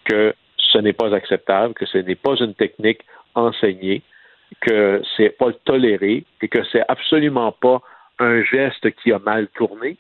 que 0.05 0.33
ce 0.57 0.77
n'est 0.77 0.93
pas 0.93 1.13
acceptable, 1.13 1.73
que 1.73 1.85
ce 1.85 1.97
n'est 1.97 2.15
pas 2.15 2.35
une 2.35 2.53
technique 2.53 3.01
enseignée, 3.35 4.01
que 4.59 5.01
c'est 5.15 5.29
pas 5.29 5.51
toléré 5.63 6.25
et 6.41 6.47
que 6.47 6.63
c'est 6.71 6.83
absolument 6.87 7.51
pas 7.51 7.81
un 8.19 8.43
geste 8.43 8.91
qui 9.01 9.11
a 9.13 9.19
mal 9.19 9.47
tourné. 9.55 9.97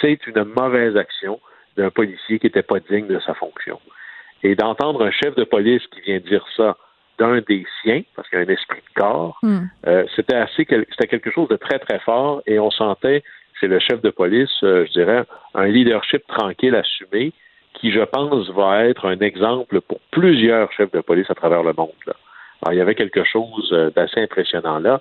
C'est 0.00 0.26
une 0.26 0.44
mauvaise 0.44 0.96
action 0.96 1.40
d'un 1.76 1.90
policier 1.90 2.38
qui 2.38 2.46
n'était 2.46 2.62
pas 2.62 2.78
digne 2.80 3.08
de 3.08 3.18
sa 3.20 3.34
fonction. 3.34 3.80
Et 4.42 4.54
d'entendre 4.54 5.04
un 5.04 5.10
chef 5.10 5.34
de 5.36 5.44
police 5.44 5.82
qui 5.88 6.00
vient 6.00 6.18
dire 6.18 6.44
ça 6.56 6.76
d'un 7.18 7.40
des 7.46 7.64
siens, 7.82 8.02
parce 8.16 8.28
qu'il 8.28 8.38
y 8.38 8.42
a 8.42 8.44
un 8.44 8.48
esprit 8.48 8.80
de 8.80 9.00
corps, 9.00 9.38
Mm. 9.42 9.58
euh, 9.86 10.04
c'était 10.16 10.34
assez 10.36 10.66
c'était 10.66 11.06
quelque 11.06 11.30
chose 11.30 11.48
de 11.48 11.56
très 11.56 11.78
très 11.78 11.98
fort 12.00 12.42
et 12.46 12.58
on 12.58 12.70
sentait 12.70 13.22
c'est 13.60 13.68
le 13.68 13.78
chef 13.78 14.00
de 14.02 14.10
police, 14.10 14.50
euh, 14.64 14.84
je 14.86 14.92
dirais, 14.92 15.22
un 15.54 15.66
leadership 15.66 16.26
tranquille, 16.26 16.74
assumé, 16.74 17.32
qui 17.74 17.92
je 17.92 18.00
pense 18.00 18.50
va 18.50 18.84
être 18.86 19.06
un 19.06 19.18
exemple 19.20 19.80
pour 19.82 20.00
plusieurs 20.10 20.72
chefs 20.72 20.90
de 20.90 21.00
police 21.00 21.30
à 21.30 21.34
travers 21.34 21.62
le 21.62 21.72
monde. 21.72 21.90
Là. 22.06 22.14
Alors, 22.62 22.74
il 22.74 22.78
y 22.78 22.80
avait 22.80 22.96
quelque 22.96 23.22
chose 23.24 23.68
euh, 23.72 23.90
d'assez 23.90 24.20
impressionnant 24.20 24.78
là. 24.80 25.00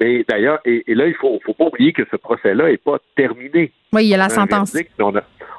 Mais 0.00 0.24
d'ailleurs, 0.28 0.60
et, 0.64 0.84
et 0.86 0.94
là, 0.94 1.06
il 1.08 1.14
faut, 1.14 1.40
faut 1.44 1.54
pas 1.54 1.64
oublier 1.64 1.92
que 1.92 2.04
ce 2.08 2.16
procès-là 2.16 2.68
n'est 2.68 2.76
pas 2.76 2.98
terminé. 3.16 3.72
Oui, 3.92 4.04
il 4.04 4.08
y 4.08 4.14
a 4.14 4.16
la 4.16 4.28
sentence. 4.28 4.72
verdict, 4.72 4.92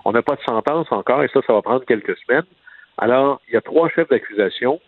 on 0.06 0.12
n'a 0.14 0.22
pas 0.22 0.36
de 0.36 0.42
sentence 0.42 0.88
encore, 0.92 1.24
et 1.24 1.28
ça, 1.34 1.42
ça 1.46 1.52
va 1.52 1.62
prendre 1.62 1.84
quelques 1.86 2.16
semaines. 2.20 2.46
Alors, 3.02 3.42
il 3.48 3.54
y 3.54 3.58
a 3.58 3.62
trois 3.62 3.90
chefs 3.90 4.10
d'accusation, 4.10 4.82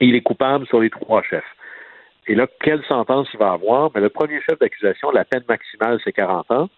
et 0.00 0.06
il 0.06 0.16
est 0.16 0.20
coupable 0.20 0.66
sur 0.66 0.80
les 0.80 0.90
trois 0.90 1.22
chefs. 1.22 1.44
Et 2.26 2.34
là, 2.34 2.46
quelle 2.60 2.82
sentence 2.84 3.28
il 3.32 3.38
va 3.38 3.52
avoir? 3.52 3.90
Mais 3.94 4.00
le 4.00 4.08
premier 4.08 4.40
chef 4.42 4.58
d'accusation, 4.58 5.10
la 5.10 5.24
peine 5.24 5.44
maximale, 5.48 6.00
c'est 6.04 6.12
40 6.12 6.50
ans. 6.50 6.68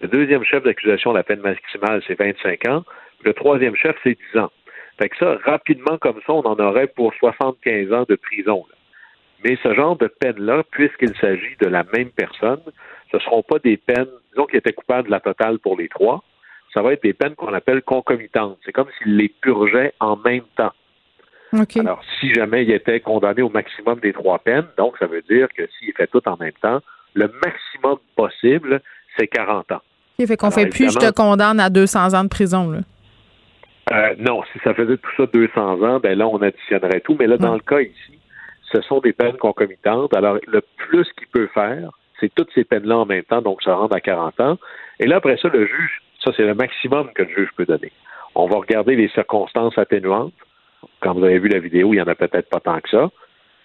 Le 0.00 0.08
deuxième 0.08 0.44
chef 0.44 0.64
d'accusation, 0.64 1.12
la 1.12 1.22
peine 1.22 1.40
maximale, 1.40 2.02
c'est 2.06 2.18
25 2.18 2.66
ans. 2.68 2.84
Le 3.24 3.32
troisième 3.32 3.76
chef, 3.76 3.96
c'est 4.02 4.18
10 4.34 4.40
ans. 4.40 4.50
Fait 4.98 5.08
que 5.08 5.16
ça, 5.16 5.38
rapidement 5.44 5.98
comme 5.98 6.20
ça, 6.26 6.32
on 6.32 6.42
en 6.42 6.58
aurait 6.58 6.88
pour 6.88 7.14
75 7.14 7.92
ans 7.92 8.04
de 8.08 8.16
prison. 8.16 8.64
Mais 9.44 9.56
ce 9.62 9.74
genre 9.74 9.96
de 9.96 10.08
peine-là, 10.08 10.62
puisqu'il 10.70 11.16
s'agit 11.16 11.56
de 11.60 11.68
la 11.68 11.84
même 11.94 12.10
personne, 12.10 12.62
ce 13.10 13.16
ne 13.16 13.22
seront 13.22 13.42
pas 13.42 13.58
des 13.58 13.76
peines, 13.76 14.08
disons 14.30 14.46
qu'il 14.46 14.58
était 14.58 14.72
coupable 14.72 15.06
de 15.06 15.12
la 15.12 15.20
totale 15.20 15.58
pour 15.58 15.76
les 15.76 15.88
trois, 15.88 16.22
ça 16.74 16.82
va 16.82 16.92
être 16.94 17.02
des 17.02 17.12
peines 17.12 17.34
qu'on 17.34 17.52
appelle 17.52 17.82
concomitantes. 17.82 18.58
C'est 18.64 18.72
comme 18.72 18.88
s'il 18.98 19.16
les 19.16 19.28
purgeait 19.28 19.92
en 20.00 20.16
même 20.16 20.44
temps. 20.56 20.72
Alors, 21.76 22.00
si 22.18 22.32
jamais 22.32 22.62
il 22.64 22.70
était 22.70 23.00
condamné 23.00 23.42
au 23.42 23.50
maximum 23.50 24.00
des 24.00 24.14
trois 24.14 24.38
peines, 24.38 24.64
donc 24.78 24.96
ça 24.98 25.06
veut 25.06 25.20
dire 25.22 25.48
que 25.54 25.62
s'il 25.78 25.92
fait 25.92 26.06
tout 26.06 26.26
en 26.26 26.36
même 26.38 26.52
temps, 26.62 26.80
le 27.12 27.30
maximum 27.44 27.98
possible, 28.16 28.80
c'est 29.18 29.26
40 29.26 29.70
ans. 29.72 29.82
OK, 30.18 30.26
fait 30.26 30.36
qu'on 30.38 30.50
fait 30.50 30.66
plus 30.66 30.90
je 30.92 30.98
te 30.98 31.12
condamne 31.12 31.60
à 31.60 31.68
200 31.68 32.14
ans 32.14 32.24
de 32.24 32.28
prison. 32.30 32.70
Là. 32.70 32.78
Euh, 33.92 34.14
non, 34.18 34.42
si 34.52 34.58
ça 34.64 34.72
faisait 34.72 34.96
tout 34.96 35.10
ça 35.18 35.26
200 35.30 35.82
ans, 35.82 36.00
ben 36.00 36.16
là, 36.16 36.26
on 36.26 36.40
additionnerait 36.40 37.00
tout. 37.00 37.16
Mais 37.18 37.26
là, 37.26 37.36
dans 37.36 37.50
Ouais. 37.52 37.58
le 37.58 37.62
cas 37.62 37.80
ici, 37.82 38.18
ce 38.72 38.80
sont 38.82 39.00
des 39.00 39.12
peines 39.12 39.36
concomitantes. 39.36 40.14
Alors, 40.16 40.38
le 40.46 40.62
plus 40.78 41.06
qu'il 41.18 41.26
peut 41.28 41.48
faire, 41.52 41.90
c'est 42.18 42.32
toutes 42.34 42.48
ces 42.54 42.64
peines-là 42.64 42.96
en 42.98 43.04
même 43.06 43.24
temps, 43.24 43.42
donc 43.42 43.62
ça 43.62 43.74
rentre 43.74 43.94
à 43.94 44.00
40 44.00 44.40
ans. 44.40 44.56
Et 45.00 45.06
là, 45.06 45.16
après 45.16 45.36
ça, 45.36 45.48
le 45.48 45.66
juge, 45.66 46.00
ça, 46.22 46.32
c'est 46.36 46.44
le 46.44 46.54
maximum 46.54 47.12
que 47.14 47.22
le 47.22 47.28
juge 47.28 47.48
peut 47.56 47.66
donner. 47.66 47.92
On 48.34 48.46
va 48.46 48.56
regarder 48.56 48.96
les 48.96 49.08
circonstances 49.08 49.76
atténuantes. 49.76 50.32
Quand 51.00 51.14
vous 51.14 51.24
avez 51.24 51.38
vu 51.38 51.48
la 51.48 51.58
vidéo, 51.58 51.92
il 51.92 51.96
n'y 51.96 52.02
en 52.02 52.06
a 52.06 52.14
peut-être 52.14 52.48
pas 52.48 52.60
tant 52.60 52.80
que 52.80 52.88
ça. 52.88 53.10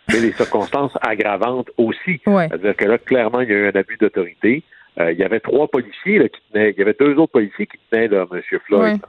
Mais 0.09 0.19
les 0.19 0.31
circonstances 0.33 0.93
aggravantes 1.01 1.69
aussi. 1.77 2.21
Ouais. 2.25 2.47
C'est-à-dire 2.49 2.75
que 2.75 2.85
là, 2.85 2.97
clairement, 2.97 3.41
il 3.41 3.49
y 3.49 3.53
a 3.53 3.55
eu 3.55 3.67
un 3.67 3.79
abus 3.79 3.97
d'autorité. 3.97 4.63
Euh, 4.99 5.11
il 5.11 5.19
y 5.19 5.23
avait 5.23 5.39
trois 5.39 5.67
policiers 5.67 6.19
là, 6.19 6.29
qui 6.29 6.41
tenaient, 6.51 6.71
il 6.71 6.77
y 6.77 6.81
avait 6.81 6.95
deux 6.99 7.15
autres 7.15 7.33
policiers 7.33 7.67
qui 7.67 7.77
tenaient 7.89 8.07
là, 8.07 8.25
M. 8.31 8.41
Floyd. 8.65 8.93
Ouais. 8.93 8.99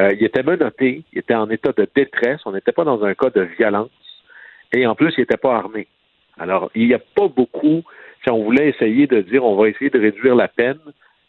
Euh, 0.00 0.12
il 0.18 0.24
était 0.24 0.42
menotté, 0.42 1.04
il 1.12 1.18
était 1.18 1.34
en 1.34 1.48
état 1.50 1.72
de 1.72 1.86
détresse, 1.94 2.40
on 2.46 2.52
n'était 2.52 2.72
pas 2.72 2.84
dans 2.84 3.02
un 3.04 3.14
cas 3.14 3.30
de 3.30 3.42
violence, 3.58 3.90
et 4.72 4.86
en 4.86 4.94
plus, 4.94 5.12
il 5.16 5.20
n'était 5.20 5.36
pas 5.36 5.54
armé. 5.54 5.86
Alors, 6.38 6.70
il 6.74 6.86
n'y 6.86 6.94
a 6.94 6.98
pas 6.98 7.28
beaucoup, 7.28 7.82
si 8.22 8.30
on 8.30 8.42
voulait 8.42 8.70
essayer 8.70 9.06
de 9.06 9.20
dire 9.20 9.44
on 9.44 9.56
va 9.56 9.68
essayer 9.68 9.90
de 9.90 10.00
réduire 10.00 10.34
la 10.34 10.48
peine, 10.48 10.78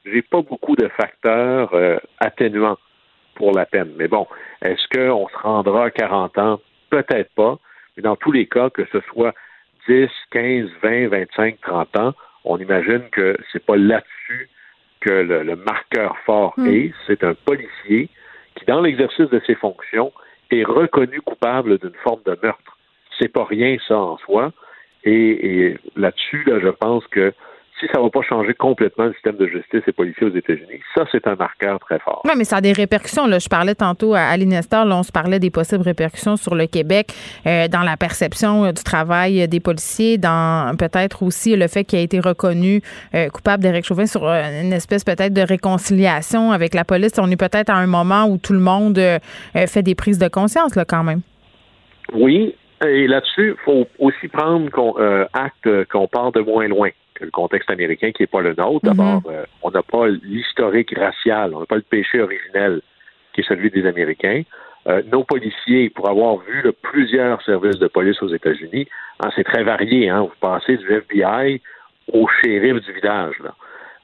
j'ai 0.06 0.22
pas 0.22 0.42
beaucoup 0.42 0.76
de 0.76 0.88
facteurs 0.90 1.74
euh, 1.74 1.98
atténuants 2.20 2.78
pour 3.36 3.52
la 3.54 3.66
peine. 3.66 3.92
Mais 3.98 4.08
bon, 4.08 4.28
est-ce 4.62 4.88
qu'on 4.94 5.28
se 5.28 5.38
rendra 5.38 5.86
à 5.86 5.92
40 5.92 6.38
ans? 6.38 6.60
Peut-être 6.90 7.34
pas, 7.34 7.58
mais 7.96 8.04
dans 8.04 8.16
tous 8.16 8.32
les 8.32 8.46
cas, 8.46 8.70
que 8.70 8.86
ce 8.92 9.00
soit 9.12 9.34
10, 9.88 10.08
15, 10.32 10.70
20, 10.82 11.08
25, 11.08 11.60
30 11.62 12.00
ans, 12.00 12.14
on 12.46 12.58
imagine 12.58 13.04
que 13.12 13.38
c'est 13.52 13.66
pas 13.66 13.76
là-dessus 13.78 14.50
que 15.00 15.12
le, 15.12 15.44
le 15.44 15.56
marqueur 15.56 16.18
fort 16.26 16.54
Mm. 16.58 16.68
est. 16.68 16.94
C'est 17.08 17.24
un 17.24 17.34
policier 17.34 18.10
qui, 18.56 18.66
dans 18.66 18.82
l'exercice 18.82 19.30
de 19.30 19.42
ses 19.46 19.56
fonctions, 19.56 20.12
est 20.52 20.64
reconnu 20.64 21.22
coupable 21.22 21.80
d'une 21.80 21.96
forme 22.04 22.22
de 22.26 22.38
meurtre. 22.42 22.78
C'est 23.20 23.28
pas 23.32 23.44
rien, 23.46 23.78
ça, 23.88 23.98
en 23.98 24.18
soi. 24.18 24.52
Et, 25.04 25.12
et 25.68 25.78
là-dessus, 25.96 26.44
là, 26.46 26.60
je 26.62 26.70
pense 26.70 27.06
que 27.08 27.34
si 27.84 27.92
ça 27.94 28.00
ne 28.00 28.04
va 28.06 28.10
pas 28.10 28.22
changer 28.22 28.54
complètement 28.54 29.06
le 29.06 29.14
système 29.14 29.36
de 29.36 29.48
justice 29.48 29.82
et 29.86 29.92
policiers 29.92 30.28
aux 30.28 30.36
États-Unis, 30.36 30.80
ça, 30.96 31.06
c'est 31.12 31.28
un 31.28 31.36
marqueur 31.36 31.80
très 31.80 32.00
fort. 32.00 32.22
Oui, 32.26 32.32
mais 32.38 32.44
ça 32.44 32.58
a 32.58 32.62
des 32.62 32.72
répercussions. 32.72 33.28
Là. 33.28 33.40
Je 33.40 33.50
parlais 33.50 33.76
tantôt 33.76 34.14
à 34.14 34.22
Aline 34.22 34.50
Nestor, 34.50 34.86
là, 34.86 34.98
on 34.98 35.04
se 35.04 35.12
parlait 35.12 35.40
des 35.40 35.50
possibles 35.50 35.84
répercussions 35.84 36.38
sur 36.38 36.56
le 36.56 36.68
Québec, 36.68 37.14
euh, 37.46 37.68
dans 37.68 37.82
la 37.82 37.98
perception 37.98 38.66
euh, 38.66 38.72
du 38.72 38.84
travail 38.84 39.48
des 39.48 39.60
policiers, 39.60 40.18
dans 40.18 40.76
peut-être 40.78 41.24
aussi 41.24 41.56
le 41.56 41.68
fait 41.68 41.84
qu'il 41.84 42.00
a 42.00 42.02
été 42.02 42.20
reconnu 42.20 42.82
euh, 43.16 43.30
coupable 43.30 43.64
d'Éric 43.64 43.86
Chauvin 43.86 44.06
sur 44.06 44.24
une 44.24 44.74
espèce 44.74 45.04
peut-être 45.04 45.34
de 45.34 45.42
réconciliation 45.42 46.52
avec 46.52 46.74
la 46.74 46.86
police. 46.86 47.14
On 47.18 47.30
est 47.30 47.40
peut-être 47.40 47.70
à 47.70 47.76
un 47.76 47.88
moment 47.88 48.26
où 48.26 48.38
tout 48.38 48.54
le 48.54 48.60
monde 48.60 49.00
fait 49.54 49.82
des 49.82 49.96
prises 49.96 50.20
de 50.20 50.28
conscience, 50.28 50.76
là, 50.76 50.86
quand 50.86 51.04
même. 51.04 51.22
Oui, 52.14 52.56
et 52.86 53.08
là-dessus, 53.08 53.56
il 53.58 53.64
faut 53.66 53.88
aussi 54.00 54.28
prendre 54.28 54.70
acte 55.34 55.70
qu'on 55.92 56.08
part 56.08 56.32
de 56.32 56.42
moins 56.42 56.68
loin 56.68 56.90
le 57.22 57.32
contexte 57.32 57.70
américain 57.70 58.12
qui 58.12 58.24
n'est 58.24 58.28
pas 58.28 58.42
le 58.42 58.54
nôtre. 58.54 58.82
D'abord, 58.84 59.22
mhm. 59.26 59.32
euh, 59.32 59.46
on 59.62 59.72
n'a 59.72 59.84
pas 59.84 60.08
l'historique 60.08 60.98
racial, 60.98 61.54
on 61.54 61.62
n'a 61.62 61.66
pas 61.66 61.76
le 61.76 61.82
péché 61.82 62.22
originel 62.22 62.82
qui 63.34 63.42
est 63.42 63.48
celui 63.48 63.70
des 63.72 63.86
Américains. 63.86 64.44
Euh, 64.88 65.02
nos 65.12 65.24
policiers, 65.24 65.90
pour 65.90 66.10
avoir 66.10 66.38
vu 66.38 66.64
plusieurs 66.82 67.42
services 67.44 67.80
de 67.80 67.88
police 67.88 68.22
aux 68.22 68.28
États-Unis, 68.28 68.88
hein, 69.20 69.30
c'est 69.36 69.44
très 69.44 69.64
varié. 69.64 70.10
Hein, 70.10 70.22
vous 70.22 70.32
passez 70.40 70.78
du 70.78 70.92
FBI 70.92 71.62
au 72.12 72.28
shérif 72.28 72.84
du 72.84 72.94
village. 72.94 73.36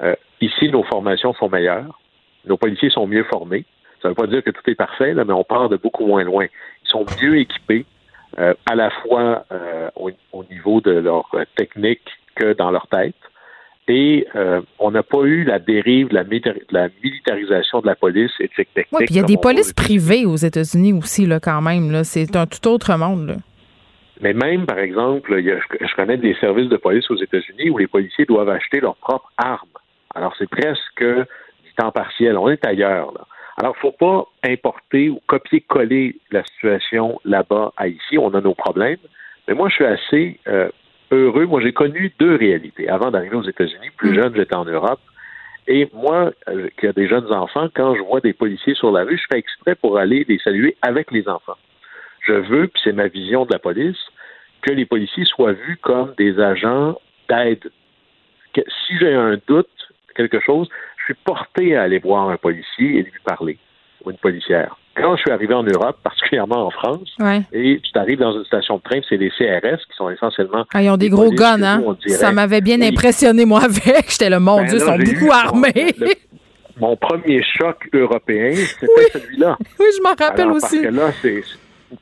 Euh, 0.02 0.16
ici, 0.40 0.70
nos 0.70 0.84
formations 0.84 1.34
sont 1.34 1.50
meilleures. 1.50 2.00
Nos 2.46 2.58
policiers 2.58 2.90
sont 2.90 3.08
mieux 3.08 3.26
formés. 3.26 3.66
Ça 4.02 4.08
ne 4.08 4.12
veut 4.12 4.16
pas 4.16 4.28
dire 4.28 4.42
que 4.42 4.52
tout 4.52 4.68
est 4.68 4.76
parfait, 4.76 5.14
là, 5.14 5.26
mais 5.26 5.34
on 5.34 5.44
part 5.44 5.68
de 5.68 5.76
beaucoup 5.76 6.06
moins 6.06 6.24
loin. 6.24 6.46
Ils 6.46 6.90
sont 6.90 7.06
mieux 7.22 7.38
équipés, 7.38 7.86
à 8.38 8.76
la 8.76 8.90
fois 8.90 9.44
au, 9.98 10.10
au, 10.32 10.46
niveau 10.46 10.80
de 10.80 10.92
leur 10.92 11.30
technique 11.58 12.10
dans 12.58 12.72
leur 12.72 12.88
tête. 12.88 13.16
Et 13.88 14.28
euh, 14.36 14.62
on 14.78 14.92
n'a 14.92 15.02
pas 15.02 15.24
eu 15.24 15.44
la 15.44 15.58
dérive 15.58 16.10
de 16.10 16.16
la, 16.70 16.90
militarisation 17.04 17.82
de 17.82 17.88
la 17.88 17.96
police 17.96 18.32
et 18.40 18.48
technique. 18.48 18.88
Oui, 18.92 19.06
puis 19.06 19.16
il 19.16 19.18
y 19.18 19.20
a 19.20 19.24
des 19.24 19.38
polices 19.38 19.74
privées 19.74 20.28
aux 20.28 20.36
États-Unis 20.36 20.94
aussi, 20.94 21.26
là, 21.26 21.40
quand 21.40 21.62
même. 21.62 22.04
C'est 22.04 22.36
un 22.36 22.46
tout 22.46 22.68
autre 22.68 22.96
monde. 22.98 23.38
Mais 24.22 24.34
même, 24.34 24.68
par 24.68 24.78
exemple, 24.78 25.42
je, 25.42 25.96
connais 25.96 26.18
des 26.18 26.36
services 26.36 26.70
de 26.70 26.78
police 26.78 27.10
aux 27.10 27.18
États-Unis 27.18 27.72
où 27.72 27.80
les 27.80 27.88
policiers 27.88 28.26
doivent 28.26 28.50
acheter 28.50 28.80
leurs 28.80 28.98
propres 28.98 29.32
armes. 29.38 29.68
Alors, 30.14 30.36
c'est 30.38 30.50
presque 30.50 31.04
du 31.04 31.74
temps 31.76 31.92
partiel. 31.92 32.38
On 32.38 32.50
est 32.50 32.64
ailleurs. 32.66 33.12
Alors, 33.58 33.76
il 33.76 33.88
ne 33.88 33.92
faut 33.92 33.98
pas 33.98 34.26
importer 34.44 35.10
ou 35.10 35.20
copier-coller 35.26 36.18
la 36.32 36.44
situation 36.44 37.20
là-bas 37.26 37.74
à 37.76 37.88
ici. 37.88 38.20
On 38.20 38.34
a 38.36 38.42
nos 38.42 38.54
problèmes. 38.54 38.98
Mais 39.48 39.56
moi, 39.56 39.70
je 39.70 39.76
suis 39.76 39.86
assez 39.86 40.40
euh, 40.48 40.70
heureux. 41.12 41.46
Moi, 41.46 41.62
j'ai 41.62 41.74
connu 41.74 42.14
deux 42.20 42.36
réalités. 42.36 42.90
Avant 42.90 43.12
d'arriver 43.12 43.36
aux 43.36 43.44
États-Unis, 43.44 43.90
plus 43.98 44.12
mm. 44.12 44.16
jeune, 44.16 44.36
j'étais 44.36 44.56
en 44.56 44.66
Europe. 44.66 45.00
Et 45.68 45.88
moi, 45.94 46.32
euh, 46.48 46.70
qui 46.80 46.88
a 46.88 46.94
des 46.94 47.08
jeunes 47.08 47.32
enfants, 47.32 47.68
quand 47.74 47.96
je 47.96 48.02
vois 48.02 48.22
des 48.22 48.34
policiers 48.34 48.74
sur 48.74 48.92
la 48.92 49.04
rue, 49.04 49.18
je 49.18 49.26
fais 49.32 49.38
exprès 49.38 49.76
pour 49.76 49.98
aller 49.98 50.26
les 50.28 50.40
saluer 50.40 50.76
avec 50.82 51.12
les 51.12 51.28
enfants. 51.28 51.58
Je 52.26 52.34
veux, 52.34 52.68
puis 52.68 52.82
c'est 52.84 52.94
ma 52.94 53.08
vision 53.08 53.46
de 53.46 53.54
la 53.54 53.60
police, 53.60 54.00
que 54.62 54.72
les 54.72 54.86
policiers 54.86 55.26
soient 55.26 55.54
vus 55.54 55.78
comme 55.82 56.14
des 56.18 56.40
agents 56.40 57.00
d'aide. 57.30 57.72
Si 58.56 58.98
j'ai 59.00 59.14
un 59.14 59.38
doute, 59.48 59.70
quelque 60.16 60.40
chose, 60.40 60.68
je 60.98 61.06
suis 61.06 61.22
porté 61.24 61.76
à 61.76 61.84
aller 61.84 62.00
voir 62.00 62.30
un 62.30 62.38
policier 62.38 62.98
et 62.98 63.04
lui 63.04 63.20
parler, 63.24 63.58
ou 64.04 64.12
une 64.12 64.18
policière 64.18 64.76
quand 65.00 65.16
je 65.16 65.22
suis 65.22 65.32
arrivé 65.32 65.54
en 65.54 65.64
Europe, 65.64 65.98
particulièrement 66.04 66.68
en 66.68 66.72
France, 66.72 67.16
et 67.52 67.82
tu 67.82 68.00
arrives 68.00 68.20
dans 68.20 68.34
une 68.34 68.46
station 68.46 68.78
de 68.78 68.82
train, 68.82 69.00
c'est 69.08 69.18
les 69.18 69.30
CRS 69.30 69.78
qui 69.90 69.96
sont 69.96 70.10
essentiellement. 70.10 70.66
Ah, 70.74 70.82
ils 70.82 70.90
ont 70.90 70.98
des, 70.98 71.10
gros 71.10 71.32
guns, 71.32 71.62
hein? 71.64 71.84
ça 72.08 72.32
m'avait 72.32 72.62
bien 72.62 72.82
impressionné, 72.82 73.46
moi, 73.46 73.62
avec. 73.64 74.10
J'étais 74.10 74.30
le 74.30 74.40
mon 74.40 74.58
ben 74.58 74.68
Dieu, 74.68 74.78
ils 74.78 74.82
sont 74.82 74.98
beaucoup 74.98 75.32
armés. 75.32 75.96
Mon, 76.80 76.96
premier 76.96 77.44
choc 77.44 77.90
européen, 77.94 78.54
c'était 78.56 78.88
celui-là. 79.20 79.58
Oui, 79.80 79.86
je 79.98 80.02
m'en 80.02 80.16
rappelle 80.16 80.48
aussi. 80.48 80.82
Parce 80.82 80.96
que 80.96 81.00
là, 81.00 81.12
c'est. 81.22 81.44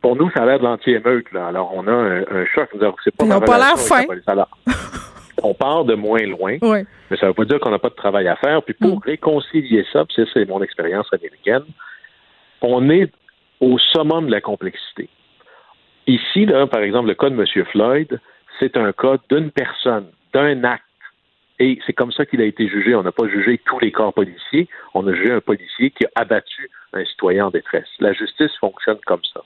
Pour 0.01 0.15
nous, 0.15 0.29
ça 0.31 0.43
a 0.43 0.45
l'air 0.45 0.59
de 0.59 0.65
l'anti-émeute. 0.65 1.31
Là. 1.31 1.47
Alors, 1.47 1.71
on 1.73 1.87
a 1.87 1.91
un, 1.91 2.45
choc. 2.53 2.69
C'est 3.03 3.15
pas 3.15 3.25
Ils 3.25 3.29
n'ont 3.29 3.39
pas 3.39 3.57
l'air 3.57 3.79
fin. 3.79 4.03
on 5.43 5.53
part 5.53 5.85
de 5.85 5.95
moins 5.95 6.23
loin, 6.23 6.57
mais 6.61 7.17
ça 7.17 7.25
ne 7.25 7.27
veut 7.27 7.33
pas 7.33 7.45
dire 7.45 7.59
qu'on 7.59 7.69
n'a 7.69 7.79
pas 7.79 7.89
de 7.89 7.95
travail 7.95 8.27
à 8.27 8.35
faire. 8.35 8.61
Puis 8.63 8.73
pour 8.73 8.97
mm. 8.97 9.01
réconcilier 9.05 9.85
ça, 9.93 10.05
puis 10.05 10.27
c'est 10.33 10.47
mon 10.47 10.61
expérience 10.61 11.07
américaine, 11.13 11.63
on 12.61 12.89
est 12.89 13.11
au 13.59 13.77
summum 13.77 14.27
de 14.27 14.31
la 14.31 14.41
complexité. 14.41 15.09
Ici, 16.07 16.47
par 16.71 16.81
exemple, 16.81 17.09
le 17.09 17.15
cas 17.15 17.29
de 17.29 17.35
M. 17.35 17.65
Floyd, 17.65 18.19
c'est 18.59 18.77
un 18.77 18.91
cas 18.93 19.17
d'une 19.29 19.51
personne, 19.51 20.07
d'un 20.33 20.63
acte. 20.63 20.83
Et 21.59 21.79
c'est 21.85 21.93
comme 21.93 22.11
ça 22.11 22.25
qu'il 22.25 22.41
a 22.41 22.45
été 22.45 22.67
jugé. 22.67 22.95
On 22.95 23.03
n'a 23.03 23.11
pas 23.11 23.27
jugé 23.27 23.59
tous 23.65 23.79
les 23.79 23.91
corps 23.91 24.13
policiers. 24.13 24.67
On 24.93 25.07
a 25.07 25.13
jugé 25.13 25.31
un 25.31 25.41
policier 25.41 25.89
qui 25.89 26.05
a 26.05 26.09
abattu 26.15 26.69
un 26.93 27.03
citoyen 27.03 27.47
en 27.47 27.49
détresse. 27.49 27.87
La 27.99 28.13
justice 28.13 28.55
fonctionne 28.59 28.99
comme 29.05 29.23
ça. 29.33 29.41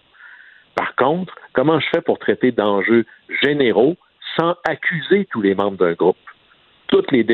Par 0.76 0.96
contre, 0.96 1.34
comment 1.54 1.80
je 1.80 1.88
fais 1.94 2.02
pour 2.02 2.20
traiter 2.20 2.52
d'enjeux 2.52 3.06
généraux 3.42 3.96
sans 4.38 4.56
accuser 4.68 5.26
tous 5.32 5.42
les 5.42 5.56
membres 5.56 5.78
d'un 5.78 5.94
groupe? 5.94 6.18
Toutes 6.88 7.12
les 7.12 7.26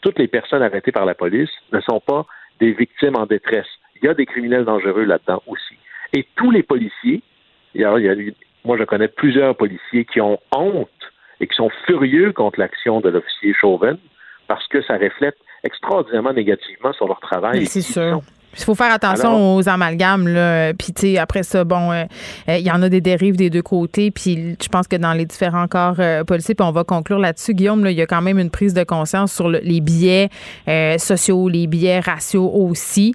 toutes 0.00 0.18
les 0.18 0.28
personnes 0.28 0.62
arrêtées 0.62 0.92
par 0.92 1.04
la 1.04 1.14
police 1.14 1.50
ne 1.72 1.80
sont 1.80 2.00
pas 2.00 2.24
des 2.60 2.72
victimes 2.72 3.16
en 3.16 3.26
détresse 3.26 3.66
il 4.02 4.06
y 4.06 4.08
a 4.08 4.14
des 4.14 4.26
criminels 4.26 4.64
dangereux 4.64 5.04
là-dedans 5.04 5.42
aussi. 5.46 5.76
Et 6.12 6.26
tous 6.36 6.50
les 6.50 6.62
policiers, 6.62 7.22
il 7.74 7.80
y 7.80 7.84
a, 7.84 7.94
moi 8.64 8.76
je 8.76 8.84
connais 8.84 9.08
plusieurs 9.08 9.56
policiers 9.56 10.04
qui 10.04 10.20
ont 10.20 10.38
honte 10.50 10.88
et 11.40 11.46
qui 11.46 11.54
sont 11.54 11.70
furieux 11.86 12.32
contre 12.32 12.60
l'action 12.60 13.00
de 13.00 13.08
l'officier 13.08 13.54
Chauvin 13.54 13.96
parce 14.48 14.66
que 14.68 14.82
ça 14.82 14.98
reflète 14.98 15.36
extraordinairement 15.64 16.32
négativement 16.32 16.92
sur 16.92 17.06
leur 17.06 17.20
travail. 17.20 17.66
C'est 17.66 17.80
sûr. 17.80 18.20
Il 18.58 18.64
faut 18.64 18.74
faire 18.74 18.92
attention 18.92 19.56
aux 19.56 19.68
amalgames. 19.68 20.28
Là. 20.28 20.74
Puis, 20.74 20.92
tu 20.92 21.00
sais, 21.00 21.18
après 21.18 21.42
ça, 21.42 21.64
bon, 21.64 21.90
euh, 21.90 22.04
euh, 22.48 22.58
il 22.58 22.66
y 22.66 22.70
en 22.70 22.82
a 22.82 22.88
des 22.88 23.00
dérives 23.00 23.36
des 23.36 23.48
deux 23.48 23.62
côtés. 23.62 24.10
Puis, 24.10 24.56
je 24.62 24.68
pense 24.68 24.86
que 24.86 24.96
dans 24.96 25.14
les 25.14 25.24
différents 25.24 25.66
corps 25.68 25.96
euh, 25.98 26.22
policiers, 26.24 26.54
puis 26.54 26.66
on 26.66 26.72
va 26.72 26.84
conclure 26.84 27.18
là-dessus, 27.18 27.54
Guillaume, 27.54 27.86
il 27.86 27.96
y 27.96 28.02
a 28.02 28.06
quand 28.06 28.20
même 28.20 28.38
une 28.38 28.50
prise 28.50 28.74
de 28.74 28.84
conscience 28.84 29.32
sur 29.32 29.48
les 29.48 29.80
biais 29.80 30.28
sociaux, 30.98 31.48
les 31.48 31.66
biais 31.66 32.00
raciaux 32.00 32.50
aussi. 32.54 33.14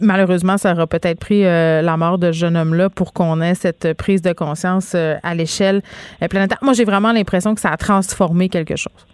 malheureusement, 0.00 0.58
ça 0.58 0.72
aura 0.72 0.86
peut-être 0.86 1.18
pris 1.18 1.42
la 1.42 1.96
mort 1.96 2.18
de 2.18 2.32
ce 2.32 2.38
jeune 2.38 2.56
homme-là 2.56 2.90
pour 2.90 3.12
qu'on 3.12 3.40
ait 3.40 3.54
cette 3.54 3.94
prise 3.94 4.22
de 4.22 4.32
conscience 4.32 4.94
à 4.94 5.34
l'échelle 5.34 5.82
planétaire. 6.30 6.58
Moi, 6.62 6.74
j'ai 6.74 6.84
vraiment 6.84 7.12
l'impression 7.12 7.54
que 7.54 7.60
ça 7.60 7.70
a 7.70 7.76
transformé 7.76 8.48
quelque 8.48 8.76
chose. 8.76 9.06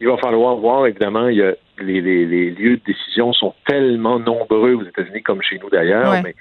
Il 0.00 0.08
va 0.08 0.16
falloir 0.16 0.56
voir, 0.56 0.86
évidemment, 0.86 1.28
il 1.28 1.36
y 1.36 1.42
a 1.42 1.52
les, 1.80 2.50
lieux 2.50 2.76
de 2.76 2.82
décision 2.84 3.32
sont 3.32 3.54
tellement 3.66 4.18
nombreux 4.18 4.74
aux 4.74 4.84
États-Unis 4.84 5.22
comme 5.22 5.42
chez 5.42 5.58
nous 5.58 5.70
d'ailleurs, 5.70 6.22
mais 6.22 6.34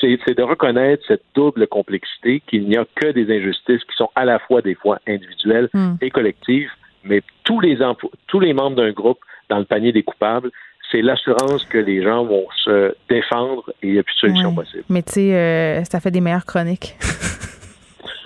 c'est 0.00 0.36
de 0.36 0.42
reconnaître 0.42 1.02
cette 1.06 1.22
double 1.34 1.66
complexité 1.66 2.42
qu'il 2.46 2.68
n'y 2.68 2.76
a 2.76 2.84
que 2.94 3.08
des 3.12 3.34
injustices 3.34 3.82
qui 3.84 3.96
sont 3.96 4.10
à 4.14 4.24
la 4.24 4.38
fois 4.38 4.60
des 4.60 4.74
fois 4.74 4.98
individuelles 5.06 5.70
hmm. 5.72 5.94
et 6.00 6.10
collectives, 6.10 6.70
mais 7.04 7.22
tous 7.44 7.60
les 7.60 7.78
tous 8.26 8.40
les 8.40 8.52
membres 8.52 8.76
d'un 8.76 8.92
groupe 8.92 9.18
dans 9.48 9.58
le 9.58 9.64
panier 9.64 9.92
des 9.92 10.02
coupables, 10.02 10.50
c'est 10.90 11.02
l'assurance 11.02 11.64
que 11.64 11.78
les 11.78 12.02
gens 12.02 12.24
vont 12.24 12.46
se 12.64 12.94
défendre 13.08 13.64
et 13.82 13.88
il 13.88 13.92
n'y 13.94 13.98
a 13.98 14.02
plus 14.02 14.14
de 14.14 14.18
solution 14.18 14.54
possible. 14.54 14.84
Mais 14.88 15.02
tu 15.02 15.12
sais, 15.12 15.34
euh, 15.34 15.84
ça 15.84 16.00
fait 16.00 16.10
des 16.10 16.20
meilleures 16.20 16.46
chroniques. 16.46 16.96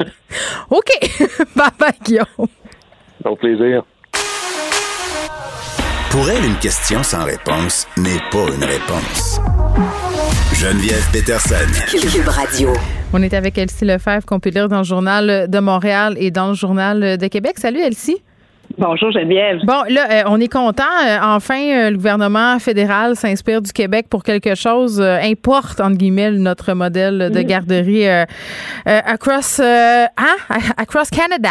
OK. 0.70 0.90
bye 1.56 1.70
bye, 1.78 1.92
Guillaume. 2.04 2.48
Au 3.24 3.36
plaisir. 3.36 3.84
Pour 6.18 6.28
elle, 6.28 6.44
une 6.44 6.58
question 6.58 7.04
sans 7.04 7.24
réponse 7.24 7.86
n'est 7.96 8.18
pas 8.32 8.52
une 8.52 8.64
réponse. 8.64 9.40
Geneviève 10.52 11.08
Peterson. 11.12 11.54
Cube 11.86 12.26
Radio. 12.26 12.72
On 13.12 13.22
est 13.22 13.32
avec 13.34 13.56
Elsie 13.56 13.84
Lefebvre, 13.84 14.26
qu'on 14.26 14.40
peut 14.40 14.50
lire 14.50 14.68
dans 14.68 14.78
le 14.78 14.84
Journal 14.84 15.48
de 15.48 15.58
Montréal 15.60 16.16
et 16.18 16.32
dans 16.32 16.48
le 16.48 16.54
Journal 16.54 17.18
de 17.18 17.26
Québec. 17.28 17.52
Salut, 17.58 17.78
Elsie. 17.78 18.16
Bonjour 18.76 19.12
Geneviève. 19.12 19.60
Bon, 19.64 19.84
là, 19.88 20.08
euh, 20.10 20.22
on 20.26 20.40
est 20.40 20.52
content. 20.52 20.82
Euh, 21.06 21.18
enfin, 21.22 21.60
euh, 21.60 21.90
le 21.90 21.96
gouvernement 21.96 22.58
fédéral 22.58 23.14
s'inspire 23.14 23.62
du 23.62 23.72
Québec 23.72 24.06
pour 24.10 24.24
quelque 24.24 24.56
chose, 24.56 25.00
importe, 25.00 25.80
entre 25.80 25.98
guillemets, 25.98 26.32
notre 26.32 26.72
modèle 26.72 27.30
de 27.30 27.42
garderie 27.42 28.08
across, 28.84 29.60
hein? 29.60 30.08
across 30.76 31.10
Canada. 31.10 31.50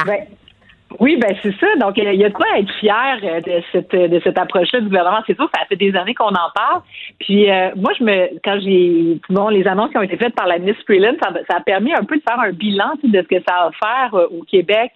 Oui, 1.00 1.18
ben 1.18 1.36
c'est 1.44 1.54
ça. 1.60 1.68
Donc, 1.80 1.98
il 1.98 2.04
y 2.04 2.24
a 2.24 2.30
de 2.30 2.34
quoi 2.34 2.46
être 2.58 2.72
fier 2.80 3.20
euh, 3.24 3.42
de 3.42 3.62
cette 3.72 3.92
de 3.92 4.20
cette 4.24 4.38
approche-là 4.40 4.80
du 4.80 4.88
gouvernement. 4.88 5.22
C'est 5.28 5.36
sûr, 5.36 5.50
ça 5.54 5.66
fait 5.68 5.76
des 5.76 5.96
années 5.96 6.16
qu'on 6.16 6.30
en 6.30 6.50
parle. 6.56 6.82
Puis 7.20 7.52
euh, 7.52 7.72
moi, 7.76 7.92
je 7.98 8.04
me 8.04 8.30
quand 8.44 8.60
j'ai 8.62 9.20
bon 9.30 9.50
les 9.50 9.68
annonces 9.68 9.92
qui 9.92 9.98
ont 9.98 10.02
été 10.02 10.18
faites 10.18 10.34
par 10.34 10.48
la 10.48 10.58
ministre 10.60 10.84
Freeland, 10.86 11.16
ça, 11.22 11.32
ça, 11.50 11.58
a 11.58 11.62
permis 11.62 11.94
un 11.94 12.04
peu 12.04 12.18
de 12.18 12.24
faire 12.28 12.40
un 12.40 12.52
bilan 12.52 12.94
de 13.04 13.22
ce 13.22 13.28
que 13.28 13.44
ça 13.48 13.56
a 13.56 13.68
offert 13.68 14.14
euh, 14.14 14.28
au 14.40 14.44
Québec 14.44 14.92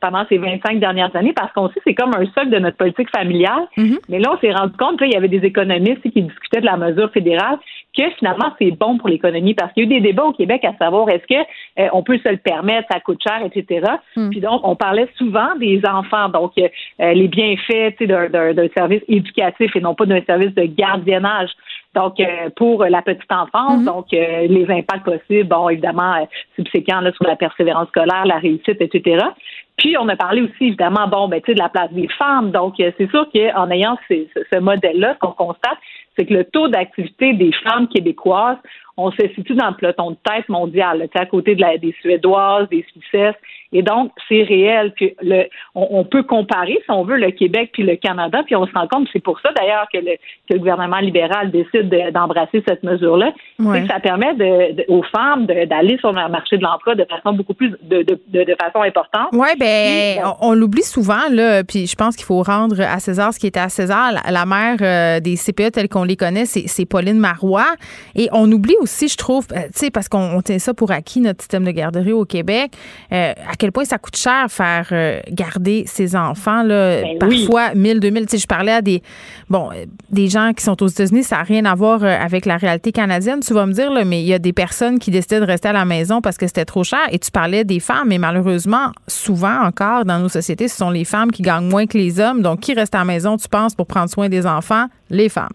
pendant 0.00 0.24
ces 0.28 0.38
25 0.38 0.80
dernières 0.80 1.14
années, 1.14 1.34
parce 1.34 1.52
qu'on 1.52 1.68
sait 1.68 1.80
c'est 1.84 1.94
comme 1.94 2.14
un 2.14 2.24
socle 2.26 2.50
de 2.50 2.58
notre 2.58 2.76
politique 2.76 3.10
familiale. 3.10 3.68
Mm-hmm. 3.76 3.98
Mais 4.08 4.18
là, 4.18 4.32
on 4.34 4.38
s'est 4.38 4.52
rendu 4.52 4.76
compte 4.76 4.98
qu'il 4.98 5.12
y 5.12 5.16
avait 5.16 5.28
des 5.28 5.44
économistes 5.44 6.02
qui 6.02 6.22
discutaient 6.22 6.60
de 6.60 6.66
la 6.66 6.76
mesure 6.76 7.10
fédérale 7.12 7.58
que 7.96 8.10
finalement 8.18 8.52
c'est 8.58 8.70
bon 8.70 8.98
pour 8.98 9.08
l'économie? 9.08 9.54
Parce 9.54 9.72
qu'il 9.72 9.84
y 9.84 9.86
a 9.86 9.96
eu 9.96 10.00
des 10.00 10.08
débats 10.08 10.24
au 10.24 10.32
Québec 10.32 10.64
à 10.64 10.76
savoir 10.76 11.08
est-ce 11.08 11.26
que 11.26 11.40
euh, 11.78 11.88
on 11.92 12.02
peut 12.02 12.18
se 12.18 12.28
le 12.28 12.36
permettre, 12.36 12.88
ça 12.90 13.00
coûte 13.00 13.20
cher, 13.22 13.42
etc. 13.44 13.86
Hmm. 14.16 14.30
Puis 14.30 14.40
donc 14.40 14.60
on 14.64 14.76
parlait 14.76 15.08
souvent 15.16 15.54
des 15.56 15.80
enfants, 15.86 16.28
donc 16.28 16.52
euh, 16.58 16.68
les 16.98 17.28
bienfaits 17.28 18.02
d'un 18.02 18.68
service 18.76 19.02
éducatif 19.08 19.74
et 19.74 19.80
non 19.80 19.94
pas 19.94 20.06
d'un 20.06 20.22
service 20.22 20.54
de 20.54 20.64
gardiennage. 20.64 21.50
Donc, 21.92 22.20
euh, 22.20 22.50
pour 22.54 22.84
la 22.84 23.02
petite 23.02 23.32
enfance, 23.32 23.80
hmm. 23.80 23.84
donc 23.84 24.06
les 24.12 24.64
impacts 24.70 25.04
possibles, 25.04 25.48
bon, 25.48 25.68
évidemment, 25.70 26.24
subséquents 26.54 27.00
là, 27.00 27.10
sur 27.12 27.26
la 27.26 27.34
persévérance 27.34 27.88
scolaire, 27.88 28.24
la 28.26 28.38
réussite, 28.38 28.80
etc. 28.80 29.24
Puis, 29.80 29.96
on 29.96 30.08
a 30.08 30.16
parlé 30.16 30.42
aussi, 30.42 30.66
évidemment, 30.66 31.08
bon, 31.08 31.26
ben, 31.26 31.40
de 31.46 31.54
la 31.54 31.70
place 31.70 31.90
des 31.92 32.06
femmes. 32.18 32.50
Donc, 32.50 32.74
c'est 32.76 33.10
sûr 33.10 33.26
qu'en 33.32 33.70
ayant 33.70 33.96
ce 34.10 34.58
modèle-là, 34.58 35.14
ce 35.14 35.18
qu'on 35.18 35.32
constate, 35.32 35.78
c'est 36.16 36.26
que 36.26 36.34
le 36.34 36.44
taux 36.44 36.68
d'activité 36.68 37.32
des 37.32 37.50
femmes 37.64 37.88
québécoises 37.88 38.58
on 39.00 39.10
se 39.12 39.28
situe 39.34 39.54
dans 39.54 39.68
le 39.68 39.74
peloton 39.74 40.10
de 40.10 40.16
tête 40.24 40.48
mondial, 40.48 41.08
à 41.14 41.26
côté 41.26 41.54
de 41.54 41.60
la, 41.60 41.78
des 41.78 41.94
Suédoises, 42.00 42.68
des 42.68 42.84
Suissesses. 42.92 43.36
Et 43.72 43.82
donc, 43.82 44.12
c'est 44.28 44.42
réel. 44.42 44.92
que 44.98 45.06
le, 45.22 45.44
on, 45.74 46.04
peut 46.04 46.22
comparer, 46.22 46.78
si 46.84 46.90
on 46.90 47.04
veut, 47.04 47.16
le 47.16 47.30
Québec 47.30 47.70
puis 47.72 47.82
le 47.82 47.96
Canada, 47.96 48.42
puis 48.44 48.54
on 48.54 48.66
se 48.66 48.72
rend 48.72 48.86
compte, 48.88 49.08
c'est 49.12 49.22
pour 49.22 49.40
ça 49.40 49.50
d'ailleurs 49.56 49.86
que 49.92 49.98
le, 49.98 50.16
que 50.48 50.54
le 50.54 50.58
gouvernement 50.58 50.98
libéral 50.98 51.50
décide 51.50 51.88
d'embrasser 52.12 52.62
cette 52.66 52.82
mesure-là, 52.82 53.32
c'est 53.58 53.82
que 53.82 53.86
ça 53.86 54.00
permet 54.00 54.34
de, 54.34 54.84
aux 54.88 55.02
femmes 55.04 55.46
d'aller 55.46 55.96
sur 55.98 56.12
le 56.12 56.28
marché 56.28 56.58
de 56.58 56.62
l'emploi 56.62 56.94
de 56.94 57.04
façon 57.04 57.32
beaucoup 57.32 57.54
plus, 57.54 57.70
de, 57.82 58.02
de, 58.02 58.44
de 58.44 58.56
façon 58.60 58.82
importante. 58.82 59.28
Oui, 59.32 59.48
ben, 59.58 60.22
on, 60.40 60.52
l'oublie 60.52 60.82
souvent, 60.82 61.28
là, 61.30 61.64
puis 61.64 61.86
je 61.86 61.96
pense 61.96 62.16
qu'il 62.16 62.26
faut 62.26 62.42
rendre 62.42 62.80
à 62.80 62.98
César 62.98 63.32
ce 63.32 63.38
qui 63.38 63.46
était 63.46 63.60
à 63.60 63.68
César. 63.68 64.12
La, 64.28 64.46
mère 64.46 64.76
euh, 64.80 65.20
des 65.20 65.36
CPE 65.36 65.72
telles 65.72 65.88
qu'on 65.88 66.04
les 66.04 66.16
connaît, 66.16 66.44
c'est 66.44 66.86
Pauline 66.86 67.18
Marois. 67.18 67.74
Et 68.14 68.28
on 68.32 68.50
oublie 68.50 68.76
aussi 68.80 68.90
aussi, 68.90 69.08
je 69.08 69.16
trouve, 69.16 69.46
euh, 69.52 69.62
tu 69.72 69.78
sais, 69.78 69.90
parce 69.90 70.08
qu'on 70.08 70.40
tient 70.42 70.58
ça 70.58 70.74
pour 70.74 70.90
acquis, 70.90 71.20
notre 71.20 71.40
système 71.40 71.64
de 71.64 71.70
garderie 71.70 72.12
au 72.12 72.24
Québec, 72.24 72.72
euh, 73.12 73.32
à 73.50 73.56
quel 73.60 73.72
point 73.72 73.84
ça 73.84 73.98
coûte 73.98 74.16
cher 74.16 74.46
faire 74.48 74.88
euh, 74.92 75.20
garder 75.30 75.84
ses 75.86 76.16
enfants, 76.16 76.62
là, 76.62 77.02
ben 77.02 77.18
parfois 77.18 77.74
1000, 77.74 78.00
2000. 78.00 78.24
Tu 78.24 78.30
sais, 78.30 78.38
je 78.38 78.46
parlais 78.46 78.72
à 78.72 78.80
des, 78.80 79.02
bon, 79.50 79.68
des 80.10 80.28
gens 80.28 80.52
qui 80.56 80.64
sont 80.64 80.82
aux 80.82 80.88
États-Unis, 80.88 81.24
ça 81.24 81.36
n'a 81.36 81.42
rien 81.42 81.66
à 81.66 81.74
voir 81.74 82.02
avec 82.02 82.46
la 82.46 82.56
réalité 82.56 82.90
canadienne, 82.90 83.40
tu 83.40 83.52
vas 83.52 83.66
me 83.66 83.72
dire, 83.72 83.90
là, 83.90 84.04
mais 84.04 84.22
il 84.22 84.26
y 84.26 84.32
a 84.32 84.38
des 84.38 84.54
personnes 84.54 84.98
qui 84.98 85.10
décidaient 85.10 85.40
de 85.40 85.44
rester 85.44 85.68
à 85.68 85.74
la 85.74 85.84
maison 85.84 86.22
parce 86.22 86.38
que 86.38 86.46
c'était 86.46 86.64
trop 86.64 86.84
cher. 86.84 87.00
Et 87.12 87.18
tu 87.18 87.30
parlais 87.30 87.64
des 87.64 87.80
femmes, 87.80 88.08
mais 88.08 88.18
malheureusement, 88.18 88.92
souvent 89.06 89.60
encore 89.62 90.06
dans 90.06 90.18
nos 90.18 90.30
sociétés, 90.30 90.66
ce 90.66 90.76
sont 90.76 90.90
les 90.90 91.04
femmes 91.04 91.30
qui 91.30 91.42
gagnent 91.42 91.68
moins 91.68 91.86
que 91.86 91.98
les 91.98 92.18
hommes. 92.18 92.40
Donc, 92.40 92.60
qui 92.60 92.72
reste 92.72 92.94
à 92.94 92.98
la 92.98 93.04
maison, 93.04 93.36
tu 93.36 93.48
penses, 93.48 93.74
pour 93.74 93.86
prendre 93.86 94.08
soin 94.08 94.28
des 94.30 94.46
enfants? 94.46 94.86
Les 95.10 95.28
femmes. 95.28 95.52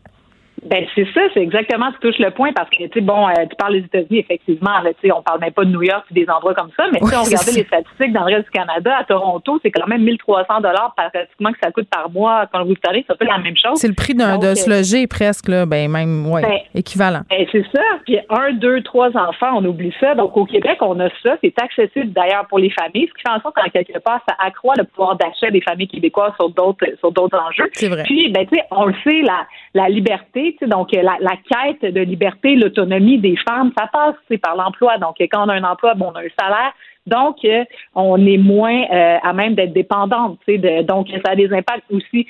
Ben 0.66 0.84
c'est 0.96 1.06
ça, 1.14 1.22
c'est 1.34 1.42
exactement 1.42 1.92
tu 1.92 2.00
touches 2.00 2.20
le 2.20 2.32
point 2.32 2.52
parce 2.54 2.70
que 2.72 2.84
tu 2.88 2.90
sais 2.94 3.02
bon, 3.02 3.28
euh, 3.28 3.46
tu 3.48 3.56
parles 3.56 3.74
des 3.74 3.86
États-Unis 3.86 4.20
effectivement, 4.20 4.80
là, 4.82 4.92
tu 4.94 5.08
sais 5.08 5.14
on 5.14 5.22
parle 5.22 5.40
même 5.40 5.52
pas 5.52 5.64
de 5.64 5.70
New 5.70 5.84
York 5.84 6.06
ou 6.10 6.14
des 6.14 6.28
endroits 6.28 6.56
comme 6.56 6.72
ça, 6.76 6.86
mais 6.92 6.98
si 6.98 7.16
on 7.16 7.24
regardait 7.24 7.52
les 7.52 7.66
statistiques 7.66 8.14
dans 8.14 8.26
le 8.26 8.36
reste 8.36 8.46
du 8.46 8.52
Canada, 8.52 8.98
à 8.98 9.04
Toronto, 9.04 9.60
c'est 9.62 9.70
quand 9.70 9.86
même 9.86 10.02
1300 10.02 10.62
dollars 10.62 10.96
pratiquement 10.98 11.52
que 11.52 11.60
ça 11.64 11.72
coûte 11.72 11.88
par 11.90 12.10
mois 12.10 12.48
quand 12.52 12.66
vous 12.66 12.74
savez, 12.84 13.06
c'est 13.06 13.14
un 13.14 13.16
peu 13.16 13.26
la 13.26 13.38
même 13.38 13.56
chose. 13.56 13.78
C'est 13.78 13.88
le 13.88 13.94
prix 13.94 14.16
d'un 14.16 14.40
de 14.40 14.56
se 14.56 14.68
loger 14.68 15.06
presque 15.06 15.50
là, 15.50 15.68
ben 15.68 15.90
même 15.90 16.26
ouais, 16.28 16.42
ben, 16.42 16.58
équivalent. 16.74 17.22
Ben, 17.30 17.46
c'est 17.52 17.66
ça, 17.72 17.84
puis 18.06 18.18
un, 18.30 18.54
deux, 18.54 18.82
trois 18.82 19.10
enfants, 19.16 19.58
on 19.58 19.66
oublie 19.66 19.94
ça. 20.00 20.16
Donc 20.16 20.36
au 20.36 20.46
Québec, 20.46 20.78
on 20.82 21.00
a 21.00 21.10
ça, 21.22 21.38
c'est 21.44 21.54
accessible 21.62 22.12
d'ailleurs 22.12 22.48
pour 22.48 22.58
les 22.58 22.72
familles, 22.72 23.08
ce 23.08 23.14
qui 23.14 23.22
fait 23.22 23.38
en 23.38 23.42
sorte 23.42 23.56
qu'en 23.56 23.70
quelque 23.70 24.00
part 24.00 24.22
ça 24.28 24.36
accroît 24.40 24.74
le 24.78 24.86
pouvoir 24.86 25.16
d'achat 25.16 25.52
des 25.52 25.62
familles 25.62 25.88
québécoises 25.88 26.34
sur 26.40 26.50
d'autres 26.50 26.86
sur 27.00 27.12
d'autres 27.12 27.38
enjeux. 27.38 27.70
C'est 27.74 27.88
vrai. 27.88 28.02
Puis 28.04 28.30
ben 28.30 28.48
tu 28.48 28.56
sais, 28.56 28.64
on 28.72 28.86
le 28.86 28.96
sait 29.04 29.22
la 29.22 29.46
la 29.76 29.90
liberté 29.90 30.55
donc, 30.64 30.92
la, 30.92 31.18
la, 31.20 31.36
quête 31.50 31.94
de 31.94 32.02
liberté, 32.02 32.56
l'autonomie 32.56 33.18
des 33.18 33.36
femmes, 33.48 33.72
ça 33.78 33.88
passe 33.92 34.16
par 34.42 34.56
l'emploi. 34.56 34.98
Donc, 34.98 35.16
quand 35.20 35.46
on 35.46 35.50
a 35.50 35.54
un 35.54 35.64
emploi, 35.64 35.94
bon, 35.94 36.12
on 36.14 36.16
a 36.16 36.22
un 36.22 36.28
salaire. 36.40 36.74
Donc, 37.08 37.38
euh, 37.46 37.64
on 37.94 38.26
est 38.26 38.38
moins 38.38 38.84
euh, 38.92 39.18
à 39.22 39.34
même 39.34 39.54
d'être 39.54 39.74
dépendante. 39.74 40.40
Donc, 40.48 41.08
ça 41.24 41.32
a 41.32 41.36
des 41.36 41.54
impacts 41.54 41.86
aussi 41.92 42.26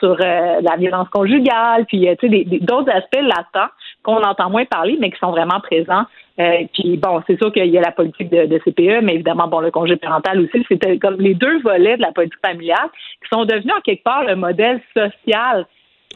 sur 0.00 0.16
euh, 0.20 0.60
la 0.60 0.76
violence 0.76 1.08
conjugale, 1.10 1.86
puis 1.86 2.08
d'autres 2.60 2.90
aspects 2.90 3.22
latents 3.22 3.70
qu'on 4.02 4.22
entend 4.22 4.50
moins 4.50 4.64
parler, 4.64 4.96
mais 5.00 5.10
qui 5.10 5.18
sont 5.18 5.30
vraiment 5.30 5.60
présents. 5.60 6.04
puis 6.74 6.96
bon, 6.96 7.22
c'est 7.26 7.36
sûr 7.38 7.52
qu'il 7.52 7.66
y 7.66 7.78
a 7.78 7.80
la 7.80 7.92
politique 7.92 8.30
de, 8.30 8.58
CPE, 8.58 9.02
mais 9.02 9.14
évidemment, 9.14 9.48
bon, 9.48 9.60
le 9.60 9.70
congé 9.70 9.96
parental 9.96 10.40
aussi. 10.40 10.64
C'était 10.68 10.98
comme 10.98 11.16
les 11.18 11.34
deux 11.34 11.60
volets 11.60 11.96
de 11.96 12.02
la 12.02 12.12
politique 12.12 12.40
familiale 12.44 12.88
qui 13.22 13.28
sont 13.32 13.44
devenus 13.44 13.74
en 13.76 13.80
quelque 13.80 14.02
part 14.02 14.24
le 14.24 14.36
modèle 14.36 14.80
social 14.96 15.66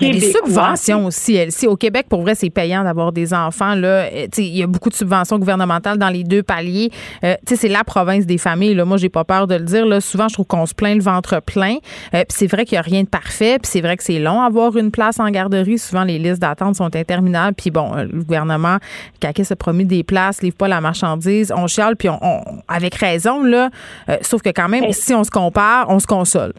il 0.01 0.13
les 0.13 0.33
subventions 0.33 1.07
aussi, 1.07 1.39
Si 1.51 1.67
Au 1.67 1.77
Québec, 1.77 2.07
pour 2.09 2.23
vrai, 2.23 2.35
c'est 2.35 2.51
payant 2.51 2.85
d'avoir 2.85 3.13
des 3.13 3.35
enfants. 3.35 3.75
Là. 3.75 4.07
Euh, 4.07 4.27
il 4.39 4.57
y 4.57 4.63
a 4.63 4.67
beaucoup 4.67 4.89
de 4.89 4.95
subventions 4.95 5.39
gouvernementales 5.39 5.99
dans 5.99 6.09
les 6.09 6.25
deux 6.25 6.43
paliers. 6.43 6.91
Euh, 7.25 7.35
c'est 7.47 7.69
la 7.69 7.85
province 7.85 8.27
des 8.27 8.39
familles. 8.39 8.75
Là. 8.75 8.85
Moi, 8.85 8.97
j'ai 8.97 9.09
pas 9.09 9.25
peur 9.25 9.47
de 9.47 9.55
le 9.55 9.65
dire. 9.65 9.87
Là. 9.87 10.01
Souvent, 10.01 10.29
je 10.29 10.35
trouve 10.35 10.47
qu'on 10.47 10.67
se 10.67 10.75
plaint 10.75 10.97
le 10.97 11.03
ventre 11.03 11.41
plein. 11.41 11.77
Euh, 12.15 12.25
c'est 12.29 12.47
vrai 12.47 12.65
qu'il 12.65 12.77
n'y 12.77 12.81
a 12.81 12.83
rien 12.83 13.03
de 13.03 13.09
parfait. 13.09 13.59
Puis 13.59 13.71
c'est 13.71 13.81
vrai 13.81 13.97
que 13.97 14.03
c'est 14.03 14.19
long 14.19 14.41
avoir 14.41 14.77
une 14.77 14.91
place 14.91 15.21
en 15.21 15.29
garderie. 15.31 15.79
Souvent, 15.79 16.05
les 16.05 16.19
listes 16.19 16.41
d'attente 16.41 16.77
sont 16.77 16.95
interminables. 16.97 17.55
Puis 17.57 17.71
bon, 17.71 17.95
euh, 17.95 18.05
le 18.05 18.23
gouvernement, 18.23 18.79
qui 19.21 19.45
se 19.45 19.55
promis 19.55 19.85
des 19.85 20.03
places, 20.03 20.43
livre 20.43 20.57
pas 20.57 20.69
la 20.69 20.81
marchandise. 20.81 21.53
On 21.55 21.67
chiale, 21.67 21.97
puis 21.97 22.09
on, 22.09 22.43
avec 22.69 22.95
raison. 22.95 23.43
là. 23.43 23.71
sauf 24.23 24.43
que 24.43 24.51
quand 24.51 24.69
même, 24.69 24.93
si 24.93 25.15
on 25.15 25.25
se 25.25 25.31
compare, 25.31 25.87
on 25.89 25.99
se 25.99 26.07
console. 26.07 26.53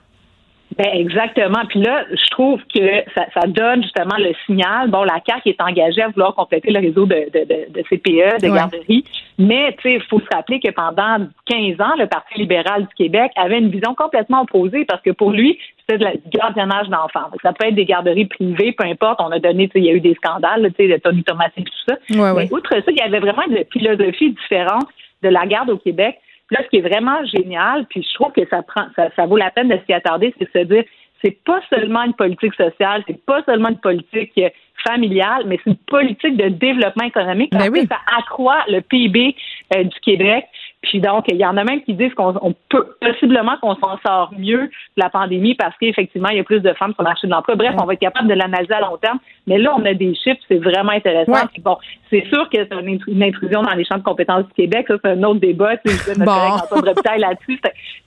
Ben 0.77 0.87
exactement. 0.93 1.63
Puis 1.67 1.81
là, 1.81 2.05
je 2.11 2.29
trouve 2.31 2.61
que 2.73 3.03
ça, 3.13 3.25
ça, 3.33 3.47
donne 3.47 3.83
justement 3.83 4.15
le 4.17 4.33
signal. 4.45 4.89
Bon, 4.89 5.03
la 5.03 5.19
CAQ 5.25 5.49
est 5.49 5.61
engagée 5.61 6.01
à 6.01 6.07
vouloir 6.07 6.33
compléter 6.33 6.71
le 6.71 6.79
réseau 6.79 7.05
de, 7.05 7.29
de, 7.33 7.45
de, 7.45 7.71
de 7.71 7.81
CPE, 7.89 8.41
de 8.41 8.55
garderies. 8.55 9.03
Mais 9.37 9.73
tu 9.73 9.89
sais, 9.89 9.93
il 9.95 10.03
faut 10.03 10.19
se 10.19 10.27
rappeler 10.33 10.59
que 10.59 10.71
pendant 10.71 11.27
15 11.47 11.81
ans, 11.81 11.95
le 11.97 12.07
Parti 12.07 12.39
libéral 12.39 12.83
du 12.83 12.93
Québec 12.95 13.31
avait 13.35 13.59
une 13.59 13.69
vision 13.69 13.95
complètement 13.95 14.41
opposée 14.41 14.85
parce 14.85 15.01
que 15.01 15.11
pour 15.11 15.31
lui, 15.31 15.57
c'était 15.89 16.19
du 16.23 16.37
gardiennage 16.37 16.87
d'enfants. 16.87 17.29
Ça 17.43 17.51
peut 17.51 17.67
être 17.67 17.75
des 17.75 17.85
garderies 17.85 18.25
privées, 18.25 18.71
peu 18.71 18.85
importe. 18.85 19.19
On 19.19 19.31
a 19.31 19.39
donné, 19.39 19.67
tu 19.67 19.73
sais, 19.73 19.79
il 19.79 19.85
y 19.85 19.89
a 19.89 19.93
eu 19.93 19.99
des 19.99 20.15
scandales, 20.15 20.71
tu 20.77 20.87
sais, 20.87 20.99
Tony 20.99 21.23
Thomas 21.23 21.49
et 21.57 21.63
tout 21.63 21.73
ça. 21.87 21.95
Mais 22.09 22.51
outre 22.51 22.69
ça, 22.69 22.91
il 22.91 22.97
y 22.97 23.01
avait 23.01 23.19
vraiment 23.19 23.43
une 23.49 23.63
philosophie 23.71 24.31
différente 24.31 24.87
de 25.21 25.29
la 25.29 25.45
garde 25.45 25.69
au 25.69 25.77
Québec 25.77 26.17
Là, 26.51 26.59
ce 26.63 26.69
qui 26.69 26.77
est 26.77 26.87
vraiment 26.87 27.23
génial, 27.25 27.85
puis 27.89 28.03
je 28.03 28.13
trouve 28.13 28.31
que 28.33 28.47
ça 28.49 28.61
prend, 28.61 28.87
ça, 28.95 29.25
vaut 29.25 29.37
la 29.37 29.51
peine 29.51 29.69
de 29.69 29.79
s'y 29.85 29.93
attarder, 29.93 30.33
c'est 30.37 30.53
de 30.53 30.59
se 30.59 30.65
dire, 30.65 30.83
c'est 31.23 31.37
pas 31.43 31.61
seulement 31.69 32.03
une 32.03 32.13
politique 32.13 32.53
sociale, 32.55 33.03
c'est 33.07 33.23
pas 33.25 33.41
seulement 33.43 33.69
une 33.69 33.79
politique 33.79 34.39
familiale, 34.83 35.43
mais 35.45 35.59
c'est 35.63 35.69
une 35.69 35.77
politique 35.77 36.35
de 36.35 36.49
développement 36.49 37.05
économique 37.05 37.51
ben 37.51 37.59
parce 37.59 37.69
que 37.69 37.87
ça 37.87 37.99
accroît 38.17 38.63
le 38.67 38.81
PIB 38.81 39.35
euh, 39.75 39.83
du 39.83 39.99
Québec. 40.01 40.45
Puis 40.81 40.99
donc, 40.99 41.25
il 41.27 41.37
y 41.37 41.45
en 41.45 41.57
a 41.57 41.63
même 41.63 41.83
qui 41.83 41.93
disent 41.93 42.13
qu'on 42.15 42.55
peut 42.69 42.95
possiblement 42.99 43.55
qu'on 43.61 43.75
s'en 43.75 43.99
sort 44.05 44.33
mieux 44.37 44.63
de 44.63 44.69
la 44.97 45.09
pandémie 45.09 45.53
parce 45.53 45.77
qu'effectivement, 45.77 46.29
il 46.29 46.37
y 46.37 46.39
a 46.39 46.43
plus 46.43 46.61
de 46.61 46.73
femmes 46.73 46.93
sur 46.93 47.03
le 47.03 47.09
marché 47.09 47.27
de 47.27 47.31
l'emploi. 47.31 47.55
Bref, 47.55 47.75
on 47.79 47.85
va 47.85 47.93
être 47.93 47.99
capable 47.99 48.27
de 48.27 48.33
l'analyser 48.33 48.73
à 48.73 48.81
long 48.81 48.97
terme. 48.97 49.19
Mais 49.45 49.59
là, 49.59 49.75
on 49.77 49.85
a 49.85 49.93
des 49.93 50.15
chiffres, 50.15 50.41
c'est 50.47 50.57
vraiment 50.57 50.91
intéressant. 50.91 51.47
bon, 51.59 51.77
c'est 52.09 52.25
sûr 52.33 52.49
que 52.49 52.57
c'est 52.57 53.07
une 53.07 53.23
intrusion 53.23 53.61
dans 53.61 53.73
les 53.73 53.85
champs 53.85 53.97
de 53.97 54.03
compétences 54.03 54.47
du 54.47 54.53
Québec. 54.53 54.85
Ça, 54.87 54.95
c'est 55.03 55.11
un 55.11 55.23
autre 55.23 55.39
débat. 55.39 55.77
Tu 55.77 55.91
sais, 55.91 56.17
notre 56.17 56.69
bon. 56.69 56.81
collègue 56.81 57.19
là-dessus. 57.19 57.59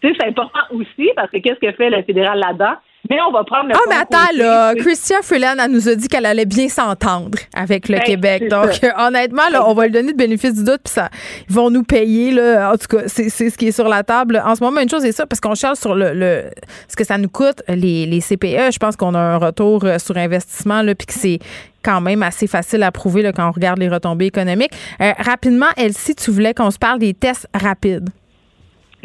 C'est 0.02 0.26
important 0.26 0.60
aussi 0.72 1.10
parce 1.14 1.30
que 1.30 1.38
qu'est-ce 1.38 1.60
que 1.60 1.72
fait 1.72 1.90
le 1.90 2.02
fédéral 2.02 2.40
là-dedans? 2.40 2.74
Mais 3.10 3.18
on 3.28 3.32
va 3.32 3.44
prendre 3.44 3.68
le. 3.68 3.74
Ah, 3.74 3.80
mais 3.88 3.96
attends, 3.96 4.36
là, 4.36 4.74
Christian 4.74 5.18
Freeland, 5.22 5.56
elle 5.62 5.70
nous 5.70 5.88
a 5.88 5.94
dit 5.94 6.08
qu'elle 6.08 6.24
allait 6.24 6.46
bien 6.46 6.68
s'entendre 6.68 7.38
avec 7.54 7.88
le 7.88 7.98
ben, 7.98 8.04
Québec. 8.04 8.48
Donc, 8.48 8.80
honnêtement, 8.98 9.48
là, 9.50 9.68
on 9.68 9.74
va 9.74 9.86
lui 9.86 9.92
donner 9.92 10.12
le 10.12 10.16
bénéfice 10.16 10.54
du 10.54 10.64
doute, 10.64 10.80
puis 10.84 10.94
ça, 10.94 11.10
ils 11.48 11.54
vont 11.54 11.70
nous 11.70 11.82
payer, 11.82 12.30
là. 12.30 12.72
En 12.72 12.76
tout 12.76 12.96
cas, 12.96 13.04
c'est 13.06 13.28
ce 13.28 13.58
qui 13.58 13.68
est 13.68 13.72
sur 13.72 13.88
la 13.88 14.02
table. 14.02 14.42
En 14.44 14.54
ce 14.54 14.64
moment, 14.64 14.80
une 14.80 14.88
chose 14.88 15.04
est 15.04 15.12
ça, 15.12 15.26
parce 15.26 15.40
qu'on 15.40 15.54
cherche 15.54 15.78
sur 15.78 15.94
le, 15.94 16.44
ce 16.88 16.96
que 16.96 17.04
ça 17.04 17.18
nous 17.18 17.28
coûte, 17.28 17.62
les, 17.68 18.06
les 18.06 18.20
CPE. 18.20 18.72
Je 18.72 18.78
pense 18.78 18.96
qu'on 18.96 19.14
a 19.14 19.20
un 19.20 19.36
retour 19.36 19.84
euh, 19.84 19.98
sur 19.98 20.16
investissement, 20.16 20.82
là, 20.82 20.94
puis 20.94 21.06
que 21.06 21.12
c'est 21.12 21.38
quand 21.82 22.00
même 22.00 22.22
assez 22.22 22.46
facile 22.46 22.82
à 22.82 22.90
prouver 22.90 23.22
là, 23.22 23.32
quand 23.32 23.46
on 23.46 23.52
regarde 23.52 23.78
les 23.78 23.88
retombées 23.88 24.26
économiques. 24.26 24.72
Euh, 25.02 25.12
rapidement, 25.18 25.66
Elsie, 25.76 26.14
tu 26.14 26.30
voulais 26.30 26.54
qu'on 26.54 26.70
se 26.70 26.78
parle 26.78 26.98
des 26.98 27.12
tests 27.12 27.46
rapides. 27.54 28.08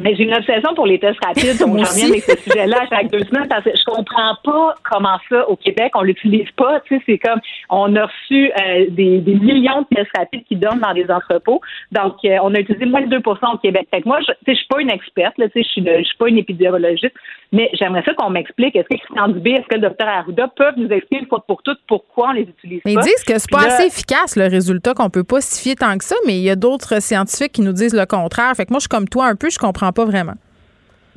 Mais 0.02 0.16
j'ai 0.16 0.24
une 0.24 0.34
obsession 0.34 0.74
pour 0.76 0.86
les 0.86 1.00
tests 1.00 1.20
rapides, 1.24 1.60
donc 1.60 1.78
je 1.80 1.86
reviens 1.86 2.10
avec 2.10 2.24
ce 2.24 2.38
sujet-là 2.38 2.86
chaque 2.90 3.12
deux 3.12 3.24
semaines 3.26 3.48
parce 3.48 3.64
que 3.64 3.72
je 3.76 3.84
comprends 3.84 4.36
pas 4.44 4.76
comment 4.84 5.18
ça 5.30 5.48
au 5.50 5.56
Québec 5.56 5.92
on 5.96 6.02
l'utilise 6.02 6.50
pas. 6.56 6.80
Tu 6.82 6.98
sais, 6.98 7.04
c'est 7.06 7.18
comme 7.18 7.40
on 7.70 7.96
a 7.96 8.06
reçu 8.06 8.52
euh, 8.52 8.86
des, 8.90 9.20
des, 9.20 9.36
millions 9.36 9.82
de 9.82 9.96
tests 9.96 10.12
rapides 10.16 10.44
qui 10.46 10.56
donnent 10.56 10.80
dans 10.80 10.94
des 10.94 11.10
entrepôts, 11.10 11.62
donc 11.92 12.16
euh, 12.26 12.38
on 12.44 12.54
a 12.54 12.60
utilisé 12.60 12.86
moins 12.86 13.02
de 13.02 13.18
2% 13.18 13.54
au 13.54 13.58
Québec. 13.58 13.88
Fait 13.92 14.02
que 14.02 14.08
moi, 14.08 14.20
je, 14.22 14.26
tu 14.26 14.38
sais, 14.46 14.54
je 14.54 14.58
suis 14.58 14.68
pas 14.68 14.82
une 14.82 14.92
experte, 14.92 15.38
là, 15.38 15.48
tu 15.50 15.62
sais, 15.62 15.64
je 15.64 15.70
suis, 15.70 15.86
je 15.86 16.04
suis 16.04 16.18
pas 16.18 16.30
une 16.30 16.38
épidémiologiste, 16.38 17.16
mais 17.52 17.70
j'aimerais 17.74 18.04
ça 18.04 18.14
qu'on 18.14 18.30
m'explique. 18.30 18.76
Est-ce 18.76 18.88
que 18.88 18.96
Christian 18.96 19.28
Dubé, 19.30 19.52
est-ce 19.52 19.68
que 19.68 19.76
le 19.76 19.82
docteur 19.82 20.08
Arruda 20.08 20.48
peuvent 20.56 20.76
nous 20.78 20.90
expliquer 20.90 21.24
une 21.24 21.28
fois 21.28 21.44
pour 21.48 21.64
toutes 21.64 21.80
pourquoi 21.88 22.30
on 22.30 22.32
les 22.34 22.44
utilise 22.44 22.82
pas? 22.82 22.90
Ils 22.90 23.00
disent 23.00 23.24
que 23.26 23.40
c'est 23.40 23.52
pas 23.52 23.66
assez 23.66 23.88
efficace 23.88 24.36
le 24.36 24.48
résultat, 24.48 24.94
qu'on 24.94 25.10
peut 25.10 25.24
pas 25.24 25.42
s'y 25.42 25.64
fier 25.64 25.76
tant 25.76 25.98
que 25.98 26.04
ça, 26.04 26.16
mais 26.28 26.38
il 26.38 26.44
y 26.44 26.50
a 26.50 26.56
d'autres 26.56 27.02
scientifiques 27.02 27.54
qui 27.54 27.62
nous 27.62 27.74
disent 27.74 27.96
le 27.96 28.06
contraire. 28.06 28.54
Fait 28.56 28.66
que 28.66 28.72
moi, 28.72 28.78
je 28.78 28.84
suis 28.84 28.90
comme 28.90 29.08
toi 29.08 29.28
un 29.28 29.36
peu, 29.36 29.50
je 29.50 29.58
comprends 29.58 29.92
pas 29.92 30.06
vraiment. 30.06 30.36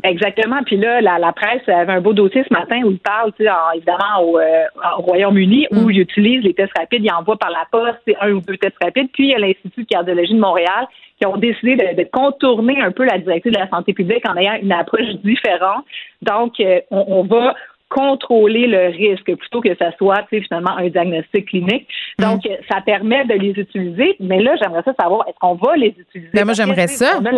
Exactement. 0.04 0.62
Puis 0.64 0.76
là, 0.76 1.00
la, 1.00 1.32
presse 1.32 1.62
avait 1.68 1.92
un 1.92 2.00
beau 2.00 2.12
dossier 2.12 2.44
ce 2.48 2.52
matin 2.52 2.80
où 2.84 2.90
il 2.90 2.98
parle, 2.98 3.32
tu 3.34 3.44
sais, 3.44 3.50
évidemment, 3.76 4.22
au, 4.22 4.38
euh, 4.38 4.64
Royaume-Uni, 4.96 5.68
où 5.70 5.86
mm. 5.86 5.90
il 5.92 6.00
utilise 6.00 6.42
les 6.42 6.54
tests 6.54 6.76
rapides, 6.76 7.04
il 7.04 7.12
envoie 7.12 7.36
par 7.36 7.50
la 7.50 7.66
poste, 7.70 7.98
c'est 8.06 8.16
un 8.20 8.32
ou 8.32 8.40
deux 8.40 8.56
tests 8.56 8.76
rapides. 8.82 9.10
Puis 9.12 9.28
il 9.28 9.30
y 9.30 9.34
a 9.34 9.38
l'Institut 9.38 9.82
de 9.82 9.86
cardiologie 9.86 10.34
de 10.34 10.40
Montréal 10.40 10.88
qui 11.22 11.26
ont 11.26 11.36
décidé 11.36 11.76
de, 11.76 12.02
contourner 12.10 12.80
un 12.80 12.90
peu 12.90 13.04
la 13.04 13.16
directive 13.18 13.52
de 13.52 13.58
la 13.58 13.68
santé 13.68 13.92
publique 13.92 14.28
en 14.28 14.36
ayant 14.36 14.58
une 14.60 14.72
approche 14.72 15.06
différente. 15.22 15.84
Donc, 16.20 16.58
euh, 16.58 16.80
on, 16.90 17.04
on 17.06 17.22
va 17.22 17.54
contrôler 17.92 18.66
le 18.66 18.88
risque 18.88 19.34
plutôt 19.36 19.60
que 19.60 19.74
ça 19.76 19.90
soit 19.98 20.24
finalement 20.30 20.76
un 20.76 20.88
diagnostic 20.88 21.46
clinique. 21.48 21.86
Donc, 22.18 22.44
mm. 22.44 22.48
ça 22.70 22.80
permet 22.80 23.24
de 23.26 23.34
les 23.34 23.50
utiliser. 23.50 24.16
Mais 24.20 24.40
là, 24.40 24.54
j'aimerais 24.60 24.82
ça 24.84 24.92
savoir, 25.00 25.26
est-ce 25.28 25.38
qu'on 25.38 25.54
va 25.54 25.76
les 25.76 25.94
utiliser? 25.98 26.30
Ben 26.32 26.44
moi, 26.44 26.54
j'aimerais 26.54 26.86
ça. 26.86 27.20
Ben, 27.20 27.32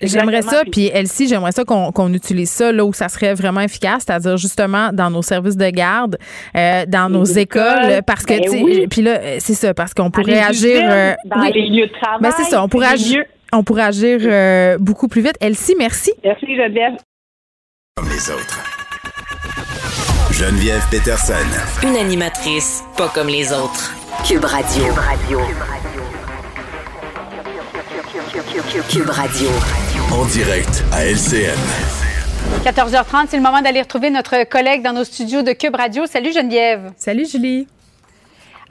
j'aimerais 0.00 0.42
ça. 0.42 0.62
Puis, 0.70 0.90
Elsie, 0.92 1.28
j'aimerais 1.28 1.52
ça 1.52 1.64
qu'on 1.64 2.12
utilise 2.12 2.50
ça 2.50 2.72
là 2.72 2.84
où 2.84 2.92
ça 2.92 3.08
serait 3.08 3.34
vraiment 3.34 3.60
efficace, 3.60 4.04
c'est-à-dire 4.06 4.36
justement 4.36 4.90
dans 4.92 5.10
nos 5.10 5.22
services 5.22 5.56
de 5.56 5.70
garde, 5.70 6.16
euh, 6.56 6.84
dans 6.86 7.08
nos 7.08 7.24
écoles, 7.24 8.02
parce 8.06 8.24
que, 8.24 8.34
ben 8.34 8.88
puis 8.88 9.02
là, 9.02 9.38
c'est 9.38 9.54
ça, 9.54 9.74
parce 9.74 9.94
qu'on 9.94 10.10
pourrait 10.10 10.42
agir. 10.42 10.82
Euh, 10.84 11.14
dans 11.24 11.42
les 11.42 11.68
lieux 11.68 11.86
de 11.86 11.92
travail. 11.92 12.20
Ben, 12.20 12.30
c'est 12.30 12.44
ça, 12.44 12.62
on 12.62 12.68
pourrait 12.68 12.92
agir. 12.92 13.24
On 13.52 13.62
pourrait 13.62 13.84
agir 13.84 14.20
euh, 14.22 14.76
beaucoup 14.80 15.08
plus 15.08 15.22
vite. 15.22 15.36
Elsie, 15.40 15.74
merci. 15.78 16.12
Merci, 16.24 16.46
Geneviève. 16.56 16.96
Comme 17.96 18.08
les 18.08 18.30
autres. 18.30 18.73
Geneviève 20.38 20.84
Peterson. 20.90 21.34
Une 21.84 21.94
animatrice 21.94 22.82
pas 22.96 23.08
comme 23.08 23.28
les 23.28 23.52
autres. 23.52 23.94
Cube 24.26 24.44
Radio. 24.44 24.84
Cube 28.88 29.10
Radio. 29.10 29.48
En 30.10 30.24
direct 30.24 30.82
à 30.90 31.04
LCN. 31.04 31.56
14h30, 32.64 33.26
c'est 33.28 33.36
le 33.36 33.44
moment 33.44 33.62
d'aller 33.62 33.80
retrouver 33.80 34.10
notre 34.10 34.42
collègue 34.42 34.82
dans 34.82 34.92
nos 34.92 35.04
studios 35.04 35.42
de 35.42 35.52
Cube 35.52 35.76
Radio. 35.76 36.04
Salut 36.06 36.32
Geneviève. 36.32 36.92
Salut 36.96 37.28
Julie. 37.30 37.68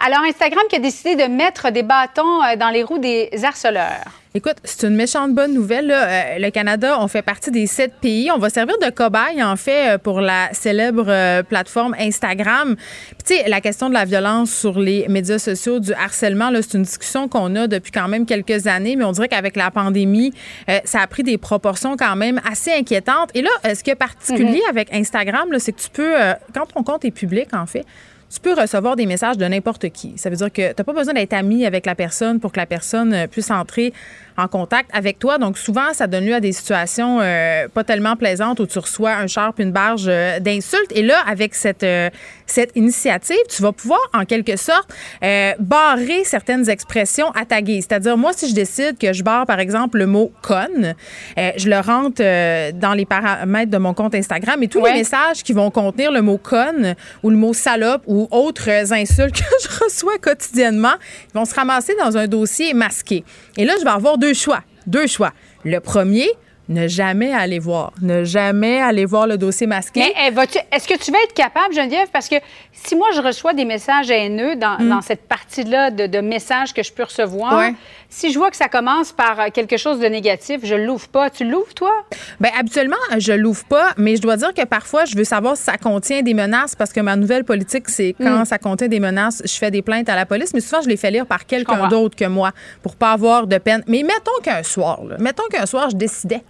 Alors, 0.06 0.20
Instagram 0.28 0.64
qui 0.70 0.76
a 0.76 0.80
décidé 0.80 1.16
de 1.16 1.32
mettre 1.32 1.72
des 1.72 1.84
bâtons 1.84 2.44
euh, 2.44 2.58
dans 2.58 2.72
les 2.72 2.84
roues 2.84 3.00
des 3.00 3.30
harceleurs. 3.42 4.23
Écoute, 4.36 4.56
c'est 4.64 4.88
une 4.88 4.96
méchante 4.96 5.36
bonne 5.36 5.54
nouvelle. 5.54 5.92
Euh, 5.92 6.40
le 6.40 6.50
Canada, 6.50 6.98
on 7.00 7.08
fait 7.08 7.22
partie 7.22 7.52
des 7.52 7.68
sept 7.68 7.94
pays. 8.02 8.32
On 8.32 8.40
va 8.40 8.50
servir 8.50 8.80
de 8.80 8.90
cobaye, 8.90 9.44
en 9.44 9.56
fait, 9.56 9.90
euh, 9.90 9.98
pour 10.00 10.22
la 10.22 10.52
célèbre 10.54 11.06
euh, 11.08 11.44
plateforme 11.44 11.96
Instagram. 12.00 12.76
Puis, 12.76 13.18
tu 13.24 13.36
sais, 13.36 13.48
la 13.48 13.62
question 13.62 13.90
de 13.90 13.94
la 13.94 14.06
violence 14.06 14.50
sur 14.50 14.80
les 14.80 15.08
médias 15.08 15.38
sociaux, 15.38 15.80
du 15.80 15.94
harcèlement, 15.94 16.50
c'est 16.52 16.74
une 16.74 16.82
discussion 16.82 17.28
qu'on 17.28 17.56
a 17.56 17.68
depuis 17.68 17.92
quand 17.92 18.08
même 18.08 18.26
quelques 18.26 18.66
années, 18.66 18.96
mais 18.96 19.04
on 19.04 19.12
dirait 19.12 19.28
qu'avec 19.28 19.56
la 19.56 19.70
pandémie, 19.70 20.34
ça 20.84 21.02
a 21.02 21.06
pris 21.08 21.22
des 21.22 21.38
proportions 21.38 21.96
quand 21.96 22.16
même 22.16 22.42
assez 22.50 22.72
inquiétantes. 22.72 23.30
Et 23.36 23.44
là, 23.44 23.50
ce 23.64 23.84
qui 23.84 23.92
est 23.92 23.96
particulier 23.96 24.62
mm-hmm. 24.66 24.70
avec 24.70 24.94
Instagram, 24.94 25.48
c'est 25.60 25.74
que 25.74 25.82
tu 25.82 25.90
peux, 25.92 26.14
quand 26.56 26.66
ton 26.74 26.82
compte 26.82 27.06
est 27.06 27.12
public, 27.12 27.50
en 27.54 27.68
fait, 27.68 27.86
tu 28.34 28.40
peux 28.40 28.54
recevoir 28.60 28.96
des 28.96 29.06
messages 29.06 29.38
de 29.38 29.46
n'importe 29.46 29.90
qui. 29.90 30.14
Ça 30.18 30.32
veut 30.32 30.36
dire 30.36 30.52
que 30.52 30.70
tu 30.70 30.76
n'as 30.76 30.84
pas 30.84 30.94
besoin 30.94 31.14
d'être 31.14 31.34
ami 31.34 31.68
avec 31.68 31.86
la 31.86 31.94
personne 31.94 32.40
pour 32.40 32.52
que 32.52 32.60
la 32.60 32.66
personne 32.66 33.28
puisse 33.28 33.52
entrer 33.52 33.94
en 34.38 34.48
contact 34.48 34.90
avec 34.94 35.20
toi. 35.20 35.38
Donc, 35.38 35.58
souvent, 35.58 35.94
ça 35.94 36.08
donne 36.08 36.26
lieu 36.26 36.36
à 36.36 36.40
des 36.40 36.52
situations 36.52 37.20
euh, 37.22 37.68
pas 37.68 37.84
tellement 37.84 38.16
plaisantes 38.16 38.60
où 38.60 38.66
tu 38.66 38.80
reçois 38.80 39.12
un 39.12 39.28
char 39.28 39.54
une 39.58 39.72
barge 39.72 40.06
euh, 40.08 40.40
d'insultes. 40.40 40.92
Et 40.96 41.04
là, 41.04 41.18
avec 41.28 41.56
cette, 41.56 41.84
euh, 41.84 42.10
cette 42.46 42.72
initiative, 42.76 43.38
tu 43.50 43.62
vas 43.62 43.72
pouvoir, 43.72 44.00
en 44.14 44.26
quelque 44.26 44.58
sorte, 44.58 44.94
barrer 45.60 46.24
certaines 46.24 46.70
expressions 46.70 47.30
à 47.32 47.46
taguer. 47.46 47.82
C'est-à-dire, 47.82 48.18
moi, 48.18 48.32
si 48.34 48.50
je 48.50 48.56
décide 48.56 48.98
que 48.98 49.14
je 49.14 49.24
barre, 49.24 49.46
par 49.46 49.60
exemple, 49.60 49.98
le 49.98 50.08
mot 50.08 50.32
con, 50.42 50.94
je 51.38 51.70
le 51.70 51.80
rentre 51.80 52.22
dans 52.72 52.94
les 52.94 53.06
paramètres 53.06 53.72
de 53.72 53.78
mon 53.78 53.94
compte 53.94 54.16
Instagram 54.16 54.62
et 54.64 54.68
tous 54.68 54.84
les 54.84 54.94
messages 54.94 55.44
qui 55.44 55.54
vont 55.54 55.72
contenir 55.72 56.12
le 56.12 56.22
mot 56.22 56.38
con 56.38 56.96
ou 57.22 57.30
le 57.30 57.36
mot 57.36 57.54
salope 57.54 58.04
ou 58.08 58.28
autres 58.32 58.70
insultes 58.94 59.36
que 59.42 59.44
je 59.64 59.84
reçois 59.84 60.18
quotidiennement, 60.18 60.94
ils 61.34 61.38
vont 61.38 61.46
se 61.46 61.56
ramasser 61.56 61.96
dans 62.00 62.18
un 62.18 62.28
dossier 62.28 62.74
masqué. 62.74 63.24
Et 63.58 63.66
là, 63.66 63.74
je 63.80 63.84
vais 63.84 63.92
avoir 63.92 64.18
deux 64.24 64.34
choix. 64.34 64.64
Deux 64.88 65.06
choix. 65.06 65.34
Le 65.66 65.80
premier, 65.80 66.30
ne 66.70 66.88
jamais 66.88 67.34
aller 67.34 67.60
voir. 67.60 67.92
Ne 68.02 68.24
jamais 68.24 68.80
aller 68.80 69.06
voir 69.06 69.28
le 69.28 69.38
dossier 69.38 69.68
masqué. 69.68 70.00
Mais 70.00 70.14
eh, 70.30 70.76
est-ce 70.76 70.88
que 70.88 70.98
tu 70.98 71.12
vas 71.12 71.18
être 71.24 71.34
capable, 71.34 71.74
Geneviève? 71.74 72.08
Parce 72.12 72.30
que 72.30 72.36
si 72.72 72.96
moi, 72.96 73.10
je 73.14 73.22
reçois 73.22 73.54
des 73.54 73.66
messages 73.66 74.10
haineux 74.10 74.56
dans, 74.56 74.78
hmm. 74.80 75.02
cette 75.02 75.28
partie-là 75.28 75.92
de, 75.92 76.22
messages 76.22 76.74
que 76.74 76.82
je 76.84 76.94
peux 76.94 77.04
recevoir, 77.04 77.72
si 78.10 78.32
je 78.32 78.38
vois 78.38 78.50
que 78.50 78.56
ça 78.56 78.70
commence 78.70 79.12
par 79.12 79.52
quelque 79.52 79.78
chose 79.78 80.00
de 80.00 80.06
négatif, 80.06 80.62
je 80.64 80.76
ne 80.76 80.86
l'ouvre 80.86 81.08
pas. 81.10 81.30
Tu 81.30 81.44
l'ouvres, 81.44 81.74
toi? 81.74 81.92
Bien, 82.40 82.52
habituellement, 82.58 82.96
je 83.18 83.34
l'ouvre 83.34 83.66
pas, 83.66 83.90
mais 83.98 84.16
je 84.16 84.22
dois 84.22 84.38
dire 84.38 84.54
que 84.54 84.66
parfois, 84.66 85.06
je 85.06 85.18
veux 85.18 85.24
savoir 85.24 85.58
si 85.58 85.64
ça 85.64 85.78
contient 85.78 86.22
des 86.22 86.34
menaces 86.34 86.76
parce 86.76 86.94
que 86.94 87.02
ma 87.02 87.16
nouvelle 87.16 87.44
politique, 87.44 87.90
c'est 87.90 88.16
quand 88.18 88.42
hmm. 88.42 88.46
ça 88.46 88.58
contient 88.58 88.88
des 88.88 89.00
menaces, 89.00 89.42
je 89.46 89.54
fais 89.54 89.72
des 89.72 89.82
plaintes 89.82 90.08
à 90.08 90.16
la 90.16 90.26
police, 90.26 90.54
mais 90.54 90.62
souvent, 90.62 90.82
je 90.82 90.90
les 90.90 90.98
fais 90.98 91.12
lire 91.12 91.26
par 91.26 91.46
quelqu'un 91.46 91.88
d'autre 91.88 92.16
que 92.16 92.26
moi 92.26 92.52
pour 92.82 92.96
pas 92.96 93.12
avoir 93.12 93.48
de 93.48 93.58
peine. 93.58 93.84
Mais 93.88 94.04
mettons 94.04 94.42
qu'un 94.42 94.64
soir, 94.64 95.02
mettons 95.20 95.48
qu'un 95.52 95.66
soir, 95.66 95.90
je 95.90 95.98
décidais 95.98 96.42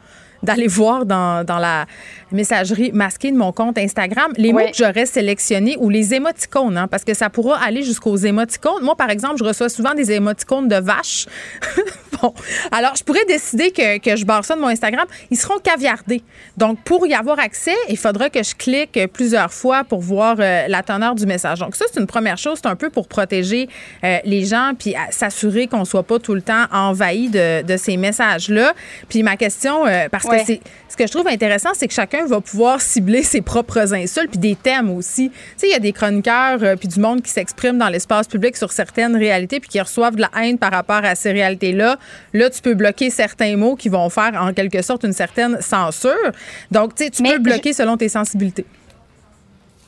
d'aller 0.44 0.68
voir 0.68 1.06
dans, 1.06 1.46
dans, 1.46 1.58
la 1.58 1.86
messagerie 2.32 2.92
masquée 2.92 3.32
de 3.32 3.38
mon 3.38 3.52
compte 3.52 3.78
Instagram 3.78 4.34
les 4.38 4.52
mots 4.52 4.60
que 4.60 4.76
j'aurais 4.78 5.06
sélectionnés 5.06 5.78
ou 5.80 5.90
les 5.90 6.14
émoticônes, 6.14 6.78
hein, 6.78 6.88
parce 6.88 7.04
que 7.04 7.14
ça 7.14 7.30
pourra 7.30 7.64
aller 7.64 7.84
jusqu'aux 7.84 8.18
émoticônes. 8.18 8.84
Moi, 8.84 8.96
par 8.96 9.10
exemple, 9.10 9.38
je 9.38 9.44
reçois 9.44 9.70
souvent 9.70 9.94
des 9.94 10.12
émoticônes 10.12 10.68
de 10.68 10.76
vaches. 10.76 11.28
bon, 12.22 12.34
alors 12.72 12.96
je 12.96 13.04
pourrais 13.04 13.26
décider 13.26 13.72
que, 13.72 14.00
que, 14.00 14.16
je 14.16 14.26
barre 14.26 14.44
ça 14.44 14.56
de 14.56 14.62
mon 14.62 14.68
Instagram. 14.68 15.06
Ils 15.32 15.38
seront 15.38 15.60
caviardés. 15.60 16.24
Donc, 16.58 16.80
pour 16.84 17.06
y 17.08 17.14
avoir 17.14 17.40
accès, 17.40 17.76
il 17.90 17.98
faudra 17.98 18.30
que 18.30 18.44
je 18.44 18.56
clique 18.56 19.00
plusieurs 19.14 19.54
fois 19.54 19.84
pour 19.84 20.02
voir 20.02 20.36
euh, 20.40 20.68
la 20.68 20.84
teneur 20.84 21.16
du 21.16 21.26
message. 21.26 21.60
Donc, 21.60 21.76
ça, 21.76 21.86
c'est 21.92 22.00
une 22.00 22.08
première 22.08 22.38
chose. 22.38 22.60
C'est 22.62 22.70
un 22.70 22.76
peu 22.76 22.90
pour 22.90 23.08
protéger 23.08 23.70
euh, 24.04 24.18
les 24.26 24.46
gens 24.46 24.74
puis 24.78 24.96
s'assurer 25.12 25.68
qu'on 25.68 25.86
soit 25.86 26.04
pas 26.04 26.20
tout 26.20 26.34
le 26.34 26.42
temps 26.42 26.66
envahi 26.72 27.30
de, 27.30 27.62
de 27.62 27.78
ces 27.78 27.98
messages-là. 27.98 28.74
Puis 29.10 29.24
ma 29.24 29.38
question, 29.38 29.86
euh, 29.86 30.08
parce 30.10 30.26
que 30.26 30.33
ce 30.38 30.98
que 30.98 31.08
je 31.08 31.12
trouve 31.12 31.28
intéressant, 31.28 31.70
c'est 31.74 31.88
que 31.88 31.94
chacun 31.94 32.26
va 32.26 32.42
pouvoir 32.42 32.82
cibler 32.82 33.24
ses 33.24 33.42
propres 33.42 33.94
insultes 33.94 34.30
puis 34.30 34.40
des 34.40 34.56
thèmes 34.56 34.90
aussi. 34.90 35.30
Tu 35.30 35.38
sais, 35.58 35.68
il 35.68 35.72
y 35.72 35.76
a 35.76 35.80
des 35.80 35.92
chroniqueurs 35.92 36.62
euh, 36.62 36.76
puis 36.76 36.88
du 36.88 37.00
monde 37.00 37.22
qui 37.22 37.32
s'expriment 37.32 37.78
dans 37.78 37.90
l'espace 37.90 38.28
public 38.28 38.56
sur 38.58 38.72
certaines 38.72 39.16
réalités 39.16 39.60
puis 39.60 39.70
qui 39.70 39.80
reçoivent 39.80 40.16
de 40.16 40.22
la 40.22 40.32
haine 40.42 40.58
par 40.58 40.72
rapport 40.72 41.04
à 41.04 41.16
ces 41.16 41.32
réalités-là. 41.32 41.98
Là, 42.34 42.50
tu 42.50 42.62
peux 42.62 42.74
bloquer 42.74 43.10
certains 43.10 43.58
mots 43.58 43.76
qui 43.76 43.90
vont 43.90 44.10
faire 44.10 44.34
en 44.40 44.54
quelque 44.54 44.82
sorte 44.82 45.04
une 45.04 45.14
certaine 45.14 45.62
censure. 45.62 46.32
Donc, 46.72 46.96
tu 46.96 47.06
sais, 47.06 47.10
tu 47.10 47.24
peux 47.24 47.40
bloquer 47.40 47.74
selon 47.74 47.98
tes 47.98 48.10
sensibilités. 48.10 48.66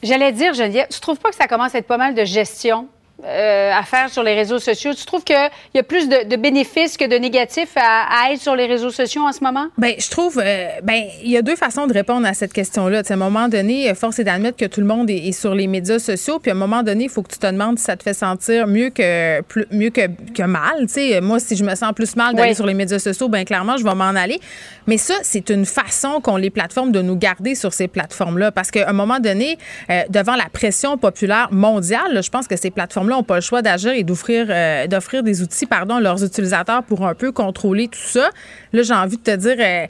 J'allais 0.04 0.32
dire, 0.32 0.54
Geneviève, 0.54 0.88
tu 0.90 1.00
trouves 1.00 1.18
pas 1.18 1.30
que 1.30 1.36
ça 1.36 1.48
commence 1.48 1.74
à 1.74 1.80
être 1.80 1.88
pas 1.88 1.98
mal 1.98 2.14
de 2.14 2.26
gestion 2.26 2.88
euh, 3.24 3.72
à 3.74 3.84
faire 3.84 4.10
sur 4.10 4.24
les 4.24 4.34
réseaux 4.34 4.60
sociaux. 4.60 4.94
Tu 4.94 5.06
trouves 5.06 5.24
qu'il 5.24 5.36
y 5.74 5.80
a 5.80 5.84
plus 5.84 6.10
de, 6.10 6.36
bénéfices 6.36 6.98
que 6.98 7.06
de 7.06 7.16
négatifs 7.16 7.76
à, 7.78 8.32
être 8.32 8.42
sur 8.42 8.56
les 8.56 8.66
réseaux 8.66 8.90
sociaux 8.90 9.22
en 9.24 9.32
ce 9.32 9.44
moment? 9.44 9.68
Bien, 9.78 9.94
je 9.98 10.10
trouve, 10.10 10.42
euh, 10.44 10.68
ben, 10.84 11.02
il 11.24 11.32
y 11.32 11.38
a 11.38 11.42
deux 11.42 11.56
façons 11.56 11.88
de 11.88 11.94
répondre 11.94 12.28
à 12.28 12.34
cette 12.34 12.52
question-là. 12.52 13.04
À 13.08 13.14
un 13.14 13.16
moment 13.16 13.48
donné, 13.48 13.94
force 13.96 14.20
est 14.20 14.26
d'admettre 14.26 14.58
que 14.58 14.66
tout 14.66 14.82
le 14.82 14.88
monde 14.88 15.10
est, 15.10 15.32
sur 15.32 15.56
les 15.56 15.68
médias 15.68 16.00
sociaux. 16.00 16.40
Puis 16.40 16.52
à 16.52 16.54
un 16.54 16.58
moment 16.58 16.84
donné, 16.84 17.06
il 17.06 17.10
faut 17.10 17.24
que 17.24 17.32
tu 17.32 17.40
te 17.40 17.48
demandes 17.48 17.80
si 17.80 17.86
ça 17.86 17.96
te 17.96 18.04
fait 18.04 18.14
sentir 18.14 18.68
mieux 18.68 18.90
que, 18.90 19.42
plus, 19.44 19.66
mieux 19.72 19.92
que, 19.92 20.08
que 20.34 20.44
mal. 20.44 20.88
sais, 20.88 21.22
moi, 21.22 21.40
si 21.40 21.56
je 21.56 21.64
me 21.64 21.74
sens 21.76 21.94
plus 21.94 22.16
mal 22.16 22.36
d'aller 22.36 22.54
sur 22.54 22.66
les 22.66 22.74
médias 22.74 23.00
sociaux, 23.00 23.30
bien 23.30 23.46
clairement, 23.46 23.78
je 23.78 23.84
vais 23.84 23.96
m'en 23.96 24.04
aller. 24.10 24.40
Mais 24.88 24.98
ça, 24.98 25.16
c'est 25.24 25.50
une 25.50 25.66
façon 25.66 26.20
qu'ont 26.22 26.38
les 26.38 26.50
plateformes 26.50 26.92
de 26.92 27.02
nous 27.02 27.16
garder 27.16 27.56
sur 27.56 27.74
ces 27.74 27.88
plateformes-là. 27.88 28.52
Parce 28.52 28.72
qu'à 28.72 28.90
un 28.90 28.94
moment 28.94 29.20
donné, 29.20 29.58
euh, 29.90 30.02
devant 30.10 30.36
la 30.36 30.50
pression 30.52 30.98
populaire 30.98 31.48
mondiale, 31.52 32.22
je 32.22 32.30
pense 32.30 32.48
que 32.48 32.56
ces 32.56 32.72
plateformes-là 32.72 33.15
n'ont 33.16 33.24
pas 33.24 33.36
le 33.36 33.42
choix 33.42 33.62
d'agir 33.62 33.92
et 33.92 34.04
d'offrir 34.04 34.48
euh, 34.50 34.88
d'offrir 34.88 35.24
des 35.24 35.42
outils 35.42 35.66
pardon, 35.66 35.96
à 35.96 36.02
leurs 36.02 36.24
utilisateurs 36.24 36.84
pour 36.84 37.06
un 37.06 37.16
peu 37.16 37.32
contrôler 37.32 37.88
tout 37.88 38.00
ça. 38.00 38.30
Là, 38.74 38.84
j'ai 38.84 38.94
envie 38.94 39.18
de 39.18 39.24
te 39.24 39.36
dire. 39.36 39.56
Euh, 39.60 39.88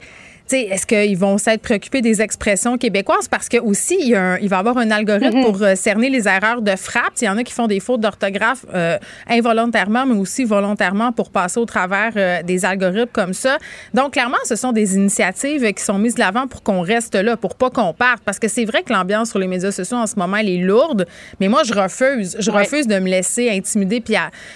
est-ce 0.52 0.86
qu'ils 0.86 1.16
vont 1.16 1.38
s'être 1.38 1.62
préoccupés 1.62 2.00
des 2.00 2.22
expressions 2.22 2.78
québécoises? 2.78 3.28
Parce 3.28 3.48
que 3.48 3.58
aussi, 3.58 3.96
il, 4.00 4.08
y 4.08 4.14
a 4.14 4.38
il 4.40 4.48
va 4.48 4.56
y 4.56 4.58
avoir 4.60 4.78
un 4.78 4.90
algorithme 4.90 5.38
mm-hmm. 5.38 5.44
pour 5.44 5.62
euh, 5.62 5.74
cerner 5.74 6.10
les 6.10 6.28
erreurs 6.28 6.62
de 6.62 6.76
frappe. 6.76 7.12
Il 7.20 7.24
y 7.24 7.28
en 7.28 7.36
a 7.36 7.42
qui 7.42 7.52
font 7.52 7.66
des 7.66 7.80
fautes 7.80 8.00
d'orthographe 8.00 8.64
euh, 8.74 8.98
involontairement, 9.28 10.06
mais 10.06 10.14
aussi 10.14 10.44
volontairement 10.44 11.12
pour 11.12 11.30
passer 11.30 11.58
au 11.58 11.64
travers 11.64 12.12
euh, 12.16 12.42
des 12.42 12.64
algorithmes 12.64 13.10
comme 13.12 13.34
ça. 13.34 13.58
Donc, 13.94 14.12
clairement, 14.12 14.36
ce 14.44 14.56
sont 14.56 14.72
des 14.72 14.96
initiatives 14.96 15.72
qui 15.72 15.82
sont 15.82 15.98
mises 15.98 16.14
de 16.14 16.20
l'avant 16.20 16.46
pour 16.46 16.62
qu'on 16.62 16.80
reste 16.80 17.14
là, 17.14 17.36
pour 17.36 17.54
pas 17.54 17.70
qu'on 17.70 17.92
parte. 17.92 18.22
Parce 18.24 18.38
que 18.38 18.48
c'est 18.48 18.64
vrai 18.64 18.82
que 18.82 18.92
l'ambiance 18.92 19.30
sur 19.30 19.38
les 19.38 19.48
médias 19.48 19.72
sociaux 19.72 19.96
en 19.96 20.06
ce 20.06 20.16
moment, 20.16 20.36
elle 20.36 20.48
est 20.48 20.58
lourde, 20.58 21.06
mais 21.40 21.48
moi, 21.48 21.62
je 21.64 21.74
refuse. 21.74 22.36
Je 22.38 22.50
refuse 22.50 22.86
de 22.86 22.98
me 22.98 23.08
laisser 23.08 23.50
intimider 23.50 24.00
puis 24.00 24.14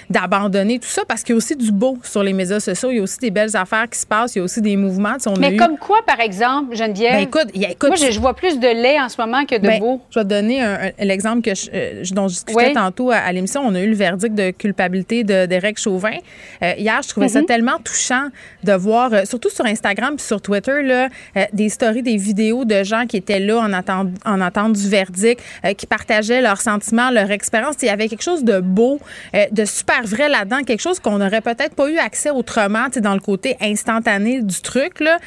d'abandonner 0.08 0.78
tout 0.78 0.88
ça 0.88 1.02
parce 1.06 1.22
qu'il 1.22 1.32
y 1.32 1.36
a 1.36 1.38
aussi 1.38 1.56
du 1.56 1.72
beau 1.72 1.98
sur 2.02 2.22
les 2.22 2.32
médias 2.32 2.60
sociaux. 2.60 2.90
Il 2.90 2.96
y 2.96 3.00
a 3.00 3.02
aussi 3.02 3.18
des 3.18 3.30
belles 3.30 3.56
affaires 3.56 3.88
qui 3.88 3.98
se 3.98 4.06
passent. 4.06 4.34
Il 4.34 4.38
y 4.38 4.40
a 4.40 4.44
aussi 4.44 4.60
des 4.60 4.76
mouvements. 4.76 5.16
mais 5.38 5.56
comme 5.56 5.76
quoi, 5.80 5.98
par 6.06 6.20
exemple, 6.20 6.76
Geneviève? 6.76 7.12
Ben, 7.12 7.22
écoute, 7.22 7.50
écoute, 7.54 7.88
Moi, 7.88 8.10
je, 8.10 8.20
vois 8.20 8.34
plus 8.34 8.58
de 8.58 8.68
lait 8.68 9.00
en 9.00 9.08
ce 9.08 9.20
moment 9.20 9.44
que 9.44 9.56
de 9.56 9.66
ben, 9.66 9.80
beau. 9.80 10.00
Je 10.10 10.18
vais 10.18 10.24
te 10.24 10.28
donner 10.28 10.92
l'exemple 10.98 11.42
que 11.42 11.50
euh, 11.74 12.04
dont 12.12 12.28
je 12.28 12.34
discutais 12.34 12.72
tantôt 12.72 13.10
à, 13.10 13.32
l'émission. 13.32 13.62
On 13.64 13.74
a 13.74 13.80
eu 13.80 13.88
le 13.88 13.94
verdict 13.94 14.34
de 14.34 14.50
culpabilité 14.50 15.24
d'Éric 15.24 15.78
Chauvin. 15.78 16.16
Euh, 16.62 16.72
hier, 16.78 17.00
je 17.02 17.08
trouvais 17.08 17.28
ça 17.28 17.40
mm-hmm. 17.40 17.46
tellement 17.46 17.78
touchant 17.82 18.28
de 18.64 18.72
voir, 18.72 19.12
euh, 19.12 19.24
surtout 19.24 19.50
sur 19.50 19.64
Instagram 19.64 20.16
puis 20.16 20.26
sur 20.26 20.40
Twitter, 20.40 20.82
là, 20.82 21.08
des 21.52 21.68
stories, 21.68 22.02
des 22.02 22.16
vidéos 22.16 22.64
de 22.64 22.82
gens 22.84 23.06
qui 23.06 23.16
étaient 23.16 23.40
là 23.40 23.58
en 23.58 23.72
attente, 23.72 24.08
en 24.24 24.40
attente 24.40 24.74
du 24.74 24.88
verdict, 24.88 25.40
qui 25.76 25.86
partageaient 25.86 26.40
leurs 26.40 26.60
sentiments, 26.60 27.10
leur 27.10 27.30
expérience. 27.30 27.76
Il 27.82 27.86
y 27.86 27.88
avait 27.88 28.08
quelque 28.08 28.22
chose 28.22 28.44
de 28.44 28.60
beau, 28.60 28.98
de 29.50 29.64
super 29.64 30.02
vrai 30.04 30.28
là-dedans, 30.28 30.62
quelque 30.62 30.80
chose 30.80 31.00
qu'on 31.00 31.18
n'aurait 31.18 31.40
peut-être 31.40 31.74
pas 31.74 31.88
eu 31.88 31.98
accès 31.98 32.30
autrement, 32.30 32.86
dans 32.96 33.14
le 33.14 33.20
côté 33.20 33.56
instantané 33.60 34.42
du 34.42 34.60
truc. 34.60 35.00
Là. 35.00 35.18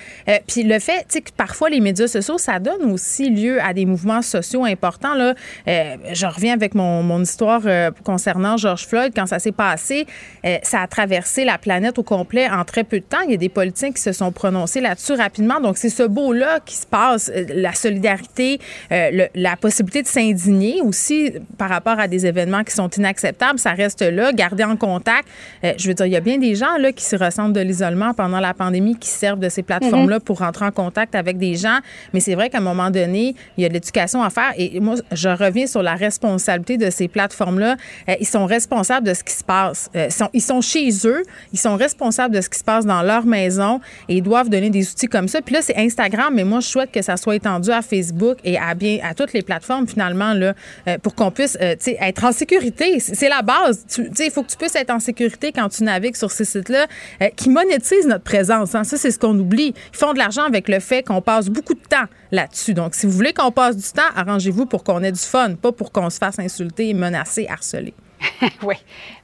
Puis 0.47 0.63
le 0.63 0.79
fait, 0.79 1.05
que 1.09 1.31
parfois 1.35 1.69
les 1.69 1.79
médias 1.79 2.07
sociaux, 2.07 2.37
ça 2.37 2.59
donne 2.59 2.91
aussi 2.91 3.29
lieu 3.29 3.61
à 3.61 3.73
des 3.73 3.85
mouvements 3.85 4.21
sociaux 4.21 4.65
importants. 4.65 5.13
Là. 5.13 5.33
Euh, 5.67 5.95
je 6.13 6.25
reviens 6.25 6.53
avec 6.53 6.75
mon, 6.75 7.03
mon 7.03 7.21
histoire 7.21 7.61
euh, 7.65 7.91
concernant 8.03 8.57
George 8.57 8.85
Floyd. 8.85 9.13
Quand 9.15 9.25
ça 9.25 9.39
s'est 9.39 9.51
passé, 9.51 10.05
euh, 10.45 10.57
ça 10.63 10.81
a 10.81 10.87
traversé 10.87 11.45
la 11.45 11.57
planète 11.57 11.97
au 11.99 12.03
complet 12.03 12.49
en 12.49 12.63
très 12.65 12.83
peu 12.83 12.99
de 12.99 13.05
temps. 13.05 13.21
Il 13.25 13.31
y 13.31 13.35
a 13.35 13.37
des 13.37 13.49
politiciens 13.49 13.91
qui 13.91 14.01
se 14.01 14.11
sont 14.11 14.31
prononcés 14.31 14.81
là-dessus 14.81 15.13
rapidement. 15.13 15.59
Donc, 15.59 15.77
c'est 15.77 15.89
ce 15.89 16.03
beau-là 16.03 16.59
qui 16.65 16.75
se 16.75 16.85
passe, 16.85 17.31
la 17.49 17.73
solidarité, 17.73 18.59
la 18.89 19.55
possibilité 19.55 20.01
de 20.01 20.07
s'indigner 20.07 20.81
aussi 20.81 21.33
par 21.57 21.69
rapport 21.69 21.99
à 21.99 22.07
des 22.07 22.25
événements 22.25 22.63
qui 22.63 22.73
sont 22.73 22.89
inacceptables. 22.89 23.59
Ça 23.59 23.71
reste 23.71 24.01
là, 24.01 24.31
garder 24.33 24.63
en 24.63 24.75
contact. 24.75 25.27
je 25.63 25.87
veux 25.87 25.93
dire, 25.93 26.05
il 26.05 26.11
y 26.11 26.15
a 26.15 26.21
bien 26.21 26.37
des 26.37 26.55
gens 26.55 26.77
là, 26.77 26.91
qui 26.91 27.03
se 27.03 27.15
ressentent 27.15 27.53
de 27.53 27.61
l'isolement 27.61 28.13
pendant 28.13 28.39
la 28.39 28.53
pandémie, 28.53 28.95
qui 28.97 29.09
servent 29.09 29.39
de 29.39 29.49
ces 29.49 29.63
plateformes-là 29.63 30.17
mm-hmm. 30.17 30.23
pour 30.23 30.32
rentrer 30.39 30.65
en 30.65 30.72
contact 30.72 31.15
avec 31.15 31.38
des 31.38 31.55
gens. 31.55 31.80
Mais 32.14 32.19
c'est 32.19 32.35
vrai 32.35 32.49
qu'à 32.49 32.60
un 32.60 32.61
moment 32.61 32.89
donné, 32.89 33.35
il 33.57 33.64
y 33.64 33.65
a 33.65 33.69
de 33.69 33.73
l'éducation 33.73 34.23
à 34.23 34.30
faire. 34.30 34.53
Et 34.57 34.80
moi, 34.80 34.95
je 35.11 35.30
reviens 35.30 35.68
sur 35.68 35.84
la 35.84 35.95
responsabilité 35.95 36.77
de 36.77 36.89
ces 36.89 37.07
plateformes-là. 37.07 37.76
Euh, 38.10 38.15
ils 38.19 38.27
sont 38.27 38.45
responsables 38.45 39.07
de 39.07 39.14
ce 39.14 39.23
qui 39.23 39.34
se 39.34 39.43
passe. 39.43 39.89
Euh, 39.95 40.10
ils 40.34 40.41
sont 40.41 40.61
chez 40.61 40.89
eux. 41.05 41.23
Ils 41.51 41.60
sont 41.60 41.76
responsables 41.76 42.35
de 42.35 42.41
ce 42.41 42.49
qui 42.49 42.60
se 42.60 42.64
passe 42.64 42.85
dans 42.85 43.01
leur 43.01 43.26
maison 43.26 43.80
et 44.10 44.18
ils 44.18 44.23
doivent 44.23 44.49
donner 44.49 44.69
des 44.69 44.89
outils 44.89 45.07
comme 45.07 45.27
ça. 45.27 45.41
Puis 45.41 45.55
là, 45.55 45.61
c'est 45.61 45.77
Instagram, 45.77 46.34
mais 46.34 46.43
moi, 46.43 46.60
je 46.60 46.68
souhaite 46.68 46.91
que 46.91 47.01
ça 47.01 47.18
soit 47.18 47.35
étendu 47.35 47.72
à 47.72 47.81
Facebook 47.81 48.38
et 48.43 48.57
à 48.57 48.73
bien 48.73 48.99
à 49.03 49.14
toutes 49.14 49.34
les 49.34 49.41
plateformes 49.41 49.88
finalement 49.88 50.34
là, 50.34 50.53
euh, 50.88 50.97
pour 50.97 51.15
qu'on 51.15 51.31
puisse 51.31 51.57
être 51.60 52.23
en 52.23 52.31
sécurité. 52.31 52.99
C'est 52.99 53.30
la 53.30 53.41
base. 53.41 53.85
Il 53.97 54.31
faut 54.31 54.43
que 54.43 54.51
tu 54.51 54.57
puisses 54.57 54.76
être 54.76 54.91
en 54.91 54.99
sécurité 54.99 55.51
quand 55.51 55.69
tu 55.69 55.84
navigues 55.84 56.15
sur 56.15 56.31
ces 56.31 56.45
sites-là 56.45 56.88
qui 57.35 57.49
monétisent 57.49 58.07
notre 58.07 58.23
présence. 58.23 58.76
Hein. 58.76 58.84
Ça, 58.84 58.97
c'est 58.97 59.11
ce 59.11 59.19
qu'on 59.19 59.38
oublie. 59.38 59.73
Ils 59.93 59.97
font 59.97 60.14
de 60.14 60.19
l'argent 60.23 60.43
avec 60.43 60.69
le 60.69 60.79
fait 60.79 61.03
qu'on 61.03 61.21
passe 61.21 61.49
beaucoup 61.49 61.73
de 61.73 61.81
temps 61.87 62.05
là-dessus. 62.31 62.73
Donc, 62.73 62.95
si 62.95 63.05
vous 63.05 63.11
voulez 63.11 63.33
qu'on 63.33 63.51
passe 63.51 63.75
du 63.75 63.91
temps, 63.91 64.09
arrangez-vous 64.15 64.65
pour 64.65 64.83
qu'on 64.83 65.03
ait 65.03 65.11
du 65.11 65.19
fun, 65.19 65.55
pas 65.55 65.71
pour 65.71 65.91
qu'on 65.91 66.09
se 66.09 66.17
fasse 66.17 66.39
insulter, 66.39 66.93
menacer, 66.93 67.47
harceler. 67.49 67.93
oui. 68.63 68.75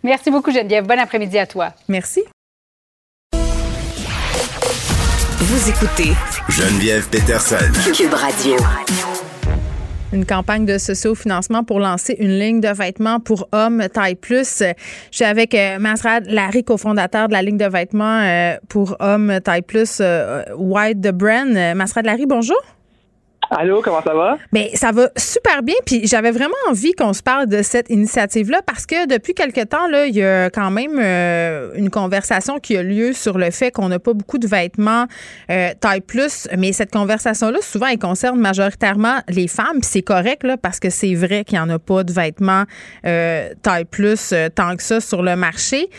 Merci 0.04 0.30
beaucoup, 0.30 0.52
Geneviève. 0.52 0.86
Bon 0.86 1.00
après-midi 1.00 1.38
à 1.38 1.48
toi. 1.48 1.74
Merci. 1.88 2.24
Vous 5.40 5.70
écoutez 5.70 6.12
Geneviève 6.50 7.08
Peterson. 7.10 7.72
Cube 7.96 8.14
Radio 8.14 8.58
une 10.12 10.26
campagne 10.26 10.66
de 10.66 10.78
socio-financement 10.78 11.64
pour 11.64 11.80
lancer 11.80 12.16
une 12.20 12.40
ligne 12.40 12.62
de 12.62 12.70
vêtements 12.70 13.20
pour 13.20 13.48
hommes 13.52 13.84
taille 13.94 14.16
plus. 14.16 14.60
Je 14.60 14.74
suis 15.12 15.26
avec 15.26 15.54
euh, 15.54 15.80
Masrad 15.80 16.26
Larry, 16.28 16.64
cofondateur 16.64 17.28
de 17.28 17.34
la 17.34 17.42
ligne 17.42 17.58
de 17.58 17.68
vêtements 17.68 18.22
euh, 18.22 18.58
pour 18.68 18.96
hommes 19.00 19.40
taille 19.44 19.62
plus 19.62 20.00
euh, 20.02 20.44
White 20.58 21.02
the 21.02 21.12
Brand. 21.12 21.76
Masrad 21.76 22.06
Larry, 22.06 22.26
bonjour. 22.26 22.58
Allô, 23.52 23.82
comment 23.82 24.02
ça 24.04 24.14
va? 24.14 24.38
Bien, 24.54 24.68
ça 24.76 24.92
va 24.92 25.10
super 25.18 25.64
bien. 25.64 25.76
Puis 25.84 26.06
j'avais 26.06 26.30
vraiment 26.30 26.54
envie 26.70 26.94
qu'on 26.94 27.14
se 27.14 27.24
parle 27.24 27.48
de 27.48 27.64
cette 27.64 27.90
initiative-là 27.90 28.62
parce 28.64 28.86
que 28.86 29.08
depuis 29.08 29.34
quelque 29.34 29.62
temps, 29.62 29.88
là, 29.88 30.06
il 30.06 30.16
y 30.16 30.24
a 30.24 30.52
quand 30.52 30.70
même 30.70 31.00
euh, 31.00 31.72
une 31.74 31.90
conversation 31.90 32.60
qui 32.60 32.78
a 32.78 32.84
lieu 32.84 33.12
sur 33.12 33.40
le 33.40 33.50
fait 33.50 33.72
qu'on 33.72 33.90
n'a 33.90 33.98
pas 33.98 34.14
beaucoup 34.14 34.38
de 34.38 34.48
vêtements 34.48 35.06
euh, 35.50 35.72
taille 35.80 36.02
plus. 36.02 36.48
Mais 36.60 36.74
cette 36.74 36.92
conversation-là, 36.92 37.58
souvent, 37.62 37.88
elle 37.88 37.98
concerne 37.98 38.40
majoritairement 38.40 39.18
les 39.28 39.48
femmes. 39.48 39.80
C'est 39.82 40.04
correct, 40.04 40.44
là, 40.44 40.56
parce 40.58 40.80
que 40.80 40.92
c'est 40.92 41.16
vrai 41.16 41.44
qu'il 41.44 41.58
n'y 41.58 41.64
en 41.64 41.70
a 41.72 41.80
pas 41.80 42.04
de 42.04 42.14
vêtements 42.14 42.66
euh, 43.08 43.50
taille 43.64 43.86
plus 43.86 44.32
tant 44.54 44.76
que 44.76 44.84
ça 44.84 45.00
sur 45.00 45.24
le 45.24 45.36
marché. 45.36 45.90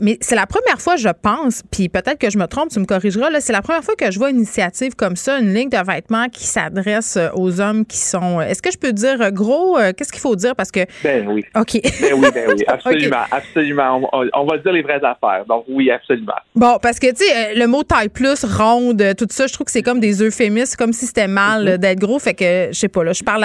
mais 0.00 0.16
c'est 0.22 0.36
la 0.36 0.46
première 0.46 0.80
fois, 0.80 0.96
je 0.96 1.10
pense, 1.10 1.62
puis 1.70 1.90
peut-être 1.90 2.18
que 2.18 2.30
je 2.30 2.38
me 2.38 2.46
trompe, 2.46 2.70
tu 2.70 2.80
me 2.80 2.86
corrigeras, 2.86 3.28
là, 3.28 3.40
c'est 3.40 3.52
la 3.52 3.62
première 3.62 3.84
fois 3.84 3.94
que 3.94 4.10
je 4.10 4.18
vois 4.18 4.30
une 4.30 4.38
initiative 4.38 4.94
comme 4.96 5.16
ça, 5.16 5.38
une 5.38 5.52
ligne 5.52 5.68
de 5.68 5.84
vêtements 5.84 6.28
qui 6.28 6.46
s'adresse 6.46 6.93
euh, 7.16 7.28
aux 7.34 7.60
hommes 7.60 7.84
qui 7.84 7.98
sont. 7.98 8.40
Euh, 8.40 8.42
est-ce 8.42 8.62
que 8.62 8.70
je 8.70 8.78
peux 8.78 8.92
dire 8.92 9.20
euh, 9.20 9.30
gros? 9.30 9.78
Qu'est-ce 9.96 10.12
qu'il 10.12 10.20
faut 10.20 10.36
dire? 10.36 10.54
Parce 10.56 10.70
que. 10.70 10.80
Ben 11.02 11.26
oui. 11.28 11.44
OK. 11.56 11.80
Ben 12.00 12.14
oui, 12.14 12.28
ben 12.32 12.50
oui. 12.54 12.64
Absolument. 12.66 13.24
Absolument. 13.30 14.10
On, 14.12 14.44
va 14.44 14.58
dire 14.58 14.72
les 14.72 14.82
vraies 14.82 15.02
affaires. 15.04 15.44
Donc, 15.48 15.64
oui, 15.68 15.90
absolument. 15.90 16.34
Bon, 16.54 16.78
parce 16.80 16.98
que, 16.98 17.08
tu 17.08 17.24
sais, 17.24 17.54
le 17.54 17.66
mot 17.66 17.82
taille 17.82 18.08
plus, 18.08 18.44
ronde, 18.44 19.02
tout 19.16 19.26
ça, 19.30 19.46
je 19.46 19.52
trouve 19.52 19.66
que 19.66 19.70
c'est 19.70 19.82
comme 19.82 20.00
des 20.00 20.22
euphémismes, 20.22 20.76
comme 20.76 20.92
si 20.92 21.06
c'était 21.06 21.28
mal 21.28 21.66
mm-hmm. 21.66 21.78
d'être 21.78 21.98
gros. 21.98 22.18
Fait 22.18 22.34
que, 22.34 22.68
je 22.72 22.78
sais 22.78 22.88
pas, 22.88 23.04
là, 23.04 23.12
je 23.12 23.22
parle 23.22 23.44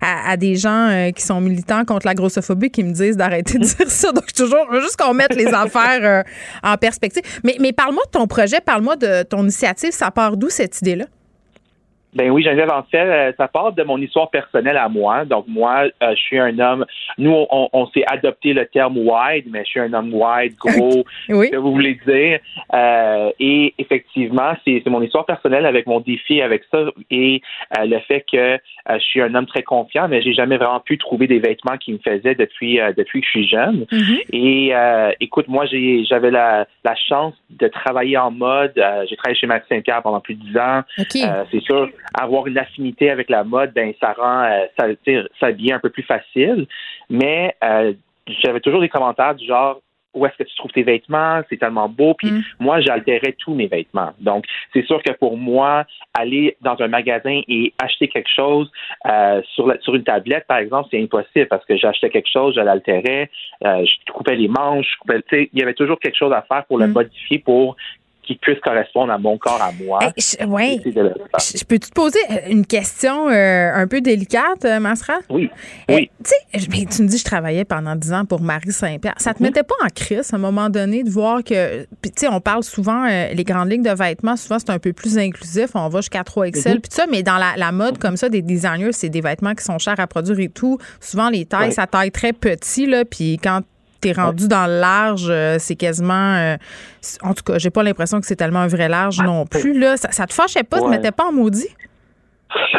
à, 0.00 0.36
des 0.36 0.56
gens 0.56 1.10
qui 1.14 1.22
sont 1.22 1.40
militants 1.40 1.84
contre 1.84 2.06
la 2.06 2.14
grossophobie 2.14 2.70
qui 2.70 2.84
me 2.84 2.92
disent 2.92 3.16
d'arrêter 3.16 3.58
de 3.58 3.64
dire 3.76 3.90
ça. 3.90 4.12
Donc, 4.12 4.32
toujours, 4.32 4.66
juste 4.80 4.96
qu'on 4.96 5.14
mette 5.14 5.34
les 5.34 5.48
affaires 5.48 6.24
en 6.62 6.76
perspective. 6.76 7.22
Mais, 7.44 7.56
mais 7.60 7.72
parle-moi 7.72 8.02
de 8.06 8.10
ton 8.10 8.26
projet, 8.26 8.60
parle-moi 8.60 8.96
de 8.96 9.22
ton 9.22 9.42
initiative. 9.42 9.92
Ça 9.92 10.10
part 10.10 10.36
d'où 10.36 10.48
cette 10.48 10.80
idée-là? 10.80 11.06
Ben 12.12 12.30
oui, 12.30 12.42
Geneviève, 12.42 12.70
en 12.70 12.82
fait, 12.82 12.98
euh, 12.98 13.32
ça 13.36 13.46
part 13.46 13.72
de 13.72 13.82
mon 13.84 13.98
histoire 13.98 14.30
personnelle 14.30 14.76
à 14.76 14.88
moi. 14.88 15.24
Donc, 15.24 15.44
moi, 15.46 15.84
euh, 16.02 16.10
je 16.10 16.20
suis 16.20 16.38
un 16.38 16.58
homme. 16.58 16.84
Nous, 17.18 17.32
on, 17.50 17.86
s'est 17.94 18.04
adopté 18.06 18.52
le 18.52 18.66
terme 18.66 18.98
wide, 18.98 19.44
mais 19.48 19.64
je 19.64 19.70
suis 19.70 19.80
un 19.80 19.92
homme 19.92 20.12
wide, 20.12 20.54
gros, 20.56 21.04
oui. 21.28 21.50
que 21.50 21.56
vous 21.56 21.72
voulez 21.72 21.98
dire. 22.06 22.40
Euh, 22.74 23.30
et 23.38 23.74
effectivement, 23.78 24.54
c'est 24.64 24.84
mon 24.86 25.02
histoire 25.02 25.24
personnelle 25.24 25.66
avec 25.66 25.86
mon 25.86 26.00
défi 26.00 26.42
avec 26.42 26.62
ça 26.70 26.78
et 27.10 27.42
le 27.78 27.98
fait 28.00 28.24
que 28.30 28.58
je 28.88 28.98
suis 28.98 29.20
un 29.20 29.34
homme 29.34 29.46
très 29.46 29.62
confiant, 29.62 30.08
mais 30.08 30.22
j'ai 30.22 30.32
jamais 30.32 30.56
vraiment 30.56 30.80
pu 30.80 30.98
trouver 30.98 31.26
des 31.26 31.38
vêtements 31.38 31.76
qui 31.78 31.92
me 31.92 31.98
faisaient 31.98 32.34
depuis 32.34 32.78
depuis 32.96 33.20
que 33.20 33.26
je 33.26 33.30
suis 33.30 33.48
jeune. 33.48 33.86
Mm-hmm. 33.90 34.20
Et 34.32 34.72
écoute, 35.20 35.48
moi, 35.48 35.66
j'avais 35.66 36.30
la, 36.30 36.66
la 36.84 36.94
chance 36.94 37.34
de 37.50 37.68
travailler 37.68 38.16
en 38.16 38.30
mode. 38.30 38.72
j'ai 39.08 39.16
travaillé 39.16 39.38
chez 39.38 39.46
Max 39.46 39.66
Saint-Pierre 39.68 40.02
pendant 40.02 40.20
plus 40.20 40.34
de 40.34 40.42
dix 40.42 40.58
ans. 40.58 40.82
c'est 41.50 41.60
sûr 41.60 41.88
avoir 42.14 42.46
une 42.46 42.58
affinité 42.58 43.10
avec 43.10 43.30
la 43.30 43.44
mode, 43.44 43.72
ben 43.72 43.92
ça 44.00 44.12
rend 44.12 44.44
euh, 44.44 44.94
ça, 45.40 45.52
devient 45.52 45.72
un 45.72 45.80
peu 45.80 45.90
plus 45.90 46.02
facile. 46.02 46.66
Mais 47.08 47.54
euh, 47.64 47.92
j'avais 48.42 48.60
toujours 48.60 48.80
des 48.80 48.88
commentaires 48.88 49.34
du 49.34 49.46
genre 49.46 49.80
où 50.12 50.26
est-ce 50.26 50.36
que 50.36 50.42
tu 50.42 50.56
trouves 50.56 50.72
tes 50.72 50.82
vêtements, 50.82 51.40
c'est 51.48 51.56
tellement 51.56 51.88
beau. 51.88 52.14
Puis 52.14 52.32
mm. 52.32 52.42
moi, 52.58 52.80
j'altérais 52.80 53.36
tous 53.38 53.54
mes 53.54 53.68
vêtements. 53.68 54.10
Donc, 54.18 54.44
c'est 54.72 54.84
sûr 54.84 55.00
que 55.04 55.12
pour 55.12 55.36
moi, 55.36 55.84
aller 56.18 56.56
dans 56.62 56.74
un 56.80 56.88
magasin 56.88 57.40
et 57.46 57.72
acheter 57.80 58.08
quelque 58.08 58.28
chose 58.34 58.68
euh, 59.06 59.40
sur, 59.54 59.72
sur 59.82 59.94
une 59.94 60.02
tablette, 60.02 60.46
par 60.48 60.58
exemple, 60.58 60.88
c'est 60.90 61.00
impossible 61.00 61.46
parce 61.46 61.64
que 61.64 61.76
j'achetais 61.76 62.10
quelque 62.10 62.30
chose, 62.30 62.56
je 62.56 62.60
l'altérais, 62.60 63.30
je 63.62 64.12
coupais 64.12 64.34
les 64.34 64.48
manches, 64.48 64.86
je 64.94 64.98
coupais, 64.98 65.48
il 65.52 65.58
y 65.60 65.62
avait 65.62 65.74
toujours 65.74 66.00
quelque 66.00 66.16
chose 66.16 66.32
à 66.32 66.42
faire 66.42 66.64
pour 66.64 66.78
le 66.78 66.88
mm. 66.88 66.92
modifier 66.92 67.38
pour 67.38 67.76
qui 68.30 68.36
puisse 68.36 68.60
correspondre 68.60 69.12
à 69.12 69.18
mon 69.18 69.38
corps, 69.38 69.60
à 69.60 69.72
moi. 69.72 69.98
oui. 70.46 70.80
Je 70.84 71.64
peux 71.64 71.80
te 71.80 71.90
poser 71.92 72.20
euh, 72.30 72.36
une 72.48 72.64
question 72.64 73.28
euh, 73.28 73.72
un 73.74 73.88
peu 73.88 74.00
délicate, 74.00 74.64
euh, 74.64 74.78
Masra? 74.78 75.14
Oui. 75.28 75.50
oui. 75.88 76.08
tu 76.62 77.02
me 77.02 77.08
dis 77.08 77.16
que 77.16 77.20
je 77.20 77.24
travaillais 77.24 77.64
pendant 77.64 77.96
10 77.96 78.12
ans 78.12 78.24
pour 78.24 78.40
Marie 78.40 78.70
Saint-Pierre. 78.70 79.14
Ça 79.16 79.34
te 79.34 79.42
mhm. 79.42 79.48
mettait 79.48 79.64
pas 79.64 79.74
en 79.84 79.88
crise 79.88 80.32
à 80.32 80.36
un 80.36 80.38
moment 80.38 80.70
donné 80.70 81.02
de 81.02 81.10
voir 81.10 81.42
que. 81.42 81.84
Puis, 82.00 82.12
tu 82.12 82.20
sais, 82.20 82.28
on 82.28 82.40
parle 82.40 82.62
souvent, 82.62 83.04
les 83.06 83.44
grandes 83.44 83.72
lignes 83.72 83.82
de 83.82 83.90
vêtements, 83.90 84.36
souvent, 84.36 84.60
c'est 84.60 84.70
un 84.70 84.78
peu 84.78 84.92
plus 84.92 85.18
inclusif. 85.18 85.70
On 85.74 85.88
va 85.88 86.00
jusqu'à 86.00 86.22
3XL, 86.22 86.74
mhm. 86.74 86.80
puis 86.80 86.90
ça, 86.92 87.06
mais 87.10 87.24
dans 87.24 87.38
la, 87.38 87.72
mode 87.72 87.98
comme 87.98 88.16
ça, 88.16 88.28
des 88.28 88.42
designers, 88.42 88.92
c'est 88.92 89.08
des 89.08 89.20
vêtements 89.20 89.54
qui 89.54 89.64
sont 89.64 89.78
chers 89.78 89.98
à 89.98 90.06
produire 90.06 90.38
et 90.38 90.48
tout. 90.48 90.78
Souvent, 91.00 91.30
les 91.30 91.46
tailles, 91.46 91.72
ça 91.72 91.88
taille 91.88 92.12
très 92.12 92.32
petit, 92.32 92.86
là, 92.86 93.04
puis 93.04 93.38
quand 93.42 93.62
t'es 94.00 94.12
rendu 94.12 94.48
dans 94.48 94.66
le 94.66 94.80
large, 94.80 95.28
euh, 95.28 95.56
c'est 95.58 95.76
quasiment. 95.76 96.34
Euh, 96.36 96.56
en 97.22 97.34
tout 97.34 97.42
cas, 97.44 97.58
j'ai 97.58 97.70
pas 97.70 97.82
l'impression 97.82 98.20
que 98.20 98.26
c'est 98.26 98.36
tellement 98.36 98.60
un 98.60 98.68
vrai 98.68 98.88
large 98.88 99.18
non 99.22 99.46
plus. 99.46 99.78
Là. 99.78 99.96
Ça, 99.96 100.26
te 100.26 100.32
fâchait 100.32 100.62
pas, 100.62 100.78
ouais. 100.78 100.84
te 100.84 100.88
mettais 100.88 101.12
pas 101.12 101.26
en 101.26 101.32
maudit? 101.32 101.68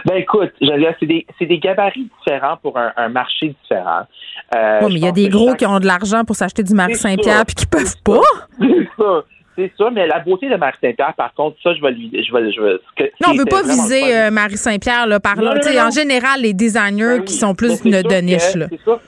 Ben 0.06 0.16
écoute, 0.16 0.52
c'est 0.60 1.06
des, 1.06 1.26
des, 1.40 1.60
gabarits 1.60 2.10
différents 2.20 2.58
pour 2.58 2.78
un, 2.78 3.08
marché 3.10 3.56
différent. 3.62 4.02
Euh, 4.54 4.80
mais 4.82 4.96
il 4.96 4.98
y 4.98 5.08
a 5.08 5.14
des 5.14 5.30
gros 5.30 5.54
qui 5.54 5.66
ont 5.66 5.80
de 5.80 5.86
l'argent 5.86 6.26
pour 6.26 6.36
s'acheter 6.36 6.64
du 6.64 6.74
Marie 6.74 6.96
Saint-Pierre 6.96 7.46
puis 7.46 7.56
qui 7.56 7.66
peuvent 7.68 7.96
pas. 8.04 8.20
C'est 8.60 8.90
ça. 8.98 9.24
C'est 9.58 9.72
ça, 9.78 9.90
mais 9.92 10.08
la 10.08 10.20
beauté 10.20 10.50
de 10.50 10.56
Marie 10.56 10.78
Saint-Pierre, 10.82 11.14
par 11.14 11.34
contre, 11.34 11.58
ça, 11.62 11.74
je 11.74 11.82
vais 11.82 11.92
lui. 11.92 12.10
Je 12.12 12.34
vais, 12.34 12.52
je 12.52 12.62
vais, 12.62 13.12
non, 13.22 13.30
on 13.30 13.34
ne 13.34 13.40
veut 13.40 13.46
pas 13.46 13.62
viser 13.62 14.30
Marie 14.32 14.58
Saint-Pierre, 14.58 15.08
là, 15.08 15.20
par 15.20 15.36
là. 15.36 15.56
En 15.86 15.92
général, 15.92 16.42
les 16.42 16.54
designers 16.54 17.20
ben 17.20 17.24
qui 17.26 17.34
sont 17.34 17.54
plus 17.54 17.82
de, 17.84 18.22
niche. 18.22 18.40
C'est 18.40 18.80
ça 18.84 19.00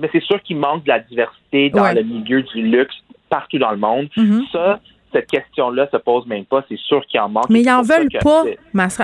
mais 0.00 0.08
c'est 0.12 0.22
sûr 0.22 0.42
qu'il 0.42 0.56
manque 0.56 0.84
de 0.84 0.88
la 0.88 1.00
diversité 1.00 1.70
dans 1.70 1.92
le 1.92 2.02
milieu 2.02 2.42
du 2.42 2.62
luxe 2.62 2.94
partout 3.28 3.58
dans 3.58 3.70
le 3.70 3.76
monde. 3.76 4.08
Mm-hmm. 4.16 4.50
Ça, 4.50 4.80
cette 5.12 5.26
question-là 5.30 5.88
se 5.90 5.96
pose 5.96 6.26
même 6.26 6.44
pas. 6.44 6.64
C'est 6.68 6.78
sûr 6.78 7.04
qu'ils 7.06 7.20
en 7.20 7.28
manquent. 7.28 7.50
Mais 7.50 7.62
ils 7.62 7.70
en 7.70 7.82
veulent 7.82 8.08
pas, 8.22 8.44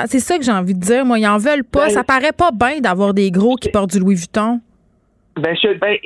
C'est 0.07 0.21
ça 0.21 0.39
que 0.39 0.45
j'ai 0.45 0.53
envie 0.53 0.75
de 0.75 0.81
dire. 0.81 1.05
Moi, 1.05 1.19
ils 1.19 1.27
en 1.27 1.39
veulent 1.39 1.65
pas. 1.65 1.87
Ben, 1.87 1.91
ça 1.91 2.05
paraît 2.05 2.33
pas 2.33 2.51
bien 2.53 2.81
d'avoir 2.81 3.15
des 3.15 3.31
gros 3.31 3.57
qui 3.57 3.69
portent 3.69 3.91
du 3.91 3.99
Louis 3.99 4.15
Vuitton. 4.15 4.61
Ben, 5.37 5.55
je, 5.55 5.77
ben, 5.79 5.97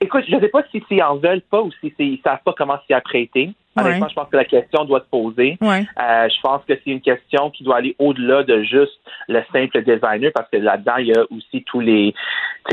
écoute, 0.00 0.24
je 0.28 0.36
ne 0.36 0.40
sais 0.40 0.48
pas 0.48 0.62
si 0.70 0.82
c'est 0.88 1.02
en 1.02 1.16
veulent 1.16 1.42
pas 1.50 1.62
ou 1.62 1.70
si 1.80 1.92
ils 1.98 2.20
savent 2.22 2.42
pas 2.44 2.54
comment 2.56 2.78
s'y 2.86 2.92
apprêter. 2.92 3.52
Honnêtement, 3.76 4.08
je 4.08 4.14
pense 4.14 4.28
que 4.28 4.36
la 4.36 4.44
question 4.44 4.84
doit 4.84 5.00
se 5.00 5.10
poser. 5.10 5.58
Euh, 5.62 6.28
je 6.28 6.40
pense 6.40 6.62
que 6.66 6.74
c'est 6.74 6.90
une 6.90 7.00
question 7.00 7.50
qui 7.50 7.64
doit 7.64 7.76
aller 7.76 7.94
au-delà 7.98 8.42
de 8.42 8.62
juste 8.62 8.98
le 9.28 9.42
simple 9.52 9.82
designer 9.82 10.30
parce 10.34 10.48
que 10.50 10.56
là-dedans, 10.56 10.96
il 10.98 11.08
y 11.08 11.12
a 11.12 11.24
aussi 11.30 11.62
tous 11.64 11.80
les. 11.80 12.14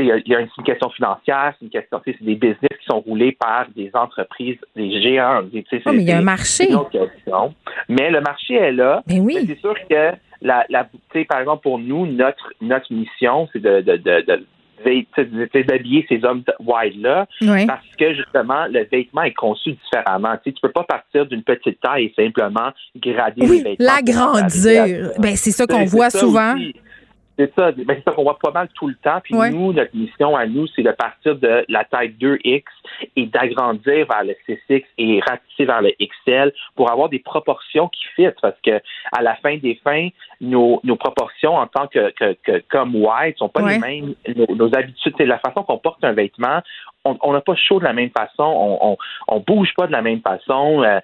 Il 0.00 0.06
y, 0.06 0.12
a, 0.12 0.16
il 0.16 0.28
y 0.28 0.34
a 0.34 0.40
une, 0.40 0.48
question 0.64 0.90
financière, 0.90 1.54
c'est 1.58 1.64
une 1.66 1.70
question, 1.70 2.00
c'est 2.04 2.20
des 2.20 2.34
business 2.34 2.76
qui 2.80 2.86
sont 2.88 3.00
roulés 3.00 3.30
par 3.30 3.66
des 3.76 3.90
entreprises, 3.94 4.58
des 4.74 5.00
géants. 5.00 5.42
mais 5.52 5.62
il 5.94 6.02
y 6.02 6.10
a 6.10 6.18
un 6.18 6.22
marché. 6.22 6.68
Mais 7.88 8.10
le 8.10 8.20
marché 8.20 8.54
est 8.54 8.72
là. 8.72 9.02
Ben 9.06 9.20
oui. 9.20 9.44
C'est 9.46 9.60
sûr 9.60 9.74
que 9.88 10.12
la, 10.42 10.66
la 10.68 10.88
par 11.28 11.38
exemple, 11.38 11.62
pour 11.62 11.78
nous, 11.78 12.06
notre 12.06 12.52
notre 12.60 12.92
mission, 12.92 13.48
c'est 13.52 13.62
de, 13.62 13.80
de, 13.80 13.96
de 13.96 14.44
d'habiller 14.84 16.06
ces 16.08 16.24
hommes 16.24 16.42
wide-là 16.60 17.26
parce 17.66 17.86
que 17.98 18.14
justement, 18.14 18.66
le 18.70 18.86
vêtement 18.90 19.22
est 19.22 19.34
conçu 19.34 19.72
différemment. 19.72 20.34
Tu 20.42 20.50
ne 20.50 20.54
peux 20.60 20.72
pas 20.72 20.84
partir 20.84 21.26
d'une 21.26 21.42
petite 21.42 21.80
taille 21.80 22.04
et 22.06 22.14
simplement 22.16 22.70
grader 22.96 23.46
les 23.46 23.62
vêtements. 23.62 23.76
L'agrandir. 23.78 25.10
Ben, 25.18 25.36
c'est 25.36 25.50
ça 25.50 25.66
qu'on 25.66 25.84
voit 25.84 26.10
souvent. 26.10 26.54
C'est 27.36 27.52
ça, 27.56 27.72
ben, 27.72 27.84
c'est 27.88 28.04
ça 28.04 28.12
qu'on 28.12 28.22
voit 28.22 28.38
pas 28.38 28.52
mal 28.52 28.68
tout 28.74 28.86
le 28.86 28.94
temps. 28.94 29.20
Puis 29.22 29.34
nous, 29.34 29.72
notre 29.72 29.94
mission 29.96 30.36
à 30.36 30.46
nous, 30.46 30.66
c'est 30.68 30.82
de 30.82 30.92
partir 30.92 31.36
de 31.36 31.64
la 31.68 31.84
taille 31.84 32.14
2X 32.20 32.64
et 33.16 33.26
d'agrandir 33.26 34.06
vers 34.06 34.24
le 34.24 34.34
6X 34.48 34.84
et 34.98 35.20
ratisser 35.20 35.64
vers 35.64 35.82
le 35.82 35.92
XL 36.00 36.52
pour 36.76 36.90
avoir 36.90 37.08
des 37.08 37.18
proportions 37.18 37.88
qui 37.88 38.04
fit. 38.14 38.28
Parce 38.40 38.60
que 38.64 38.80
à 39.12 39.22
la 39.22 39.34
fin 39.36 39.56
des 39.56 39.74
fins, 39.82 40.08
nos, 40.40 40.80
nos 40.84 40.96
proportions 40.96 41.56
en 41.56 41.66
tant 41.66 41.88
que, 41.88 42.10
que, 42.10 42.36
que 42.44 42.62
comme 42.70 42.94
white 42.94 43.38
sont 43.38 43.48
pas 43.48 43.68
les 43.68 43.78
mêmes. 43.78 44.14
Nos, 44.36 44.54
nos 44.54 44.76
habitudes, 44.76 45.14
c'est 45.18 45.26
la 45.26 45.38
façon 45.38 45.64
qu'on 45.64 45.78
porte 45.78 46.04
un 46.04 46.12
vêtement 46.12 46.60
on 47.04 47.32
n'a 47.32 47.40
pas 47.40 47.54
chaud 47.54 47.78
de 47.78 47.84
la 47.84 47.92
même 47.92 48.10
façon, 48.10 48.44
on, 48.44 48.92
on, 48.92 48.96
on, 49.28 49.40
bouge 49.40 49.74
pas 49.76 49.86
de 49.86 49.92
la 49.92 50.02
même 50.02 50.20
façon. 50.20 50.82
Euh, 50.82 51.00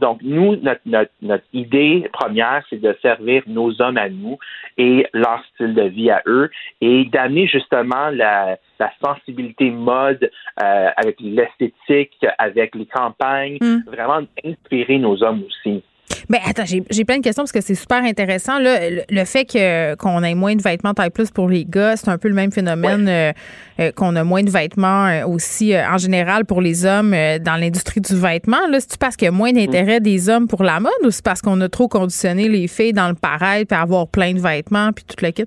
donc, 0.00 0.20
nous, 0.22 0.56
notre, 0.56 0.80
notre, 0.86 1.10
notre 1.22 1.44
idée 1.52 2.08
première, 2.12 2.64
c'est 2.68 2.80
de 2.80 2.96
servir 3.00 3.42
nos 3.46 3.80
hommes 3.80 3.96
à 3.96 4.08
nous 4.08 4.38
et 4.76 5.06
leur 5.12 5.42
style 5.54 5.74
de 5.74 5.82
vie 5.82 6.10
à 6.10 6.22
eux 6.26 6.50
et 6.80 7.04
d'amener 7.06 7.46
justement 7.46 8.10
la, 8.10 8.58
la 8.78 8.92
sensibilité 9.04 9.70
mode 9.70 10.30
euh, 10.62 10.88
avec 10.96 11.16
l'esthétique, 11.20 12.26
avec 12.38 12.74
les 12.74 12.86
campagnes, 12.86 13.58
mm. 13.60 13.84
vraiment 13.86 14.26
inspirer 14.44 14.98
nos 14.98 15.22
hommes 15.22 15.44
aussi. 15.46 15.82
Ben 16.30 16.40
attends, 16.44 16.64
j'ai 16.66 17.04
plein 17.06 17.16
de 17.16 17.22
questions 17.22 17.42
parce 17.42 17.52
que 17.52 17.62
c'est 17.62 17.74
super 17.74 18.04
intéressant. 18.04 18.58
Là, 18.58 18.78
le, 19.08 19.24
fait 19.24 19.46
que 19.46 19.94
qu'on 19.94 20.22
ait 20.22 20.34
moins 20.34 20.54
de 20.54 20.62
vêtements 20.62 20.92
taille 20.92 21.08
plus 21.08 21.30
pour 21.30 21.48
les 21.48 21.64
gars, 21.64 21.96
c'est 21.96 22.10
un 22.10 22.18
peu 22.18 22.28
le 22.28 22.34
même 22.34 22.52
phénomène 22.52 23.08
euh, 23.08 23.32
euh, 23.80 23.92
qu'on 23.92 24.14
a 24.14 24.24
moins 24.24 24.42
de 24.42 24.50
vêtements 24.50 25.06
euh, 25.06 25.26
aussi 25.26 25.74
en 25.74 25.96
général 25.96 26.44
pour 26.44 26.60
les 26.60 26.84
hommes 26.84 27.12
dans 27.40 27.56
l'industrie 27.58 28.02
du 28.02 28.14
vêtement. 28.14 28.66
Là, 28.70 28.78
c'est 28.80 28.98
parce 28.98 29.16
qu'il 29.16 29.24
y 29.24 29.28
a 29.28 29.32
moins 29.32 29.52
d'intérêt 29.52 30.00
des 30.00 30.28
hommes 30.28 30.48
pour 30.48 30.64
la 30.64 30.80
mode 30.80 30.92
ou 31.02 31.10
c'est 31.10 31.24
parce 31.24 31.40
qu'on 31.40 31.58
a 31.62 31.68
trop 31.70 31.88
conditionné 31.88 32.48
les 32.48 32.68
filles 32.68 32.92
dans 32.92 33.08
le 33.08 33.14
pareil 33.14 33.64
puis 33.64 33.78
avoir 33.78 34.06
plein 34.06 34.34
de 34.34 34.40
vêtements 34.40 34.92
puis 34.92 35.04
toute 35.04 35.22
la 35.22 35.32
kit? 35.32 35.46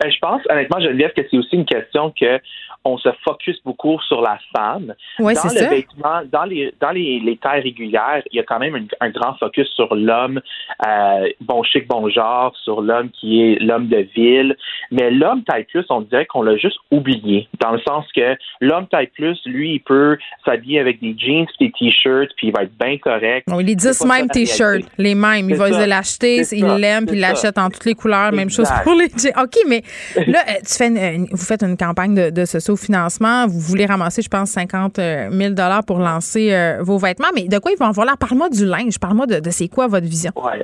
Ben, 0.00 0.10
je 0.10 0.18
pense, 0.20 0.42
honnêtement, 0.48 0.80
Geneviève, 0.80 1.12
que 1.12 1.22
c'est 1.30 1.36
aussi 1.36 1.56
une 1.56 1.64
question 1.64 2.12
que 2.18 2.40
on 2.86 2.98
se 2.98 3.08
focus 3.24 3.60
beaucoup 3.64 4.00
sur 4.06 4.22
la 4.22 4.38
femme. 4.54 4.94
dans 5.18 5.26
le 5.26 5.68
vêtement, 5.68 6.22
dans 6.30 6.44
les 6.44 6.72
dans 6.80 6.90
les, 6.90 7.18
les, 7.20 7.36
tailles 7.36 7.62
régulières, 7.62 8.22
il 8.30 8.36
y 8.36 8.40
a 8.40 8.44
quand 8.44 8.58
même 8.58 8.86
un, 9.00 9.10
grand 9.10 9.34
focus 9.38 9.68
sur 9.74 9.94
l'homme 9.94 10.40
euh, 10.86 11.28
bon 11.40 11.62
chic, 11.62 11.88
bon 11.88 12.08
genre, 12.08 12.54
sur 12.62 12.80
l'homme 12.80 13.10
qui 13.10 13.42
est 13.42 13.58
l'homme 13.60 13.88
de 13.88 14.06
ville. 14.14 14.56
Mais 14.90 15.10
l'homme 15.10 15.42
taille 15.42 15.64
plus, 15.64 15.84
on 15.90 16.02
dirait 16.02 16.26
qu'on 16.26 16.42
l'a 16.42 16.56
juste 16.56 16.78
oublié, 16.90 17.48
dans 17.60 17.72
le 17.72 17.80
sens 17.80 18.04
que 18.14 18.36
l'homme 18.60 18.86
taille 18.86 19.08
plus, 19.08 19.38
lui, 19.46 19.74
il 19.74 19.80
peut 19.80 20.16
s'habiller 20.44 20.80
avec 20.80 21.00
des 21.00 21.16
jeans, 21.18 21.46
des 21.58 21.72
t-shirts, 21.72 22.30
puis 22.36 22.48
il 22.48 22.52
va 22.52 22.62
être 22.62 22.78
bien 22.78 22.98
correct. 22.98 23.48
Non, 23.48 23.60
il 23.60 23.70
est 23.70 23.74
10 23.74 24.04
mêmes 24.04 24.28
t-shirts, 24.28 24.86
les 24.98 25.14
mêmes. 25.14 25.50
Il 25.50 25.56
va 25.56 25.70
les 25.70 25.86
l'acheter, 25.86 26.42
il 26.52 26.66
l'aime, 26.66 27.06
puis 27.06 27.16
il 27.16 27.20
l'achète 27.20 27.58
en 27.58 27.68
toutes 27.68 27.84
les 27.84 27.94
couleurs. 27.94 28.32
Même 28.32 28.50
chose 28.50 28.68
pour 28.84 28.94
les 28.94 29.08
jeans. 29.08 29.32
OK, 29.42 29.55
mais 29.68 29.82
là, 30.26 30.40
euh, 30.48 30.52
tu 30.66 30.74
fais 30.74 30.90
vous 31.30 31.44
faites 31.44 31.62
une 31.62 31.76
campagne 31.76 32.14
de, 32.14 32.30
de 32.30 32.44
ce 32.44 32.58
financement. 32.76 33.46
Vous 33.46 33.60
voulez 33.60 33.86
ramasser, 33.86 34.22
je 34.22 34.28
pense, 34.28 34.50
50 34.50 34.96
000 34.96 35.54
pour 35.86 35.98
lancer 35.98 36.52
euh, 36.52 36.78
vos 36.82 36.98
vêtements. 36.98 37.28
Mais 37.34 37.48
de 37.48 37.58
quoi 37.58 37.72
ils 37.72 37.78
vont 37.78 37.86
avoir 37.86 38.06
l'air? 38.06 38.18
Parle-moi 38.18 38.48
du 38.50 38.64
linge. 38.64 38.98
Parle-moi 38.98 39.26
de, 39.26 39.50
c'est 39.50 39.68
quoi 39.68 39.86
votre 39.86 40.06
vision? 40.06 40.32
Ouais. 40.36 40.62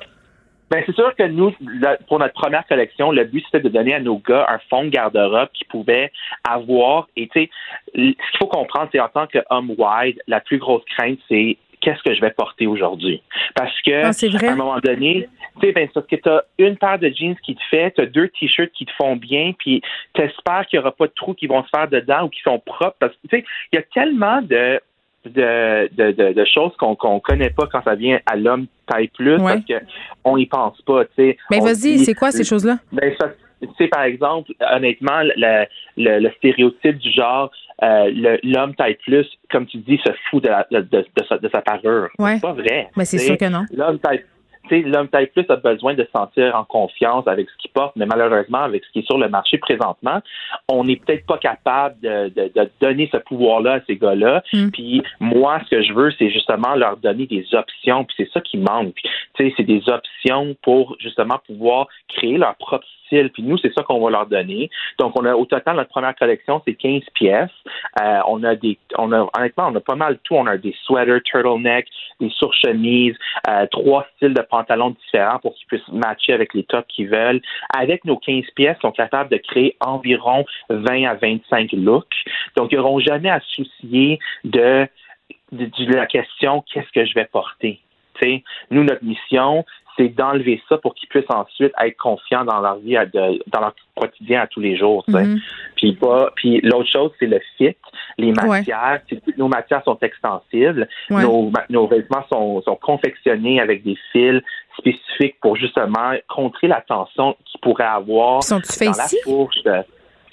Ben, 0.71 0.83
c'est 0.87 0.95
sûr 0.95 1.15
que 1.15 1.25
nous, 1.25 1.53
pour 2.09 2.19
notre 2.19 2.33
première 2.33 2.67
collection, 2.67 3.13
le 3.13 3.25
but, 3.25 3.45
c'était 3.45 3.63
de 3.63 3.69
donner 3.69 3.95
à 3.95 4.01
nos 4.01 4.17
gars 4.19 4.47
un 4.49 4.59
fond 4.71 4.85
de 4.85 4.89
garde-robe 4.89 5.49
qu'ils 5.53 5.67
pouvaient 5.67 6.11
avoir. 6.49 7.09
Et, 7.15 7.29
tu 7.29 7.43
sais, 7.43 7.51
ce 7.95 8.01
qu'il 8.01 8.39
faut 8.39 8.47
comprendre, 8.47 8.89
c'est 8.91 9.01
en 9.01 9.09
tant 9.09 9.27
qu'homme 9.27 9.75
wide, 9.77 10.19
la 10.27 10.41
plus 10.41 10.59
grosse 10.59 10.83
crainte, 10.97 11.19
c'est 11.29 11.59
qu'est-ce 11.83 12.03
que 12.03 12.15
je 12.15 12.21
vais 12.21 12.31
porter 12.31 12.67
aujourd'hui. 12.67 13.23
Parce 13.55 13.79
que, 13.83 14.05
ah, 14.05 14.47
à 14.47 14.53
un 14.53 14.57
moment 14.57 14.79
donné, 14.79 15.29
tu 15.61 15.67
sais, 15.67 15.73
ben, 15.73 15.89
parce 15.93 16.07
que 16.07 16.17
tu 16.17 16.29
as 16.29 16.45
une 16.59 16.79
paire 16.79 16.99
de 16.99 17.09
jeans 17.09 17.37
qui 17.45 17.55
te 17.55 17.63
fait, 17.71 17.91
tu 17.91 18.01
as 18.01 18.07
deux 18.07 18.29
t-shirts 18.29 18.73
qui 18.73 18.87
te 18.87 18.93
font 18.93 19.17
bien, 19.17 19.53
puis 19.59 19.83
tu 20.15 20.23
espères 20.23 20.67
qu'il 20.67 20.79
n'y 20.79 20.83
aura 20.83 20.93
pas 20.93 21.07
de 21.07 21.13
trous 21.15 21.35
qui 21.35 21.47
vont 21.47 21.63
se 21.65 21.69
faire 21.69 21.89
dedans 21.89 22.25
ou 22.25 22.29
qui 22.29 22.41
sont 22.43 22.59
propres. 22.59 22.97
Parce 22.99 23.13
que, 23.13 23.29
tu 23.29 23.37
sais, 23.37 23.45
il 23.73 23.77
y 23.77 23.79
a 23.79 23.83
tellement 23.83 24.41
de 24.41 24.81
de, 25.25 25.89
de, 25.95 26.33
de, 26.33 26.45
choses 26.45 26.73
qu'on 26.79 26.97
qu'on 26.97 27.21
connaît 27.21 27.51
pas 27.51 27.69
quand 27.71 27.81
ça 27.85 27.95
vient 27.95 28.19
à 28.27 28.35
l'homme 28.35 28.67
taille 28.89 29.07
plus 29.07 29.37
parce 29.37 29.61
qu'on 30.25 30.37
y 30.37 30.47
pense 30.47 30.81
pas. 30.83 31.05
tu 31.05 31.11
sais. 31.17 31.37
Mais 31.49 31.61
vas-y, 31.61 32.01
c'est 32.01 32.15
quoi 32.15 32.33
ces 32.33 32.43
choses-là? 32.43 32.79
Ben, 32.91 33.15
ça, 33.21 33.29
tu 33.63 33.69
sais, 33.79 33.89
par 33.89 34.03
exemple, 34.03 34.53
honnêtement, 34.61 35.23
le, 35.23 35.67
le, 35.97 36.31
stéréotype 36.39 36.99
du 36.99 37.13
genre 37.13 37.51
euh, 37.83 38.39
l'homme 38.43 38.75
taille 38.75 38.97
plus, 39.05 39.27
comme 39.51 39.67
tu 39.67 39.79
dis, 39.79 39.99
se 40.05 40.13
fout 40.31 40.43
de, 40.43 40.51
de, 40.71 40.81
de, 40.83 41.25
sa, 41.29 41.39
de 41.39 41.49
sa 41.49 41.63
parure. 41.63 42.09
C'est 42.19 42.41
pas 42.41 42.53
vrai. 42.53 42.89
Mais 42.97 43.05
c'est 43.05 43.19
sûr 43.19 43.37
que 43.37 43.49
non. 43.49 43.65
L'homme 43.73 43.99
taille 43.99 44.25
l'homme 44.71 45.09
taille 45.09 45.27
plus 45.27 45.45
a 45.49 45.57
besoin 45.57 45.95
de 45.95 46.05
se 46.05 46.11
sentir 46.11 46.55
en 46.57 46.65
confiance 46.65 47.27
avec 47.27 47.49
ce 47.51 47.57
qu'il 47.59 47.71
porte, 47.71 47.95
mais 47.97 48.07
malheureusement, 48.07 48.63
avec 48.63 48.85
ce 48.85 48.93
qui 48.93 48.99
est 49.01 49.07
sur 49.07 49.19
le 49.19 49.29
marché 49.29 49.59
présentement, 49.59 50.21
on 50.69 50.85
n'est 50.85 50.97
peut-être 50.97 51.27
pas 51.27 51.39
capable 51.39 52.01
de, 52.01 52.29
de, 52.29 52.71
donner 52.81 53.09
ce 53.13 53.19
pouvoir-là 53.19 53.75
à 53.75 53.81
ces 53.87 53.97
gars-là. 53.97 54.43
Mm. 54.53 54.71
Puis 54.71 55.03
moi, 55.21 55.61
ce 55.65 55.77
que 55.77 55.83
je 55.83 55.93
veux, 55.93 56.11
c'est 56.19 56.31
justement 56.31 56.75
leur 56.75 56.97
donner 56.97 57.27
des 57.27 57.47
options, 57.53 58.05
puis 58.05 58.15
c'est 58.19 58.31
ça 58.33 58.41
qui 58.41 58.59
manque. 58.59 58.97
C'est 59.37 59.63
des 59.63 59.83
options 59.89 60.57
pour 60.63 60.97
justement 61.01 61.41
pouvoir 61.47 61.89
créer 62.09 62.39
leur 62.39 62.55
propre 62.57 62.87
puis 63.33 63.43
nous, 63.43 63.59
c'est 63.59 63.73
ça 63.75 63.83
qu'on 63.83 64.01
va 64.01 64.11
leur 64.11 64.27
donner. 64.27 64.71
Donc, 64.99 65.19
on 65.19 65.25
a 65.25 65.35
au 65.35 65.45
total, 65.45 65.77
notre 65.77 65.91
première 65.91 66.15
collection, 66.15 66.63
c'est 66.67 66.75
15 66.75 67.03
pièces. 67.15 67.51
Euh, 68.01 68.21
on 68.27 68.43
a 68.43 68.55
des, 68.55 68.79
on 68.97 69.13
a, 69.13 69.29
honnêtement, 69.37 69.69
on 69.69 69.75
a 69.75 69.81
pas 69.81 69.95
mal 69.95 70.19
tout. 70.25 70.35
On 70.35 70.47
a 70.47 70.57
des 70.57 70.75
sweaters, 70.85 71.23
turtleneck, 71.25 71.87
des 72.21 72.31
surchemises, 72.31 73.17
euh, 73.49 73.67
trois 73.71 74.07
styles 74.17 74.35
de 74.35 74.43
pantalons 74.43 74.91
différents 74.91 75.39
pour 75.39 75.55
qu'ils 75.55 75.67
puissent 75.67 75.89
matcher 75.89 76.33
avec 76.33 76.55
les 76.55 76.65
tops 76.65 76.87
qu'ils 76.89 77.09
veulent. 77.09 77.41
Avec 77.77 78.05
nos 78.05 78.17
15 78.17 78.45
pièces, 78.55 78.77
ils 78.79 78.83
sont 78.83 78.93
capables 78.93 79.31
de 79.31 79.37
créer 79.37 79.77
environ 79.81 80.45
20 80.71 81.05
à 81.05 81.15
25 81.15 81.73
looks. 81.73 82.07
Donc, 82.57 82.73
ils 82.73 82.79
n'auront 82.79 83.01
jamais 83.01 83.31
à 83.31 83.41
se 83.41 83.65
soucier 83.65 84.19
de, 84.45 84.87
la 85.51 86.07
question 86.07 86.65
qu'est-ce 86.73 86.91
que 86.93 87.05
je 87.05 87.15
vais 87.15 87.27
porter? 87.27 87.81
Nous, 88.71 88.85
notre 88.85 89.05
mission, 89.05 89.65
c'est 89.97 90.09
d'enlever 90.09 90.61
ça 90.69 90.79
pour 90.79 90.95
qu'ils 90.95 91.09
puissent 91.09 91.25
ensuite 91.29 91.73
être 91.81 91.97
confiants 91.97 92.45
dans 92.45 92.61
leur 92.61 92.77
vie, 92.77 92.97
dans 93.15 93.61
leur 93.61 93.75
quotidien 93.95 94.43
à 94.43 94.47
tous 94.47 94.61
les 94.61 94.77
jours. 94.77 95.05
Mm-hmm. 95.09 95.41
Puis 95.77 95.99
puis 96.37 96.61
l'autre 96.63 96.91
chose, 96.91 97.11
c'est 97.19 97.27
le 97.27 97.41
fit, 97.57 97.77
les 98.19 98.33
matières. 98.33 99.01
Nos 99.37 99.49
matières 99.49 99.83
sont 99.85 99.99
extensibles. 100.01 100.89
Nos, 101.11 101.53
nos, 101.69 101.87
vêtements 101.87 102.25
sont, 102.33 102.63
sont, 102.63 102.77
confectionnés 102.77 103.61
avec 103.61 103.83
des 103.83 103.97
fils 104.13 104.43
spécifiques 104.79 105.37
pour 105.41 105.57
justement 105.57 106.13
contrer 106.29 106.69
la 106.69 106.81
tension 106.81 107.37
qu'ils 107.45 107.61
pourraient 107.61 107.85
avoir 107.85 108.41
dans 108.49 108.61
la 108.81 109.07
fourche 109.25 109.59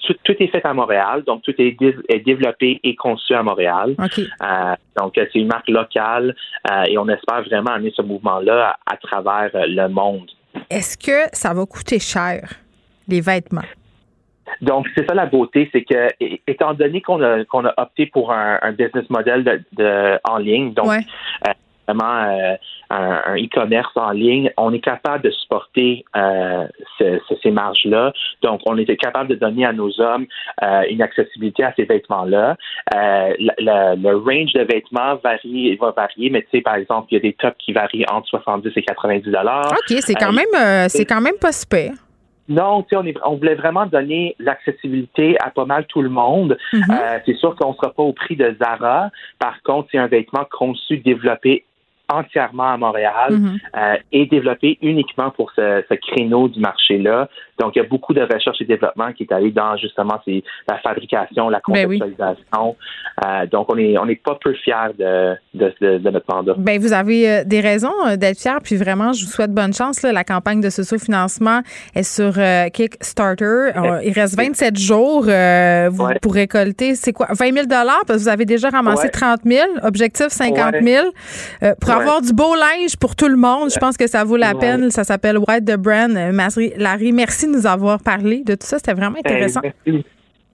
tout, 0.00 0.16
est 0.38 0.46
fait 0.48 0.64
à 0.64 0.74
Montréal, 0.74 1.22
donc 1.26 1.42
tout 1.42 1.54
est, 1.58 1.76
développé 2.24 2.80
et 2.82 2.94
conçu 2.94 3.34
à 3.34 3.42
Montréal. 3.42 3.94
Euh, 3.98 4.74
donc 4.98 5.12
c'est 5.14 5.34
une 5.34 5.46
marque 5.46 5.68
locale 5.68 6.34
euh, 6.70 6.84
et 6.88 6.98
on 6.98 7.08
espère 7.08 7.42
vraiment 7.42 7.70
amener 7.70 7.92
ce 7.94 8.02
mouvement-là 8.02 8.76
à, 8.86 8.96
travers 8.96 9.50
euh, 9.54 9.66
le 9.66 9.88
monde. 9.88 10.30
Est-ce 10.68 10.96
que 10.96 11.28
ça 11.32 11.54
va 11.54 11.64
coûter 11.66 11.98
cher, 11.98 12.48
les 13.08 13.20
vêtements? 13.20 13.62
Donc, 14.60 14.88
c'est 14.96 15.06
ça 15.06 15.14
la 15.14 15.26
beauté, 15.26 15.70
c'est 15.72 15.84
que, 15.84 16.08
étant 16.46 16.74
donné 16.74 17.00
qu'on 17.00 17.22
a, 17.22 17.44
qu'on 17.44 17.64
a 17.64 17.72
opté 17.76 18.06
pour 18.06 18.32
un, 18.32 18.58
business 18.72 19.08
model 19.08 19.64
de, 19.72 20.18
en 20.28 20.38
ligne, 20.38 20.74
donc 20.74 20.90
vraiment 21.92 22.24
euh, 22.24 22.56
un, 22.90 23.36
e-commerce 23.36 23.92
en 23.96 24.10
ligne, 24.10 24.50
on 24.56 24.72
est 24.72 24.80
capable 24.80 25.24
de 25.24 25.30
supporter 25.30 26.04
euh, 26.16 26.66
ces 26.98 27.50
marges-là. 27.50 28.12
Donc, 28.42 28.60
on 28.66 28.76
était 28.78 28.96
capable 28.96 29.28
de 29.30 29.34
donner 29.34 29.64
à 29.64 29.72
nos 29.72 30.00
hommes 30.00 30.26
euh, 30.62 30.82
une 30.90 31.02
accessibilité 31.02 31.64
à 31.64 31.72
ces 31.76 31.84
vêtements-là. 31.84 32.56
Le 32.92 34.14
range 34.14 34.52
de 34.54 34.62
vêtements 34.62 35.16
varie, 35.22 35.76
va 35.76 35.92
varier, 35.92 36.30
mais 36.30 36.42
tu 36.42 36.48
sais, 36.52 36.60
par 36.62 36.74
exemple, 36.74 37.08
il 37.10 37.14
y 37.14 37.18
a 37.18 37.20
des 37.20 37.32
tops 37.32 37.56
qui 37.58 37.72
varient 37.72 38.06
entre 38.10 38.28
70 38.28 38.72
et 38.74 38.82
90 38.82 39.30
dollars. 39.30 39.72
OK, 39.72 39.96
c'est 40.00 40.14
quand 40.14 40.32
même, 40.32 40.88
c'est 40.88 41.04
quand 41.04 41.20
même 41.20 41.38
pas 41.40 41.52
super. 41.52 41.92
Non, 42.48 42.84
on, 42.92 43.04
on 43.24 43.36
voulait 43.36 43.54
vraiment 43.54 43.86
donner 43.86 44.34
l'accessibilité 44.40 45.36
à 45.40 45.50
pas 45.50 45.66
mal 45.66 45.86
tout 45.86 46.02
le 46.02 46.08
monde. 46.08 46.58
Mm-hmm. 46.72 47.20
c'est 47.24 47.36
sûr 47.36 47.54
qu'on 47.54 47.70
ne 47.70 47.74
sera 47.74 47.92
pas 47.92 48.02
au 48.02 48.12
prix 48.12 48.34
de 48.34 48.56
Zara. 48.60 49.10
Par 49.38 49.62
contre, 49.62 49.88
c'est 49.92 49.98
un 49.98 50.08
vêtement 50.08 50.44
conçu, 50.50 50.98
développé 50.98 51.64
entièrement 52.10 52.72
à 52.72 52.76
Montréal 52.76 53.30
mm-hmm. 53.30 53.58
euh, 53.76 53.96
et 54.12 54.26
développé 54.26 54.78
uniquement 54.82 55.30
pour 55.30 55.52
ce, 55.52 55.82
créneau 55.94 56.48
du 56.48 56.60
marché-là. 56.60 57.28
Donc, 57.60 57.76
il 57.76 57.80
y 57.80 57.82
a 57.82 57.88
beaucoup 57.88 58.14
de 58.14 58.22
recherche 58.22 58.60
et 58.60 58.64
développement 58.64 59.12
qui 59.12 59.24
est 59.24 59.32
allé 59.32 59.50
dans 59.50 59.76
justement 59.76 60.18
la 60.66 60.78
fabrication, 60.78 61.50
la 61.50 61.58
ben 61.58 61.62
conceptualisation. 61.62 62.76
Euh, 63.24 63.46
donc, 63.46 63.70
on 63.70 63.76
est 63.76 63.98
on 63.98 64.06
n'est 64.06 64.16
pas 64.16 64.38
peu 64.42 64.54
fiers 64.54 64.94
de, 64.98 65.36
de, 65.54 66.10
notre 66.10 66.34
mandat. 66.34 66.54
Ben, 66.56 66.80
vous 66.80 66.94
avez 66.94 67.30
euh, 67.30 67.44
des 67.44 67.60
raisons 67.60 67.92
d'être 68.16 68.38
fiers, 68.38 68.60
puis 68.64 68.76
vraiment, 68.76 69.12
je 69.12 69.26
vous 69.26 69.30
souhaite 69.30 69.52
bonne 69.52 69.74
chance. 69.74 70.02
La 70.02 70.24
campagne 70.24 70.62
de 70.62 70.70
socio-financement 70.70 71.60
est 71.94 72.02
sur 72.02 72.32
Kickstarter. 72.72 73.72
il 74.04 74.12
reste 74.12 74.36
27 74.36 74.78
jours 74.78 75.24
pour 76.22 76.34
récolter, 76.34 76.94
c'est 76.94 77.12
quoi, 77.12 77.26
20 77.30 77.52
000 77.52 77.66
parce 77.68 78.04
que 78.06 78.12
vous 78.14 78.28
avez 78.28 78.46
déjà 78.46 78.70
ramassé 78.70 79.10
30 79.10 79.40
000, 79.44 79.66
objectif 79.82 80.28
50 80.28 80.76
000. 80.82 81.06
pour 81.80 81.90
avoir 81.90 82.22
du 82.22 82.32
beau 82.32 82.54
linge 82.54 82.96
pour 82.98 83.14
tout 83.14 83.28
le 83.28 83.36
monde, 83.36 83.70
je 83.70 83.78
pense 83.78 83.96
que 83.98 84.06
ça 84.06 84.24
vaut 84.24 84.36
la 84.36 84.54
peine. 84.54 84.90
Ça 84.90 85.04
s'appelle 85.04 85.36
White 85.38 85.66
the 85.66 85.76
Brand. 85.76 86.16
Larry, 86.76 87.12
merci 87.12 87.49
de 87.50 87.56
nous 87.56 87.66
avoir 87.66 88.00
parlé 88.00 88.42
de 88.44 88.54
tout 88.54 88.66
ça. 88.66 88.78
C'était 88.78 88.94
vraiment 88.94 89.18
intéressant. 89.18 89.60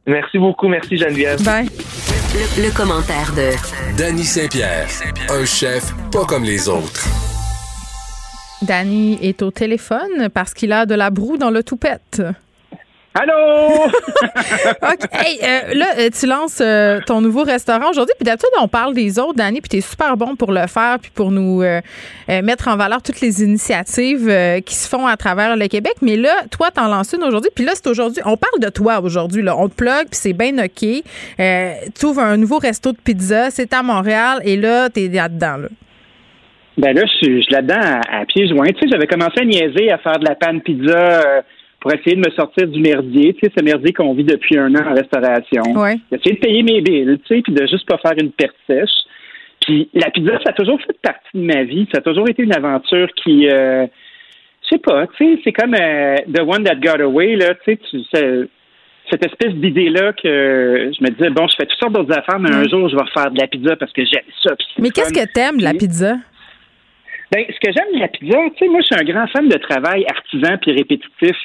merci. 0.07 0.39
beaucoup. 0.39 0.69
Merci, 0.69 0.97
Geneviève. 0.97 1.43
Bye. 1.43 1.69
Le, 2.59 2.77
commentaire 2.77 3.33
de 3.35 3.51
Danny 3.97 4.25
Saint-Pierre, 4.25 4.89
un 5.31 5.45
chef 5.45 5.95
pas 6.13 6.25
comme 6.25 6.45
les 6.45 6.69
autres. 6.69 7.07
Danny 8.63 9.19
est 9.23 9.43
au 9.43 9.51
téléphone 9.51 10.29
parce 10.33 10.53
qu'il 10.53 10.73
a 10.73 10.87
de 10.87 10.95
la 10.95 11.11
broue 11.11 11.39
dans 11.39 11.51
le 11.51 11.63
toupette. 11.63 12.23
Allô? 13.19 13.87
OK. 14.83 15.09
Hey, 15.13 15.39
euh, 15.43 15.75
là, 15.75 15.87
euh, 15.99 16.11
tu 16.11 16.27
lances 16.27 16.61
euh, 16.61 17.01
ton 17.07 17.23
nouveau 17.23 17.45
restaurant 17.45 17.89
aujourd'hui. 17.89 18.15
Puis 18.19 18.27
d'habitude, 18.27 18.51
on 18.61 18.69
parle 18.69 18.93
des 18.93 19.19
autres, 19.19 19.37
Danny, 19.37 19.63
puis 19.63 19.71
tu 19.71 19.77
es 19.79 19.81
super 19.81 20.19
bon 20.19 20.37
pour 20.37 20.53
le 20.53 20.67
faire, 20.67 20.99
puis 21.01 21.11
pour 21.15 21.31
nous 21.31 21.63
mettre 22.29 22.69
en 22.69 22.77
valeur 22.77 23.03
toutes 23.03 23.21
les 23.21 23.43
initiatives 23.43 24.31
qui 24.65 24.75
se 24.75 24.89
font 24.89 25.07
à 25.07 25.17
travers 25.17 25.57
le 25.57 25.67
Québec. 25.69 25.95
Mais 26.03 26.17
là, 26.17 26.43
toi, 26.51 26.71
t'en 26.71 26.89
lances 26.89 27.15
une 27.15 27.25
aujourd'hui. 27.25 27.51
Puis 27.55 27.65
là, 27.65 27.73
c'est 27.75 27.87
aujourd'hui. 27.87 28.21
On 28.27 28.37
parle 28.37 28.61
de 28.61 28.69
toi 28.69 29.01
aujourd'hui. 29.01 29.43
Là. 29.43 29.57
On 29.57 29.69
te 29.69 29.75
plug, 29.75 30.09
puis 30.11 30.19
c'est 30.21 30.33
bien 30.35 30.53
OK. 30.59 30.85
tu 31.99 32.07
ouvres 32.07 32.21
un 32.21 32.37
nouveau 32.37 32.59
resto 32.59 32.93
de 32.93 32.99
pizza. 32.99 33.51
C'est 33.51 33.73
à 33.73 33.83
Montréal. 33.83 34.41
Et 34.45 34.57
là, 34.57 34.91
tu 34.91 35.05
es 35.05 35.09
là-dedans. 35.09 35.57
Là. 35.57 35.69
Ben 36.77 36.95
là, 36.95 37.03
je 37.07 37.27
suis 37.27 37.47
là-dedans 37.51 37.81
à, 38.11 38.27
pieds 38.27 38.49
joints. 38.49 38.67
Tu 38.67 38.81
sais, 38.81 38.89
j'avais 38.93 39.07
commencé 39.07 39.41
à 39.41 39.45
niaiser, 39.45 39.91
à 39.91 39.99
faire 39.99 40.19
de 40.19 40.27
la 40.27 40.35
panne 40.35 40.61
pizza 40.61 41.43
pour 41.87 41.95
essayer 41.95 42.17
de 42.17 42.29
me 42.29 42.35
sortir 42.35 42.67
du 42.67 42.81
merdier, 42.81 43.33
tu 43.35 43.47
sais, 43.47 43.53
ce 43.57 43.63
merdier 43.63 43.93
qu'on 43.93 44.13
vit 44.13 44.25
depuis 44.25 44.59
un 44.59 44.75
an 44.75 44.91
en 44.91 44.93
restauration. 44.93 45.63
Ouais. 45.77 45.95
Essayer 46.11 46.35
de 46.35 46.41
payer 46.41 46.65
mes 46.65 46.81
billes, 46.81 47.17
tu 47.25 47.37
sais, 47.37 47.43
puis 47.43 47.53
de 47.53 47.65
juste 47.65 47.87
pas 47.87 47.97
faire 47.99 48.15
une 48.21 48.33
perte 48.33 48.57
sèche. 48.67 48.91
Puis 49.61 49.89
la 49.95 50.11
pizza, 50.11 50.33
ça 50.45 50.51
a 50.51 50.53
toujours 50.53 50.81
fait 50.81 50.99
partie 51.01 51.29
de 51.33 51.43
ma 51.43 51.63
vie. 51.63 51.87
Ça 51.93 51.99
a 51.99 52.01
toujours 52.01 52.29
été 52.29 52.43
une 52.43 52.53
aventure 52.53 53.07
qui, 53.23 53.49
euh, 53.49 53.87
je 54.65 54.69
sais 54.69 54.79
pas, 54.79 55.07
tu 55.17 55.37
sais, 55.37 55.41
c'est 55.45 55.53
comme 55.53 55.75
euh, 55.75 56.17
The 56.35 56.41
One 56.41 56.65
That 56.65 56.75
Got 56.75 57.01
Away, 57.05 57.37
là, 57.37 57.55
tu 57.65 57.79
sais, 58.13 58.49
cette 59.09 59.25
espèce 59.25 59.55
d'idée-là 59.55 60.13
que 60.15 60.91
je 60.93 61.05
me 61.05 61.11
disais, 61.11 61.31
bon, 61.31 61.47
je 61.47 61.55
fais 61.55 61.67
toutes 61.67 61.79
sortes 61.79 61.93
d'autres 61.93 62.19
affaires, 62.19 62.41
mais 62.41 62.53
un 62.53 62.67
jour, 62.67 62.89
je 62.89 62.97
vais 62.97 63.03
refaire 63.03 63.31
de 63.31 63.41
la 63.41 63.47
pizza 63.47 63.77
parce 63.77 63.93
que 63.93 64.05
j'aime 64.05 64.25
ça. 64.43 64.57
Mais 64.81 64.91
qu'est-ce 64.91 65.13
que 65.13 65.33
t'aimes 65.33 65.59
de 65.59 65.63
la 65.63 65.73
pizza? 65.73 66.17
Ben, 67.31 67.45
ce 67.49 67.61
que 67.65 67.73
j'aime 67.73 67.95
de 67.95 68.01
la 68.01 68.09
pizza, 68.09 68.39
tu 68.57 68.59
sais, 68.59 68.69
moi, 68.69 68.81
je 68.81 68.87
suis 68.87 68.97
un 68.97 69.05
grand 69.05 69.29
fan 69.29 69.49
de 69.49 69.57
travail 69.59 70.05
artisan 70.09 70.59
puis 70.61 70.73
répétitif. 70.73 71.37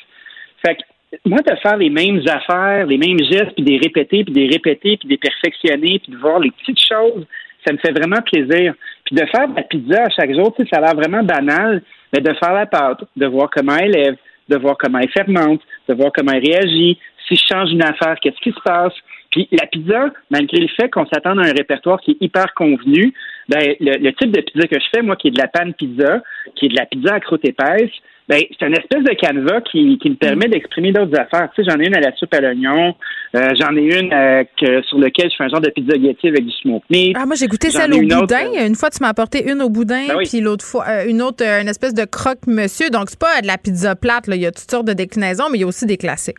Fait 0.66 0.76
que, 0.76 0.82
moi, 1.26 1.40
de 1.40 1.56
faire 1.58 1.78
les 1.78 1.90
mêmes 1.90 2.22
affaires, 2.28 2.86
les 2.86 2.98
mêmes 2.98 3.20
gestes, 3.20 3.54
puis 3.56 3.64
des 3.64 3.78
répéter, 3.78 4.24
puis 4.24 4.34
des 4.34 4.48
répéter, 4.48 4.98
puis 4.98 5.10
des 5.10 5.18
perfectionner, 5.18 6.00
puis 6.00 6.12
de 6.12 6.18
voir 6.18 6.40
les 6.40 6.52
petites 6.52 6.80
choses, 6.82 7.26
ça 7.66 7.74
me 7.74 7.78
fait 7.78 7.92
vraiment 7.92 8.22
plaisir. 8.22 8.74
Puis 9.06 9.16
de 9.16 9.26
faire 9.26 9.48
de 9.48 9.56
la 9.56 9.64
pizza 9.64 10.04
à 10.04 10.10
chaque 10.10 10.34
jour, 10.34 10.56
ça 10.72 10.78
a 10.78 10.82
l'air 10.82 10.96
vraiment 10.96 11.24
banal, 11.24 11.82
mais 12.14 12.22
de 12.22 12.34
faire 12.34 12.54
la 12.54 12.66
pâte, 12.66 13.04
de 13.16 13.26
voir 13.26 13.50
comment 13.50 13.76
elle 13.76 13.92
lève, 13.92 14.16
de 14.50 14.58
voir 14.58 14.78
comment 14.78 15.00
elle 15.00 15.10
fermente, 15.10 15.62
de 15.88 15.94
voir 15.94 16.12
comment 16.16 16.32
elle 16.32 16.46
réagit. 16.46 16.98
Si 17.28 17.36
je 17.36 17.44
change 17.54 17.72
une 17.72 17.84
affaire, 17.84 18.16
qu'est-ce 18.22 18.40
qui 18.42 18.52
se 18.52 18.62
passe? 18.64 18.94
Puis 19.32 19.48
la 19.52 19.66
pizza, 19.66 20.10
malgré 20.30 20.60
le 20.60 20.68
fait 20.68 20.90
qu'on 20.90 21.06
s'attende 21.06 21.40
à 21.40 21.44
un 21.44 21.54
répertoire 21.54 22.00
qui 22.02 22.12
est 22.12 22.18
hyper 22.20 22.54
convenu, 22.54 23.14
ben, 23.48 23.76
le, 23.80 23.98
le, 23.98 24.14
type 24.14 24.32
de 24.32 24.42
pizza 24.42 24.68
que 24.68 24.80
je 24.80 24.88
fais, 24.94 25.02
moi, 25.02 25.16
qui 25.16 25.30
est 25.30 25.32
de 25.32 25.40
la 25.40 25.48
panne 25.48 25.74
pizza, 25.74 26.22
qui 26.56 26.66
est 26.66 26.70
de 26.70 26.76
la 26.76 26.86
pizza 26.86 27.14
à 27.16 27.20
croûte 27.20 27.46
épaisse, 27.46 27.92
ben, 28.30 28.40
c'est 28.58 28.68
une 28.68 28.74
espèce 28.74 29.04
de 29.04 29.14
canevas 29.14 29.62
qui, 29.62 29.98
qui 29.98 30.10
me 30.10 30.16
permet 30.16 30.48
mm. 30.48 30.52
d'exprimer 30.52 30.92
d'autres 30.92 31.20
affaires. 31.20 31.50
Tu 31.56 31.64
sais, 31.64 31.70
j'en 31.70 31.80
ai 31.80 31.88
une 31.88 31.96
à 31.96 32.00
la 32.00 32.16
soupe 32.16 32.34
à 32.34 32.40
l'oignon, 32.40 32.96
euh, 33.36 33.50
j'en 33.60 33.76
ai 33.76 34.00
une 34.00 34.14
euh, 34.14 34.44
que, 34.60 34.82
sur 34.84 35.00
laquelle 35.00 35.30
je 35.30 35.36
fais 35.36 35.44
un 35.44 35.50
genre 35.50 35.62
de 35.62 35.70
pizza 35.70 35.98
ghetto 35.98 36.28
avec 36.28 36.46
du 36.46 36.52
smoke 36.52 36.86
meat. 36.90 37.16
Ah, 37.20 37.26
moi, 37.26 37.36
j'ai 37.36 37.48
goûté 37.48 37.70
celle 37.70 37.94
au 37.94 38.02
boudin. 38.02 38.46
Euh, 38.56 38.68
une 38.68 38.76
fois, 38.76 38.90
tu 38.90 39.00
m'as 39.02 39.10
apporté 39.10 39.50
une 39.50 39.62
au 39.62 39.70
boudin, 39.70 40.08
ben 40.08 40.18
puis 40.24 40.40
l'autre 40.40 40.66
fois, 40.66 41.06
une 41.06 41.22
autre, 41.22 41.44
une 41.44 41.68
espèce 41.68 41.94
de 41.94 42.06
croque-monsieur. 42.06 42.90
Donc, 42.90 43.10
c'est 43.10 43.20
pas 43.20 43.42
de 43.42 43.48
la 43.48 43.58
pizza 43.58 43.96
plate. 43.96 44.28
Là. 44.28 44.36
Il 44.36 44.42
y 44.42 44.46
a 44.46 44.52
toutes 44.52 44.70
sortes 44.70 44.88
de 44.88 44.94
déclinaisons, 44.94 45.50
mais 45.52 45.58
il 45.58 45.62
y 45.62 45.64
a 45.64 45.68
aussi 45.68 45.86
des 45.86 45.98
classiques. 45.98 46.38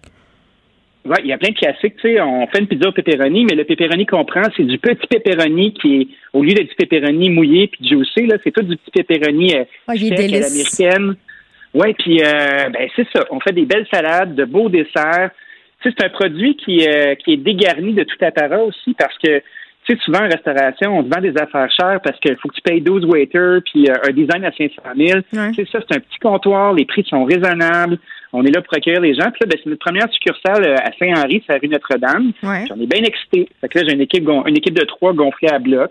Oui, 1.04 1.16
il 1.24 1.30
y 1.30 1.32
a 1.32 1.38
plein 1.38 1.50
de 1.50 1.58
classiques. 1.58 1.96
Tu 1.96 2.14
sais, 2.14 2.20
on 2.20 2.46
fait 2.46 2.60
une 2.60 2.68
pizza 2.68 2.88
au 2.88 2.92
pepperoni, 2.92 3.44
mais 3.44 3.56
le 3.56 3.64
pepperoni 3.64 4.06
qu'on 4.06 4.24
prend, 4.24 4.44
c'est 4.56 4.62
du 4.62 4.78
petit 4.78 5.06
pepperoni 5.08 5.74
qui 5.74 6.00
est, 6.00 6.08
au 6.32 6.44
lieu 6.44 6.54
d'être 6.54 6.68
du 6.68 6.74
pepperoni 6.76 7.28
mouillé 7.28 7.66
puis 7.66 7.88
juicy, 7.88 8.26
là, 8.26 8.36
c'est 8.44 8.52
tout 8.52 8.62
du 8.62 8.76
petit 8.76 9.02
pepperoni 9.02 9.52
oh, 9.88 9.90
américaine. 9.90 11.16
Oui, 11.74 11.94
puis 11.94 12.20
euh, 12.20 12.68
ben 12.70 12.88
c'est 12.96 13.06
ça. 13.14 13.24
On 13.30 13.40
fait 13.40 13.52
des 13.52 13.64
belles 13.64 13.86
salades, 13.92 14.34
de 14.34 14.44
beaux 14.44 14.68
desserts. 14.68 15.30
Tu 15.80 15.88
sais, 15.88 15.94
c'est 15.98 16.06
un 16.06 16.10
produit 16.10 16.56
qui, 16.56 16.86
euh, 16.86 17.14
qui 17.16 17.32
est 17.32 17.36
dégarni 17.38 17.94
de 17.94 18.04
tout 18.04 18.16
apparat 18.24 18.62
aussi 18.62 18.94
parce 18.94 19.16
que 19.18 19.42
tu 19.84 19.94
sais, 19.94 20.00
souvent 20.04 20.20
en 20.20 20.28
restauration, 20.28 20.98
on 20.98 21.02
te 21.02 21.12
vend 21.12 21.20
des 21.20 21.36
affaires 21.36 21.68
chères 21.72 22.00
parce 22.04 22.16
qu'il 22.20 22.36
faut 22.36 22.48
que 22.48 22.54
tu 22.54 22.60
payes 22.60 22.80
12 22.80 23.04
waiters 23.06 23.62
puis 23.64 23.88
euh, 23.88 23.94
un 24.08 24.12
design 24.12 24.44
à 24.44 24.52
500 24.52 24.80
000. 24.96 25.20
Tu 25.30 25.54
sais, 25.54 25.68
ça, 25.72 25.80
c'est 25.80 25.96
un 25.96 26.00
petit 26.00 26.18
comptoir, 26.20 26.72
les 26.72 26.84
prix 26.84 27.04
sont 27.08 27.24
raisonnables. 27.24 27.98
On 28.32 28.44
est 28.44 28.54
là 28.54 28.62
pour 28.62 28.74
accueillir 28.74 29.00
les 29.00 29.14
gens. 29.14 29.30
Puis 29.30 29.40
là, 29.40 29.46
ben, 29.46 29.58
c'est 29.62 29.68
notre 29.68 29.84
première 29.84 30.10
succursale 30.12 30.76
à 30.80 30.92
Saint-Henri, 30.98 31.42
c'est 31.46 31.54
à 31.54 31.58
rue 31.58 31.68
Notre-Dame. 31.68 32.32
J'en 32.42 32.80
ai 32.80 32.86
bien 32.86 33.02
excité. 33.02 33.48
Fait 33.60 33.68
que 33.68 33.78
là, 33.78 33.84
j'ai 33.88 33.94
une 33.94 34.00
équipe, 34.00 34.26
une 34.28 34.56
équipe 34.56 34.78
de 34.78 34.84
trois 34.84 35.12
gonflée 35.14 35.50
à 35.50 35.58
bloc. 35.58 35.90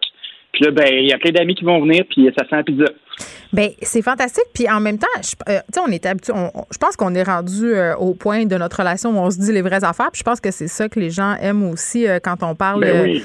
Puis 0.53 0.63
là, 0.63 0.71
ben, 0.71 0.87
il 0.89 1.09
y 1.09 1.13
a 1.13 1.17
plein 1.17 1.31
d'amis 1.31 1.55
qui 1.55 1.65
vont 1.65 1.81
venir, 1.81 2.03
puis 2.09 2.29
ça 2.37 2.45
sent 2.47 2.55
la 2.55 2.63
pizza. 2.63 2.85
Bien, 3.53 3.69
c'est 3.81 4.01
fantastique. 4.01 4.45
Puis 4.53 4.69
en 4.69 4.79
même 4.79 4.97
temps, 4.97 5.07
je, 5.21 5.35
euh, 5.49 5.59
on 5.85 5.91
est 5.91 6.05
habitué. 6.05 6.33
je 6.71 6.77
pense 6.77 6.95
qu'on 6.95 7.13
est 7.15 7.23
rendu 7.23 7.73
euh, 7.73 7.95
au 7.97 8.13
point 8.13 8.45
de 8.45 8.55
notre 8.55 8.77
relation 8.77 9.11
où 9.11 9.17
on 9.17 9.29
se 9.29 9.37
dit 9.39 9.51
les 9.51 9.61
vraies 9.61 9.83
affaires. 9.83 10.09
Puis 10.11 10.19
je 10.19 10.23
pense 10.23 10.39
que 10.39 10.51
c'est 10.51 10.69
ça 10.69 10.87
que 10.87 10.99
les 10.99 11.09
gens 11.09 11.35
aiment 11.35 11.69
aussi 11.69 12.07
euh, 12.07 12.19
quand 12.23 12.43
on 12.43 12.55
parle 12.55 12.81
ben 12.81 13.21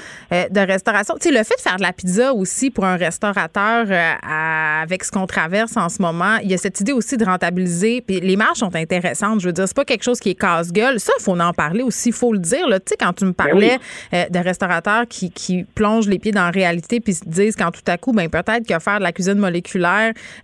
de 0.49 0.59
restauration. 0.59 1.15
Tu 1.19 1.29
sais, 1.29 1.31
le 1.31 1.43
fait 1.43 1.55
de 1.55 1.61
faire 1.61 1.77
de 1.77 1.81
la 1.81 1.93
pizza 1.93 2.33
aussi 2.33 2.69
pour 2.69 2.85
un 2.85 2.97
restaurateur 2.97 3.87
avec 4.21 5.03
ce 5.03 5.11
qu'on 5.11 5.25
traverse 5.25 5.77
en 5.77 5.89
ce 5.89 6.01
moment, 6.01 6.37
il 6.43 6.51
y 6.51 6.53
a 6.53 6.57
cette 6.57 6.79
idée 6.81 6.91
aussi 6.91 7.15
de 7.15 7.23
rentabiliser. 7.23 8.01
Puis 8.01 8.19
les 8.19 8.35
marges 8.35 8.57
sont 8.57 8.75
intéressantes. 8.75 9.39
Je 9.39 9.47
veux 9.47 9.53
dire, 9.53 9.67
c'est 9.67 9.75
pas 9.75 9.85
quelque 9.85 10.03
chose 10.03 10.19
qui 10.19 10.31
est 10.31 10.35
casse-gueule. 10.35 10.99
Ça, 10.99 11.13
il 11.17 11.23
faut 11.23 11.39
en 11.39 11.53
parler 11.53 11.83
aussi. 11.83 12.09
Il 12.09 12.13
faut 12.13 12.33
le 12.33 12.39
dire. 12.39 12.65
Tu 12.67 12.75
sais, 12.89 12.97
quand 12.99 13.13
tu 13.13 13.25
me 13.25 13.31
ben 13.31 13.45
parlais 13.45 13.79
de 14.11 14.39
restaurateurs 14.39 15.07
qui, 15.07 15.31
qui 15.31 15.63
plongent 15.63 16.07
les 16.07 16.19
pieds 16.19 16.31
dans 16.31 16.45
la 16.45 16.51
réalité 16.51 16.99
puis 16.99 17.13
se 17.13 17.23
disent 17.25 17.55
quand 17.55 17.71
tout 17.71 17.81
à 17.87 17.97
coup, 17.97 18.11
ben 18.11 18.29
peut-être 18.29 18.67
que 18.67 18.77
faire 18.79 18.99
de 18.99 19.03
la 19.03 19.11
cuisine 19.11 19.35
moléculaire 19.35 19.86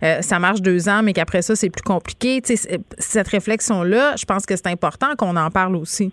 euh, 0.02 0.22
ça 0.22 0.38
marche 0.38 0.60
deux 0.60 0.88
ans, 0.88 1.02
mais 1.02 1.12
qu'après 1.12 1.42
ça, 1.42 1.56
c'est 1.56 1.70
plus 1.70 1.82
compliqué. 1.82 2.42
cette 2.98 3.28
réflexion-là, 3.28 4.14
je 4.16 4.24
pense 4.24 4.46
que 4.46 4.56
c'est 4.56 4.66
important 4.68 5.14
qu'on 5.16 5.36
en 5.36 5.50
parle 5.50 5.76
aussi. 5.76 6.12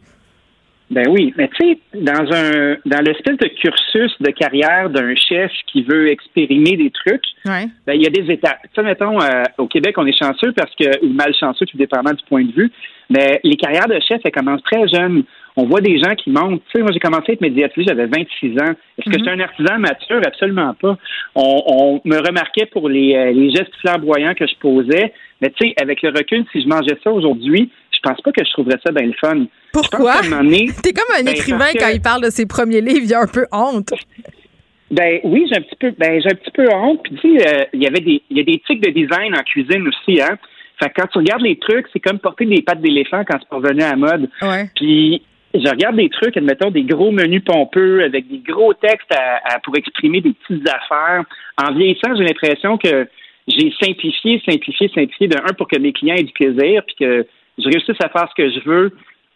Ben 0.92 1.08
oui, 1.08 1.34
mais 1.38 1.50
tu 1.58 1.70
sais, 1.70 1.80
dans 1.96 2.34
un 2.34 2.76
dans 2.86 3.02
l'espèce 3.02 3.38
de 3.38 3.48
cursus 3.48 4.14
de 4.20 4.30
carrière 4.32 4.90
d'un 4.90 5.16
chef 5.16 5.50
qui 5.72 5.84
veut 5.84 6.10
expérimenter 6.10 6.76
des 6.76 6.92
trucs, 6.92 7.24
ben 7.46 7.70
il 7.94 8.02
y 8.02 8.08
a 8.08 8.10
des 8.10 8.30
étapes. 8.30 8.60
Tu 8.64 8.70
sais, 8.76 8.84
mettons, 8.84 9.22
euh, 9.22 9.44
au 9.58 9.68
Québec, 9.68 9.96
on 9.98 10.06
est 10.06 10.18
chanceux 10.18 10.52
parce 10.52 10.74
que 10.76 11.06
ou 11.06 11.14
malchanceux, 11.14 11.66
tout 11.66 11.78
dépendant 11.78 12.12
du 12.12 12.24
point 12.28 12.44
de 12.44 12.52
vue. 12.52 12.72
Mais 13.10 13.40
les 13.46 13.56
carrières 13.56 13.88
de 13.88 14.00
chef, 14.06 14.20
elles 14.24 14.32
commencent 14.32 14.64
très 14.64 14.86
jeunes 14.90 15.24
on 15.56 15.66
voit 15.66 15.82
des 15.82 15.98
gens 16.00 16.16
qui 16.16 16.30
montent. 16.30 16.62
Tu 16.66 16.72
sais, 16.78 16.82
moi, 16.82 16.92
j'ai 16.94 17.00
commencé 17.00 17.32
à 17.32 17.34
être 17.34 17.42
médiatrice, 17.42 17.88
j'avais 17.88 18.08
26 18.08 18.54
ans. 18.60 18.74
Est-ce 18.98 19.10
que 19.10 19.18
j'étais 19.18 19.36
mhm. 19.36 19.42
un 19.42 19.44
artisan 19.44 19.80
mature? 19.80 20.22
Absolument 20.26 20.74
pas. 20.76 20.98
On, 21.36 22.02
me 22.06 22.18
remarquait 22.18 22.66
pour 22.68 22.90
les, 22.90 23.16
euh, 23.16 23.32
les, 23.32 23.52
gestes 23.52 23.76
flamboyants 23.82 24.34
que 24.34 24.48
je 24.48 24.56
posais. 24.60 25.14
Mais 25.42 25.50
tu 25.50 25.68
sais, 25.68 25.74
avec 25.82 26.02
le 26.02 26.10
recul, 26.10 26.46
si 26.52 26.62
je 26.62 26.68
mangeais 26.68 26.98
ça 27.04 27.12
aujourd'hui, 27.12 27.70
je 28.04 28.10
pense 28.10 28.22
pas 28.22 28.32
que 28.32 28.44
je 28.44 28.52
trouverais 28.52 28.80
ça 28.84 28.92
bien 28.92 29.08
le 29.08 29.14
fun. 29.20 29.46
Pourquoi? 29.74 30.22
T'es 30.84 30.94
comme 30.94 31.16
un 31.18 31.24
ben, 31.24 31.34
écrivain 31.34 31.70
quand 31.78 31.90
il 31.94 32.02
parle 32.02 32.24
de 32.24 32.30
ses 32.30 32.46
premiers 32.46 32.82
livres, 32.82 33.02
il 33.04 33.14
a 33.14 33.22
un 33.22 33.28
peu 33.28 33.46
honte. 33.52 33.94
Ben 34.92 35.22
oui, 35.24 35.48
j'ai 35.50 35.58
un 35.58 35.62
petit 35.62 35.78
peu, 35.80 35.92
ben 35.98 36.22
j'ai 36.22 36.30
un 36.30 36.36
petit 36.36 36.52
peu 36.52 36.68
honte. 36.70 37.02
Puis 37.04 37.16
tu 37.16 37.38
sais, 37.38 37.48
euh, 37.48 37.64
il 37.72 37.82
y 37.82 37.88
avait 37.88 38.02
des, 38.02 38.22
il 38.30 38.38
y 38.38 38.42
a 38.42 38.44
des 38.44 38.62
tics 38.68 38.82
de 38.82 38.90
design 38.90 39.34
en 39.34 39.42
cuisine 39.44 39.88
aussi, 39.88 40.22
hein. 40.22 40.38
Fait 40.84 40.90
que 40.90 41.00
quand 41.00 41.08
tu 41.08 41.20
regardes 41.20 41.44
les 41.44 41.58
trucs, 41.58 41.88
c'est 41.94 42.02
comme 42.02 42.20
porter 42.20 42.44
des 42.44 42.62
pattes 42.62 42.82
d'éléphant 42.82 43.24
quand 43.24 43.38
c'est 43.40 43.56
revenu 43.56 43.84
à 43.84 43.96
mode. 43.96 44.30
Ouais. 44.42 44.70
Puis 44.76 45.22
je 45.54 45.70
regarde 45.70 45.96
des 45.96 46.10
trucs, 46.10 46.36
admettons 46.36 46.72
des 46.72 46.84
gros 46.84 47.12
menus 47.12 47.44
pompeux 47.46 48.04
avec 48.04 48.28
des 48.28 48.40
gros 48.40 48.74
textes 48.74 49.14
à, 49.14 49.60
pour 49.60 49.78
exprimer 49.78 50.20
des 50.20 50.34
petites 50.34 50.68
affaires. 50.68 51.24
En 51.58 51.74
vieillissant, 51.74 52.14
j'ai 52.18 52.26
l'impression 52.26 52.78
que 52.78 53.08
j'ai 53.48 53.74
simplifié, 53.82 54.42
simplifié, 54.46 54.90
simplifié 54.94 55.28
de 55.30 55.38
un 55.38 55.54
pour 55.58 55.70
que 55.70 55.78
mes 55.78 55.94
clients 55.94 56.16
aient 56.16 56.24
du 56.24 56.34
plaisir, 56.34 56.84
puis 56.86 56.96
que 57.00 57.26
je 57.58 57.66
réussisse 57.66 58.02
à 58.04 58.10
faire 58.10 58.28
ce 58.30 58.42
que 58.42 58.50
je 58.50 58.60
veux 58.66 58.92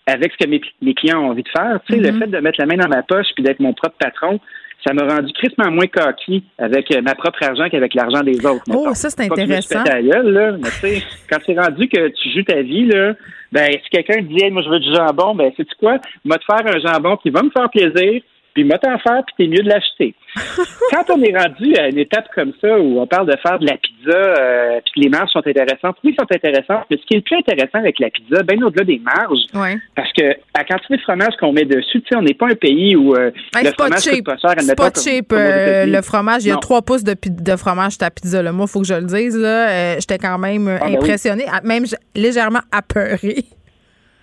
avec 0.07 0.31
ce 0.33 0.45
que 0.45 0.49
mes, 0.49 0.93
clients 0.93 1.21
ont 1.21 1.31
envie 1.31 1.43
de 1.43 1.49
faire. 1.49 1.79
Tu 1.87 1.93
sais, 1.93 1.99
le 1.99 2.09
mm-hmm. 2.09 2.19
fait 2.19 2.27
de 2.27 2.37
mettre 2.37 2.59
la 2.59 2.65
main 2.67 2.77
dans 2.77 2.87
ma 2.87 3.01
poche 3.01 3.27
puis 3.33 3.43
d'être 3.43 3.59
mon 3.59 3.73
propre 3.73 3.95
patron, 3.99 4.39
ça 4.85 4.93
m'a 4.93 5.07
rendu 5.07 5.33
crissement 5.33 5.71
moins 5.71 5.87
coquille 5.87 6.43
avec 6.59 6.91
euh, 6.91 7.01
ma 7.01 7.15
propre 7.15 7.41
argent 7.43 7.69
qu'avec 7.69 7.93
l'argent 7.95 8.21
des 8.21 8.45
autres. 8.45 8.63
Oh, 8.69 8.93
ça, 8.93 9.09
c'est 9.09 9.23
intéressant. 9.23 9.83
là, 9.83 10.57
mais 10.57 11.01
quand 11.29 11.37
c'est 11.45 11.59
rendu 11.59 11.87
que 11.87 12.09
tu 12.09 12.31
joues 12.31 12.43
ta 12.43 12.61
vie, 12.61 12.85
là, 12.85 13.13
ben, 13.51 13.71
si 13.71 13.89
quelqu'un 13.89 14.21
dit, 14.21 14.43
hey, 14.43 14.51
moi, 14.51 14.61
je 14.61 14.69
veux 14.69 14.79
du 14.79 14.93
jambon, 14.93 15.33
ben, 15.33 15.51
c'est 15.57 15.67
quoi? 15.75 15.97
Va 16.23 16.37
te 16.37 16.45
faire 16.45 16.67
un 16.67 16.79
jambon 16.79 17.17
qui 17.17 17.31
va 17.31 17.41
me 17.41 17.49
faire 17.49 17.69
plaisir, 17.69 18.21
puis 18.53 18.63
m'a 18.63 18.77
t'en 18.77 18.97
faire, 18.99 19.23
puis 19.25 19.35
t'es 19.37 19.47
mieux 19.47 19.63
de 19.63 19.69
l'acheter. 19.69 20.13
Quand 20.91 21.09
on 21.09 21.21
est 21.21 21.37
rendu 21.37 21.75
à 21.77 21.87
une 21.87 21.97
étape 21.97 22.27
comme 22.33 22.51
ça 22.61 22.79
où 22.79 22.99
on 22.99 23.07
parle 23.07 23.27
de 23.27 23.37
faire 23.37 23.57
de 23.59 23.65
la 23.65 23.77
pizza, 23.77 24.17
euh, 24.17 24.79
puis 24.91 25.01
les 25.01 25.09
marges 25.09 25.31
sont 25.31 25.45
intéressantes, 25.45 25.97
oui, 26.03 26.15
sont 26.17 26.27
intéressantes, 26.29 26.85
mais 26.89 26.97
ce 26.97 27.05
qui 27.05 27.13
est 27.13 27.17
le 27.17 27.21
plus 27.21 27.37
intéressant 27.37 27.79
avec 27.79 27.99
la 27.99 28.09
pizza, 28.09 28.43
bien 28.43 28.61
au-delà 28.61 28.83
des 28.83 28.99
marges, 28.99 29.79
parce 29.95 30.11
que 30.13 30.31
à 30.53 30.63
quantité 30.63 30.97
de 30.97 31.01
fromage 31.01 31.35
qu'on 31.39 31.53
met 31.53 31.65
dessus, 31.65 32.01
tu 32.01 32.07
sais, 32.09 32.15
on 32.17 32.21
n'est 32.21 32.33
pas 32.33 32.47
un 32.47 32.55
pays 32.55 32.95
où 32.95 33.15
euh, 33.15 33.31
le 33.61 33.71
fromage 33.71 34.01
cheap. 34.01 34.25
pas 34.25 34.37
cher. 34.37 34.53
C'est 34.59 34.75
pas 34.75 34.91
cheap, 34.93 35.31
euh, 35.31 35.85
le 35.85 36.01
fromage. 36.01 36.43
Il 36.43 36.49
y 36.49 36.51
a 36.51 36.57
trois 36.57 36.81
pouces 36.81 37.03
de, 37.03 37.15
de 37.25 37.55
fromage 37.55 37.97
ta 37.97 38.09
pizza. 38.09 38.41
Là. 38.41 38.51
Moi, 38.51 38.65
il 38.67 38.71
faut 38.71 38.81
que 38.81 38.87
je 38.87 38.93
le 38.93 39.05
dise. 39.05 39.37
Là, 39.37 39.99
j'étais 39.99 40.17
quand 40.17 40.37
même 40.37 40.67
ah, 40.67 40.85
ben 40.85 40.95
impressionnée, 40.95 41.45
même 41.63 41.85
légèrement 42.15 42.61
apeurée. 42.71 43.45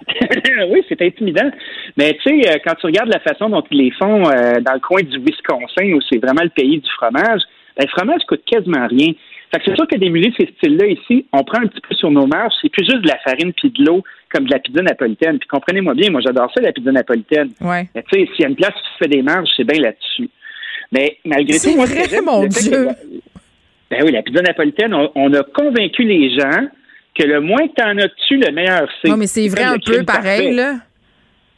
oui, 0.69 0.85
c'est 0.89 1.01
intimidant. 1.03 1.51
Mais 1.97 2.17
tu 2.23 2.43
sais, 2.43 2.51
euh, 2.51 2.59
quand 2.65 2.75
tu 2.75 2.87
regardes 2.87 3.13
la 3.13 3.21
façon 3.21 3.49
dont 3.49 3.63
ils 3.71 3.79
les 3.79 3.91
font 3.93 4.29
euh, 4.29 4.61
dans 4.61 4.75
le 4.75 4.81
coin 4.81 5.03
du 5.03 5.19
Wisconsin, 5.19 5.93
où 5.93 6.01
c'est 6.11 6.19
vraiment 6.19 6.43
le 6.43 6.51
pays 6.51 6.79
du 6.79 6.91
fromage, 6.91 7.43
ben, 7.77 7.85
le 7.85 7.89
fromage 7.89 8.23
coûte 8.29 8.43
quasiment 8.45 8.87
rien. 8.87 9.13
Fait 9.53 9.59
que 9.59 9.65
c'est 9.67 9.77
sûr 9.77 9.87
que 9.87 9.97
d'émuler 9.97 10.33
ces 10.39 10.47
styles-là 10.57 10.87
ici, 10.87 11.27
on 11.33 11.45
prend 11.45 11.59
un 11.59 11.67
petit 11.67 11.81
peu 11.87 11.95
sur 11.95 12.11
nos 12.11 12.27
marges. 12.27 12.55
C'est 12.63 12.71
plus 12.71 12.85
juste 12.85 13.03
de 13.03 13.09
la 13.09 13.19
farine 13.19 13.53
puis 13.53 13.71
de 13.71 13.85
l'eau, 13.85 14.03
comme 14.33 14.47
de 14.47 14.51
la 14.51 14.59
pizza 14.59 14.81
napolitaine. 14.83 15.39
Puis 15.39 15.49
comprenez-moi 15.49 15.95
bien, 15.95 16.11
moi 16.11 16.21
j'adore 16.25 16.51
ça, 16.55 16.63
la 16.63 16.73
pizza 16.73 16.91
napolitaine. 16.91 17.51
Ouais. 17.61 17.89
Mais 17.95 18.03
tu 18.11 18.19
sais, 18.19 18.29
s'il 18.33 18.43
y 18.43 18.45
a 18.45 18.49
une 18.49 18.57
place 18.57 18.75
où 18.75 18.81
tu 18.81 19.05
fais 19.05 19.09
des 19.09 19.23
marges, 19.23 19.49
c'est 19.57 19.65
bien 19.65 19.81
là-dessus. 19.81 20.31
Mais 20.91 21.19
malgré 21.25 21.59
tout, 21.59 21.77
moi, 21.77 21.85
vrai, 21.85 22.21
mon 22.25 22.47
Dieu. 22.47 22.89
ben 23.91 24.03
oui, 24.05 24.13
la 24.13 24.23
pizza 24.23 24.41
napolitaine, 24.41 24.95
on 24.95 25.35
a 25.35 25.43
convaincu 25.43 26.05
les 26.05 26.31
gens 26.39 26.69
que 27.15 27.25
le 27.25 27.41
moins 27.41 27.67
que 27.69 27.75
tu 27.77 27.83
en 27.83 27.99
as 27.99 28.09
dessus, 28.09 28.37
le 28.37 28.53
meilleur 28.53 28.89
c'est. 29.01 29.11
Non, 29.11 29.17
mais 29.17 29.27
c'est 29.27 29.49
vrai 29.49 29.65
un 29.65 29.79
peu 29.79 30.05
pareil, 30.05 30.55
là. 30.55 30.77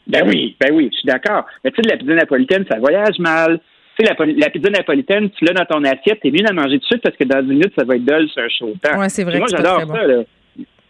Ben 0.07 0.27
oui, 0.27 0.55
ben 0.59 0.73
oui, 0.73 0.89
je 0.91 0.99
suis 0.99 1.07
d'accord. 1.07 1.45
Mais 1.63 1.71
tu 1.71 1.81
sais, 1.81 1.89
la 1.89 1.97
pizza 1.97 2.13
napolitaine, 2.13 2.65
ça 2.69 2.77
voyage 2.77 3.17
mal. 3.17 3.59
Tu 3.97 4.05
sais, 4.05 4.13
la, 4.37 4.49
pizza 4.49 4.69
napolitaine, 4.69 5.29
tu 5.31 5.45
l'as 5.45 5.53
dans 5.53 5.65
ton 5.65 5.83
assiette, 5.83 6.19
t'es 6.21 6.29
mieux 6.29 6.43
d'en 6.43 6.53
manger 6.53 6.77
tout 6.79 6.83
de 6.83 6.85
suite 6.85 7.01
parce 7.01 7.15
que 7.15 7.23
dans 7.23 7.39
une 7.39 7.57
minute, 7.57 7.73
ça 7.77 7.85
va 7.85 7.95
être 7.95 8.05
dull 8.05 8.29
sur 8.29 8.43
un 8.43 8.49
chaud 8.49 8.73
temps. 8.83 8.99
Ouais, 8.99 9.09
c'est 9.09 9.23
vrai. 9.23 9.39
moi, 9.39 9.47
j'adore 9.49 9.81
ça, 9.87 10.05
là. 10.05 10.23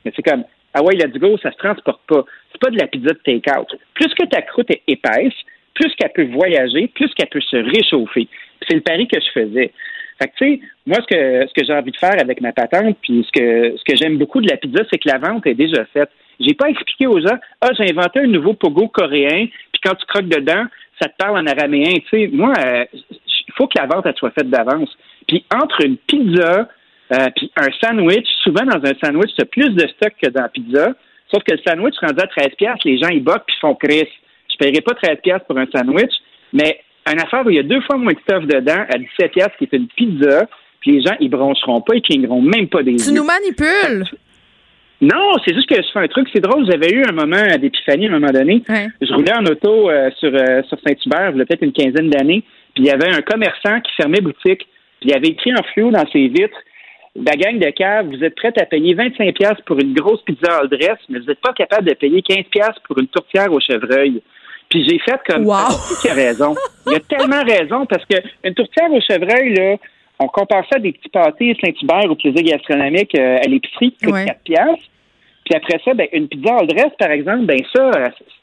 Mais 0.03 0.11
c'est 0.15 0.21
comme, 0.21 0.43
ah 0.73 0.83
ouais, 0.83 0.95
let's 0.95 1.17
go, 1.17 1.37
ça 1.41 1.51
se 1.51 1.57
transporte 1.57 2.01
pas. 2.07 2.25
C'est 2.51 2.61
pas 2.61 2.69
de 2.69 2.77
la 2.77 2.87
pizza 2.87 3.13
de 3.13 3.19
take-out. 3.23 3.67
Plus 3.93 4.13
que 4.13 4.25
ta 4.25 4.41
croûte 4.41 4.69
est 4.69 4.81
épaisse, 4.87 5.33
plus 5.73 5.93
qu'elle 5.95 6.11
peut 6.13 6.27
voyager, 6.33 6.87
plus 6.93 7.13
qu'elle 7.13 7.29
peut 7.29 7.41
se 7.41 7.57
réchauffer. 7.57 8.27
C'est 8.67 8.75
le 8.75 8.81
pari 8.81 9.07
que 9.07 9.19
je 9.19 9.39
faisais. 9.39 9.71
Fait 10.19 10.29
que, 10.29 10.33
tu 10.37 10.45
sais, 10.45 10.59
moi, 10.85 10.97
ce 11.01 11.07
que, 11.07 11.47
ce 11.47 11.53
que 11.53 11.65
j'ai 11.65 11.73
envie 11.73 11.91
de 11.91 11.97
faire 11.97 12.19
avec 12.19 12.41
ma 12.41 12.53
patente, 12.53 12.97
puis 13.01 13.25
ce 13.27 13.31
que, 13.31 13.77
ce 13.77 13.83
que 13.83 13.97
j'aime 13.97 14.17
beaucoup 14.17 14.41
de 14.41 14.49
la 14.49 14.57
pizza, 14.57 14.83
c'est 14.89 14.97
que 14.97 15.09
la 15.09 15.17
vente 15.17 15.45
est 15.45 15.55
déjà 15.55 15.85
faite. 15.85 16.09
J'ai 16.39 16.53
pas 16.53 16.69
expliqué 16.69 17.07
aux 17.07 17.19
gens, 17.19 17.37
ah, 17.61 17.69
j'ai 17.77 17.89
inventé 17.89 18.19
un 18.19 18.27
nouveau 18.27 18.53
pogo 18.53 18.87
coréen, 18.87 19.47
puis 19.71 19.81
quand 19.83 19.95
tu 19.95 20.05
croques 20.05 20.27
dedans, 20.27 20.65
ça 21.01 21.09
te 21.09 21.15
parle 21.17 21.37
en 21.37 21.47
araméen. 21.47 21.95
Tu 22.09 22.09
sais, 22.09 22.29
moi, 22.31 22.53
euh, 22.65 22.85
il 22.93 23.53
faut 23.57 23.67
que 23.67 23.77
la 23.79 23.87
vente, 23.87 24.05
elle 24.05 24.15
soit 24.15 24.31
faite 24.31 24.49
d'avance. 24.49 24.89
Puis 25.27 25.43
entre 25.53 25.85
une 25.85 25.97
pizza, 25.97 26.69
euh, 27.11 27.27
puis 27.35 27.51
un 27.57 27.69
sandwich, 27.81 28.27
souvent 28.43 28.65
dans 28.65 28.83
un 28.83 28.93
sandwich, 29.03 29.31
tu 29.35 29.41
as 29.41 29.45
plus 29.45 29.69
de 29.69 29.87
stock 29.87 30.13
que 30.21 30.29
dans 30.29 30.43
la 30.43 30.49
pizza. 30.49 30.93
Sauf 31.31 31.43
que 31.43 31.53
le 31.53 31.61
sandwich 31.65 31.95
rendu 31.99 32.21
à 32.21 32.27
13 32.27 32.49
les 32.85 32.97
gens, 32.97 33.09
ils 33.09 33.23
boquent 33.23 33.45
puis 33.47 33.55
font 33.59 33.75
Chris. 33.75 34.07
Je 34.49 34.57
paierai 34.57 34.81
pas 34.81 34.93
13 34.93 35.41
pour 35.47 35.57
un 35.57 35.65
sandwich, 35.73 36.13
mais 36.53 36.79
une 37.13 37.19
affaire 37.19 37.45
où 37.45 37.49
il 37.49 37.55
y 37.55 37.59
a 37.59 37.63
deux 37.63 37.81
fois 37.81 37.97
moins 37.97 38.13
de 38.13 38.19
stuff 38.19 38.45
dedans 38.45 38.85
à 38.89 38.97
17 38.97 39.31
qui 39.57 39.63
est 39.65 39.73
une 39.73 39.87
pizza, 39.87 40.47
puis 40.79 40.91
les 40.91 41.01
gens, 41.01 41.15
ils 41.19 41.29
broncheront 41.29 41.81
pas, 41.81 41.95
ils 41.95 42.01
cligneront 42.01 42.41
même 42.41 42.67
pas 42.67 42.83
des 42.83 42.95
Tu 42.95 43.13
nous 43.13 43.23
manipules! 43.23 44.05
Non, 45.01 45.33
c'est 45.45 45.53
juste 45.53 45.67
que 45.67 45.75
je 45.75 45.87
fais 45.91 45.99
un 45.99 46.07
truc, 46.07 46.27
c'est 46.33 46.41
drôle, 46.41 46.65
j'avais 46.69 46.89
eu 46.89 47.03
un 47.03 47.11
moment 47.11 47.43
d'épiphanie 47.59 48.07
à 48.07 48.09
un 48.09 48.19
moment 48.19 48.31
donné. 48.31 48.63
Je 48.67 49.13
roulais 49.13 49.33
en 49.33 49.45
auto 49.45 49.89
euh, 49.89 50.09
sur, 50.17 50.33
euh, 50.33 50.63
sur 50.63 50.77
Saint-Hubert, 50.79 51.31
il 51.31 51.37
y 51.37 51.41
a 51.41 51.45
peut-être 51.45 51.63
une 51.63 51.73
quinzaine 51.73 52.09
d'années, 52.09 52.43
puis 52.73 52.83
il 52.83 52.85
y 52.85 52.91
avait 52.91 53.13
un 53.13 53.21
commerçant 53.21 53.81
qui 53.81 53.91
fermait 53.95 54.21
boutique, 54.21 54.65
puis 54.99 55.09
il 55.09 55.13
avait 55.13 55.27
écrit 55.27 55.53
en 55.53 55.63
fluo 55.73 55.91
dans 55.91 56.09
ses 56.11 56.27
vitres 56.29 56.57
la 57.15 57.35
gang 57.35 57.57
de 57.57 57.69
cave, 57.69 58.07
vous 58.07 58.23
êtes 58.23 58.35
prête 58.35 58.59
à 58.61 58.65
payer 58.65 58.93
25$ 58.93 59.63
pour 59.65 59.79
une 59.79 59.93
grosse 59.93 60.21
pizza 60.23 60.59
all 60.59 60.67
dress, 60.67 60.97
mais 61.09 61.19
vous 61.19 61.25
n'êtes 61.25 61.39
pas 61.39 61.53
capable 61.53 61.87
de 61.87 61.93
payer 61.93 62.21
15$ 62.21 62.75
pour 62.85 62.99
une 62.99 63.07
tourtière 63.07 63.51
au 63.51 63.59
chevreuil. 63.59 64.21
Puis 64.69 64.87
j'ai 64.87 64.99
fait 64.99 65.19
comme 65.27 65.45
wow. 65.45 65.55
il 66.03 66.09
a 66.09 66.13
raison. 66.13 66.55
Il 66.87 66.95
a 66.95 66.99
tellement 66.99 67.43
raison 67.43 67.85
parce 67.85 68.05
que 68.05 68.15
une 68.43 68.53
tourtière 68.53 68.91
au 68.91 68.99
chevreuil, 68.99 69.53
là, 69.53 69.77
on 70.19 70.27
compare 70.27 70.63
ça 70.69 70.77
à 70.77 70.79
des 70.79 70.91
petits 70.91 71.09
pâtés 71.09 71.57
Saint-Hubert 71.63 72.09
au 72.09 72.15
plaisir 72.15 72.41
gastronomique 72.43 73.13
euh, 73.15 73.37
à 73.37 73.47
l'épicerie 73.47 73.91
qui 73.91 74.05
coûte 74.05 74.25
4 74.25 74.39
piastres. 74.43 74.89
Puis 75.45 75.55
après 75.55 75.79
ça, 75.83 75.93
ben, 75.93 76.07
une 76.13 76.27
pizza 76.27 76.55
all 76.55 76.67
dress, 76.67 76.91
par 76.97 77.11
exemple, 77.11 77.45
ben 77.45 77.59
ça, 77.75 77.91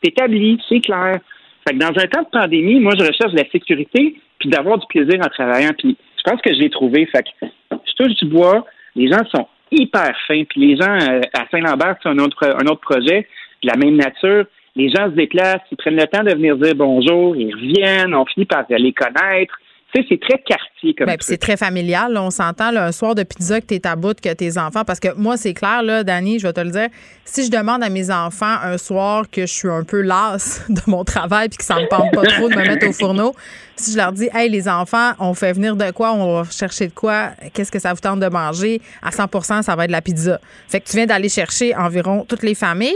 c'est 0.02 0.10
établi, 0.10 0.60
c'est 0.68 0.80
clair. 0.80 1.18
Fait 1.66 1.74
que 1.74 1.78
dans 1.78 1.88
un 1.88 2.06
temps 2.06 2.22
de 2.22 2.30
pandémie, 2.30 2.78
moi, 2.80 2.92
je 2.98 3.04
recherche 3.04 3.32
de 3.32 3.38
la 3.38 3.50
sécurité 3.50 4.16
puis 4.38 4.48
d'avoir 4.48 4.78
du 4.78 4.86
plaisir 4.86 5.20
en 5.24 5.28
travaillant. 5.28 5.72
Puis 5.76 5.96
je 6.18 6.30
pense 6.30 6.40
que 6.40 6.52
je 6.54 6.60
l'ai 6.60 6.70
trouvé. 6.70 7.06
Fait 7.06 7.22
que 7.22 7.46
je 7.70 7.92
touche 7.96 8.14
du 8.16 8.26
bois. 8.26 8.64
Les 8.94 9.08
gens 9.08 9.24
sont 9.34 9.46
hyper 9.70 10.14
fins. 10.26 10.44
Puis 10.48 10.60
les 10.60 10.76
gens 10.76 10.92
euh, 10.92 11.20
à 11.34 11.46
Saint-Lambert, 11.50 11.96
c'est 12.02 12.08
un 12.08 12.18
autre, 12.18 12.46
un 12.46 12.66
autre 12.66 12.80
projet, 12.80 13.26
de 13.62 13.68
la 13.68 13.76
même 13.76 13.96
nature 13.96 14.46
les 14.76 14.88
gens 14.88 15.06
se 15.06 15.14
déplacent, 15.14 15.62
ils 15.70 15.76
prennent 15.76 15.96
le 15.96 16.06
temps 16.06 16.22
de 16.22 16.32
venir 16.32 16.56
dire 16.56 16.74
bonjour, 16.74 17.36
ils 17.36 17.54
reviennent, 17.54 18.14
on 18.14 18.24
finit 18.24 18.46
par 18.46 18.64
les 18.68 18.92
connaître. 18.92 19.54
Tu 19.92 20.00
sais, 20.00 20.06
c'est 20.08 20.20
très 20.20 20.38
quartier 20.42 20.94
comme 20.94 21.06
ben, 21.06 21.16
C'est 21.20 21.38
très 21.38 21.56
familial. 21.56 22.16
on 22.16 22.30
s'entend 22.30 22.74
un 22.74 22.92
soir 22.92 23.14
de 23.14 23.22
pizza 23.22 23.60
que 23.60 23.66
tu 23.66 23.74
es 23.74 23.86
à 23.86 23.94
bout, 23.94 24.18
que 24.18 24.32
tes 24.32 24.58
enfants. 24.58 24.84
Parce 24.84 25.00
que 25.00 25.14
moi, 25.16 25.36
c'est 25.36 25.54
clair, 25.54 25.82
là, 25.82 26.02
Dani, 26.02 26.38
je 26.38 26.46
vais 26.46 26.52
te 26.52 26.60
le 26.60 26.70
dire. 26.70 26.88
Si 27.24 27.44
je 27.44 27.50
demande 27.50 27.82
à 27.82 27.88
mes 27.88 28.10
enfants 28.10 28.56
un 28.62 28.78
soir 28.78 29.26
que 29.30 29.42
je 29.42 29.52
suis 29.52 29.68
un 29.68 29.84
peu 29.84 30.00
lasse 30.00 30.64
de 30.68 30.80
mon 30.86 31.04
travail 31.04 31.48
puis 31.48 31.58
que 31.58 31.64
ça 31.64 31.76
me 31.76 31.88
parle 31.88 32.10
pas 32.10 32.22
trop 32.22 32.48
de 32.48 32.54
me 32.56 32.62
mettre 32.62 32.88
au 32.88 32.92
fourneau, 32.92 33.34
si 33.76 33.92
je 33.92 33.96
leur 33.96 34.12
dis, 34.12 34.28
hey, 34.32 34.48
les 34.48 34.68
enfants, 34.68 35.12
on 35.18 35.34
fait 35.34 35.52
venir 35.52 35.76
de 35.76 35.90
quoi, 35.90 36.12
on 36.12 36.42
va 36.42 36.50
chercher 36.50 36.88
de 36.88 36.92
quoi, 36.92 37.30
qu'est-ce 37.52 37.72
que 37.72 37.78
ça 37.78 37.92
vous 37.92 38.00
tente 38.00 38.20
de 38.20 38.28
manger, 38.28 38.80
à 39.02 39.10
100% 39.10 39.62
ça 39.62 39.76
va 39.76 39.84
être 39.84 39.90
la 39.90 40.02
pizza. 40.02 40.40
Fait 40.68 40.80
que 40.80 40.88
tu 40.88 40.96
viens 40.96 41.06
d'aller 41.06 41.28
chercher 41.28 41.74
environ 41.74 42.24
toutes 42.26 42.42
les 42.42 42.54
familles. 42.54 42.92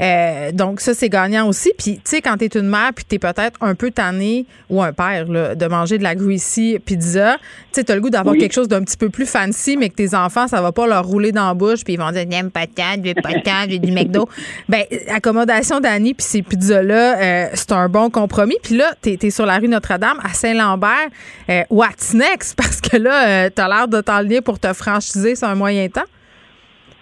Euh, 0.00 0.52
donc, 0.52 0.80
ça, 0.80 0.94
c'est 0.94 1.08
gagnant 1.08 1.48
aussi. 1.48 1.72
Puis, 1.76 1.96
tu 1.96 2.02
sais, 2.04 2.20
quand 2.20 2.36
tu 2.36 2.44
es 2.44 2.48
une 2.48 2.68
mère, 2.68 2.92
puis 2.94 3.04
tu 3.08 3.16
es 3.16 3.18
peut-être 3.18 3.58
un 3.60 3.74
peu 3.74 3.90
tanné, 3.90 4.46
ou 4.68 4.82
un 4.82 4.92
père, 4.92 5.26
là, 5.26 5.54
de 5.54 5.66
manger 5.66 5.98
de 5.98 6.02
la 6.02 6.14
greasy 6.30 6.78
pizza, 6.84 7.36
tu 7.38 7.44
sais, 7.72 7.84
tu 7.84 7.92
as 7.92 7.94
le 7.94 8.00
goût 8.00 8.10
d'avoir 8.10 8.36
quelque 8.36 8.52
chose 8.52 8.68
d'un 8.68 8.82
petit 8.82 8.96
peu 8.96 9.10
plus 9.10 9.26
fancy, 9.26 9.76
mais 9.76 9.88
que 9.88 9.94
tes 9.94 10.14
enfants, 10.14 10.48
ça 10.48 10.60
va 10.60 10.72
pas 10.72 10.86
leur 10.86 11.04
rouler 11.04 11.32
dans 11.32 11.46
la 11.46 11.54
bouche, 11.54 11.84
puis 11.84 11.94
ils 11.94 11.98
vont 11.98 12.10
dire, 12.10 12.26
n'aime 12.26 12.50
pas 12.50 12.66
de, 12.66 13.08
veux 13.08 13.14
pas 13.14 13.66
de, 13.66 13.76
du 13.76 13.92
McDo. 13.92 14.28
Ben, 14.68 14.84
accommodation 15.08 15.80
d'Annie, 15.80 16.14
puis 16.14 16.26
ces 16.26 16.42
pizzas-là, 16.42 17.18
euh, 17.18 17.48
c'est 17.54 17.72
un 17.72 17.88
bon 17.88 18.10
compromis. 18.10 18.56
Puis 18.62 18.76
là, 18.76 18.92
tu 19.02 19.16
es 19.20 19.30
sur 19.30 19.46
la 19.46 19.58
rue 19.58 19.68
Notre-Dame, 19.68 20.18
à 20.22 20.32
Saint-Lambert. 20.32 21.08
Euh, 21.48 21.62
what's 21.70 22.14
next? 22.14 22.54
Parce 22.56 22.80
que 22.80 22.96
là, 22.96 23.28
euh, 23.28 23.50
tu 23.54 23.60
as 23.60 23.68
l'air 23.68 23.88
de 23.88 24.00
t'enligner 24.00 24.40
pour 24.40 24.58
te 24.58 24.72
franchiser 24.72 25.34
sur 25.34 25.48
un 25.48 25.54
moyen 25.54 25.88
temps. 25.88 26.02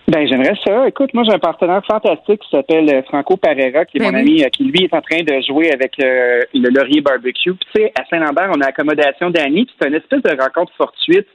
Ben, 0.08 0.26
j'aimerais 0.26 0.54
ça. 0.66 0.88
Écoute, 0.88 1.12
moi, 1.12 1.22
j'ai 1.24 1.34
un 1.34 1.38
partenaire 1.38 1.82
fantastique 1.86 2.40
qui 2.40 2.48
s'appelle 2.50 2.88
euh, 2.88 3.02
Franco 3.02 3.36
Parera, 3.36 3.84
qui 3.84 3.98
est 3.98 4.00
ben 4.00 4.10
mon 4.10 4.18
ami, 4.18 4.42
qui 4.52 4.64
lui 4.64 4.84
est 4.84 4.94
en 4.94 5.02
train 5.02 5.22
de 5.22 5.42
jouer 5.46 5.70
avec 5.70 5.92
le 5.98 6.70
Laurier 6.70 7.02
Barbecue. 7.02 7.52
Puis, 7.52 7.68
tu 7.74 7.82
sais, 7.82 7.92
à 7.94 8.06
Saint-Lambert, 8.08 8.50
on 8.56 8.60
a 8.62 8.68
accommodation 8.68 9.28
d'Annie, 9.28 9.66
puis 9.66 9.74
c'est 9.78 9.88
une 9.88 9.94
espèce 9.94 10.22
de 10.22 10.30
rencontre 10.30 10.72
fortuite 10.78 11.26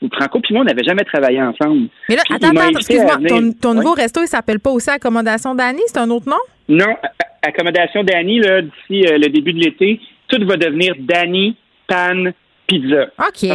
où 0.00 0.08
Franco 0.10 0.40
et 0.48 0.52
moi, 0.54 0.62
on 0.62 0.64
n'avait 0.64 0.84
jamais 0.84 1.04
travaillé 1.04 1.42
ensemble. 1.42 1.88
Mais 2.08 2.16
là, 2.16 2.22
attends, 2.30 2.48
attends, 2.48 2.78
excuse-moi, 2.78 3.18
ton, 3.60 3.74
nouveau 3.74 3.92
resto, 3.92 4.22
il 4.22 4.26
s'appelle 4.26 4.58
pas 4.58 4.70
aussi 4.70 4.88
Accommodation 4.88 5.54
d'Annie, 5.54 5.82
c'est 5.86 5.98
un 5.98 6.08
autre 6.08 6.28
nom? 6.28 6.40
Non, 6.66 6.96
Accommodation 7.42 8.04
d'Annie, 8.04 8.40
là, 8.40 8.62
d'ici 8.62 9.02
le 9.02 9.28
début 9.28 9.52
de 9.52 9.60
l'été, 9.60 10.00
tout 10.28 10.44
va 10.46 10.56
devenir 10.56 10.94
Danny 10.98 11.56
Pan 11.86 12.30
Pizza. 12.66 13.04
OK. 13.18 13.48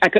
Parce 0.00 0.12
que 0.12 0.18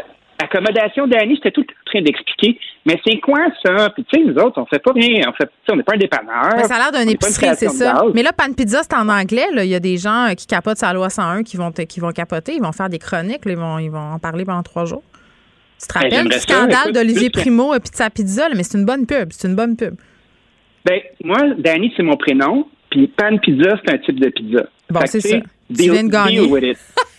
L'accommodation 0.53 1.07
d'Annie, 1.07 1.37
j'étais 1.37 1.51
tout 1.51 1.63
en 1.63 1.91
train 1.91 2.03
d'expliquer. 2.03 2.59
Mais 2.87 3.01
c'est 3.07 3.19
quoi 3.21 3.39
ça? 3.65 3.91
Puis 3.91 4.05
tu 4.05 4.19
sais, 4.19 4.27
nous 4.27 4.35
autres, 4.35 4.61
on 4.61 4.67
fait 4.67 4.79
pas 4.79 4.93
rien. 4.93 5.23
On 5.29 5.33
fait, 5.33 5.49
on 5.71 5.77
n'est 5.77 5.83
pas 5.83 5.95
un 5.95 5.99
dépanneur. 5.99 6.67
ça 6.67 6.75
a 6.75 6.79
l'air 6.79 6.93
d'un 6.93 7.09
épicerie, 7.11 7.55
c'est 7.57 7.69
ça. 7.69 8.05
Mais 8.15 8.23
là, 8.23 8.33
Pan 8.33 8.53
Pizza, 8.53 8.83
c'est 8.83 8.95
en 8.95 9.09
anglais. 9.09 9.47
Il 9.57 9.65
y 9.65 9.75
a 9.75 9.81
des 9.81 9.97
gens 9.97 10.29
qui 10.37 10.47
capotent 10.47 10.79
sa 10.79 10.93
loi 10.93 11.09
101 11.11 11.43
qui 11.43 11.57
vont, 11.57 11.71
qui 11.71 12.01
vont 12.01 12.11
capoter. 12.11 12.55
Ils 12.55 12.63
vont 12.63 12.73
faire 12.73 12.89
des 12.89 12.99
chroniques. 12.99 13.43
ils, 13.47 13.57
vont, 13.57 13.79
ils 13.79 13.91
vont 13.91 14.13
en 14.15 14.19
parler 14.19 14.45
pendant 14.45 14.63
trois 14.63 14.85
jours. 14.85 15.03
Tu 15.81 15.89
te 15.89 15.95
rappelles 15.95 16.29
du 16.29 16.39
scandale 16.39 16.93
d'Olivier 16.93 17.31
Primo 17.31 17.75
et 17.75 17.81
Pizza 17.81 18.09
Pizza? 18.11 18.49
mais 18.55 18.63
c'est 18.63 18.79
une 18.79 18.85
bonne 18.85 19.07
pub. 19.07 19.29
C'est 19.33 19.49
une 19.49 19.57
bonne 19.57 19.77
pub. 19.77 19.95
Ben, 20.85 21.01
moi, 21.25 21.39
Danny, 21.59 21.93
c'est 21.97 22.03
mon 22.03 22.17
prénom. 22.17 22.67
Puis 22.91 23.09
Pan 23.09 23.39
Pizza, 23.39 23.77
c'est 23.85 23.95
un 23.95 23.99
type 23.99 24.21
de 24.21 24.29
pizza. 24.29 24.65
Bon, 24.91 25.01
c'est 25.07 25.21
ça. 25.21 25.39
Tu 25.75 25.91
viens 25.91 26.05
de 26.05 26.11
gagner. 26.11 26.75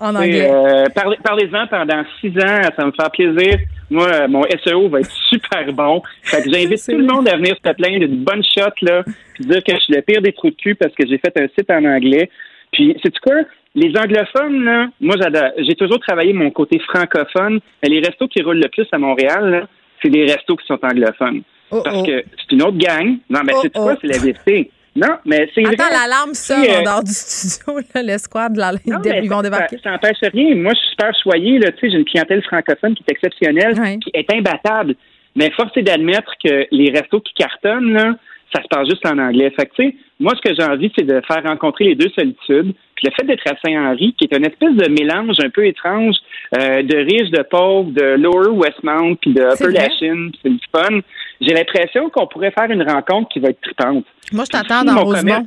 en 0.00 0.14
anglais. 0.14 0.50
Euh, 0.50 0.84
parlez-en 0.94 1.66
pendant 1.66 2.02
six 2.20 2.30
ans, 2.30 2.62
ça 2.76 2.86
me 2.86 2.92
fait 2.92 3.12
plaisir. 3.12 3.58
Moi, 3.90 4.06
euh, 4.06 4.28
mon 4.28 4.42
SEO 4.64 4.88
va 4.88 5.00
être 5.00 5.10
super 5.30 5.72
bon. 5.72 6.02
Fait 6.22 6.42
que 6.42 6.50
j'invite 6.50 6.84
tout 6.84 6.96
le 6.98 7.06
monde 7.06 7.28
à 7.28 7.36
venir 7.36 7.54
se 7.64 7.72
plaindre 7.72 8.00
d'une 8.00 8.24
bonne 8.24 8.42
shot, 8.42 8.72
là, 8.82 9.02
puis 9.34 9.44
dire 9.44 9.62
que 9.62 9.72
je 9.72 9.80
suis 9.80 9.94
le 9.94 10.02
pire 10.02 10.22
des 10.22 10.32
trous 10.32 10.50
de 10.50 10.56
cul 10.56 10.74
parce 10.74 10.94
que 10.94 11.06
j'ai 11.06 11.18
fait 11.18 11.32
un 11.38 11.46
site 11.56 11.70
en 11.70 11.84
anglais. 11.84 12.30
Puis, 12.72 12.96
c'est 13.02 13.16
quoi? 13.20 13.42
Les 13.76 13.92
anglophones, 13.96 14.64
là, 14.64 14.88
moi, 15.00 15.16
j'ai 15.58 15.74
toujours 15.74 15.98
travaillé 16.00 16.32
mon 16.32 16.50
côté 16.50 16.78
francophone. 16.80 17.60
Mais 17.82 17.88
les 17.88 18.00
restos 18.00 18.28
qui 18.28 18.42
roulent 18.42 18.60
le 18.60 18.68
plus 18.68 18.86
à 18.92 18.98
Montréal, 18.98 19.66
c'est 20.02 20.10
des 20.10 20.24
restos 20.24 20.56
qui 20.56 20.66
sont 20.66 20.78
anglophones. 20.82 21.42
Oh, 21.70 21.80
parce 21.82 21.98
oh. 22.00 22.04
que 22.04 22.24
c'est 22.38 22.52
une 22.52 22.62
autre 22.62 22.78
gang. 22.78 23.16
Non, 23.28 23.40
mais 23.44 23.52
oh, 23.54 23.60
c'est 23.62 23.72
quoi? 23.72 23.96
C'est 24.00 24.06
la 24.06 24.18
vérité. 24.18 24.70
Non, 24.96 25.16
mais 25.24 25.50
c'est 25.54 25.66
Attends, 25.66 25.90
l'alarme 25.90 26.34
sonne 26.34 26.60
en 26.60 26.80
euh, 26.80 26.82
dehors 26.84 27.02
du 27.02 27.10
studio, 27.12 27.80
l'escouade, 28.02 28.56
la, 28.56 28.72
ils 28.86 29.28
vont 29.28 29.42
débarquer. 29.42 29.78
Ça 29.82 29.90
n'empêche 29.90 30.18
rien. 30.22 30.54
Moi, 30.54 30.72
je 30.72 30.78
suis 30.78 30.90
super 30.90 31.12
choyé. 31.20 31.60
J'ai 31.82 31.88
une 31.88 32.04
clientèle 32.04 32.42
francophone 32.44 32.94
qui 32.94 33.02
est 33.06 33.12
exceptionnelle, 33.12 33.74
qui 34.00 34.10
est 34.14 34.32
imbattable. 34.32 34.94
Mais 35.34 35.50
force 35.50 35.76
est 35.76 35.82
d'admettre 35.82 36.32
que 36.44 36.66
les 36.70 36.90
restos 36.90 37.20
qui 37.20 37.34
cartonnent, 37.34 37.92
là, 37.92 38.14
ça 38.54 38.62
se 38.62 38.68
passe 38.68 38.88
juste 38.88 39.04
en 39.04 39.18
anglais. 39.18 39.52
Fait 39.58 39.66
que, 39.66 39.74
tu 39.74 39.88
sais, 39.88 39.96
moi, 40.20 40.32
ce 40.36 40.48
que 40.48 40.54
j'ai 40.54 40.64
envie, 40.64 40.92
c'est 40.96 41.04
de 41.04 41.20
faire 41.26 41.42
rencontrer 41.42 41.86
les 41.86 41.94
deux 41.96 42.10
solitudes. 42.10 42.72
Puis 42.94 43.06
le 43.06 43.10
fait 43.16 43.26
d'être 43.26 43.42
à 43.50 43.56
Saint-Henri, 43.64 44.14
qui 44.16 44.28
est 44.30 44.36
une 44.36 44.46
espèce 44.46 44.74
de 44.76 44.88
mélange 44.88 45.36
un 45.42 45.50
peu 45.50 45.66
étrange 45.66 46.14
euh, 46.56 46.82
de 46.82 46.96
riches, 46.96 47.30
de 47.30 47.42
pauvres, 47.42 47.90
de 47.90 48.14
Lower 48.16 48.50
Westmount, 48.50 49.16
puis 49.16 49.32
de 49.32 49.42
Upper 49.42 49.72
Lachine, 49.72 50.30
c'est 50.40 50.50
du 50.50 50.60
fun. 50.72 51.00
J'ai 51.46 51.54
l'impression 51.54 52.10
qu'on 52.10 52.26
pourrait 52.26 52.52
faire 52.52 52.70
une 52.70 52.82
rencontre 52.82 53.28
qui 53.28 53.40
va 53.40 53.48
être 53.50 53.60
tripante. 53.60 54.04
Moi, 54.32 54.44
je 54.44 54.50
t'attends 54.50 54.84
dans 54.84 55.04
Rosemont. 55.04 55.46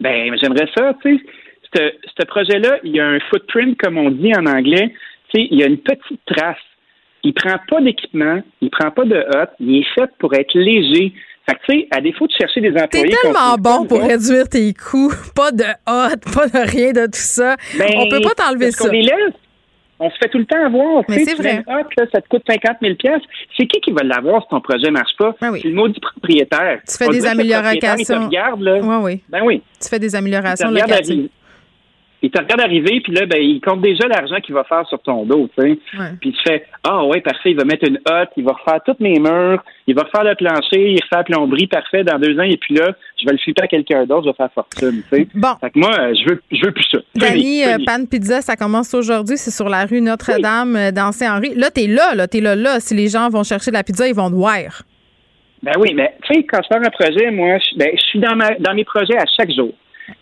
ben, 0.00 0.36
j'aimerais 0.40 0.68
ça, 0.76 0.94
tu 1.02 1.18
sais. 1.74 1.98
Ce 2.18 2.24
projet-là, 2.24 2.78
il 2.84 2.96
y 2.96 3.00
a 3.00 3.06
un 3.06 3.20
footprint, 3.30 3.76
comme 3.78 3.98
on 3.98 4.10
dit 4.10 4.32
en 4.34 4.46
anglais. 4.46 4.92
Tu 5.32 5.40
sais, 5.40 5.48
il 5.50 5.58
y 5.58 5.62
a 5.62 5.66
une 5.66 5.78
petite 5.78 6.20
trace. 6.26 6.56
Il 7.24 7.34
prend 7.34 7.58
pas 7.68 7.80
d'équipement, 7.80 8.40
il 8.60 8.70
prend 8.70 8.90
pas 8.90 9.04
de 9.04 9.16
hotte, 9.16 9.50
il 9.60 9.80
est 9.80 9.86
fait 9.94 10.08
pour 10.18 10.32
être 10.34 10.54
léger. 10.54 11.12
Fait 11.48 11.56
que, 11.56 11.60
tu 11.68 11.80
sais, 11.80 11.88
à 11.90 12.00
défaut 12.00 12.26
de 12.26 12.32
chercher 12.32 12.60
des 12.60 12.70
employés... 12.70 13.08
T'es 13.08 13.16
tellement 13.22 13.56
bon 13.58 13.86
pour 13.86 14.00
réduire 14.00 14.48
tes 14.48 14.72
coûts. 14.72 15.12
Pas 15.34 15.50
de 15.50 15.64
hotte, 15.64 16.22
pas 16.34 16.46
de 16.46 16.70
rien 16.70 16.92
de 16.92 17.06
tout 17.06 17.12
ça. 17.14 17.56
Ben, 17.78 17.88
on 17.96 18.08
peut 18.08 18.20
pas 18.20 18.34
t'enlever 18.34 18.70
ça. 18.70 18.88
On 18.88 18.92
se 20.00 20.16
fait 20.18 20.28
tout 20.28 20.38
le 20.38 20.46
temps 20.46 20.64
avoir. 20.64 21.02
Mais 21.08 21.24
c'est 21.24 21.34
vrai. 21.34 21.64
ça 22.12 22.20
te 22.20 22.28
coûte 22.28 22.42
50 22.48 22.76
000 22.80 22.94
C'est 23.56 23.66
qui 23.66 23.80
qui 23.80 23.92
va 23.92 24.02
l'avoir 24.04 24.42
si 24.42 24.48
ton 24.48 24.60
projet 24.60 24.86
ne 24.86 24.92
marche 24.92 25.16
pas? 25.18 25.34
Ben 25.40 25.52
c'est 25.60 25.68
le 25.68 25.74
maudit 25.74 26.00
propriétaire. 26.00 26.80
Tu 26.88 26.96
fais 26.96 27.08
des 27.08 27.26
améliorations. 27.26 28.26
Regarde, 28.26 28.60
là. 28.60 28.78
Oui, 28.80 28.96
oui. 29.02 29.22
Ben 29.28 29.42
oui. 29.44 29.62
Tu 29.80 29.88
fais 29.88 29.98
des 29.98 30.14
améliorations 30.14 30.70
locatives 30.70 31.28
il 32.20 32.30
te 32.30 32.38
regarde 32.38 32.60
arriver, 32.60 33.00
puis 33.00 33.12
là, 33.12 33.26
ben, 33.26 33.40
il 33.40 33.60
compte 33.60 33.80
déjà 33.80 34.08
l'argent 34.08 34.40
qu'il 34.40 34.54
va 34.54 34.64
faire 34.64 34.86
sur 34.88 34.98
ton 35.00 35.24
dos, 35.24 35.48
tu 35.56 35.62
sais. 35.62 35.78
Puis 36.20 36.32
tu 36.32 36.38
fais, 36.46 36.64
ah 36.82 37.04
ouais, 37.04 37.20
parfait, 37.20 37.52
il 37.52 37.56
va 37.56 37.64
mettre 37.64 37.86
une 37.86 37.98
hotte, 38.10 38.30
il 38.36 38.44
va 38.44 38.52
refaire 38.52 38.80
toutes 38.84 38.98
mes 38.98 39.20
murs, 39.20 39.62
il 39.86 39.94
va 39.94 40.02
refaire 40.02 40.24
le 40.24 40.34
plancher, 40.34 40.90
il 40.92 41.00
refait 41.00 41.16
la 41.16 41.24
plomberie, 41.24 41.68
parfait, 41.68 42.02
dans 42.02 42.18
deux 42.18 42.38
ans, 42.38 42.42
et 42.42 42.56
puis 42.56 42.74
là, 42.74 42.92
je 43.20 43.26
vais 43.26 43.32
le 43.32 43.38
flipper 43.38 43.62
à 43.62 43.66
quelqu'un 43.68 44.04
d'autre, 44.04 44.24
je 44.24 44.30
vais 44.30 44.36
faire 44.36 44.52
fortune, 44.52 45.02
tu 45.10 45.16
sais. 45.16 45.28
Bon. 45.34 45.54
Fait 45.60 45.70
que 45.70 45.78
moi, 45.78 45.92
je 46.14 46.28
veux, 46.28 46.42
je 46.50 46.66
veux 46.66 46.72
plus 46.72 46.86
ça. 46.90 46.98
Dani, 47.14 47.64
euh, 47.64 47.78
Pan 47.86 48.04
Pizza, 48.04 48.40
ça 48.40 48.56
commence 48.56 48.92
aujourd'hui, 48.94 49.36
c'est 49.36 49.52
sur 49.52 49.68
la 49.68 49.84
rue 49.84 50.00
Notre-Dame, 50.00 50.74
euh, 50.74 50.90
dans 50.90 51.12
Saint-Henri. 51.12 51.54
Là, 51.54 51.70
t'es 51.70 51.86
là, 51.86 52.14
là, 52.16 52.26
t'es 52.26 52.40
là, 52.40 52.56
là. 52.56 52.80
Si 52.80 52.94
les 52.94 53.08
gens 53.08 53.28
vont 53.28 53.44
chercher 53.44 53.70
de 53.70 53.76
la 53.76 53.84
pizza, 53.84 54.08
ils 54.08 54.14
vont 54.14 54.28
te 54.30 54.34
voir. 54.34 54.82
Ben 55.62 55.72
oui, 55.78 55.92
mais 55.94 56.16
tu 56.22 56.34
sais, 56.34 56.44
quand 56.44 56.60
je 56.62 56.68
fais 56.68 56.86
un 56.86 56.90
projet, 56.90 57.30
moi, 57.30 57.58
je, 57.58 57.78
ben, 57.78 57.90
suis 57.96 58.18
dans, 58.20 58.36
ma, 58.36 58.54
dans 58.58 58.74
mes 58.74 58.84
projets 58.84 59.16
à 59.16 59.24
chaque 59.36 59.52
jour. 59.52 59.72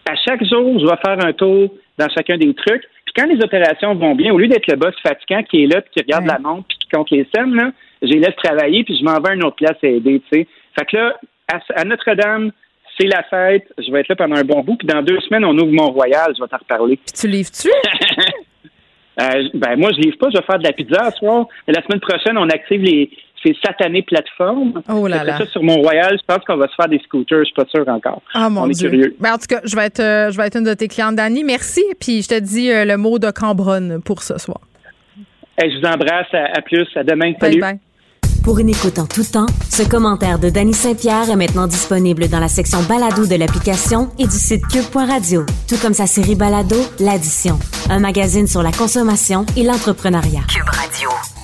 À 0.09 0.17
chaque 0.17 0.45
jour, 0.45 0.79
je 0.79 0.85
vais 0.87 0.97
faire 1.05 1.25
un 1.25 1.33
tour 1.33 1.71
dans 1.99 2.09
chacun 2.09 2.37
des 2.37 2.55
trucs. 2.55 2.83
Puis 3.05 3.15
quand 3.17 3.27
les 3.27 3.43
opérations 3.43 3.95
vont 3.95 4.15
bien, 4.15 4.33
au 4.33 4.39
lieu 4.39 4.49
d'être 4.49 4.67
le 4.67 4.77
boss 4.77 4.95
fatigant 5.03 5.43
qui 5.43 5.65
est 5.65 5.67
là, 5.67 5.81
puis 5.81 5.91
qui 5.95 6.01
regarde 6.03 6.27
la 6.27 6.39
montre, 6.39 6.67
puis 6.69 6.79
qui 6.79 6.89
compte 6.89 7.11
les 7.11 7.27
scènes, 7.35 7.55
là, 7.55 7.73
je 8.03 8.09
les 8.09 8.19
laisse 8.19 8.37
travailler, 8.37 8.85
puis 8.85 8.97
je 8.99 9.05
m'en 9.05 9.21
vais 9.21 9.31
à 9.31 9.35
une 9.35 9.45
autre 9.45 9.57
place 9.57 9.77
à 9.83 9.87
aider, 9.87 10.21
tu 10.31 10.39
sais. 10.39 10.47
Fait 10.79 10.85
que 10.87 10.97
là, 10.97 11.19
à, 11.49 11.85
Notre-Dame, 11.85 12.53
c'est 12.99 13.07
la 13.07 13.23
fête, 13.25 13.73
je 13.79 13.91
vais 13.91 14.01
être 14.01 14.09
là 14.09 14.17
pendant 14.17 14.37
un 14.37 14.45
bon 14.45 14.63
bout, 14.63 14.77
puis 14.77 14.87
dans 14.87 15.03
deux 15.03 15.21
semaines, 15.21 15.45
on 15.45 15.57
ouvre 15.57 15.73
Mont-Royal, 15.73 16.33
je 16.37 16.43
vais 16.43 16.49
t'en 16.49 16.59
reparler. 16.59 16.97
Puis 16.97 17.13
tu 17.15 17.29
livres-tu? 17.29 17.69
euh, 19.21 19.49
ben 19.55 19.77
moi, 19.77 19.91
je 19.93 20.01
livre 20.01 20.19
pas, 20.19 20.29
je 20.31 20.39
vais 20.39 20.45
faire 20.45 20.59
de 20.59 20.65
la 20.65 20.73
pizza 20.73 21.11
ce 21.11 21.19
soir. 21.19 21.47
la 21.67 21.83
semaine 21.83 22.01
prochaine, 22.01 22.39
on 22.39 22.49
active 22.49 22.83
les, 22.83 23.11
ces 23.47 23.57
satanées 23.65 24.03
plateformes. 24.03 24.83
Oh 24.89 25.07
là 25.07 25.25
là. 25.25 25.39
Ça, 25.39 25.47
sur 25.47 25.63
Mont-Royal, 25.63 26.19
je 26.19 26.25
pense 26.27 26.45
qu'on 26.45 26.57
va 26.57 26.67
se 26.69 26.75
faire 26.75 26.89
des 26.89 26.99
scooters. 27.05 27.41
Je 27.41 27.45
suis 27.45 27.55
pas 27.55 27.65
sûre 27.71 27.89
encore. 27.89 28.23
Ah, 28.35 28.49
mon 28.51 28.67
Dieu. 28.69 28.89
curieux. 28.89 29.17
Ben, 29.21 29.35
en 29.35 29.39
tout 29.39 29.47
cas, 29.49 29.61
je 29.65 29.77
vais 29.77 29.87
être, 29.87 30.01
euh, 30.01 30.31
je 30.31 30.37
vais 30.37 30.47
être 30.47 30.57
une 30.57 30.65
de 30.65 30.75
tes 30.75 30.89
clientes, 30.89 31.17
Dani. 31.17 31.45
Merci. 31.45 31.83
Puis 32.01 32.23
je 32.23 32.29
te 32.29 32.39
dis 32.41 32.71
euh, 32.71 32.85
le 32.85 32.97
mot 32.97 33.19
de 33.19 33.31
Cambronne 33.31 34.01
pour 34.05 34.23
ce 34.23 34.39
soir. 34.39 34.61
je 35.59 35.79
vous 35.79 35.87
embrasse. 35.87 36.33
À, 36.33 36.61
plus. 36.63 36.87
À 36.97 37.05
demain. 37.05 37.33
Salut. 37.41 37.61
Bye 37.61 37.79
Pour 38.45 38.59
une 38.59 38.69
écoute 38.69 38.99
en 38.99 39.07
tout 39.07 39.25
temps, 39.25 39.47
ce 39.71 39.89
commentaire 39.89 40.39
de 40.39 40.51
Dany 40.51 40.73
Saint-Pierre 40.75 41.31
est 41.31 41.37
maintenant 41.37 41.67
disponible 41.67 42.29
dans 42.29 42.41
la 42.41 42.49
section 42.49 42.83
balado 42.83 43.27
de 43.27 43.37
l'application 43.37 44.09
et 44.19 44.25
du 44.25 44.31
site 44.37 44.67
cube.radio, 44.69 45.45
tout 45.69 45.77
comme 45.81 45.95
sa 45.95 46.07
série 46.07 46.35
balado 46.35 46.77
L'Addition, 46.99 47.59
un 47.91 48.01
magazine 48.01 48.47
sur 48.47 48.63
la 48.63 48.73
consommation 48.73 49.47
et 49.57 49.63
l'entrepreneuriat. 49.63 50.43
Cube 50.49 50.69
Radio. 50.69 51.36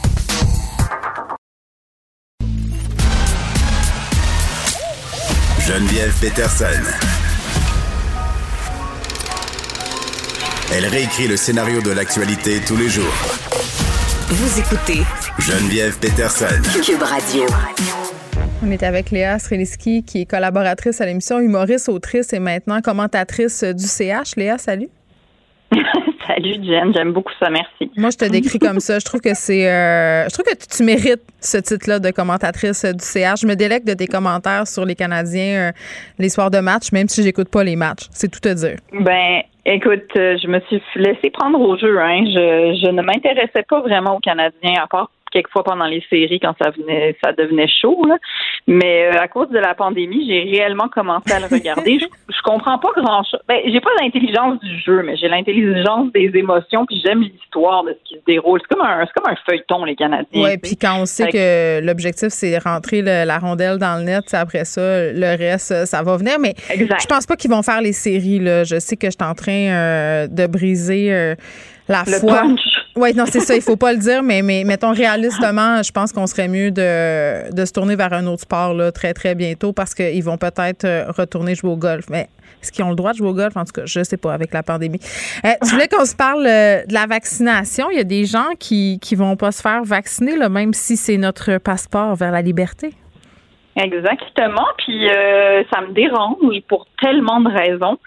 Geneviève 5.66 6.12
Peterson. 6.20 6.66
Elle 10.74 10.86
réécrit 10.86 11.28
le 11.28 11.36
scénario 11.36 11.80
de 11.80 11.92
l'actualité 11.92 12.58
tous 12.66 12.76
les 12.76 12.88
jours. 12.88 13.14
Vous 14.26 14.58
écoutez 14.58 15.02
Geneviève 15.38 15.96
Peterson. 15.98 16.46
Cube 16.84 17.02
Radio. 17.02 17.44
On 18.64 18.72
est 18.72 18.82
avec 18.82 19.12
Léa 19.12 19.38
Streliski, 19.38 20.02
qui 20.02 20.22
est 20.22 20.26
collaboratrice 20.26 21.00
à 21.00 21.06
l'émission, 21.06 21.38
humoriste, 21.38 21.88
autrice 21.88 22.32
et 22.32 22.40
maintenant 22.40 22.80
commentatrice 22.80 23.62
du 23.62 23.86
CH. 23.86 24.34
Léa, 24.36 24.58
salut. 24.58 24.88
Salut 26.26 26.54
Jen, 26.62 26.92
j'aime 26.94 27.12
beaucoup 27.12 27.32
ça, 27.38 27.50
merci. 27.50 27.90
Moi, 27.96 28.10
je 28.10 28.18
te 28.18 28.30
décris 28.30 28.58
comme 28.58 28.80
ça. 28.80 28.98
Je 28.98 29.04
trouve 29.04 29.20
que 29.20 29.34
c'est, 29.34 29.68
euh, 29.68 30.24
je 30.28 30.32
trouve 30.32 30.44
que 30.44 30.76
tu, 30.76 30.82
mérites 30.82 31.22
ce 31.40 31.58
titre-là 31.58 31.98
de 31.98 32.10
commentatrice 32.10 32.84
du 32.84 33.04
CH. 33.04 33.40
Je 33.42 33.46
me 33.46 33.54
délecte 33.54 33.86
de 33.86 33.94
tes 33.94 34.06
commentaires 34.06 34.66
sur 34.66 34.84
les 34.84 34.94
Canadiens 34.94 35.70
euh, 35.70 35.72
les 36.18 36.28
soirs 36.28 36.50
de 36.50 36.58
match, 36.58 36.92
même 36.92 37.08
si 37.08 37.22
j'écoute 37.22 37.48
pas 37.50 37.64
les 37.64 37.76
matchs. 37.76 38.08
C'est 38.10 38.30
tout 38.30 38.46
à 38.48 38.54
dire. 38.54 38.76
Ben, 38.92 39.42
écoute, 39.66 40.10
euh, 40.16 40.36
je 40.42 40.46
me 40.46 40.60
suis 40.60 40.80
laissé 40.96 41.30
prendre 41.30 41.60
au 41.60 41.76
jeu. 41.76 42.00
Hein. 42.00 42.24
Je, 42.26 42.80
je 42.84 42.90
ne 42.90 43.02
m'intéressais 43.02 43.64
pas 43.68 43.80
vraiment 43.80 44.16
aux 44.16 44.20
Canadiens, 44.20 44.82
à 44.82 44.86
part 44.86 45.10
quelquefois 45.32 45.64
pendant 45.64 45.86
les 45.86 46.02
séries 46.08 46.40
quand 46.40 46.54
ça 46.62 46.70
venait, 46.70 47.16
ça 47.22 47.32
devenait 47.32 47.68
chaud. 47.68 48.04
Là. 48.06 48.16
Mais 48.66 49.06
euh, 49.06 49.20
à 49.20 49.28
cause 49.28 49.48
de 49.50 49.58
la 49.58 49.74
pandémie, 49.74 50.26
j'ai 50.26 50.42
réellement 50.42 50.88
commencé 50.88 51.32
à 51.32 51.40
le 51.40 51.46
regarder. 51.46 51.98
je, 52.00 52.06
je 52.28 52.42
comprends 52.42 52.78
pas 52.78 52.90
grand 52.96 53.24
chose. 53.24 53.40
Ben, 53.48 53.60
j'ai 53.66 53.80
pas 53.80 53.90
l'intelligence 54.00 54.60
du 54.60 54.78
jeu, 54.80 55.02
mais 55.02 55.16
j'ai 55.16 55.28
l'intelligence 55.28 56.12
des 56.12 56.30
émotions, 56.34 56.86
puis 56.86 57.00
j'aime 57.04 57.22
l'histoire 57.22 57.84
de 57.84 57.96
ce 57.98 58.08
qui 58.08 58.14
se 58.20 58.24
déroule. 58.26 58.60
C'est 58.62 58.74
comme 58.76 58.86
un, 58.86 59.04
c'est 59.06 59.20
comme 59.20 59.32
un 59.32 59.36
feuilleton, 59.46 59.84
les 59.84 59.96
Canadiens. 59.96 60.42
Oui, 60.44 60.58
puis 60.58 60.76
quand 60.76 61.00
on 61.00 61.06
sait 61.06 61.28
que 61.28 61.84
l'objectif 61.84 62.28
c'est 62.28 62.58
rentrer 62.58 63.02
la 63.02 63.38
rondelle 63.38 63.78
dans 63.78 63.98
le 63.98 64.04
net, 64.04 64.32
après 64.34 64.64
ça, 64.64 65.12
le 65.12 65.36
reste, 65.36 65.86
ça 65.86 66.02
va 66.02 66.16
venir. 66.16 66.38
Mais 66.40 66.54
je 66.68 67.06
pense 67.06 67.26
pas 67.26 67.36
qu'ils 67.36 67.50
vont 67.50 67.62
faire 67.62 67.80
les 67.80 67.92
séries. 67.92 68.38
Là. 68.38 68.64
Je 68.64 68.78
sais 68.78 68.96
que 68.96 69.06
je 69.06 69.12
suis 69.12 69.30
en 69.30 69.34
train 69.34 69.52
euh, 69.52 70.26
de 70.28 70.46
briser. 70.46 71.12
Euh, 71.12 71.34
la 71.92 72.04
foi. 72.04 72.42
Oui, 72.94 73.14
non, 73.14 73.24
c'est 73.26 73.40
ça, 73.40 73.54
il 73.54 73.62
faut 73.62 73.76
pas 73.76 73.92
le 73.92 73.98
dire, 73.98 74.22
mais, 74.22 74.42
mais 74.42 74.64
mettons 74.64 74.92
réalistement, 74.92 75.82
je 75.82 75.90
pense 75.92 76.12
qu'on 76.12 76.26
serait 76.26 76.48
mieux 76.48 76.70
de, 76.70 77.50
de, 77.50 77.64
se 77.64 77.72
tourner 77.72 77.96
vers 77.96 78.12
un 78.12 78.26
autre 78.26 78.42
sport 78.42 78.74
là, 78.74 78.92
très, 78.92 79.14
très 79.14 79.34
bientôt 79.34 79.72
parce 79.72 79.94
qu'ils 79.94 80.22
vont 80.22 80.36
peut-être 80.36 80.84
euh, 80.84 81.04
retourner 81.08 81.54
jouer 81.54 81.70
au 81.70 81.76
golf. 81.76 82.04
Mais 82.10 82.28
est-ce 82.62 82.70
qu'ils 82.70 82.84
ont 82.84 82.90
le 82.90 82.94
droit 82.94 83.12
de 83.12 83.16
jouer 83.16 83.28
au 83.28 83.34
golf? 83.34 83.56
En 83.56 83.64
tout 83.64 83.72
cas, 83.72 83.86
je 83.86 84.02
sais 84.02 84.18
pas 84.18 84.34
avec 84.34 84.52
la 84.52 84.62
pandémie. 84.62 85.00
Euh, 85.44 85.48
tu 85.62 85.70
voulais 85.70 85.88
qu'on 85.88 86.04
se 86.04 86.14
parle 86.14 86.46
euh, 86.46 86.84
de 86.84 86.92
la 86.92 87.06
vaccination. 87.06 87.88
Il 87.90 87.96
y 87.96 88.00
a 88.00 88.04
des 88.04 88.26
gens 88.26 88.50
qui 88.58 89.00
ne 89.10 89.16
vont 89.16 89.36
pas 89.36 89.52
se 89.52 89.62
faire 89.62 89.84
vacciner, 89.84 90.36
là, 90.36 90.50
même 90.50 90.74
si 90.74 90.98
c'est 90.98 91.16
notre 91.16 91.56
passeport 91.56 92.14
vers 92.14 92.30
la 92.30 92.42
liberté. 92.42 92.92
Exactement. 93.74 94.66
Puis 94.76 95.06
ça 95.72 95.80
me 95.80 95.94
dérange 95.94 96.60
pour 96.68 96.86
tellement 97.00 97.40
de 97.40 97.48
raisons. 97.48 97.98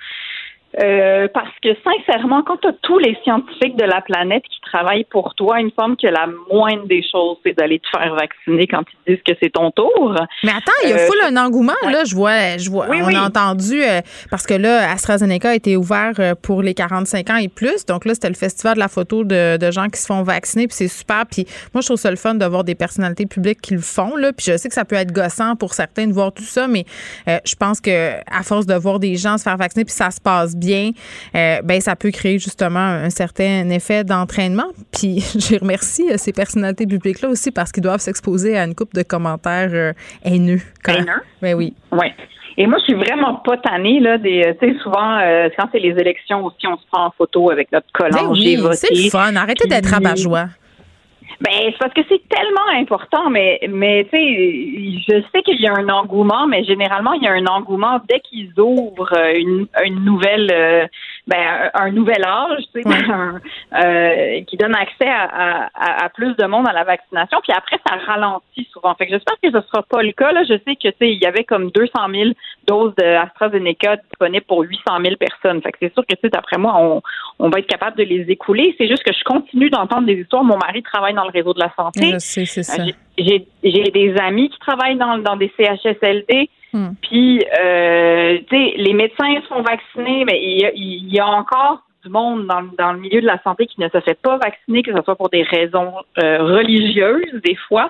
Euh, 0.84 1.28
parce 1.34 1.54
que 1.64 1.70
sincèrement, 1.84 2.44
quand 2.44 2.58
tu 2.58 2.68
as 2.68 2.74
tous 2.82 3.00
les 3.00 3.18
scientifiques 3.24 3.78
de 3.78 3.86
la 3.86 4.02
planète 4.02 4.44
qui 4.44 4.60
travaillent 4.62 5.06
pour 5.06 5.34
toi, 5.36 5.62
il 5.62 5.68
me 5.68 5.72
semble 5.78 5.96
que 5.96 6.08
la 6.08 6.28
moindre 6.52 6.86
des 6.88 7.02
choses, 7.02 7.38
c'est 7.46 7.54
d'aller 7.54 7.80
te 7.80 7.88
faire 7.98 8.14
vacciner 8.16 8.68
quand 8.68 8.84
ils 9.08 9.14
disent 9.14 9.24
que 9.26 9.34
c'est 9.42 9.52
ton 9.52 9.72
tour. 9.72 10.16
Mais 10.44 10.52
attends, 10.52 10.74
il 10.84 10.90
y 10.90 10.94
a 10.94 10.98
euh, 10.98 11.08
full 11.08 11.18
un 11.24 11.38
engouement. 11.38 11.74
Là, 11.84 12.04
je 12.04 12.14
vois, 12.14 12.58
je 12.58 12.70
vois. 12.70 12.88
on 12.90 13.16
a 13.16 13.26
entendu 13.26 13.82
euh, 13.82 14.02
parce 14.30 14.46
que 14.46 14.54
là, 14.54 14.92
AstraZeneca 14.92 15.52
a 15.52 15.56
été 15.56 15.78
ouvert 15.78 16.14
pour 16.42 16.62
les 16.62 16.74
45 16.74 17.30
ans 17.30 17.38
et 17.38 17.48
plus. 17.48 17.86
Donc 17.86 18.04
là, 18.04 18.14
c'était 18.14 18.30
le 18.30 18.36
festival 18.36 18.76
de 18.76 18.80
la 18.80 18.90
photo 18.90 19.24
de, 19.24 19.58
de 19.58 19.72
gens 19.72 19.88
qui 19.88 20.02
se 20.02 20.08
font 20.08 20.24
vacciner, 20.24 20.68
puis 20.68 20.76
c'est 20.76 20.88
super. 20.90 21.24
Puis 21.26 21.46
moi, 21.74 21.82
je 21.82 21.88
trouve 21.88 21.98
ça 21.98 22.10
le 22.10 22.18
fun 22.18 22.36
de 22.36 22.46
voir 22.46 22.66
des 22.66 22.76
personnalités 22.76 23.28
publiques 23.28 23.62
qui 23.62 23.76
le 23.76 23.82
font. 23.82 24.18
Là. 24.18 24.34
Puis 24.34 24.48
je 24.50 24.58
sais 24.58 24.68
que 24.68 24.76
ça 24.76 24.84
peut 24.84 24.96
être 24.96 25.14
gossant 25.14 25.56
pour 25.56 25.74
certains 25.74 26.08
de 26.08 26.14
voir 26.14 26.34
tout 26.34 26.44
ça, 26.44 26.68
mais 26.68 26.84
je 27.28 27.56
pense 27.56 27.80
que 27.80 28.16
à 28.30 28.44
force 28.44 28.66
de 28.66 28.76
voir 28.76 29.00
des 29.00 29.16
gens 29.16 29.38
se 29.38 29.44
faire 29.44 29.58
vacciner, 29.58 29.86
puis 29.86 29.94
ça 29.94 30.12
se 30.12 30.20
passe 30.20 30.56
bien 30.56 30.65
bien, 30.66 30.92
euh, 31.36 31.62
ben 31.64 31.80
ça 31.80 31.96
peut 31.96 32.12
créer 32.12 32.40
justement 32.40 32.80
un 32.80 33.10
certain 33.10 33.70
effet 33.70 34.04
d'entraînement. 34.04 34.72
Puis 34.92 35.20
je 35.40 35.60
remercie 35.60 36.10
euh, 36.12 36.18
ces 36.18 36.34
personnalités 36.34 36.88
publiques-là 36.88 37.30
aussi 37.30 37.52
parce 37.52 37.72
qu'ils 37.72 37.84
doivent 37.84 38.00
s'exposer 38.00 38.58
à 38.58 38.66
une 38.66 38.76
coupe 38.76 38.94
de 38.94 39.04
commentaires 39.04 39.72
euh, 39.74 39.94
haineux. 40.24 40.62
Haineux? 40.88 41.22
Ben 41.42 41.56
oui. 41.56 41.74
Oui. 41.92 42.08
Et 42.58 42.68
moi, 42.68 42.78
je 42.80 42.86
suis 42.86 42.94
vraiment 42.94 43.36
pas 43.36 43.58
tannée, 43.58 44.00
là, 44.00 44.18
des, 44.18 44.56
tu 44.62 44.66
sais, 44.66 44.80
souvent, 44.82 45.20
quand 45.58 45.68
c'est 45.74 45.80
les 45.80 45.90
élections 45.90 46.46
aussi, 46.46 46.66
on 46.66 46.78
se 46.78 46.86
prend 46.90 47.08
en 47.08 47.12
photo 47.12 47.52
avec 47.52 47.70
notre 47.74 47.88
collant. 47.94 48.12
Ben 48.12 48.32
oui, 48.32 48.58
c'est 48.72 48.94
le 48.94 49.10
fun. 49.10 49.36
Arrêtez 49.36 49.68
d'être 49.68 49.88
rabat-joie. 49.88 50.48
Ben, 51.42 51.52
c'est 51.66 51.78
parce 51.78 51.94
que 51.94 52.02
c'est 52.08 52.22
tellement 52.30 52.68
important, 52.80 53.30
mais, 53.30 53.60
mais 53.70 54.06
tu 54.06 54.18
sais, 54.18 55.04
je 55.08 55.24
sais 55.34 55.42
qu'il 55.44 55.60
y 55.60 55.68
a 55.68 55.74
un 55.74 55.90
engouement, 55.90 56.48
mais 56.48 56.64
généralement, 56.64 57.14
il 57.14 57.24
y 57.24 57.28
a 57.28 57.34
un 57.34 57.46
engouement 57.48 58.00
dès 58.08 58.22
qu'ils 58.22 58.54
ouvrent 58.58 59.36
une, 59.36 59.68
une 59.84 60.06
nouvelle 60.06 60.50
euh, 60.54 60.88
ben, 61.28 61.72
un, 61.74 61.92
nouvel 61.92 62.24
âge, 62.24 62.64
tu 62.74 62.84
sais, 62.84 62.90
euh, 63.74 64.42
qui 64.46 64.58
donne 64.58 64.76
accès 64.76 65.08
à, 65.08 65.70
à, 65.74 66.06
à, 66.06 66.10
plus 66.10 66.36
de 66.36 66.46
monde 66.46 66.68
à 66.68 66.74
la 66.74 66.84
vaccination. 66.84 67.40
Puis 67.42 67.52
après, 67.52 67.80
ça 67.88 67.96
ralentit 67.96 68.68
souvent. 68.72 68.94
Fait 68.96 69.08
que 69.08 69.14
j'espère 69.14 69.36
que 69.42 69.50
ce 69.50 69.68
sera 69.68 69.82
pas 69.84 70.04
le 70.04 70.12
cas. 70.12 70.32
Là, 70.32 70.44
je 70.44 70.54
sais 70.66 70.76
que 70.76 70.88
tu 70.88 70.94
sais, 71.00 71.12
il 71.12 71.22
y 71.22 71.26
avait 71.26 71.44
comme 71.44 71.72
200 71.72 71.92
000 72.12 72.30
doses 72.68 72.94
d'AstraZeneca 72.96 73.98
disponibles 73.98 74.46
pour 74.46 74.62
800 74.62 74.84
000 75.04 75.16
personnes. 75.16 75.62
Fait 75.62 75.72
que 75.72 75.78
c'est 75.82 75.94
sûr 75.94 76.04
que 76.06 76.14
tu 76.14 76.22
sais, 76.22 76.30
d'après 76.30 76.58
moi, 76.58 76.76
on, 76.78 77.02
on 77.40 77.50
va 77.50 77.60
être 77.60 77.68
capable 77.68 77.98
de 77.98 78.04
les 78.04 78.30
écouler. 78.30 78.76
C'est 78.78 78.88
juste 78.88 79.04
que 79.04 79.14
je 79.14 79.24
continue 79.24 79.72
d'entendre 79.72 80.06
des 80.06 80.20
histoires. 80.22 80.44
Mon 80.44 80.58
mari 80.58 80.84
travaille 80.84 81.16
dans 81.16 81.26
le 81.26 81.32
réseau 81.32 81.54
de 81.54 81.60
la 81.60 81.74
santé. 81.76 82.12
Je 82.14 82.20
sais, 82.20 82.46
c'est 82.46 82.64
ça. 82.64 82.84
J'ai 83.18 83.48
des 83.64 84.16
amis 84.22 84.50
qui 84.50 84.60
travaillent 84.60 84.98
dans, 84.98 85.18
dans 85.18 85.38
des 85.38 85.52
CHSLD. 85.58 86.50
Hmm. 86.76 86.90
Puis, 87.02 87.42
euh, 87.58 88.38
tu 88.50 88.56
sais, 88.58 88.74
les 88.76 88.94
médecins 88.94 89.34
sont 89.48 89.62
vaccinés, 89.62 90.26
mais 90.26 90.38
il 90.42 91.08
y, 91.08 91.20
a, 91.22 91.26
encore 91.26 91.84
du 92.04 92.12
monde 92.12 92.48
dans, 92.48 92.64
dans, 92.78 92.92
le 92.92 93.00
milieu 93.00 93.22
de 93.22 93.26
la 93.26 93.42
santé 93.44 93.66
qui 93.66 93.80
ne 93.80 93.88
se 93.88 94.02
fait 94.02 94.20
pas 94.22 94.38
vacciner, 94.38 94.84
que 94.84 94.92
ce 94.94 95.02
soit 95.04 95.16
pour 95.16 95.30
des 95.30 95.44
raisons 95.44 95.94
euh, 96.22 96.44
religieuses 96.44 97.42
des 97.46 97.56
fois. 97.70 97.90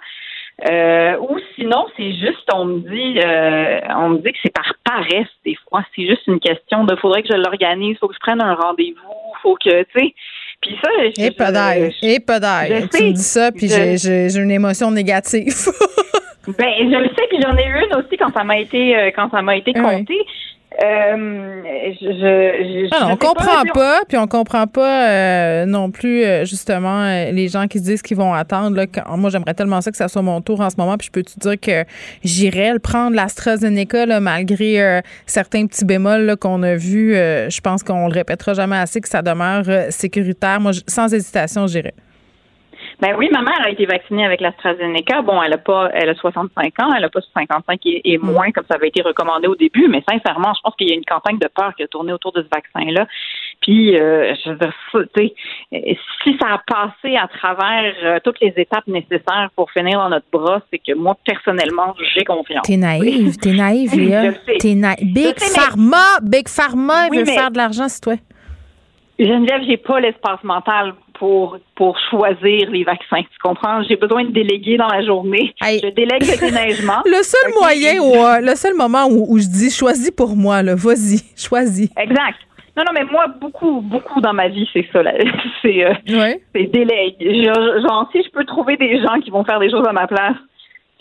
Euh, 0.69 1.17
ou 1.17 1.35
sinon, 1.55 1.87
c'est 1.97 2.13
juste, 2.13 2.47
on 2.53 2.65
me 2.65 2.79
dit, 2.81 3.19
euh, 3.25 3.79
on 3.97 4.09
me 4.09 4.17
dit 4.19 4.31
que 4.31 4.37
c'est 4.43 4.53
par 4.53 4.71
paresse 4.83 5.33
des 5.43 5.57
fois. 5.67 5.83
C'est 5.95 6.05
juste 6.05 6.27
une 6.27 6.39
question 6.39 6.83
de, 6.83 6.95
faudrait 6.95 7.23
que 7.23 7.29
je 7.31 7.37
l'organise, 7.37 7.97
faut 7.97 8.07
que 8.07 8.13
je 8.13 8.19
prenne 8.19 8.41
un 8.41 8.53
rendez-vous, 8.53 9.33
faut 9.41 9.55
que, 9.55 9.81
tu 9.81 9.99
sais. 9.99 10.13
Puis 10.61 10.77
ça, 10.83 10.89
je, 10.99 11.25
et 11.25 11.31
pas 11.31 11.51
d'air, 11.51 11.91
et 12.03 12.19
pas 12.19 12.39
d'air. 12.39 12.87
Tu 12.93 13.03
me 13.03 13.11
dis 13.13 13.23
ça, 13.23 13.51
puis 13.51 13.67
j'ai 13.67 14.37
une 14.37 14.51
émotion 14.51 14.91
négative. 14.91 15.53
Ben, 16.47 16.73
je 16.79 16.97
le 17.01 17.09
sais, 17.09 17.23
puis 17.29 17.39
j'en 17.41 17.55
ai 17.57 17.65
eu 17.65 17.85
une 17.85 17.95
aussi 17.97 18.17
quand 18.17 18.31
ça 18.33 18.43
m'a 18.43 18.59
été 18.59 18.95
euh, 18.95 19.11
quand 19.15 19.29
ça 19.31 19.41
m'a 19.41 19.55
été 19.55 19.73
compté. 19.73 20.15
Euh, 20.83 21.61
je, 22.01 22.11
je, 22.11 22.89
ah 22.91 23.07
on 23.09 23.15
comprend 23.15 23.63
pas, 23.73 24.01
puis 24.09 24.17
on 24.17 24.27
comprend 24.27 24.67
pas 24.67 25.09
euh, 25.09 25.65
non 25.65 25.89
plus 25.89 26.25
justement 26.41 27.05
les 27.31 27.47
gens 27.47 27.67
qui 27.67 27.79
se 27.79 27.83
disent 27.85 28.01
qu'ils 28.01 28.17
vont 28.17 28.33
attendre. 28.33 28.75
Là, 28.75 28.85
moi, 29.15 29.29
j'aimerais 29.29 29.53
tellement 29.53 29.79
ça 29.79 29.89
que 29.91 29.95
ça 29.95 30.09
soit 30.09 30.21
mon 30.21 30.41
tour 30.41 30.59
en 30.59 30.69
ce 30.69 30.75
moment, 30.77 30.97
puis 30.97 31.07
je 31.07 31.11
peux 31.11 31.23
te 31.23 31.39
dire 31.39 31.57
que 31.57 31.89
j'irais 32.25 32.73
le 32.73 32.79
prendre 32.79 33.15
l'AstraZeneca 33.15 34.05
là, 34.05 34.19
malgré 34.19 35.01
certains 35.25 35.65
petits 35.65 35.85
bémols 35.85 36.35
qu'on 36.41 36.61
a 36.61 36.75
vus. 36.75 37.13
je 37.13 37.61
pense 37.61 37.81
qu'on 37.81 38.07
le 38.09 38.13
répétera 38.13 38.53
jamais 38.53 38.77
assez 38.77 38.99
que 38.99 39.07
ça 39.07 39.21
demeure 39.21 39.63
sécuritaire. 39.91 40.59
Moi, 40.59 40.73
sans 40.87 41.13
hésitation, 41.13 41.67
j'irais. 41.67 41.93
Ben 43.01 43.15
oui, 43.17 43.29
ma 43.31 43.41
mère 43.41 43.61
a 43.61 43.69
été 43.69 43.85
vaccinée 43.85 44.25
avec 44.25 44.41
l'AstraZeneca. 44.41 45.21
Bon, 45.21 45.41
elle 45.43 45.53
a 45.53 45.57
pas, 45.57 45.89
elle 45.93 46.09
a 46.09 46.15
65 46.15 46.79
ans, 46.79 46.93
elle 46.95 47.03
a 47.03 47.09
pas 47.09 47.19
55 47.33 47.79
et, 47.85 48.17
mm. 48.17 48.25
moins 48.25 48.51
comme 48.51 48.63
ça 48.69 48.75
avait 48.75 48.87
été 48.87 49.01
recommandé 49.01 49.47
au 49.47 49.55
début. 49.55 49.87
Mais 49.87 50.03
sincèrement, 50.09 50.53
je 50.55 50.61
pense 50.61 50.75
qu'il 50.75 50.89
y 50.89 50.91
a 50.91 50.95
une 50.95 51.05
campagne 51.05 51.37
de 51.37 51.47
peur 51.47 51.73
qui 51.75 51.83
a 51.83 51.87
tourné 51.87 52.13
autour 52.13 52.31
de 52.31 52.41
ce 52.41 52.47
vaccin-là. 52.47 53.07
Puis, 53.61 53.97
euh, 53.97 54.33
je 54.43 54.51
veux 54.51 55.09
dire, 55.15 55.31
si 56.23 56.37
ça 56.39 56.47
a 56.53 56.61
passé 56.65 57.15
à 57.15 57.27
travers 57.27 57.93
euh, 58.03 58.19
toutes 58.23 58.39
les 58.39 58.53
étapes 58.57 58.87
nécessaires 58.87 59.49
pour 59.55 59.71
finir 59.71 59.99
dans 59.99 60.09
notre 60.09 60.27
bras, 60.31 60.61
c'est 60.71 60.79
que 60.79 60.93
moi 60.93 61.17
personnellement, 61.25 61.95
j'ai 62.13 62.23
confiance. 62.23 62.65
T'es 62.65 62.77
naïve, 62.77 63.37
t'es 63.37 63.53
naïve, 63.53 63.95
Léa. 63.95 64.33
T'es 64.59 64.75
naïve. 64.75 65.13
Big 65.13 65.39
Pharma, 65.39 66.19
Big 66.21 66.47
Pharma, 66.47 67.09
veut 67.09 67.25
faire 67.25 67.51
de 67.51 67.57
l'argent, 67.57 67.87
c'est 67.87 68.01
toi. 68.01 68.15
Geneviève, 69.17 69.61
j'ai 69.67 69.77
pas 69.77 69.99
l'espace 69.99 70.43
mental 70.43 70.93
pour 71.19 71.57
pour 71.75 71.97
choisir 72.09 72.69
les 72.69 72.83
vaccins. 72.83 73.21
Tu 73.21 73.37
comprends? 73.43 73.83
J'ai 73.83 73.95
besoin 73.95 74.25
de 74.25 74.31
déléguer 74.31 74.77
dans 74.77 74.87
la 74.87 75.03
journée. 75.05 75.53
Je 75.61 75.89
délègue 75.89 76.23
le 76.23 76.39
déneigement. 76.39 77.01
le 77.05 77.23
seul 77.23 77.51
moyen 77.59 78.01
ou 78.01 78.13
euh, 78.15 78.39
le 78.41 78.55
seul 78.55 78.73
moment 78.73 79.07
où, 79.09 79.37
je 79.37 79.47
dis 79.47 79.69
choisis 79.69 80.11
pour 80.11 80.35
moi, 80.35 80.61
là, 80.63 80.75
vas-y, 80.75 81.21
choisis. 81.35 81.89
Exact. 81.97 82.39
Non, 82.77 82.83
non, 82.85 82.91
mais 82.93 83.05
moi, 83.05 83.27
beaucoup, 83.27 83.79
beaucoup 83.79 84.19
dans 84.19 84.33
ma 84.33 84.49
vie, 84.49 84.67
c'est 84.73 84.85
ça. 84.91 85.01
C'est 85.61 85.85
euh, 85.85 85.93
c'est 86.53 86.65
délègue. 86.65 87.15
Genre, 87.19 88.09
si 88.11 88.21
je 88.21 88.29
peux 88.31 88.43
trouver 88.43 88.77
des 88.77 89.01
gens 89.01 89.19
qui 89.21 89.31
vont 89.31 89.43
faire 89.43 89.59
des 89.59 89.69
choses 89.69 89.87
à 89.87 89.93
ma 89.93 90.07
place, 90.07 90.35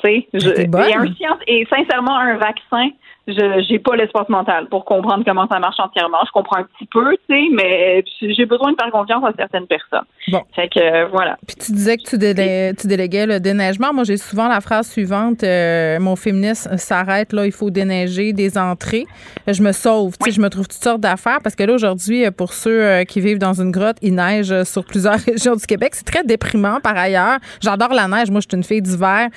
tu 0.03 0.11
sais, 0.11 0.29
et, 0.33 0.95
un 0.95 1.15
science, 1.15 1.39
et 1.47 1.67
sincèrement, 1.69 2.17
un 2.17 2.37
vaccin, 2.37 2.91
je 3.27 3.65
j'ai 3.69 3.79
pas 3.79 3.97
l'espace 3.97 4.29
mental 4.29 4.67
pour 4.69 4.85
comprendre 4.85 5.25
comment 5.25 5.47
ça 5.51 5.59
marche 5.59 5.81
entièrement. 5.81 6.19
Je 6.27 6.31
comprends 6.33 6.59
un 6.59 6.65
petit 6.65 6.87
peu, 6.87 7.17
tu 7.29 7.35
sais, 7.35 7.49
mais 7.53 8.05
j'ai 8.21 8.45
besoin 8.45 8.73
de 8.73 8.77
faire 8.81 8.91
confiance 8.91 9.25
à 9.25 9.33
certaines 9.37 9.67
personnes. 9.67 10.05
Bon. 10.29 10.43
Fait 10.55 10.69
que 10.69 10.79
euh, 10.79 11.07
voilà. 11.11 11.37
Puis 11.47 11.57
tu 11.57 11.73
disais 11.73 11.97
que 11.97 12.03
tu, 12.03 12.19
tu 12.19 12.87
déléguais 12.87 13.27
le 13.27 13.41
déneigement. 13.41 13.93
Moi, 13.95 14.05
j'ai 14.05 14.19
souvent 14.19 14.49
la 14.49 14.61
phrase 14.61 14.91
suivante 14.91 15.43
euh, 15.43 15.99
mon 16.01 16.17
féminisme 16.17 16.77
s'arrête 16.77 17.33
là, 17.33 17.47
il 17.47 17.53
faut 17.53 17.71
déneiger 17.71 18.33
des 18.33 18.59
entrées. 18.59 19.07
Je 19.47 19.63
me 19.63 19.73
sauve, 19.73 20.17
tu 20.19 20.27
sais, 20.27 20.37
je 20.37 20.41
me 20.41 20.49
trouve 20.49 20.69
toutes 20.69 20.83
sortes 20.83 21.01
d'affaires 21.01 21.39
parce 21.43 21.55
que 21.55 21.63
là 21.63 21.73
aujourd'hui, 21.73 22.31
pour 22.31 22.53
ceux 22.53 22.83
euh, 22.83 23.05
qui 23.05 23.21
vivent 23.21 23.39
dans 23.39 23.61
une 23.61 23.71
grotte, 23.71 23.97
il 24.03 24.15
neige 24.15 24.65
sur 24.65 24.85
plusieurs 24.85 25.19
régions 25.27 25.57
du 25.57 25.65
Québec. 25.65 25.95
C'est 25.95 26.05
très 26.05 26.25
déprimant 26.25 26.81
par 26.81 26.97
ailleurs. 26.97 27.39
J'adore 27.61 27.95
la 27.95 28.07
neige. 28.07 28.31
Moi, 28.31 28.41
je 28.41 28.49
suis 28.49 28.57
une 28.57 28.65
fille 28.65 28.83
d'hiver. 28.83 29.29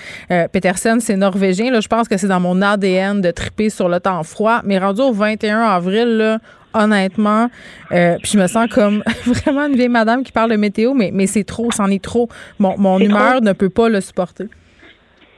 Peterson, 0.51 0.97
c'est 0.99 1.15
norvégien. 1.15 1.71
Là, 1.71 1.79
je 1.79 1.87
pense 1.87 2.07
que 2.07 2.17
c'est 2.17 2.27
dans 2.27 2.39
mon 2.39 2.61
ADN 2.61 3.21
de 3.21 3.31
triper 3.31 3.69
sur 3.77 3.87
le 3.87 3.99
temps 3.99 4.21
froid. 4.23 4.61
Mais 4.63 4.77
rendu 4.79 5.01
au 5.01 5.13
21 5.13 5.61
avril, 5.61 6.17
là, 6.17 6.39
honnêtement. 6.73 7.49
Euh, 7.91 8.17
puis 8.21 8.31
je 8.33 8.39
me 8.39 8.47
sens 8.47 8.67
comme 8.69 9.03
vraiment 9.25 9.67
une 9.67 9.75
vieille 9.75 9.89
madame 9.89 10.23
qui 10.23 10.31
parle 10.31 10.51
de 10.51 10.57
météo, 10.57 10.93
mais, 10.93 11.11
mais 11.13 11.27
c'est 11.27 11.43
trop, 11.43 11.71
c'en 11.71 11.87
est 11.87 12.03
trop. 12.03 12.27
Mon, 12.59 12.77
mon 12.77 12.99
humeur 12.99 13.41
ne 13.41 13.53
peut 13.53 13.69
pas 13.69 13.89
le 13.89 14.01
supporter. 14.01 14.47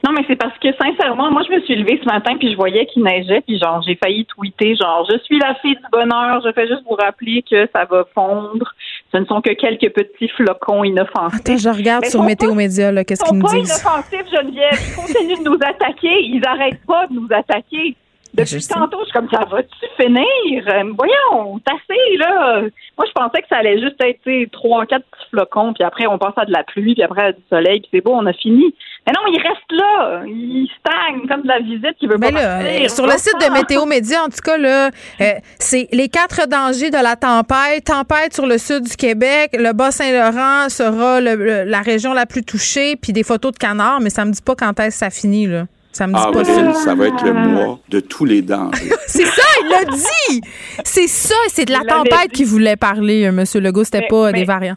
Non, 0.02 0.12
mais 0.12 0.24
c'est 0.26 0.36
parce 0.36 0.56
que 0.58 0.68
sincèrement, 0.82 1.30
moi 1.30 1.42
je 1.46 1.54
me 1.54 1.60
suis 1.60 1.76
levée 1.76 2.00
ce 2.02 2.06
matin 2.06 2.36
puis 2.38 2.50
je 2.50 2.56
voyais 2.56 2.86
qu'il 2.86 3.02
neigeait 3.02 3.42
puis 3.42 3.58
genre 3.58 3.82
j'ai 3.86 3.96
failli 4.02 4.24
tweeter 4.24 4.74
genre 4.74 5.06
je 5.10 5.18
suis 5.24 5.38
la 5.38 5.54
fille 5.56 5.74
du 5.74 5.82
bonheur, 5.92 6.40
je 6.42 6.52
fais 6.52 6.66
juste 6.66 6.82
vous 6.88 6.96
rappeler 6.96 7.44
que 7.48 7.68
ça 7.74 7.84
va 7.84 8.04
fondre. 8.14 8.72
Ce 9.12 9.18
ne 9.18 9.26
sont 9.26 9.42
que 9.42 9.52
quelques 9.52 9.92
petits 9.92 10.28
flocons 10.28 10.84
inoffensifs. 10.84 11.40
Attends, 11.40 11.58
je 11.58 11.68
regarde 11.68 12.06
sur 12.06 12.22
Météo 12.22 12.54
Média 12.54 12.90
là, 12.90 13.04
qu'est-ce 13.04 13.24
qu'ils 13.24 13.38
nous 13.38 13.46
disent. 13.48 13.60
Ils 13.60 13.66
sont 13.66 13.84
pas 13.84 13.96
inoffensifs, 13.96 14.30
Geneviève. 14.34 14.72
Ils 14.72 14.94
continuent 14.94 15.44
de 15.44 15.50
nous 15.50 15.58
attaquer. 15.60 16.22
Ils 16.22 16.42
arrêtent 16.46 16.86
pas 16.86 17.06
de 17.08 17.14
nous 17.14 17.28
attaquer. 17.30 17.96
Depuis 18.32 18.66
tantôt, 18.68 18.98
je 19.00 19.04
suis 19.04 19.12
comme 19.12 19.28
ça, 19.30 19.44
va-tu 19.50 19.86
finir? 19.96 20.64
Euh, 20.68 20.92
voyons, 20.96 21.60
assez, 21.66 22.16
là. 22.16 22.62
Moi, 22.96 23.06
je 23.06 23.12
pensais 23.12 23.42
que 23.42 23.48
ça 23.48 23.56
allait 23.56 23.80
juste 23.80 23.96
être 24.00 24.50
trois, 24.52 24.86
quatre 24.86 25.04
petits 25.04 25.30
flocons, 25.30 25.72
puis 25.72 25.84
après, 25.84 26.06
on 26.06 26.18
passe 26.18 26.34
à 26.36 26.44
de 26.44 26.52
la 26.52 26.62
pluie, 26.62 26.94
puis 26.94 27.02
après, 27.02 27.22
à 27.22 27.32
du 27.32 27.42
soleil, 27.48 27.80
puis 27.80 27.90
c'est 27.92 28.00
beau, 28.00 28.12
on 28.14 28.26
a 28.26 28.32
fini. 28.32 28.74
Mais 29.06 29.12
non, 29.12 29.32
il 29.32 29.40
reste 29.40 29.72
là. 29.72 30.22
Il 30.26 30.68
stagne 30.78 31.26
comme 31.26 31.42
de 31.42 31.48
la 31.48 31.60
visite 31.60 31.96
qui 31.98 32.06
veut 32.06 32.18
pas 32.18 32.30
là, 32.30 32.88
Sur 32.88 33.06
le 33.06 33.14
site 33.14 33.34
de 33.40 33.52
Météo 33.52 33.86
Média, 33.86 34.22
en 34.22 34.28
tout 34.28 34.42
cas, 34.44 34.58
là, 34.58 34.90
euh, 35.20 35.24
c'est 35.58 35.88
les 35.92 36.08
quatre 36.08 36.46
dangers 36.46 36.90
de 36.90 37.02
la 37.02 37.16
tempête. 37.16 37.84
Tempête 37.84 38.34
sur 38.34 38.46
le 38.46 38.58
sud 38.58 38.84
du 38.84 38.96
Québec. 38.96 39.50
Le 39.54 39.72
Bas-Saint-Laurent 39.72 40.68
sera 40.68 41.20
la 41.20 41.80
région 41.80 42.12
la 42.12 42.26
plus 42.26 42.44
touchée, 42.44 42.96
puis 42.96 43.12
des 43.12 43.22
photos 43.22 43.52
de 43.52 43.58
canards, 43.58 44.00
mais 44.00 44.10
ça 44.10 44.24
me 44.24 44.32
dit 44.32 44.42
pas 44.42 44.54
quand 44.54 44.78
est-ce 44.80 45.00
que 45.00 45.06
ça 45.06 45.10
finit, 45.10 45.46
là. 45.46 45.64
Ça 45.92 46.06
me 46.06 46.14
dit 46.14 46.32
pas 46.32 46.44
ça. 46.44 46.74
ça 46.84 46.94
va 46.94 47.06
être 47.08 47.24
le 47.24 47.32
mois 47.32 47.80
de 47.88 48.00
tous 48.00 48.24
les 48.24 48.42
dangers. 48.42 48.90
c'est 49.08 49.24
ça, 49.24 49.42
il 49.62 49.68
l'a 49.68 49.84
dit! 49.84 50.40
C'est 50.84 51.08
ça, 51.08 51.34
c'est 51.48 51.64
de 51.64 51.72
la 51.72 51.80
tempête 51.80 52.30
qu'il 52.32 52.46
voulait 52.46 52.76
parler, 52.76 53.24
euh, 53.24 53.28
M. 53.28 53.44
Legault, 53.62 53.84
c'était 53.84 54.06
pas 54.08 54.32
des 54.32 54.44
variants. 54.44 54.76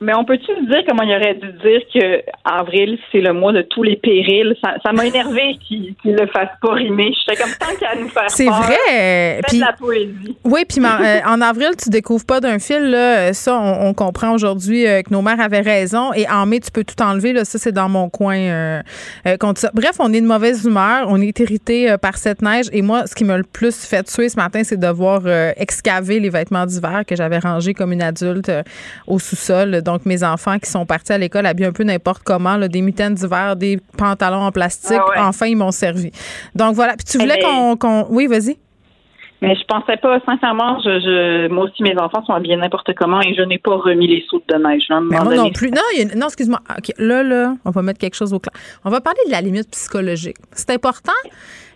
Mais 0.00 0.14
on 0.14 0.24
peut-tu 0.24 0.52
dire 0.66 0.82
comment 0.86 1.02
il 1.04 1.14
aurait 1.14 1.34
dû 1.34 1.52
dire 1.52 1.80
que 1.92 2.22
avril, 2.44 2.98
c'est 3.10 3.20
le 3.20 3.32
mois 3.32 3.52
de 3.52 3.62
tous 3.62 3.82
les 3.82 3.96
périls? 3.96 4.54
Ça 4.62 4.92
m'a 4.92 5.06
énervé 5.06 5.56
qu'il 5.66 5.94
ne 6.04 6.18
le 6.18 6.26
fasse 6.26 6.50
pas 6.60 6.74
rimer. 6.74 7.12
J'étais 7.18 7.42
comme 7.42 7.52
tant 7.58 7.74
qu'à 7.78 7.98
nous 7.98 8.08
faire 8.08 8.28
C'est 8.28 8.46
vrai. 8.46 9.40
Puis, 9.48 9.58
la 9.58 9.72
poésie. 9.72 10.36
Oui, 10.44 10.64
puis 10.68 10.80
euh, 10.84 11.20
en 11.26 11.40
avril, 11.40 11.70
tu 11.82 11.88
découvres 11.88 12.26
pas 12.26 12.40
d'un 12.40 12.58
fil. 12.58 12.90
Là, 12.90 13.32
ça, 13.32 13.56
on, 13.58 13.94
comprend 13.94 14.34
aujourd'hui 14.34 14.86
euh, 14.86 15.00
que 15.00 15.10
nos 15.10 15.22
mères 15.22 15.40
avaient 15.40 15.60
raison. 15.60 16.12
Et 16.12 16.28
en 16.28 16.44
mai, 16.44 16.60
tu 16.60 16.70
peux 16.70 16.84
tout 16.84 17.02
enlever. 17.02 17.32
Là, 17.32 17.46
ça, 17.46 17.58
c'est 17.58 17.72
dans 17.72 17.88
mon 17.88 18.10
coin. 18.10 18.36
Euh, 18.36 18.82
ça. 19.24 19.70
Bref, 19.72 19.96
on 19.98 20.12
est 20.12 20.20
de 20.20 20.26
mauvaise 20.26 20.64
humeur. 20.66 21.06
On 21.08 21.20
est 21.22 21.38
irrité 21.38 21.94
par 22.02 22.18
cette 22.18 22.42
neige. 22.42 22.66
Et 22.72 22.82
moi, 22.82 23.06
ce 23.06 23.14
qui 23.14 23.24
m'a 23.24 23.38
le 23.38 23.44
plus 23.44 23.86
fait 23.86 24.02
tuer 24.02 24.28
ce 24.28 24.36
matin, 24.36 24.62
c'est 24.62 24.78
de 24.78 24.88
voir 24.88 25.22
excaver 25.56 26.20
les 26.20 26.28
vêtements 26.28 26.66
d'hiver 26.66 27.04
que 27.06 27.16
j'avais 27.16 27.38
rangés 27.38 27.72
comme 27.72 27.92
une 27.92 28.02
adulte 28.02 28.52
au 29.06 29.18
sous-sol 29.18 29.82
donc 29.86 30.04
mes 30.04 30.22
enfants 30.22 30.58
qui 30.58 30.68
sont 30.68 30.84
partis 30.84 31.12
à 31.12 31.18
l'école 31.18 31.46
habillés 31.46 31.68
un 31.68 31.72
peu 31.72 31.84
n'importe 31.84 32.22
comment, 32.24 32.56
là, 32.56 32.68
des 32.68 32.82
mitaines 32.82 33.14
d'hiver, 33.14 33.56
des 33.56 33.78
pantalons 33.96 34.42
en 34.42 34.52
plastique. 34.52 35.00
Ah 35.16 35.28
enfin, 35.28 35.46
ils 35.46 35.56
m'ont 35.56 35.70
servi. 35.70 36.10
Donc 36.54 36.74
voilà. 36.74 36.94
Puis 36.96 37.06
tu 37.06 37.18
voulais 37.18 37.38
qu'on. 37.40 38.06
Oui, 38.10 38.26
vas-y. 38.26 38.58
Mais 39.42 39.54
je 39.54 39.64
pensais 39.68 39.98
pas, 39.98 40.18
sincèrement, 40.24 40.80
je, 40.80 41.48
moi 41.48 41.64
aussi, 41.64 41.82
mes 41.82 41.96
enfants 41.98 42.24
sont 42.24 42.32
habillés 42.32 42.56
n'importe 42.56 42.94
comment 42.94 43.20
et 43.20 43.34
je 43.34 43.42
n'ai 43.42 43.58
pas 43.58 43.76
remis 43.76 44.06
les 44.06 44.24
soutes 44.28 44.48
de 44.48 44.54
neige. 44.54 44.84
Mais 44.88 45.22
moi 45.22 45.34
non 45.34 45.50
plus. 45.50 45.70
Non, 45.70 45.82
non 46.16 46.26
excuse-moi. 46.26 46.60
Là, 46.98 47.22
là, 47.22 47.54
on 47.64 47.70
va 47.70 47.82
mettre 47.82 47.98
quelque 47.98 48.16
chose 48.16 48.32
au 48.32 48.38
clair. 48.38 48.54
On 48.84 48.90
va 48.90 49.00
parler 49.00 49.20
de 49.26 49.32
la 49.32 49.42
limite 49.42 49.70
psychologique. 49.70 50.38
C'est 50.52 50.70
important 50.70 51.12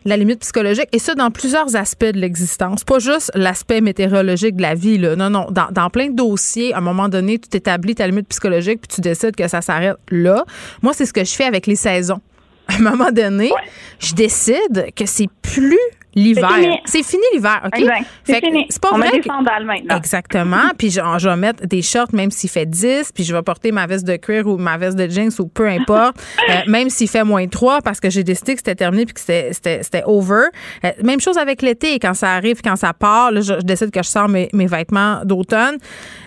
la 0.05 0.17
limite 0.17 0.41
psychologique, 0.41 0.89
et 0.93 0.99
ça 0.99 1.15
dans 1.15 1.31
plusieurs 1.31 1.77
aspects 1.77 2.05
de 2.05 2.19
l'existence, 2.19 2.85
pas 2.85 2.99
juste 2.99 3.31
l'aspect 3.35 3.81
météorologique 3.81 4.57
de 4.57 4.63
la 4.63 4.75
vie. 4.75 4.99
Là. 4.99 5.17
Non, 5.17 5.31
non, 5.31 5.47
dans, 5.51 5.69
dans 5.71 5.91
plein 5.91 6.09
de 6.09 6.17
dossiers, 6.17 6.73
à 6.75 6.79
un 6.79 6.83
moment 6.83 7.09
donné, 7.09 7.39
tu 7.39 7.49
t'établis 7.49 7.95
ta 7.95 8.07
limite 8.07 8.29
psychologique, 8.29 8.81
puis 8.83 8.97
tu 8.97 9.01
décides 9.01 9.37
que 9.37 9.47
ça 9.49 9.61
s'arrête 9.61 9.97
là. 10.11 10.45
Moi, 10.83 10.93
c'est 10.95 11.07
ce 11.07 11.13
que 11.13 11.25
je 11.25 11.35
fais 11.35 11.45
avec 11.45 11.67
les 11.67 11.77
saisons. 11.77 12.21
À 12.69 12.75
un 12.75 12.79
moment 12.79 13.11
donné, 13.11 13.51
je 13.99 14.15
décide 14.15 14.93
que 14.95 15.05
c'est 15.05 15.29
plus 15.43 15.79
l'hiver. 16.15 16.51
C'est 16.85 17.03
fini, 17.03 17.23
l'hiver, 17.35 17.61
OK? 17.65 17.85
C'est 18.25 18.41
fini. 18.41 18.67
C'est 18.69 18.81
pas 18.81 18.91
On 18.93 18.99
vrai. 18.99 19.11
Met 19.13 19.19
des 19.19 19.29
sandales 19.29 19.65
maintenant. 19.65 19.97
Exactement. 19.97 20.63
puis 20.79 20.91
je, 20.91 21.01
je, 21.19 21.29
vais 21.29 21.37
mettre 21.37 21.67
des 21.67 21.83
shorts 21.83 22.13
même 22.13 22.31
s'il 22.31 22.51
fait 22.51 22.67
10, 22.67 23.13
puis 23.15 23.25
je 23.25 23.35
vais 23.35 23.43
porter 23.43 23.73
ma 23.73 23.87
veste 23.87 24.07
de 24.07 24.17
cuir 24.17 24.47
ou 24.47 24.57
ma 24.57 24.77
veste 24.77 24.97
de 24.97 25.09
jeans 25.09 25.31
ou 25.39 25.47
peu 25.47 25.69
importe, 25.69 26.17
euh, 26.51 26.55
même 26.67 26.91
s'il 26.91 27.09
fait 27.09 27.25
moins 27.25 27.47
3 27.47 27.81
parce 27.83 28.01
que 28.01 28.11
j'ai 28.11 28.25
décidé 28.25 28.55
que 28.55 28.59
c'était 28.59 28.75
terminé 28.75 29.07
puis 29.07 29.15
que 29.15 29.21
c'était 29.21 30.03
over. 30.05 30.47
Euh, 30.85 30.91
même 31.03 31.21
chose 31.21 31.39
avec 31.39 31.63
l'été, 31.63 31.99
quand 31.99 32.15
ça 32.15 32.33
arrive, 32.33 32.61
quand 32.63 32.77
ça 32.77 32.93
part, 32.93 33.31
là, 33.31 33.41
je, 33.41 33.55
décide 33.55 33.91
que 33.91 34.03
je 34.03 34.09
sors 34.09 34.29
mes, 34.29 34.49
mes 34.53 34.67
vêtements 34.67 35.21
d'automne. 35.25 35.77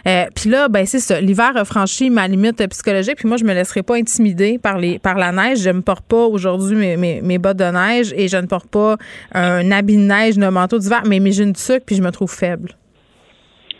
Euh, 0.07 0.25
puis 0.35 0.49
là, 0.49 0.67
ben 0.69 0.85
c'est 0.85 0.99
ça. 0.99 1.19
L'hiver 1.19 1.51
a 1.55 1.65
franchi 1.65 2.09
ma 2.09 2.27
limite 2.27 2.65
psychologique, 2.67 3.15
puis 3.17 3.27
moi, 3.27 3.37
je 3.37 3.43
me 3.43 3.53
laisserai 3.53 3.83
pas 3.83 3.95
intimider 3.95 4.57
par, 4.57 4.77
les, 4.77 4.99
par 4.99 5.15
la 5.15 5.31
neige. 5.31 5.59
Je 5.59 5.69
ne 5.69 5.81
porte 5.81 6.05
pas 6.05 6.25
aujourd'hui 6.25 6.75
mes, 6.75 6.97
mes, 6.97 7.21
mes 7.21 7.37
bottes 7.37 7.57
de 7.57 7.65
neige 7.65 8.13
et 8.15 8.27
je 8.27 8.37
ne 8.37 8.45
porte 8.45 8.67
pas 8.67 8.97
un 9.33 9.71
habit 9.73 9.97
de 9.97 10.01
neige, 10.01 10.37
un 10.37 10.51
manteau 10.51 10.77
d'hiver, 10.79 11.03
mais, 11.05 11.19
mais 11.19 11.31
j'ai 11.31 11.43
une 11.43 11.53
tuque 11.53 11.83
puis 11.85 11.95
je 11.95 12.01
me 12.01 12.11
trouve 12.11 12.31
faible. 12.31 12.69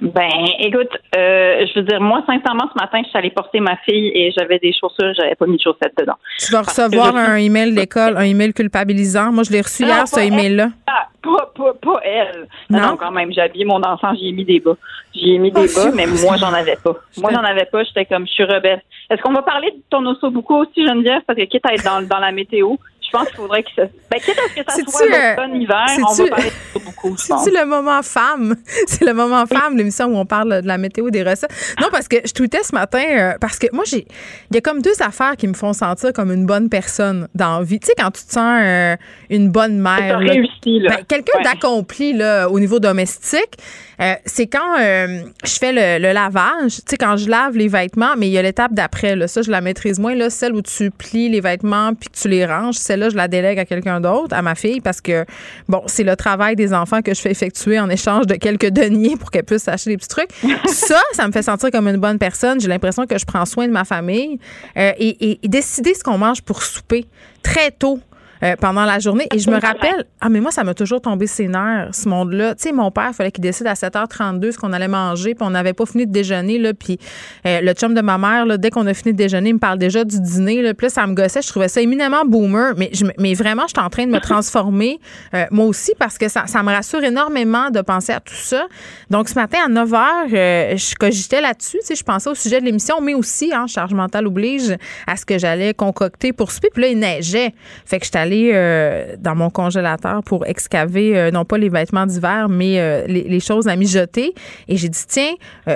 Ben, 0.03 0.30
écoute, 0.60 0.90
euh, 1.15 1.65
je 1.65 1.80
veux 1.80 1.86
dire, 1.86 2.02
moi, 2.02 2.22
sincèrement, 2.28 2.70
ce 2.74 2.78
matin, 2.78 2.99
je 3.03 3.07
suis 3.07 3.18
allée 3.18 3.30
porter 3.30 3.61
ma 3.61 3.78
fille 3.78 4.11
et 4.14 4.34
j'avais 4.38 4.60
des 4.60 4.74
chaussures, 4.74 5.14
j'avais 5.15 5.36
pas 5.36 5.45
mis 5.45 5.56
de 5.56 5.61
chaussettes 5.61 5.94
dedans. 5.98 6.18
Tu 6.40 6.52
vas 6.52 6.61
recevoir 6.61 7.15
un 7.15 7.38
email 7.38 7.74
d'école, 7.74 8.18
un 8.18 8.24
email 8.24 8.53
culpabilisant. 8.53 9.32
Moi, 9.32 9.44
je 9.44 9.52
l'ai 9.52 9.61
reçu 9.61 9.84
hier, 9.84 10.06
ce 10.06 10.20
email-là. 10.20 10.72
Ah, 10.88 11.07
pas, 11.22 11.52
pas, 11.56 11.74
pas, 11.82 12.02
elle. 12.03 12.48
Non? 12.70 12.98
quand 12.98 13.11
même, 13.11 13.32
j'ai 13.32 13.41
habillé 13.41 13.64
mon 13.64 13.82
enfant, 13.82 14.14
j'y 14.15 14.28
ai 14.28 14.32
mis 14.34 14.44
des 14.44 14.60
bas. 14.60 14.76
J'y 15.15 15.36
ai 15.36 15.38
mis 15.38 15.52
des 15.52 15.78
oh, 15.78 15.84
bas, 15.86 15.91
mais 15.95 16.06
moi, 16.06 16.36
j'en 16.36 16.52
avais 16.52 16.78
pas. 16.84 16.95
Moi, 17.20 17.32
j'en 17.34 17.44
avais 17.44 17.65
pas, 17.72 17.84
j'étais 17.86 18.06
comme, 18.06 18.28
je 18.28 18.34
suis 18.34 18.44
rebelle. 18.44 18.82
Est-ce 19.10 19.22
qu'on 19.22 19.34
va 19.34 19.41
parler 19.41 19.72
de 19.72 19.82
ton 19.90 20.06
osso 20.06 20.30
beaucoup 20.32 20.56
aussi, 20.56 20.86
Geneviève? 20.86 21.22
Parce 21.26 21.40
que 21.40 21.45
quitte 21.45 21.65
à 21.65 21.74
être 21.74 21.86
dans, 21.86 22.06
dans 22.06 22.20
la 22.20 22.34
météo, 22.34 22.76
pense 23.14 23.27
qu'il 23.27 23.38
faudrait 23.38 23.64
que 23.64 23.69
ça. 23.76 23.84
Ben, 24.11 24.19
quitte 24.19 24.38
à 24.38 24.49
ce 24.49 24.81
que 24.81 24.91
ça 24.91 24.91
soit 24.91 25.06
l'automne 25.06 25.61
hiver, 25.61 25.85
on 25.98 26.14
va 26.14 26.27
parler 26.27 26.52
de 26.76 26.80
beaucoup. 26.80 27.15
C'est-tu 27.18 27.56
le 27.56 27.65
moment 27.65 28.02
femme? 28.02 28.56
C'est 28.88 29.06
le 29.06 29.14
moment 29.14 29.45
femme, 29.45 29.77
l'émission 29.77 30.07
où 30.07 30.18
on 30.18 30.26
parle 30.26 30.61
de 30.61 30.68
la 30.68 30.77
météo 30.77 31.10
des 31.10 31.23
recettes. 31.23 31.52
Non, 31.80 31.88
parce 31.91 32.07
que 32.07 32.18
je 32.26 32.34
tweetais 32.34 32.64
ce 32.64 32.73
matin, 32.73 33.03
euh, 33.10 33.34
parce 33.40 33.60
que 33.60 33.68
moi, 33.72 33.84
j'ai. 33.85 34.06
Il 34.52 34.56
y 34.56 34.57
a 34.57 34.61
comme 34.61 34.81
deux 34.81 35.02
affaires 35.02 35.38
qui 35.38 35.48
me 35.48 35.53
font 35.53 35.73
sentir 35.73 36.11
comme 36.14 36.31
une 36.31 36.45
bonne 36.45 36.69
personne 36.69 37.27
dans 37.35 37.60
la 37.60 37.64
vie. 37.64 37.80
Tu 37.80 37.88
sais, 37.88 37.94
quand 37.98 38.11
tu 38.11 38.26
te 38.26 38.31
sens 38.31 38.61
euh, 38.61 38.95
une 39.30 39.49
bonne 39.49 39.80
mère. 39.80 40.18
réussi, 40.18 40.80
là. 40.80 40.98
Ben, 40.98 41.06
quelqu'un 41.07 41.41
d'accompli, 41.44 42.14
là, 42.14 42.49
au 42.49 42.60
niveau 42.60 42.80
domestique. 42.80 43.57
Euh, 44.02 44.14
c'est 44.26 44.48
quand 44.48 44.78
je 44.78 45.57
fais 45.60 45.99
le, 45.99 46.14
lavage, 46.14 46.78
tu 46.78 46.82
sais, 46.88 46.98
quand 46.98 47.18
je 47.18 47.30
lave 47.30 47.57
les 47.57 47.68
vêtements, 47.68 48.14
mais 48.18 48.28
il 48.28 48.32
y 48.32 48.38
a 48.38 48.41
l'étape 48.41 48.74
d'après, 48.74 49.15
là. 49.15 49.28
Ça, 49.28 49.41
je 49.41 49.52
la 49.52 49.61
maîtrise 49.61 49.99
moins, 49.99 50.15
là. 50.15 50.30
Celle 50.30 50.53
où 50.53 50.61
tu 50.61 50.91
plies 50.91 51.30
les 51.30 51.41
vêtements 51.41 51.94
puis 51.94 52.10
que 52.10 52.18
tu 52.18 52.28
les 52.28 52.45
ranges. 52.45 52.76
Celle-là, 52.76 53.10
je 53.10 53.15
la 53.15 53.28
délègue 53.28 53.60
à 53.60 53.65
quelqu'un 53.65 54.02
d'autre, 54.02 54.36
à 54.36 54.41
ma 54.41 54.56
fille, 54.56 54.82
parce 54.82 55.02
que, 55.02 55.26
bon, 55.68 55.84
c'est 55.88 56.03
le 56.03 56.15
travail 56.15 56.56
des 56.56 56.74
enfants 56.74 57.02
que 57.02 57.14
je 57.14 57.22
fais 57.22 57.32
effectuer 57.32 57.80
en 57.80 57.90
échange 57.90 58.28
de 58.28 58.36
quelques 58.36 58.70
deniers 58.70 59.15
pour 59.18 59.32
qu'elle 59.32 59.44
puisse 59.44 59.68
acheter 59.68 59.91
des 59.91 59.98
petits 59.98 60.10
trucs. 60.10 60.32
ça, 60.68 61.02
ça 61.14 61.28
me 61.28 61.32
fait 61.32 61.44
sentir 61.44 61.72
comme 61.72 61.88
une 61.88 61.98
bonne 61.98 62.20
personne. 62.20 62.60
J'ai 62.60 62.68
l'impression 62.68 63.06
que 63.06 63.18
je 63.18 63.26
prends 63.26 63.45
soin 63.45 63.68
de 63.68 63.74
ma 63.74 63.86
famille. 63.86 64.40
Euh, 64.78 64.91
et 64.98 65.40
décider 65.44 65.94
ce 65.94 66.03
qu'on 66.03 66.18
mange 66.18 66.41
pour 66.41 66.64
souper 66.64 67.06
très 67.41 67.72
tôt 67.72 67.99
euh, 68.44 68.56
pendant 68.60 68.84
la 68.84 68.99
journée. 68.99 69.28
Et 69.34 69.40
je 69.40 69.49
me 69.49 69.57
rappelle, 69.60 70.06
ah, 70.20 70.28
mais 70.28 70.41
moi, 70.41 70.52
ça 70.52 70.65
m'a 70.65 70.74
toujours 70.74 70.99
tombé 70.99 71.28
ses 71.28 71.48
nerfs, 71.48 71.90
ce 71.94 72.10
monde-là. 72.10 72.56
Tu 72.56 72.64
sais, 72.64 72.72
mon 72.74 72.91
père, 72.91 73.10
il 73.11 73.14
fallait 73.14 73.32
qu'il 73.32 73.41
décide 73.41 73.68
à 73.68 73.74
7h32 73.74 74.52
ce 74.52 74.57
qu'on 74.57 74.74
allait 74.74 74.90
manger, 74.90 75.34
puis 75.34 75.48
on 75.48 75.52
n'avait 75.52 75.72
pas 75.72 75.86
fini 75.86 76.06
de 76.06 76.11
déjeuner, 76.11 76.57
là, 76.57 76.74
puis 76.74 76.99
euh, 77.48 77.61
le 77.61 77.74
chum 77.74 77.94
de 77.94 78.02
ma 78.02 78.18
mère, 78.18 78.45
là, 78.45 78.57
dès 78.57 78.70
qu'on 78.70 78.86
a 78.88 78.94
fini 78.94 79.14
de 79.14 79.18
déjeuner, 79.18 79.52
il 79.52 79.56
me 79.56 79.60
parle 79.60 79.78
déjà 79.78 80.03
du 80.03 80.20
dîner, 80.20 80.61
là, 80.61 80.74
puis 80.74 80.88
là, 80.88 80.90
ça 80.90 81.07
me 81.07 81.14
gossait. 81.14 81.41
Je 81.41 81.48
trouvais 81.48 81.70
ça 81.70 81.80
éminemment 81.80 82.26
boomer, 82.26 82.74
mais, 82.76 82.90
je, 82.91 83.06
mais 83.18 83.34
vraiment, 83.34 83.64
je 83.64 83.74
suis 83.78 83.86
en 83.86 83.90
train 83.90 84.06
de 84.06 84.11
me 84.11 84.20
transformer, 84.20 84.99
euh, 85.34 85.45
moi 85.49 85.65
aussi, 85.65 85.94
parce 85.98 86.18
que 86.18 86.28
ça, 86.28 86.45
ça 86.45 86.64
me 86.64 86.70
rassure 86.70 87.03
énormément 87.03 87.70
de 87.70 87.80
penser 87.80 88.11
à 88.11 88.20
tout 88.20 88.34
ça. 88.34 88.65
Donc, 89.10 89.30
ce 89.30 89.36
matin, 89.36 89.60
à 89.65 89.70
9h, 89.70 90.78
je 90.78 90.95
cogitais 90.95 91.40
là-dessus, 91.40 91.78
tu 91.80 91.88
sais, 91.88 91.95
je 91.95 92.03
pensais 92.03 92.30
au 92.30 92.36
sujet 92.36 92.60
de 92.60 92.65
l'émission, 92.65 92.99
mais 92.99 93.14
aussi, 93.14 93.53
hein, 93.53 93.68
charge 93.68 93.94
mentale 93.94 94.28
oblige, 94.28 94.76
à 95.07 95.15
ce 95.15 95.26
que 95.26 95.38
j'allais 95.38 95.74
concocter 95.74 96.34
pour 96.34 96.52
souper, 96.52 96.70
puis 96.74 96.82
là, 96.82 96.90
il 96.90 96.99
neigeait. 96.99 97.53
Fait 97.86 97.99
que 97.99 98.06
j'étais 98.06 98.20
allée 98.20 98.33
euh, 98.54 99.16
dans 99.20 99.36
mon 99.36 99.50
congélateur 99.50 100.24
pour 100.24 100.46
excaver, 100.46 101.18
euh, 101.18 101.32
non 101.32 101.46
pas 101.46 101.58
les 101.58 101.70
vêtements 101.70 102.06
d'hiver, 102.06 102.48
mais 102.50 102.80
euh, 102.80 103.06
les, 103.08 103.40
choses 103.40 103.68
à 103.68 103.76
mijoter. 103.76 104.34
Et 104.68 104.78
j'ai 104.78 104.90
dit, 104.90 105.04
tiens, 105.08 105.34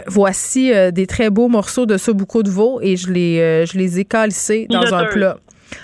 voici 0.08 0.72
des 0.92 1.08
très 1.08 1.30
beaux 1.30 1.48
morceaux 1.48 1.86
de 1.86 1.98
ce 1.98 2.12
boucau 2.12 2.44
de 2.44 2.50
veau 2.50 2.80
et 2.82 2.96
je 2.96 3.12
les, 3.12 3.66
je 3.66 3.78
les 3.78 4.00
ai 4.00 4.06
calissés 4.06 4.68
dans 4.70 4.94
un 4.94 5.06
plat. 5.06 5.38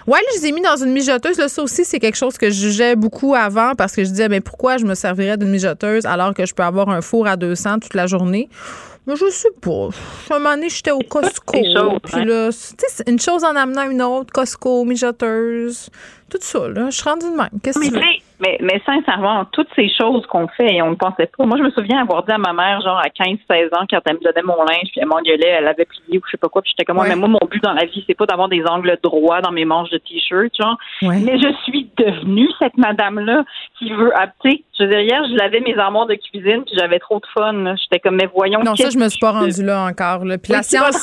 Ouais, 0.08 0.20
je 0.32 0.40
les 0.40 0.48
ai 0.48 0.52
mis 0.52 0.62
dans 0.62 0.78
une 0.78 0.92
mijoteuse. 0.92 1.38
Là, 1.38 1.50
ça 1.50 1.62
aussi, 1.62 1.84
c'est 1.84 2.00
quelque 2.00 2.16
chose 2.16 2.38
que 2.38 2.50
je 2.50 2.56
jugeais 2.56 2.96
beaucoup 2.96 3.36
avant 3.36 3.74
parce 3.76 3.94
que 3.94 4.04
je 4.04 4.10
disais, 4.10 4.30
mais 4.30 4.40
pourquoi 4.40 4.78
je 4.78 4.86
me 4.86 4.96
servirais 4.96 5.38
d'une 5.38 5.50
mijoteuse 5.50 6.06
alors 6.06 6.34
que 6.34 6.46
je 6.46 6.54
peux 6.54 6.64
avoir 6.64 6.90
un 6.90 7.02
four 7.02 7.28
à 7.28 7.36
200 7.36 7.80
toute 7.80 7.94
la 7.94 8.08
journée? 8.08 8.50
Mais 9.06 9.16
je 9.16 9.30
sais 9.30 9.52
pas. 9.62 9.90
Un 10.30 10.40
moment 10.40 10.56
donné, 10.56 10.70
j'étais 10.70 10.92
au 10.92 11.00
Costco. 11.00 11.52
Puis 12.04 12.26
là, 12.26 12.50
tu 12.52 13.12
une 13.12 13.20
chose 13.20 13.44
en 13.44 13.56
amenant 13.56 13.90
une 13.90 14.02
autre. 14.02 14.32
Costco, 14.32 14.86
mijoteuse 14.86 15.90
tout 16.34 16.40
ça, 16.42 16.68
là. 16.68 16.90
Je 16.90 16.96
suis 16.96 17.10
rendue 17.10 17.28
de 17.28 17.38
même. 17.38 17.50
Qu'est-ce 17.62 17.80
que 17.80 17.86
tu 17.86 17.92
veux? 17.92 18.02
Mais, 18.44 18.58
mais 18.62 18.82
sincèrement, 18.86 19.46
toutes 19.52 19.70
ces 19.76 19.90
choses 19.90 20.26
qu'on 20.28 20.48
fait 20.50 20.76
et 20.76 20.82
on 20.82 20.92
ne 20.92 20.96
pensait 20.96 21.30
pas. 21.38 21.46
Moi, 21.46 21.58
je 21.58 21.64
me 21.64 21.72
souviens 21.72 22.02
avoir 22.02 22.24
dit 22.24 22.32
à 22.32 22.38
ma 22.38 22.52
mère, 22.54 22.82
genre 22.82 22.98
à 22.98 23.08
15-16 23.08 23.68
ans, 23.76 23.86
quand 23.90 24.00
elle 24.06 24.16
me 24.16 24.20
donnait 24.20 24.44
mon 24.44 24.64
linge, 24.64 24.90
puis 24.92 25.00
elle 25.02 25.08
m'engueulait, 25.08 25.56
elle 25.60 25.68
avait 25.68 25.86
plié 25.86 26.18
ou 26.18 26.22
je 26.26 26.32
sais 26.32 26.38
pas 26.38 26.50
quoi, 26.50 26.62
puis 26.62 26.72
j'étais 26.72 26.86
comme, 26.86 26.98
moi, 26.98 27.06
mais 27.08 27.16
moi, 27.16 27.30
mon 27.30 27.48
but 27.50 27.64
dans 27.64 27.74
la 27.74 27.86
vie, 27.86 28.04
c'est 28.06 28.16
pas 28.16 28.26
d'avoir 28.26 28.50
des 28.50 28.64
angles 28.68 28.98
droits 29.02 29.42
dans 29.42 29.52
mes 29.52 29.66
manches 29.66 29.90
de 29.92 29.98
t-shirt, 29.98 30.52
genre. 30.60 30.78
Mais 31.02 31.40
je 31.40 31.54
suis 31.64 31.90
devenue 31.98 32.50
cette 32.60 32.78
madame-là 32.78 33.44
qui 33.80 33.92
veut, 33.92 34.12
tu 34.44 34.64
je 34.80 34.84
veux 34.84 34.90
dire, 34.90 35.02
hier, 35.02 35.22
je 35.30 35.36
lavais 35.36 35.60
mes 35.60 35.78
armoires 35.78 36.08
de 36.08 36.16
cuisine, 36.16 36.64
puis 36.66 36.76
j'avais 36.78 36.98
trop 36.98 37.20
de 37.20 37.26
fun. 37.34 37.76
J'étais 37.76 38.00
comme, 38.00 38.16
mais 38.16 38.28
voyons. 38.34 38.60
Non, 38.64 38.76
ça, 38.76 38.90
je 38.90 38.98
me 38.98 39.08
suis 39.08 39.20
pas 39.20 39.32
rendue 39.32 39.64
là 39.64 39.84
encore. 39.84 40.26
Là. 40.26 40.38
Puis 40.40 40.52
la 40.52 40.64
science. 40.64 40.98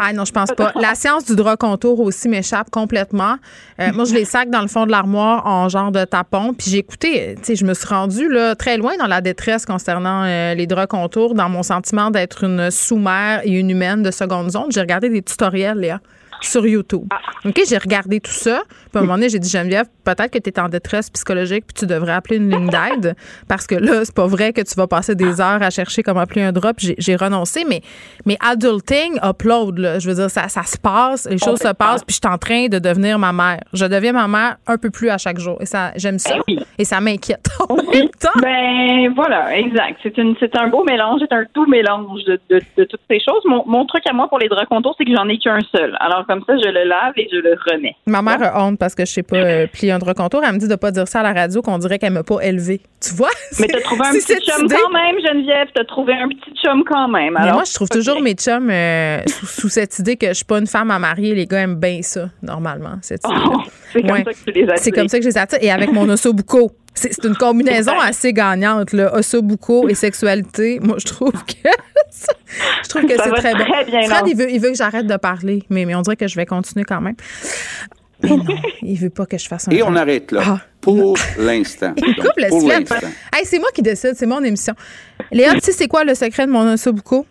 ah 0.00 0.12
non, 0.12 0.24
je 0.24 0.32
pense 0.32 0.52
pas. 0.52 0.72
La 0.80 0.94
science 0.94 1.24
du 1.24 1.34
drap 1.34 1.56
contour 1.56 1.98
aussi 2.00 2.28
m'échappe 2.28 2.70
complètement. 2.70 3.36
Euh, 3.80 3.92
moi, 3.92 4.04
je 4.04 4.14
les 4.14 4.24
sac 4.24 4.50
dans 4.50 4.60
le 4.60 4.68
fond 4.68 4.86
de 4.86 4.92
l'armoire 4.92 5.46
en 5.46 5.68
genre 5.68 5.90
de 5.90 6.04
tapon. 6.04 6.54
Puis 6.62 6.70
j'ai 6.70 6.78
écouté, 6.78 7.34
sais, 7.42 7.56
je 7.56 7.64
me 7.64 7.74
suis 7.74 7.88
rendue 7.88 8.28
là, 8.28 8.54
très 8.54 8.76
loin 8.76 8.96
dans 8.96 9.08
la 9.08 9.20
détresse 9.20 9.66
concernant 9.66 10.22
euh, 10.22 10.54
les 10.54 10.68
draps 10.68 10.88
contours, 10.88 11.34
dans 11.34 11.48
mon 11.48 11.64
sentiment 11.64 12.12
d'être 12.12 12.44
une 12.44 12.70
sous-mère 12.70 13.40
et 13.42 13.50
une 13.50 13.68
humaine 13.68 14.04
de 14.04 14.12
seconde 14.12 14.48
zone. 14.48 14.66
J'ai 14.70 14.80
regardé 14.80 15.08
des 15.08 15.22
tutoriels, 15.22 15.78
Léa. 15.78 16.00
Sur 16.44 16.66
YouTube. 16.66 17.06
Ah. 17.10 17.18
OK, 17.44 17.60
j'ai 17.68 17.78
regardé 17.78 18.20
tout 18.20 18.30
ça. 18.30 18.62
Puis 18.68 18.78
à 18.94 18.98
un 18.98 19.02
moment 19.02 19.14
donné, 19.14 19.28
j'ai 19.28 19.38
dit, 19.38 19.48
Geneviève, 19.48 19.86
peut-être 20.04 20.30
que 20.30 20.38
tu 20.38 20.50
es 20.50 20.60
en 20.60 20.68
détresse 20.68 21.10
psychologique 21.10 21.64
puis 21.66 21.74
tu 21.74 21.86
devrais 21.86 22.12
appeler 22.12 22.36
une 22.36 22.50
ligne 22.50 22.68
d'aide 22.68 23.14
parce 23.48 23.66
que 23.66 23.74
là, 23.74 24.04
c'est 24.04 24.14
pas 24.14 24.26
vrai 24.26 24.52
que 24.52 24.60
tu 24.60 24.74
vas 24.74 24.86
passer 24.86 25.14
des 25.14 25.40
heures 25.40 25.62
à 25.62 25.70
chercher 25.70 26.02
comment 26.02 26.20
appeler 26.20 26.42
un 26.42 26.52
drop. 26.52 26.76
J'ai 26.78 27.16
renoncé, 27.16 27.64
mais, 27.68 27.80
mais 28.26 28.36
adulting, 28.40 29.18
upload, 29.22 29.78
là, 29.78 29.98
je 29.98 30.08
veux 30.08 30.14
dire, 30.14 30.30
ça, 30.30 30.48
ça 30.48 30.62
se 30.62 30.78
passe, 30.78 31.28
les 31.28 31.38
choses 31.38 31.58
se 31.58 31.72
passent, 31.72 32.04
puis 32.04 32.14
je 32.14 32.26
suis 32.26 32.34
en 32.34 32.38
train 32.38 32.66
de 32.66 32.78
devenir 32.78 33.18
ma 33.18 33.32
mère. 33.32 33.60
Je 33.72 33.86
deviens 33.86 34.12
ma 34.12 34.28
mère 34.28 34.56
un 34.66 34.78
peu 34.78 34.90
plus 34.90 35.10
à 35.10 35.18
chaque 35.18 35.38
jour. 35.38 35.56
Et 35.60 35.66
ça, 35.66 35.92
j'aime 35.96 36.18
ça. 36.18 36.36
Eh 36.48 36.58
Et 36.78 36.84
ça 36.84 37.00
m'inquiète 37.00 37.48
en 37.68 37.76
même 37.76 38.08
temps. 38.10 38.40
Ben, 38.40 39.12
voilà, 39.14 39.56
exact. 39.58 40.00
C'est, 40.02 40.56
un 40.56 40.68
beau 40.68 40.84
mélange, 40.84 41.20
c'est 41.20 41.34
un 41.34 41.44
tout 41.52 41.66
mélange 41.66 42.24
de, 42.24 42.40
de, 42.50 42.60
de 42.76 42.84
toutes 42.84 43.00
ces 43.10 43.18
choses. 43.18 43.42
Mon, 43.44 43.64
mon, 43.66 43.86
truc 43.86 44.06
à 44.06 44.12
moi 44.12 44.28
pour 44.28 44.38
les 44.38 44.48
draps 44.48 44.68
contours, 44.68 44.94
c'est 44.98 45.04
que 45.04 45.14
j'en 45.14 45.28
ai 45.28 45.38
qu'un 45.38 45.58
seul. 45.74 45.96
Alors, 46.00 46.24
comme 46.32 46.44
ça, 46.46 46.54
je 46.56 46.70
le 46.70 46.84
lave 46.84 47.12
et 47.16 47.28
je 47.30 47.36
le 47.36 47.56
remets. 47.70 47.94
Ma 48.06 48.22
mère 48.22 48.42
a 48.42 48.64
honte 48.64 48.78
parce 48.78 48.94
que 48.94 49.04
je 49.04 49.12
sais 49.12 49.22
pas 49.22 49.36
euh, 49.36 49.66
plier 49.72 49.92
un 49.92 49.98
contour. 49.98 50.42
Elle 50.44 50.54
me 50.54 50.58
dit 50.58 50.68
de 50.68 50.76
pas 50.76 50.90
dire 50.90 51.06
ça 51.06 51.20
à 51.20 51.22
la 51.22 51.32
radio, 51.32 51.60
qu'on 51.62 51.78
dirait 51.78 51.98
qu'elle 51.98 52.12
m'a 52.12 52.22
pas 52.22 52.40
élevé. 52.40 52.80
Tu 53.00 53.14
vois? 53.14 53.30
Mais 53.60 53.66
t'as 53.66 53.80
trouvé 53.80 54.00
un 54.06 54.12
petit 54.12 54.34
chum 54.40 54.68
quand 54.68 54.90
même, 54.90 55.16
Geneviève. 55.20 55.68
T'as 55.74 55.84
trouvé 55.84 56.14
un 56.14 56.28
petit 56.28 56.52
chum 56.62 56.84
quand 56.84 57.08
même. 57.08 57.36
Alors, 57.36 57.54
moi, 57.54 57.64
je 57.64 57.74
trouve 57.74 57.88
toujours 57.88 58.20
mes 58.20 58.34
chums 58.34 58.70
euh, 58.70 59.18
sous, 59.26 59.68
cette 59.68 59.98
idée 59.98 60.16
que 60.16 60.28
je 60.28 60.34
suis 60.34 60.44
pas 60.44 60.58
une 60.58 60.66
femme 60.66 60.90
à 60.90 60.98
marier. 60.98 61.34
Les 61.34 61.46
gars 61.46 61.60
aiment 61.60 61.80
bien 61.80 62.00
ça, 62.02 62.28
normalement. 62.42 62.96
Cette 63.02 63.22
oh, 63.24 63.60
c'est 63.92 64.02
comme 64.02 64.24
ça 64.24 64.32
que 64.32 64.44
tu 64.44 64.52
les 64.52 64.62
attires. 64.64 64.78
C'est 64.78 64.90
comme 64.90 65.08
ça 65.08 65.18
que 65.18 65.24
je 65.24 65.28
les 65.28 65.38
attire. 65.38 65.58
Et 65.60 65.70
avec 65.70 65.92
mon 65.92 66.08
ossobuco. 66.08 66.72
C'est 66.94 67.24
une 67.24 67.36
combinaison 67.36 67.98
assez 67.98 68.32
gagnante, 68.32 68.92
là. 68.92 69.14
Ossobuco 69.14 69.88
et 69.88 69.94
sexualité. 69.94 70.78
Moi, 70.80 70.96
je 70.98 71.06
trouve 71.06 71.32
que 71.32 71.68
je 72.82 72.88
trouve 72.88 73.02
que 73.02 73.16
c'est 73.16 73.30
très, 73.30 73.54
bon. 73.54 73.64
Fred, 73.64 74.24
il 74.26 74.36
veut, 74.36 74.50
il 74.50 74.60
veut 74.60 74.70
que 74.70 74.76
j'arrête 74.76 75.06
de 75.06 75.16
parler, 75.16 75.62
mais, 75.70 75.84
mais 75.84 75.94
on 75.94 76.02
dirait 76.02 76.16
que 76.16 76.28
je 76.28 76.36
vais 76.36 76.46
continuer 76.46 76.84
quand 76.84 77.00
même. 77.00 77.16
Mais 78.22 78.30
non, 78.30 78.44
il 78.82 78.98
veut 78.98 79.10
pas 79.10 79.26
que 79.26 79.38
je 79.38 79.48
fasse 79.48 79.68
un. 79.68 79.72
Et 79.72 79.82
on 79.82 79.96
arrête 79.96 80.32
là. 80.32 80.42
Ah. 80.44 80.60
Pour 80.80 81.16
l'instant. 81.38 81.94
coupe 81.94 82.36
le 82.36 83.36
hey, 83.36 83.44
c'est 83.44 83.58
moi 83.58 83.68
qui 83.72 83.82
décide, 83.82 84.14
c'est 84.16 84.26
mon 84.26 84.42
émission. 84.42 84.74
Léa, 85.30 85.54
tu 85.54 85.60
sais, 85.60 85.72
c'est 85.72 85.88
quoi 85.88 86.04
le 86.04 86.14
secret 86.14 86.46
de 86.46 86.52
mon 86.52 86.72
ossobuco? 86.72 87.24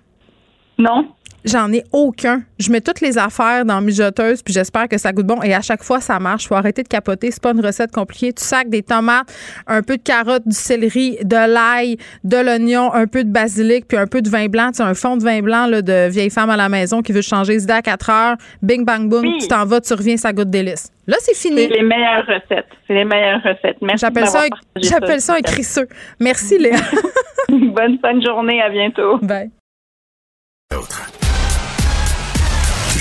Non. 0.77 1.09
J'en 1.43 1.71
ai 1.73 1.83
aucun. 1.91 2.43
Je 2.59 2.71
mets 2.71 2.81
toutes 2.81 3.01
les 3.01 3.17
affaires 3.17 3.65
dans 3.65 3.81
mijoteuse, 3.81 4.43
puis 4.43 4.53
j'espère 4.53 4.87
que 4.87 4.97
ça 4.97 5.11
goûte 5.11 5.25
bon. 5.25 5.41
Et 5.41 5.53
à 5.53 5.61
chaque 5.61 5.83
fois, 5.83 5.99
ça 5.99 6.19
marche. 6.19 6.47
Faut 6.47 6.55
arrêter 6.55 6.83
de 6.83 6.87
capoter. 6.87 7.31
C'est 7.31 7.41
pas 7.41 7.51
une 7.51 7.65
recette 7.65 7.91
compliquée. 7.91 8.33
Tu 8.33 8.43
sacs 8.43 8.69
des 8.69 8.83
tomates, 8.83 9.33
un 9.67 9.81
peu 9.81 9.97
de 9.97 10.03
carottes, 10.03 10.47
du 10.47 10.55
céleri, 10.55 11.17
de 11.23 11.51
l'ail, 11.51 11.97
de 12.23 12.37
l'oignon, 12.37 12.93
un 12.93 13.07
peu 13.07 13.23
de 13.23 13.31
basilic, 13.31 13.87
puis 13.87 13.97
un 13.97 14.07
peu 14.07 14.21
de 14.21 14.29
vin 14.29 14.47
blanc. 14.47 14.71
Tu 14.71 14.81
un 14.81 14.93
fond 14.93 15.17
de 15.17 15.23
vin 15.23 15.41
blanc 15.41 15.65
là, 15.65 15.81
de 15.81 16.09
vieille 16.09 16.29
femme 16.29 16.49
à 16.49 16.57
la 16.57 16.69
maison 16.69 17.01
qui 17.01 17.11
veut 17.11 17.21
changer 17.21 17.53
les 17.53 17.63
idées 17.63 17.73
à 17.73 17.81
4 17.81 18.09
heures. 18.09 18.35
Bing, 18.61 18.85
bang, 18.85 19.09
boom. 19.09 19.25
Tu 19.39 19.47
t'en 19.47 19.65
vas, 19.65 19.81
tu 19.81 19.93
reviens, 19.93 20.17
ça 20.17 20.33
goûte 20.33 20.49
délice. 20.49 20.91
Là, 21.07 21.17
c'est 21.19 21.35
fini. 21.35 21.63
C'est 21.63 21.77
les 21.77 21.83
meilleures 21.83 22.25
recettes. 22.25 22.69
C'est 22.87 22.93
les 22.93 23.05
meilleures 23.05 23.41
recettes. 23.43 23.77
Merci. 23.81 24.05
J'appelle 24.05 24.27
ça, 24.27 24.43
un, 24.43 24.79
j'appelle 24.81 25.21
ça 25.21 25.33
un 25.35 25.41
crisseux. 25.41 25.87
Merci, 26.19 26.57
Léa. 26.57 26.77
Bonne 27.49 27.97
fin 27.99 28.13
de 28.13 28.25
journée. 28.25 28.61
À 28.61 28.69
bientôt. 28.69 29.17
Bye. 29.17 29.51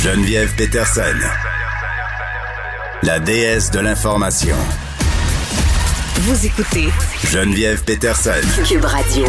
Geneviève 0.03 0.55
Peterson, 0.57 1.03
la 3.03 3.21
déesse 3.21 3.71
de 3.71 3.81
l'information. 3.81 4.57
Vous 6.21 6.47
écoutez 6.47 6.89
Geneviève 7.27 7.85
Peterson, 7.85 8.31
Cube 8.67 8.87
Radio. 8.87 9.27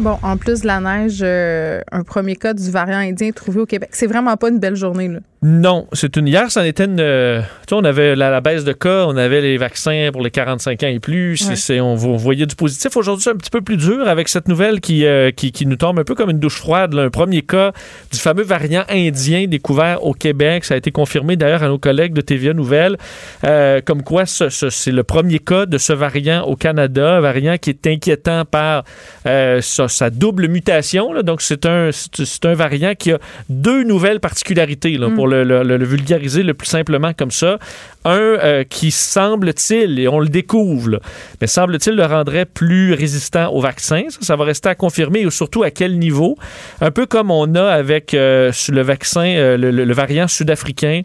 Bon, 0.00 0.18
en 0.22 0.38
plus 0.38 0.62
de 0.62 0.66
la 0.66 0.80
neige, 0.80 1.18
euh, 1.22 1.82
un 1.92 2.04
premier 2.04 2.36
cas 2.36 2.54
du 2.54 2.70
variant 2.70 2.96
indien 2.96 3.32
trouvé 3.32 3.60
au 3.60 3.66
Québec. 3.66 3.90
C'est 3.92 4.06
vraiment 4.06 4.34
pas 4.38 4.48
une 4.48 4.60
belle 4.60 4.76
journée, 4.76 5.08
là. 5.08 5.18
Non, 5.46 5.86
c'est 5.92 6.16
une 6.16 6.26
hier, 6.26 6.50
ça 6.50 6.66
était 6.66 6.86
une. 6.86 7.00
Euh, 7.00 7.42
tu 7.42 7.46
sais, 7.68 7.74
on 7.74 7.84
avait 7.84 8.16
la, 8.16 8.40
baisse 8.40 8.64
de 8.64 8.72
cas, 8.72 9.04
on 9.06 9.14
avait 9.14 9.42
les 9.42 9.58
vaccins 9.58 10.08
pour 10.10 10.22
les 10.22 10.30
45 10.30 10.82
ans 10.82 10.86
et 10.86 11.00
plus. 11.00 11.36
C'est, 11.54 11.80
on, 11.80 11.96
voyait 11.96 12.46
du 12.46 12.56
positif. 12.56 12.96
Aujourd'hui, 12.96 13.24
c'est 13.24 13.30
un 13.30 13.36
petit 13.36 13.50
peu 13.50 13.60
plus 13.60 13.76
dur 13.76 14.08
avec 14.08 14.30
cette 14.30 14.48
nouvelle 14.48 14.80
qui, 14.80 15.04
euh, 15.04 15.32
qui, 15.32 15.66
nous 15.66 15.76
tombe 15.76 15.98
un 15.98 16.04
peu 16.04 16.14
comme 16.14 16.30
une 16.30 16.38
douche 16.38 16.56
froide. 16.56 16.94
Un 16.94 17.10
premier 17.10 17.42
cas 17.42 17.72
du 18.10 18.18
fameux 18.18 18.42
variant 18.42 18.84
indien 18.88 19.46
découvert 19.46 20.02
au 20.02 20.14
Québec. 20.14 20.64
Ça 20.64 20.72
a 20.72 20.76
été 20.78 20.90
confirmé 20.90 21.36
d'ailleurs 21.36 21.62
à 21.62 21.68
nos 21.68 21.78
collègues 21.78 22.14
de 22.14 22.22
TVA 22.22 22.54
Nouvelle. 22.54 22.96
Euh, 23.44 23.82
comme 23.84 24.02
quoi, 24.02 24.24
c'est 24.24 24.92
le 24.92 25.02
premier 25.02 25.40
cas 25.40 25.66
de 25.66 25.76
ce 25.76 25.92
variant 25.92 26.44
au 26.44 26.56
Canada, 26.56 27.16
un 27.16 27.20
variant 27.20 27.58
qui 27.58 27.68
est 27.68 27.86
inquiétant 27.86 28.46
par 28.46 28.84
sa, 29.26 30.08
double 30.08 30.48
mutation. 30.48 31.22
Donc, 31.22 31.42
c'est 31.42 31.66
un, 31.66 31.90
c'est, 31.92 32.46
un 32.46 32.54
variant 32.54 32.94
qui 32.94 33.12
a 33.12 33.18
deux 33.50 33.84
nouvelles 33.84 34.20
particularités 34.20 34.96
là, 34.96 35.10
pour 35.10 35.28
le 35.28 35.33
le, 35.42 35.84
vulgariser 35.84 36.42
le 36.42 36.54
plus 36.54 36.68
simplement 36.68 37.12
comme 37.12 37.30
ça. 37.30 37.58
Un 38.06 38.18
euh, 38.18 38.64
qui 38.64 38.90
semble-t-il, 38.90 39.98
et 39.98 40.08
on 40.08 40.20
le 40.20 40.28
découvre, 40.28 41.00
mais 41.40 41.46
semble-t-il 41.46 41.96
le 41.96 42.04
rendrait 42.04 42.44
plus 42.44 42.92
résistant 42.92 43.50
au 43.50 43.62
vaccin? 43.62 44.02
Ça, 44.20 44.36
va 44.36 44.44
rester 44.44 44.68
à 44.68 44.74
confirmer 44.74 45.20
et 45.20 45.30
surtout 45.30 45.62
à 45.62 45.70
quel 45.70 45.98
niveau? 45.98 46.36
Un 46.82 46.90
peu 46.90 47.06
comme 47.06 47.30
on 47.30 47.54
a 47.54 47.64
avec 47.64 48.12
euh, 48.12 48.52
le 48.68 48.82
vaccin, 48.82 49.24
euh, 49.24 49.56
le, 49.56 49.94
variant 49.94 50.28
sud-africain 50.28 51.00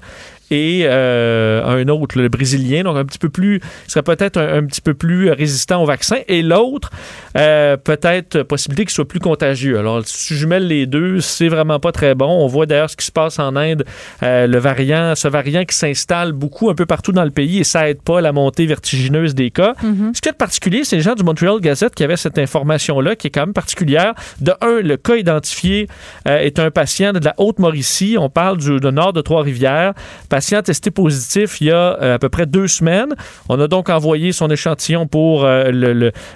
et 0.51 0.81
euh, 0.85 1.63
un 1.65 1.88
autre, 1.88 2.17
le 2.17 2.30
brésilien, 2.30 2.84
donc 2.84 2.97
un 2.97 3.05
petit 3.05 3.19
peu 3.19 3.30
plus, 3.30 3.61
serait 3.88 4.03
peut-être 4.03 4.38
un, 4.38 4.65
petit 4.65 4.81
peu 4.81 4.93
plus 4.93 5.30
résistant 5.31 5.84
au 5.84 5.85
vaccin, 5.85 6.17
et 6.27 6.41
l'autre, 6.41 6.89
euh, 7.38 7.77
peut-être 7.77 8.43
possibilité 8.43 8.85
qu'il 8.85 8.93
soit 8.93 9.07
plus 9.07 9.19
contagieux. 9.19 9.77
Alors, 9.77 10.01
si 10.05 10.34
je 10.34 10.39
jumelle 10.39 10.67
les 10.67 10.85
deux, 10.85 11.19
c'est 11.19 11.47
vraiment 11.47 11.80
pas 11.80 11.91
très 11.91 12.15
bon. 12.15 12.27
On 12.27 12.47
voit 12.47 12.65
d'ailleurs 12.65 12.89
ce 12.89 12.97
qui 12.97 13.05
se 13.05 13.11
passe 13.11 13.39
en 13.39 13.55
Inde, 13.55 13.85
euh, 14.23 14.47
le 14.47 14.57
variant, 14.57 15.13
ce 15.15 15.27
variant 15.27 15.63
qui 15.65 15.76
s'installe 15.76 16.31
beaucoup 16.31 16.69
un 16.69 16.76
peu 16.76 16.85
partout 16.85 17.11
dans 17.11 17.23
le 17.23 17.31
pays 17.31 17.59
et 17.59 17.63
ça 17.63 17.89
aide 17.89 18.01
pas 18.01 18.21
la 18.21 18.31
montée 18.31 18.65
vertigineuse 18.65 19.35
des 19.35 19.51
cas. 19.51 19.73
Mm-hmm. 19.84 20.15
Ce 20.15 20.21
qui 20.21 20.30
est 20.30 20.34
particulier, 20.34 20.84
c'est 20.84 20.95
les 20.95 21.01
gens 21.01 21.15
du 21.15 21.23
Montreal 21.23 21.59
Gazette 21.59 21.95
qui 21.95 22.03
avaient 22.03 22.17
cette 22.17 22.38
information-là, 22.38 23.15
qui 23.15 23.27
est 23.27 23.30
quand 23.30 23.41
même 23.41 23.53
particulière. 23.53 24.13
De 24.41 24.53
un, 24.61 24.81
le 24.81 24.97
cas 24.97 25.15
identifié 25.15 25.88
est 26.26 26.59
un 26.59 26.71
patient 26.71 27.13
de 27.13 27.23
la 27.23 27.34
Haute-Mauricie. 27.38 28.17
On 28.19 28.30
parle 28.30 28.57
du, 28.57 28.80
nord 28.91 29.13
de 29.13 29.21
Trois-Rivières 29.21 29.93
patient 30.39 30.61
testé 30.61 30.89
positif 30.89 31.59
il 31.59 31.67
y 31.67 31.71
a 31.71 31.97
euh, 32.01 32.15
à 32.15 32.19
peu 32.19 32.29
près 32.29 32.45
deux 32.45 32.69
semaines. 32.69 33.13
On 33.49 33.59
a 33.59 33.67
donc 33.67 33.89
envoyé 33.89 34.31
son 34.31 34.49
échantillon 34.49 35.05
pour 35.05 35.43
euh, 35.43 35.69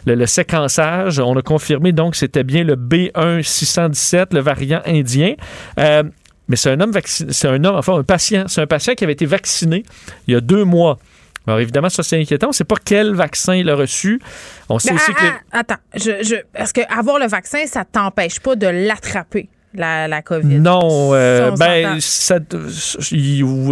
le, 0.05 0.25
séquençage. 0.25 1.19
On 1.19 1.38
a 1.38 1.41
confirmé 1.41 1.93
donc 1.93 2.11
que 2.11 2.17
c'était 2.17 2.43
bien 2.43 2.65
le 2.65 2.75
B1617, 2.75 4.34
le 4.34 4.41
variant 4.41 4.81
indien. 4.85 5.35
Euh, 5.80 6.03
mais 6.49 6.57
c'est 6.57 6.71
un 6.71 6.81
homme 6.81 6.91
c'est 7.05 7.47
un 7.47 7.63
homme, 7.63 7.77
enfin 7.77 7.97
un 7.97 8.03
patient, 8.03 8.43
c'est 8.47 8.59
un 8.59 8.67
patient 8.67 8.93
qui 8.93 9.05
avait 9.05 9.13
été 9.13 9.25
vacciné 9.25 9.84
il 10.27 10.34
y 10.34 10.35
a 10.35 10.41
deux 10.41 10.65
mois. 10.65 10.99
Alors 11.47 11.61
évidemment, 11.61 11.88
ça 11.88 12.03
c'est 12.03 12.19
inquiétant. 12.19 12.47
On 12.47 12.49
ne 12.49 12.55
sait 12.55 12.65
pas 12.65 12.75
quel 12.84 13.13
vaccin 13.13 13.55
il 13.55 13.69
a 13.69 13.75
reçu. 13.75 14.21
On 14.67 14.80
sait 14.80 14.93
aussi 14.93 15.13
que. 15.13 15.25
Ah, 15.25 15.39
ah, 15.53 15.59
attends, 15.59 15.81
je, 15.95 16.23
je, 16.23 16.35
parce 16.51 16.73
que 16.73 16.81
avoir 16.93 17.19
le 17.19 17.27
vaccin, 17.27 17.65
ça 17.67 17.81
ne 17.81 17.85
t'empêche 17.85 18.41
pas 18.41 18.57
de 18.57 18.67
l'attraper 18.67 19.47
la, 19.76 20.08
la 20.08 20.22
COVID. 20.22 20.60
Non, 20.60 21.10
euh, 21.14 21.52
ben, 21.58 21.98
ça, 22.00 22.40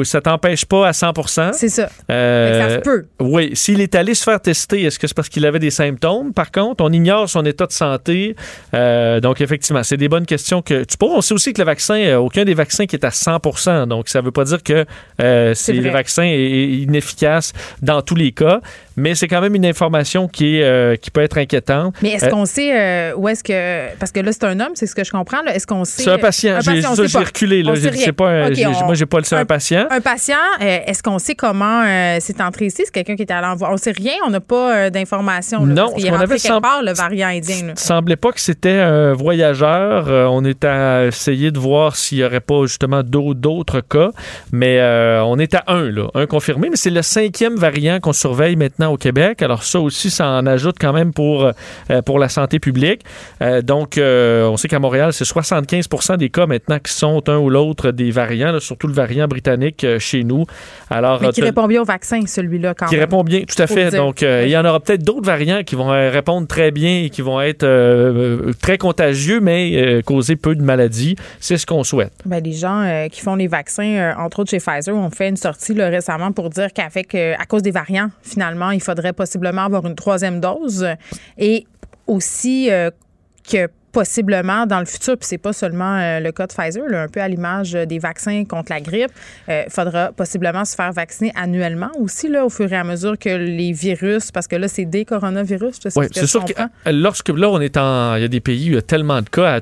ça 0.04 0.22
t'empêche 0.22 0.66
pas 0.66 0.88
à 0.88 0.94
100 0.94 1.14
C'est 1.54 1.70
ça. 1.70 1.90
Euh, 2.10 2.70
ça 2.70 2.76
se 2.76 2.80
peut. 2.80 3.06
Oui. 3.20 3.52
S'il 3.54 3.82
est 3.82 3.94
allé 3.96 4.16
se 4.16 4.24
faire 4.24 4.40
tester, 4.42 4.84
est-ce 4.84 4.98
que 4.98 5.08
c'est 5.08 5.16
parce 5.16 5.30
qu'il 5.30 5.46
avait 5.46 5.60
des 5.60 5.70
symptômes? 5.70 6.34
Par 6.34 6.52
contre, 6.52 6.84
on 6.84 6.92
ignore 6.92 7.30
son 7.30 7.46
état 7.46 7.66
de 7.66 7.72
santé. 7.72 8.36
Euh, 8.74 9.20
donc, 9.20 9.42
effectivement, 9.42 9.84
c'est 9.84 9.98
des 9.98 10.10
bonnes 10.10 10.26
questions 10.26 10.62
que 10.62 10.84
tu 10.84 10.98
poses. 10.98 11.12
On 11.14 11.22
sait 11.22 11.34
aussi 11.34 11.54
que 11.54 11.62
le 11.62 11.66
vaccin, 11.66 12.18
aucun 12.18 12.46
des 12.46 12.54
vaccins 12.54 12.86
qui 12.86 12.96
est 12.96 13.06
à 13.06 13.10
100% 13.10 13.88
Donc, 13.88 14.10
ça 14.10 14.20
ne 14.20 14.26
veut 14.26 14.32
pas 14.32 14.46
dire 14.46 14.64
que 14.64 14.86
le 15.20 15.90
vaccin 15.90 16.24
est 16.24 16.68
inefficace 16.68 17.54
dans 17.82 18.02
tous 18.02 18.16
les 18.16 18.32
cas 18.32 18.60
mais 18.98 19.16
c'est 19.16 19.28
quand 19.28 19.42
même 19.42 19.56
une 19.56 19.66
information 19.66 20.28
qui, 20.28 20.58
est, 20.58 20.64
euh, 20.64 20.96
qui 20.96 21.12
peut 21.12 21.22
être 21.22 21.38
inquiétante. 21.38 21.96
Mais 22.02 22.12
est-ce 22.12 22.26
euh, 22.26 22.30
qu'on 22.30 22.46
sait 22.46 22.72
euh, 22.78 23.14
où 23.16 23.28
est-ce 23.30 23.44
que. 23.44 23.96
Parce 23.98 24.12
que 24.12 24.20
là, 24.20 24.32
c'est 24.32 24.44
un 24.44 24.60
homme, 24.60 24.72
c'est 24.74 24.86
ce 24.86 24.96
que 24.96 25.04
je 25.04 25.12
comprends. 25.12 25.44
Est-ce 25.46 25.66
qu'on 25.66 25.86
sait. 25.86 26.04
C'est 26.04 26.12
un 26.12 26.18
patient. 26.18 26.60
J'ai 26.62 27.18
reculé. 27.18 27.64
Là. 27.64 27.74
Pas, 28.18 28.50
pas, 28.50 28.50
moi, 28.86 28.94
j'ai 28.94 29.06
pas 29.06 29.20
le. 29.20 29.24
C'est 29.24 29.36
un, 29.36 29.46
patient. 29.46 29.88
Un 29.90 30.02
patient, 30.02 30.36
est-ce 30.60 31.02
qu'on 31.02 31.20
sait 31.20 31.36
comment 31.36 31.84
c'est 32.20 32.42
entré 32.42 32.66
ici? 32.66 32.84
C'est 32.86 32.92
quelqu'un 32.92 33.16
qui 33.16 33.24
est 33.24 33.32
allé 33.32 33.48
en 33.48 33.56
voir. 33.56 33.72
On 33.72 33.78
sait 33.78 33.92
rien, 33.92 34.14
on 34.26 34.30
n'a 34.30 34.40
pas 34.40 34.90
d'informations. 34.90 35.66
Non, 35.66 35.94
il 35.98 36.06
est 36.06 36.10
rentré 36.10 36.38
quelque 36.38 36.62
part, 36.62 36.82
le 36.84 36.94
variant 36.94 37.30
indien. 37.30 37.74
Il 37.76 37.80
semblait 37.80 38.16
pas 38.16 38.32
que 38.32 38.40
c'était 38.40 38.80
un 38.80 39.14
voyageur. 39.14 40.08
on 40.32 40.44
est 40.44 40.66
à 40.66 41.06
essayer 41.06 41.52
de 41.52 41.60
voir 41.60 41.96
s'il 41.96 42.20
n'y 42.20 42.24
aurait 42.24 42.40
pas 42.40 42.66
justement 42.66 43.04
d'autres 43.04 43.82
cas. 43.82 44.10
Mais 44.52 44.82
on 45.24 45.40
est 45.40 45.54
à 45.56 45.64
un, 45.68 45.90
là, 45.90 46.08
un 46.14 46.26
confirmé. 46.26 46.70
Mais 46.70 46.78
c'est 46.78 46.90
le 46.90 47.02
cinquième 47.02 47.56
variant 47.56 48.00
qu'on 48.00 48.14
surveille 48.14 48.56
maintenant 48.56 48.81
maintenant 48.82 48.94
au 48.94 48.98
Québec. 48.98 49.42
Alors 49.42 49.64
ça 49.64 49.80
aussi, 49.80 50.10
ça 50.10 50.28
en 50.28 50.46
ajoute 50.46 50.78
quand 50.80 50.94
même 50.94 51.14
pour, 51.14 51.46
euh, 51.46 52.02
pour 52.02 52.20
la 52.20 52.30
santé 52.30 52.60
publique. 52.60 53.02
Euh, 53.42 53.62
donc, 53.62 54.00
on 54.00 54.58
sait 54.58 54.68
qu'à 54.68 54.80
Montréal, 54.80 55.14
c'est 55.14 55.26
75% 55.26 56.18
des 56.18 56.30
cas 56.30 56.46
maintenant 56.46 56.80
qui 56.80 56.92
sont 56.92 57.30
un 57.30 57.38
ou 57.38 57.50
l'autre 57.50 57.92
des 57.92 58.12
variants, 58.12 58.60
surtout 58.60 58.88
le 58.88 58.94
variant 58.94 59.28
britannique 59.28 59.86
chez 60.00 60.24
nous. 60.24 60.46
Alors, 60.90 61.22
Mais 61.22 61.30
qui 61.30 61.42
répond 61.42 61.68
bien 61.68 61.82
au 61.82 61.86
vaccin, 61.86 62.22
celui-là, 62.26 62.74
quand 62.74 62.88
qui 62.88 62.96
même. 62.96 63.00
Qui 63.00 63.04
répond 63.04 63.24
bien, 63.24 63.42
tout 63.42 63.62
à 63.62 63.68
fait. 63.68 63.92
Donc, 63.92 64.22
il 64.22 64.50
y 64.50 64.58
en 64.58 64.66
aura 64.66 64.80
peut-être 64.80 65.04
d'autres 65.04 65.26
variants 65.26 65.64
qui 65.64 65.76
vont 65.76 65.90
répondre 65.90 66.48
très 66.48 66.72
bien 66.72 67.04
et 67.04 67.10
qui 67.10 67.22
vont 67.22 67.42
être 67.42 67.66
très 68.62 68.78
contagieux, 68.78 69.40
mais 69.40 70.02
causer 70.06 70.36
peu 70.36 70.56
de 70.56 70.64
maladies. 70.64 71.16
C'est 71.40 71.58
ce 71.58 71.66
qu'on 71.66 71.84
souhaite. 71.84 72.14
Bien, 72.26 72.40
les 72.40 72.54
gens 72.54 73.08
qui 73.12 73.22
font 73.22 73.36
les 73.36 73.48
vaccins, 73.48 74.14
entre 74.18 74.40
autres 74.40 74.52
chez 74.52 74.60
Pfizer, 74.60 74.96
ont 74.96 75.10
fait 75.10 75.30
une 75.30 75.38
sortie 75.38 75.74
là, 75.74 75.90
récemment 75.90 76.32
pour 76.32 76.50
dire 76.50 76.74
qu'avec, 76.74 77.16
à 77.16 77.46
cause 77.46 77.62
des 77.62 77.72
variants, 77.72 78.10
finalement, 78.24 78.71
il 78.72 78.82
faudrait 78.82 79.14
possiblement 79.14 79.64
avoir 79.64 79.86
une 79.86 79.96
troisième 79.96 80.40
dose. 80.40 80.86
Et 81.38 81.66
aussi 82.08 82.70
que 83.50 83.70
possiblement 83.92 84.66
dans 84.66 84.80
le 84.80 84.86
futur, 84.86 85.18
puis 85.18 85.28
c'est 85.28 85.38
pas 85.38 85.54
seulement 85.54 85.98
euh, 85.98 86.20
le 86.20 86.32
cas 86.32 86.48
de 86.48 86.54
Pfizer, 86.54 86.84
un 86.94 87.08
peu 87.08 87.22
à 87.22 87.28
l'image 87.28 87.74
des 87.74 88.00
vaccins 88.00 88.44
contre 88.46 88.72
la 88.72 88.82
grippe, 88.82 89.12
il 89.48 89.54
euh, 89.54 89.64
faudra 89.70 90.12
possiblement 90.12 90.66
se 90.66 90.76
faire 90.76 90.92
vacciner 90.92 91.32
annuellement 91.36 91.92
aussi 92.00 92.28
là, 92.28 92.46
au 92.46 92.50
fur 92.50 92.72
et 92.72 92.76
à 92.76 92.84
mesure 92.84 93.18
que 93.18 93.30
les 93.30 93.72
virus, 93.72 94.32
parce 94.32 94.48
que 94.48 94.56
là 94.56 94.68
c'est 94.68 94.86
des 94.86 95.06
coronavirus. 95.06 95.80
Oui, 95.96 96.08
c'est 96.12 96.28
sûr 96.28 96.46
que 96.46 96.54
euh, 96.54 96.92
lorsque 96.92 97.30
là 97.30 97.50
on 97.50 97.60
est 97.60 97.78
en, 97.78 98.16
il 98.16 98.22
y 98.22 98.26
a 98.26 98.28
des 98.28 98.40
pays 98.40 98.70
où 98.70 98.72
il 98.72 98.76
y 98.76 98.78
a 98.78 98.82
tellement 98.82 99.22
de 99.22 99.30
cas. 99.30 99.60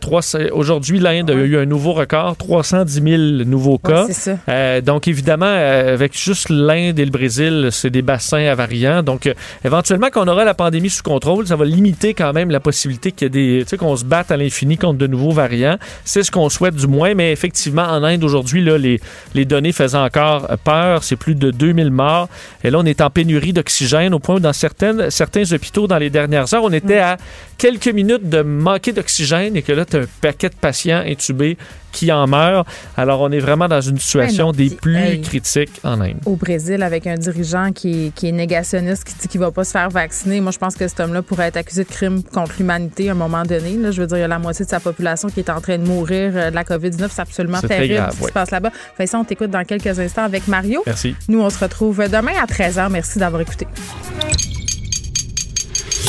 Aujourd'hui 0.52 1.00
l'Inde 1.00 1.32
a 1.32 1.34
eu 1.34 1.58
un 1.58 1.66
nouveau 1.66 1.94
record, 1.94 2.38
310 2.38 2.94
000 2.94 3.50
nouveaux 3.50 3.78
cas. 3.78 4.06
Ouais, 4.06 4.14
ça. 4.14 4.82
donc 4.82 5.08
évidemment 5.08 5.46
avec 5.46 6.18
juste 6.18 6.50
l'Inde 6.50 7.00
et 7.00 7.06
le 7.06 7.12
Brésil, 7.12 7.70
c'est 7.72 7.90
des 7.90 8.02
bassins 8.02 8.46
à 8.46 8.56
variants. 8.56 9.04
Donc 9.04 9.32
éventuellement 9.64 10.08
quand 10.12 10.26
on 10.26 10.28
aura 10.28 10.44
la 10.44 10.54
pandémie 10.54 10.90
sous 10.90 11.04
contrôle, 11.04 11.48
ça 11.48 11.56
va 11.56 11.66
limiter 11.66 12.14
quand 12.14 12.34
même 12.34 12.52
la 12.52 12.60
possibilité 12.60 13.12
qu'il 13.12 13.26
y 13.26 13.28
ait 13.28 13.30
des, 13.30 13.64
tu 13.64 13.70
sais 13.70 13.78
qu'on 13.78 13.96
se 13.96 14.06
à 14.30 14.38
l'infini 14.38 14.78
contre 14.78 14.98
de 14.98 15.08
nouveaux 15.08 15.32
variants. 15.32 15.78
C'est 16.06 16.24
ce 16.24 16.32
qu'on 16.32 16.50
souhaite 16.50 16.76
du 16.76 16.88
moins, 16.88 17.14
mais 17.14 17.32
effectivement, 17.32 17.84
en 17.84 18.04
Inde 18.04 18.24
aujourd'hui, 18.24 18.64
les, 18.64 19.00
les 19.34 19.46
données 19.46 19.72
faisaient 19.72 19.98
encore 19.98 20.48
peur. 20.64 21.04
C'est 21.04 21.16
plus 21.16 21.36
de 21.36 21.52
2000 21.52 21.92
morts. 21.92 22.30
Et 22.64 22.70
là, 22.70 22.80
on 22.80 22.86
est 22.86 23.02
en 23.02 23.10
pénurie 23.10 23.54
d'oxygène 23.54 24.14
au 24.14 24.20
point 24.20 24.36
où 24.36 24.40
dans 24.40 24.54
certaines, 24.54 25.10
certains 25.10 25.52
hôpitaux, 25.52 25.88
dans 25.88 25.98
les 25.98 26.10
dernières 26.10 26.54
heures, 26.54 26.64
on 26.64 26.74
était 26.74 27.00
à 27.00 27.18
quelques 27.58 27.88
minutes 27.88 28.30
de 28.30 28.42
manquer 28.42 28.92
d'oxygène 28.92 29.56
et 29.56 29.62
que 29.62 29.72
là, 29.72 29.86
tu 29.86 29.98
as 29.98 30.02
un 30.02 30.06
paquet 30.22 30.50
de 30.50 30.56
patients 30.56 31.04
intubés 31.06 31.58
qui 31.92 32.12
en 32.12 32.28
meurent. 32.28 32.66
Alors, 32.98 33.22
on 33.22 33.32
est 33.32 33.40
vraiment 33.40 33.68
dans 33.68 33.82
une 33.82 33.98
situation 33.98 34.52
des 34.52 34.70
plus 34.70 35.22
critiques 35.22 35.80
en 35.84 36.02
Inde. 36.02 36.18
Au 36.26 36.36
Brésil, 36.36 36.84
avec 36.84 37.08
un 37.08 37.16
dirigeant 37.16 37.72
qui, 37.72 38.12
qui 38.16 38.28
est 38.28 38.32
négationniste, 38.32 39.04
qui 39.04 39.14
dit 39.16 39.28
qu'il 39.28 39.42
ne 39.42 39.46
va 39.46 39.52
pas 39.52 39.64
se 39.64 39.72
faire 39.72 39.90
vacciner, 39.90 40.42
moi, 40.42 40.52
je 40.52 40.58
pense 40.58 40.76
que 40.76 40.88
cet 40.88 41.00
homme-là 41.00 41.22
pourrait 41.22 41.48
être 41.48 41.58
accusé 41.58 41.84
de 41.84 41.90
crime 41.90 42.24
contre 42.24 42.54
l'humanité 42.60 43.10
à 43.10 43.12
un 43.12 43.16
moment 43.16 43.44
donné. 43.44 43.78
Là. 43.78 43.92
Je 43.92 44.02
veux 44.02 44.08
dire, 44.08 44.18
il 44.18 44.22
y 44.22 44.24
a 44.24 44.28
la 44.28 44.40
moitié 44.40 44.66
de 44.66 44.70
sa 44.70 44.80
population 44.80 45.30
qui 45.30 45.40
est 45.40 45.50
en 45.50 45.62
train 45.62 45.78
de 45.78 45.86
mourir 45.86 46.32
euh, 46.36 46.50
de 46.50 46.56
la 46.56 46.64
COVID-19. 46.64 47.08
C'est 47.10 47.22
absolument 47.22 47.62
terrible 47.62 47.96
grave, 47.96 48.14
ce 48.14 48.20
qui 48.20 48.26
se 48.26 48.32
passe 48.32 48.52
là-bas. 48.52 48.72
ça, 49.06 49.20
on 49.20 49.24
t'écoute 49.24 49.52
dans 49.52 49.64
quelques 49.64 50.00
instants 50.00 50.24
avec 50.24 50.48
Mario. 50.48 50.84
Merci. 50.86 51.16
Nous, 51.28 51.42
on 51.42 51.50
se 51.50 51.60
retrouve 51.60 51.98
demain 52.10 52.34
à 52.42 52.46
13h. 52.46 52.90
Merci 52.92 53.20
d'avoir 53.20 53.42
écouté. 53.42 53.68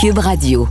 Cube 0.01 0.19
Radio. 0.19 0.69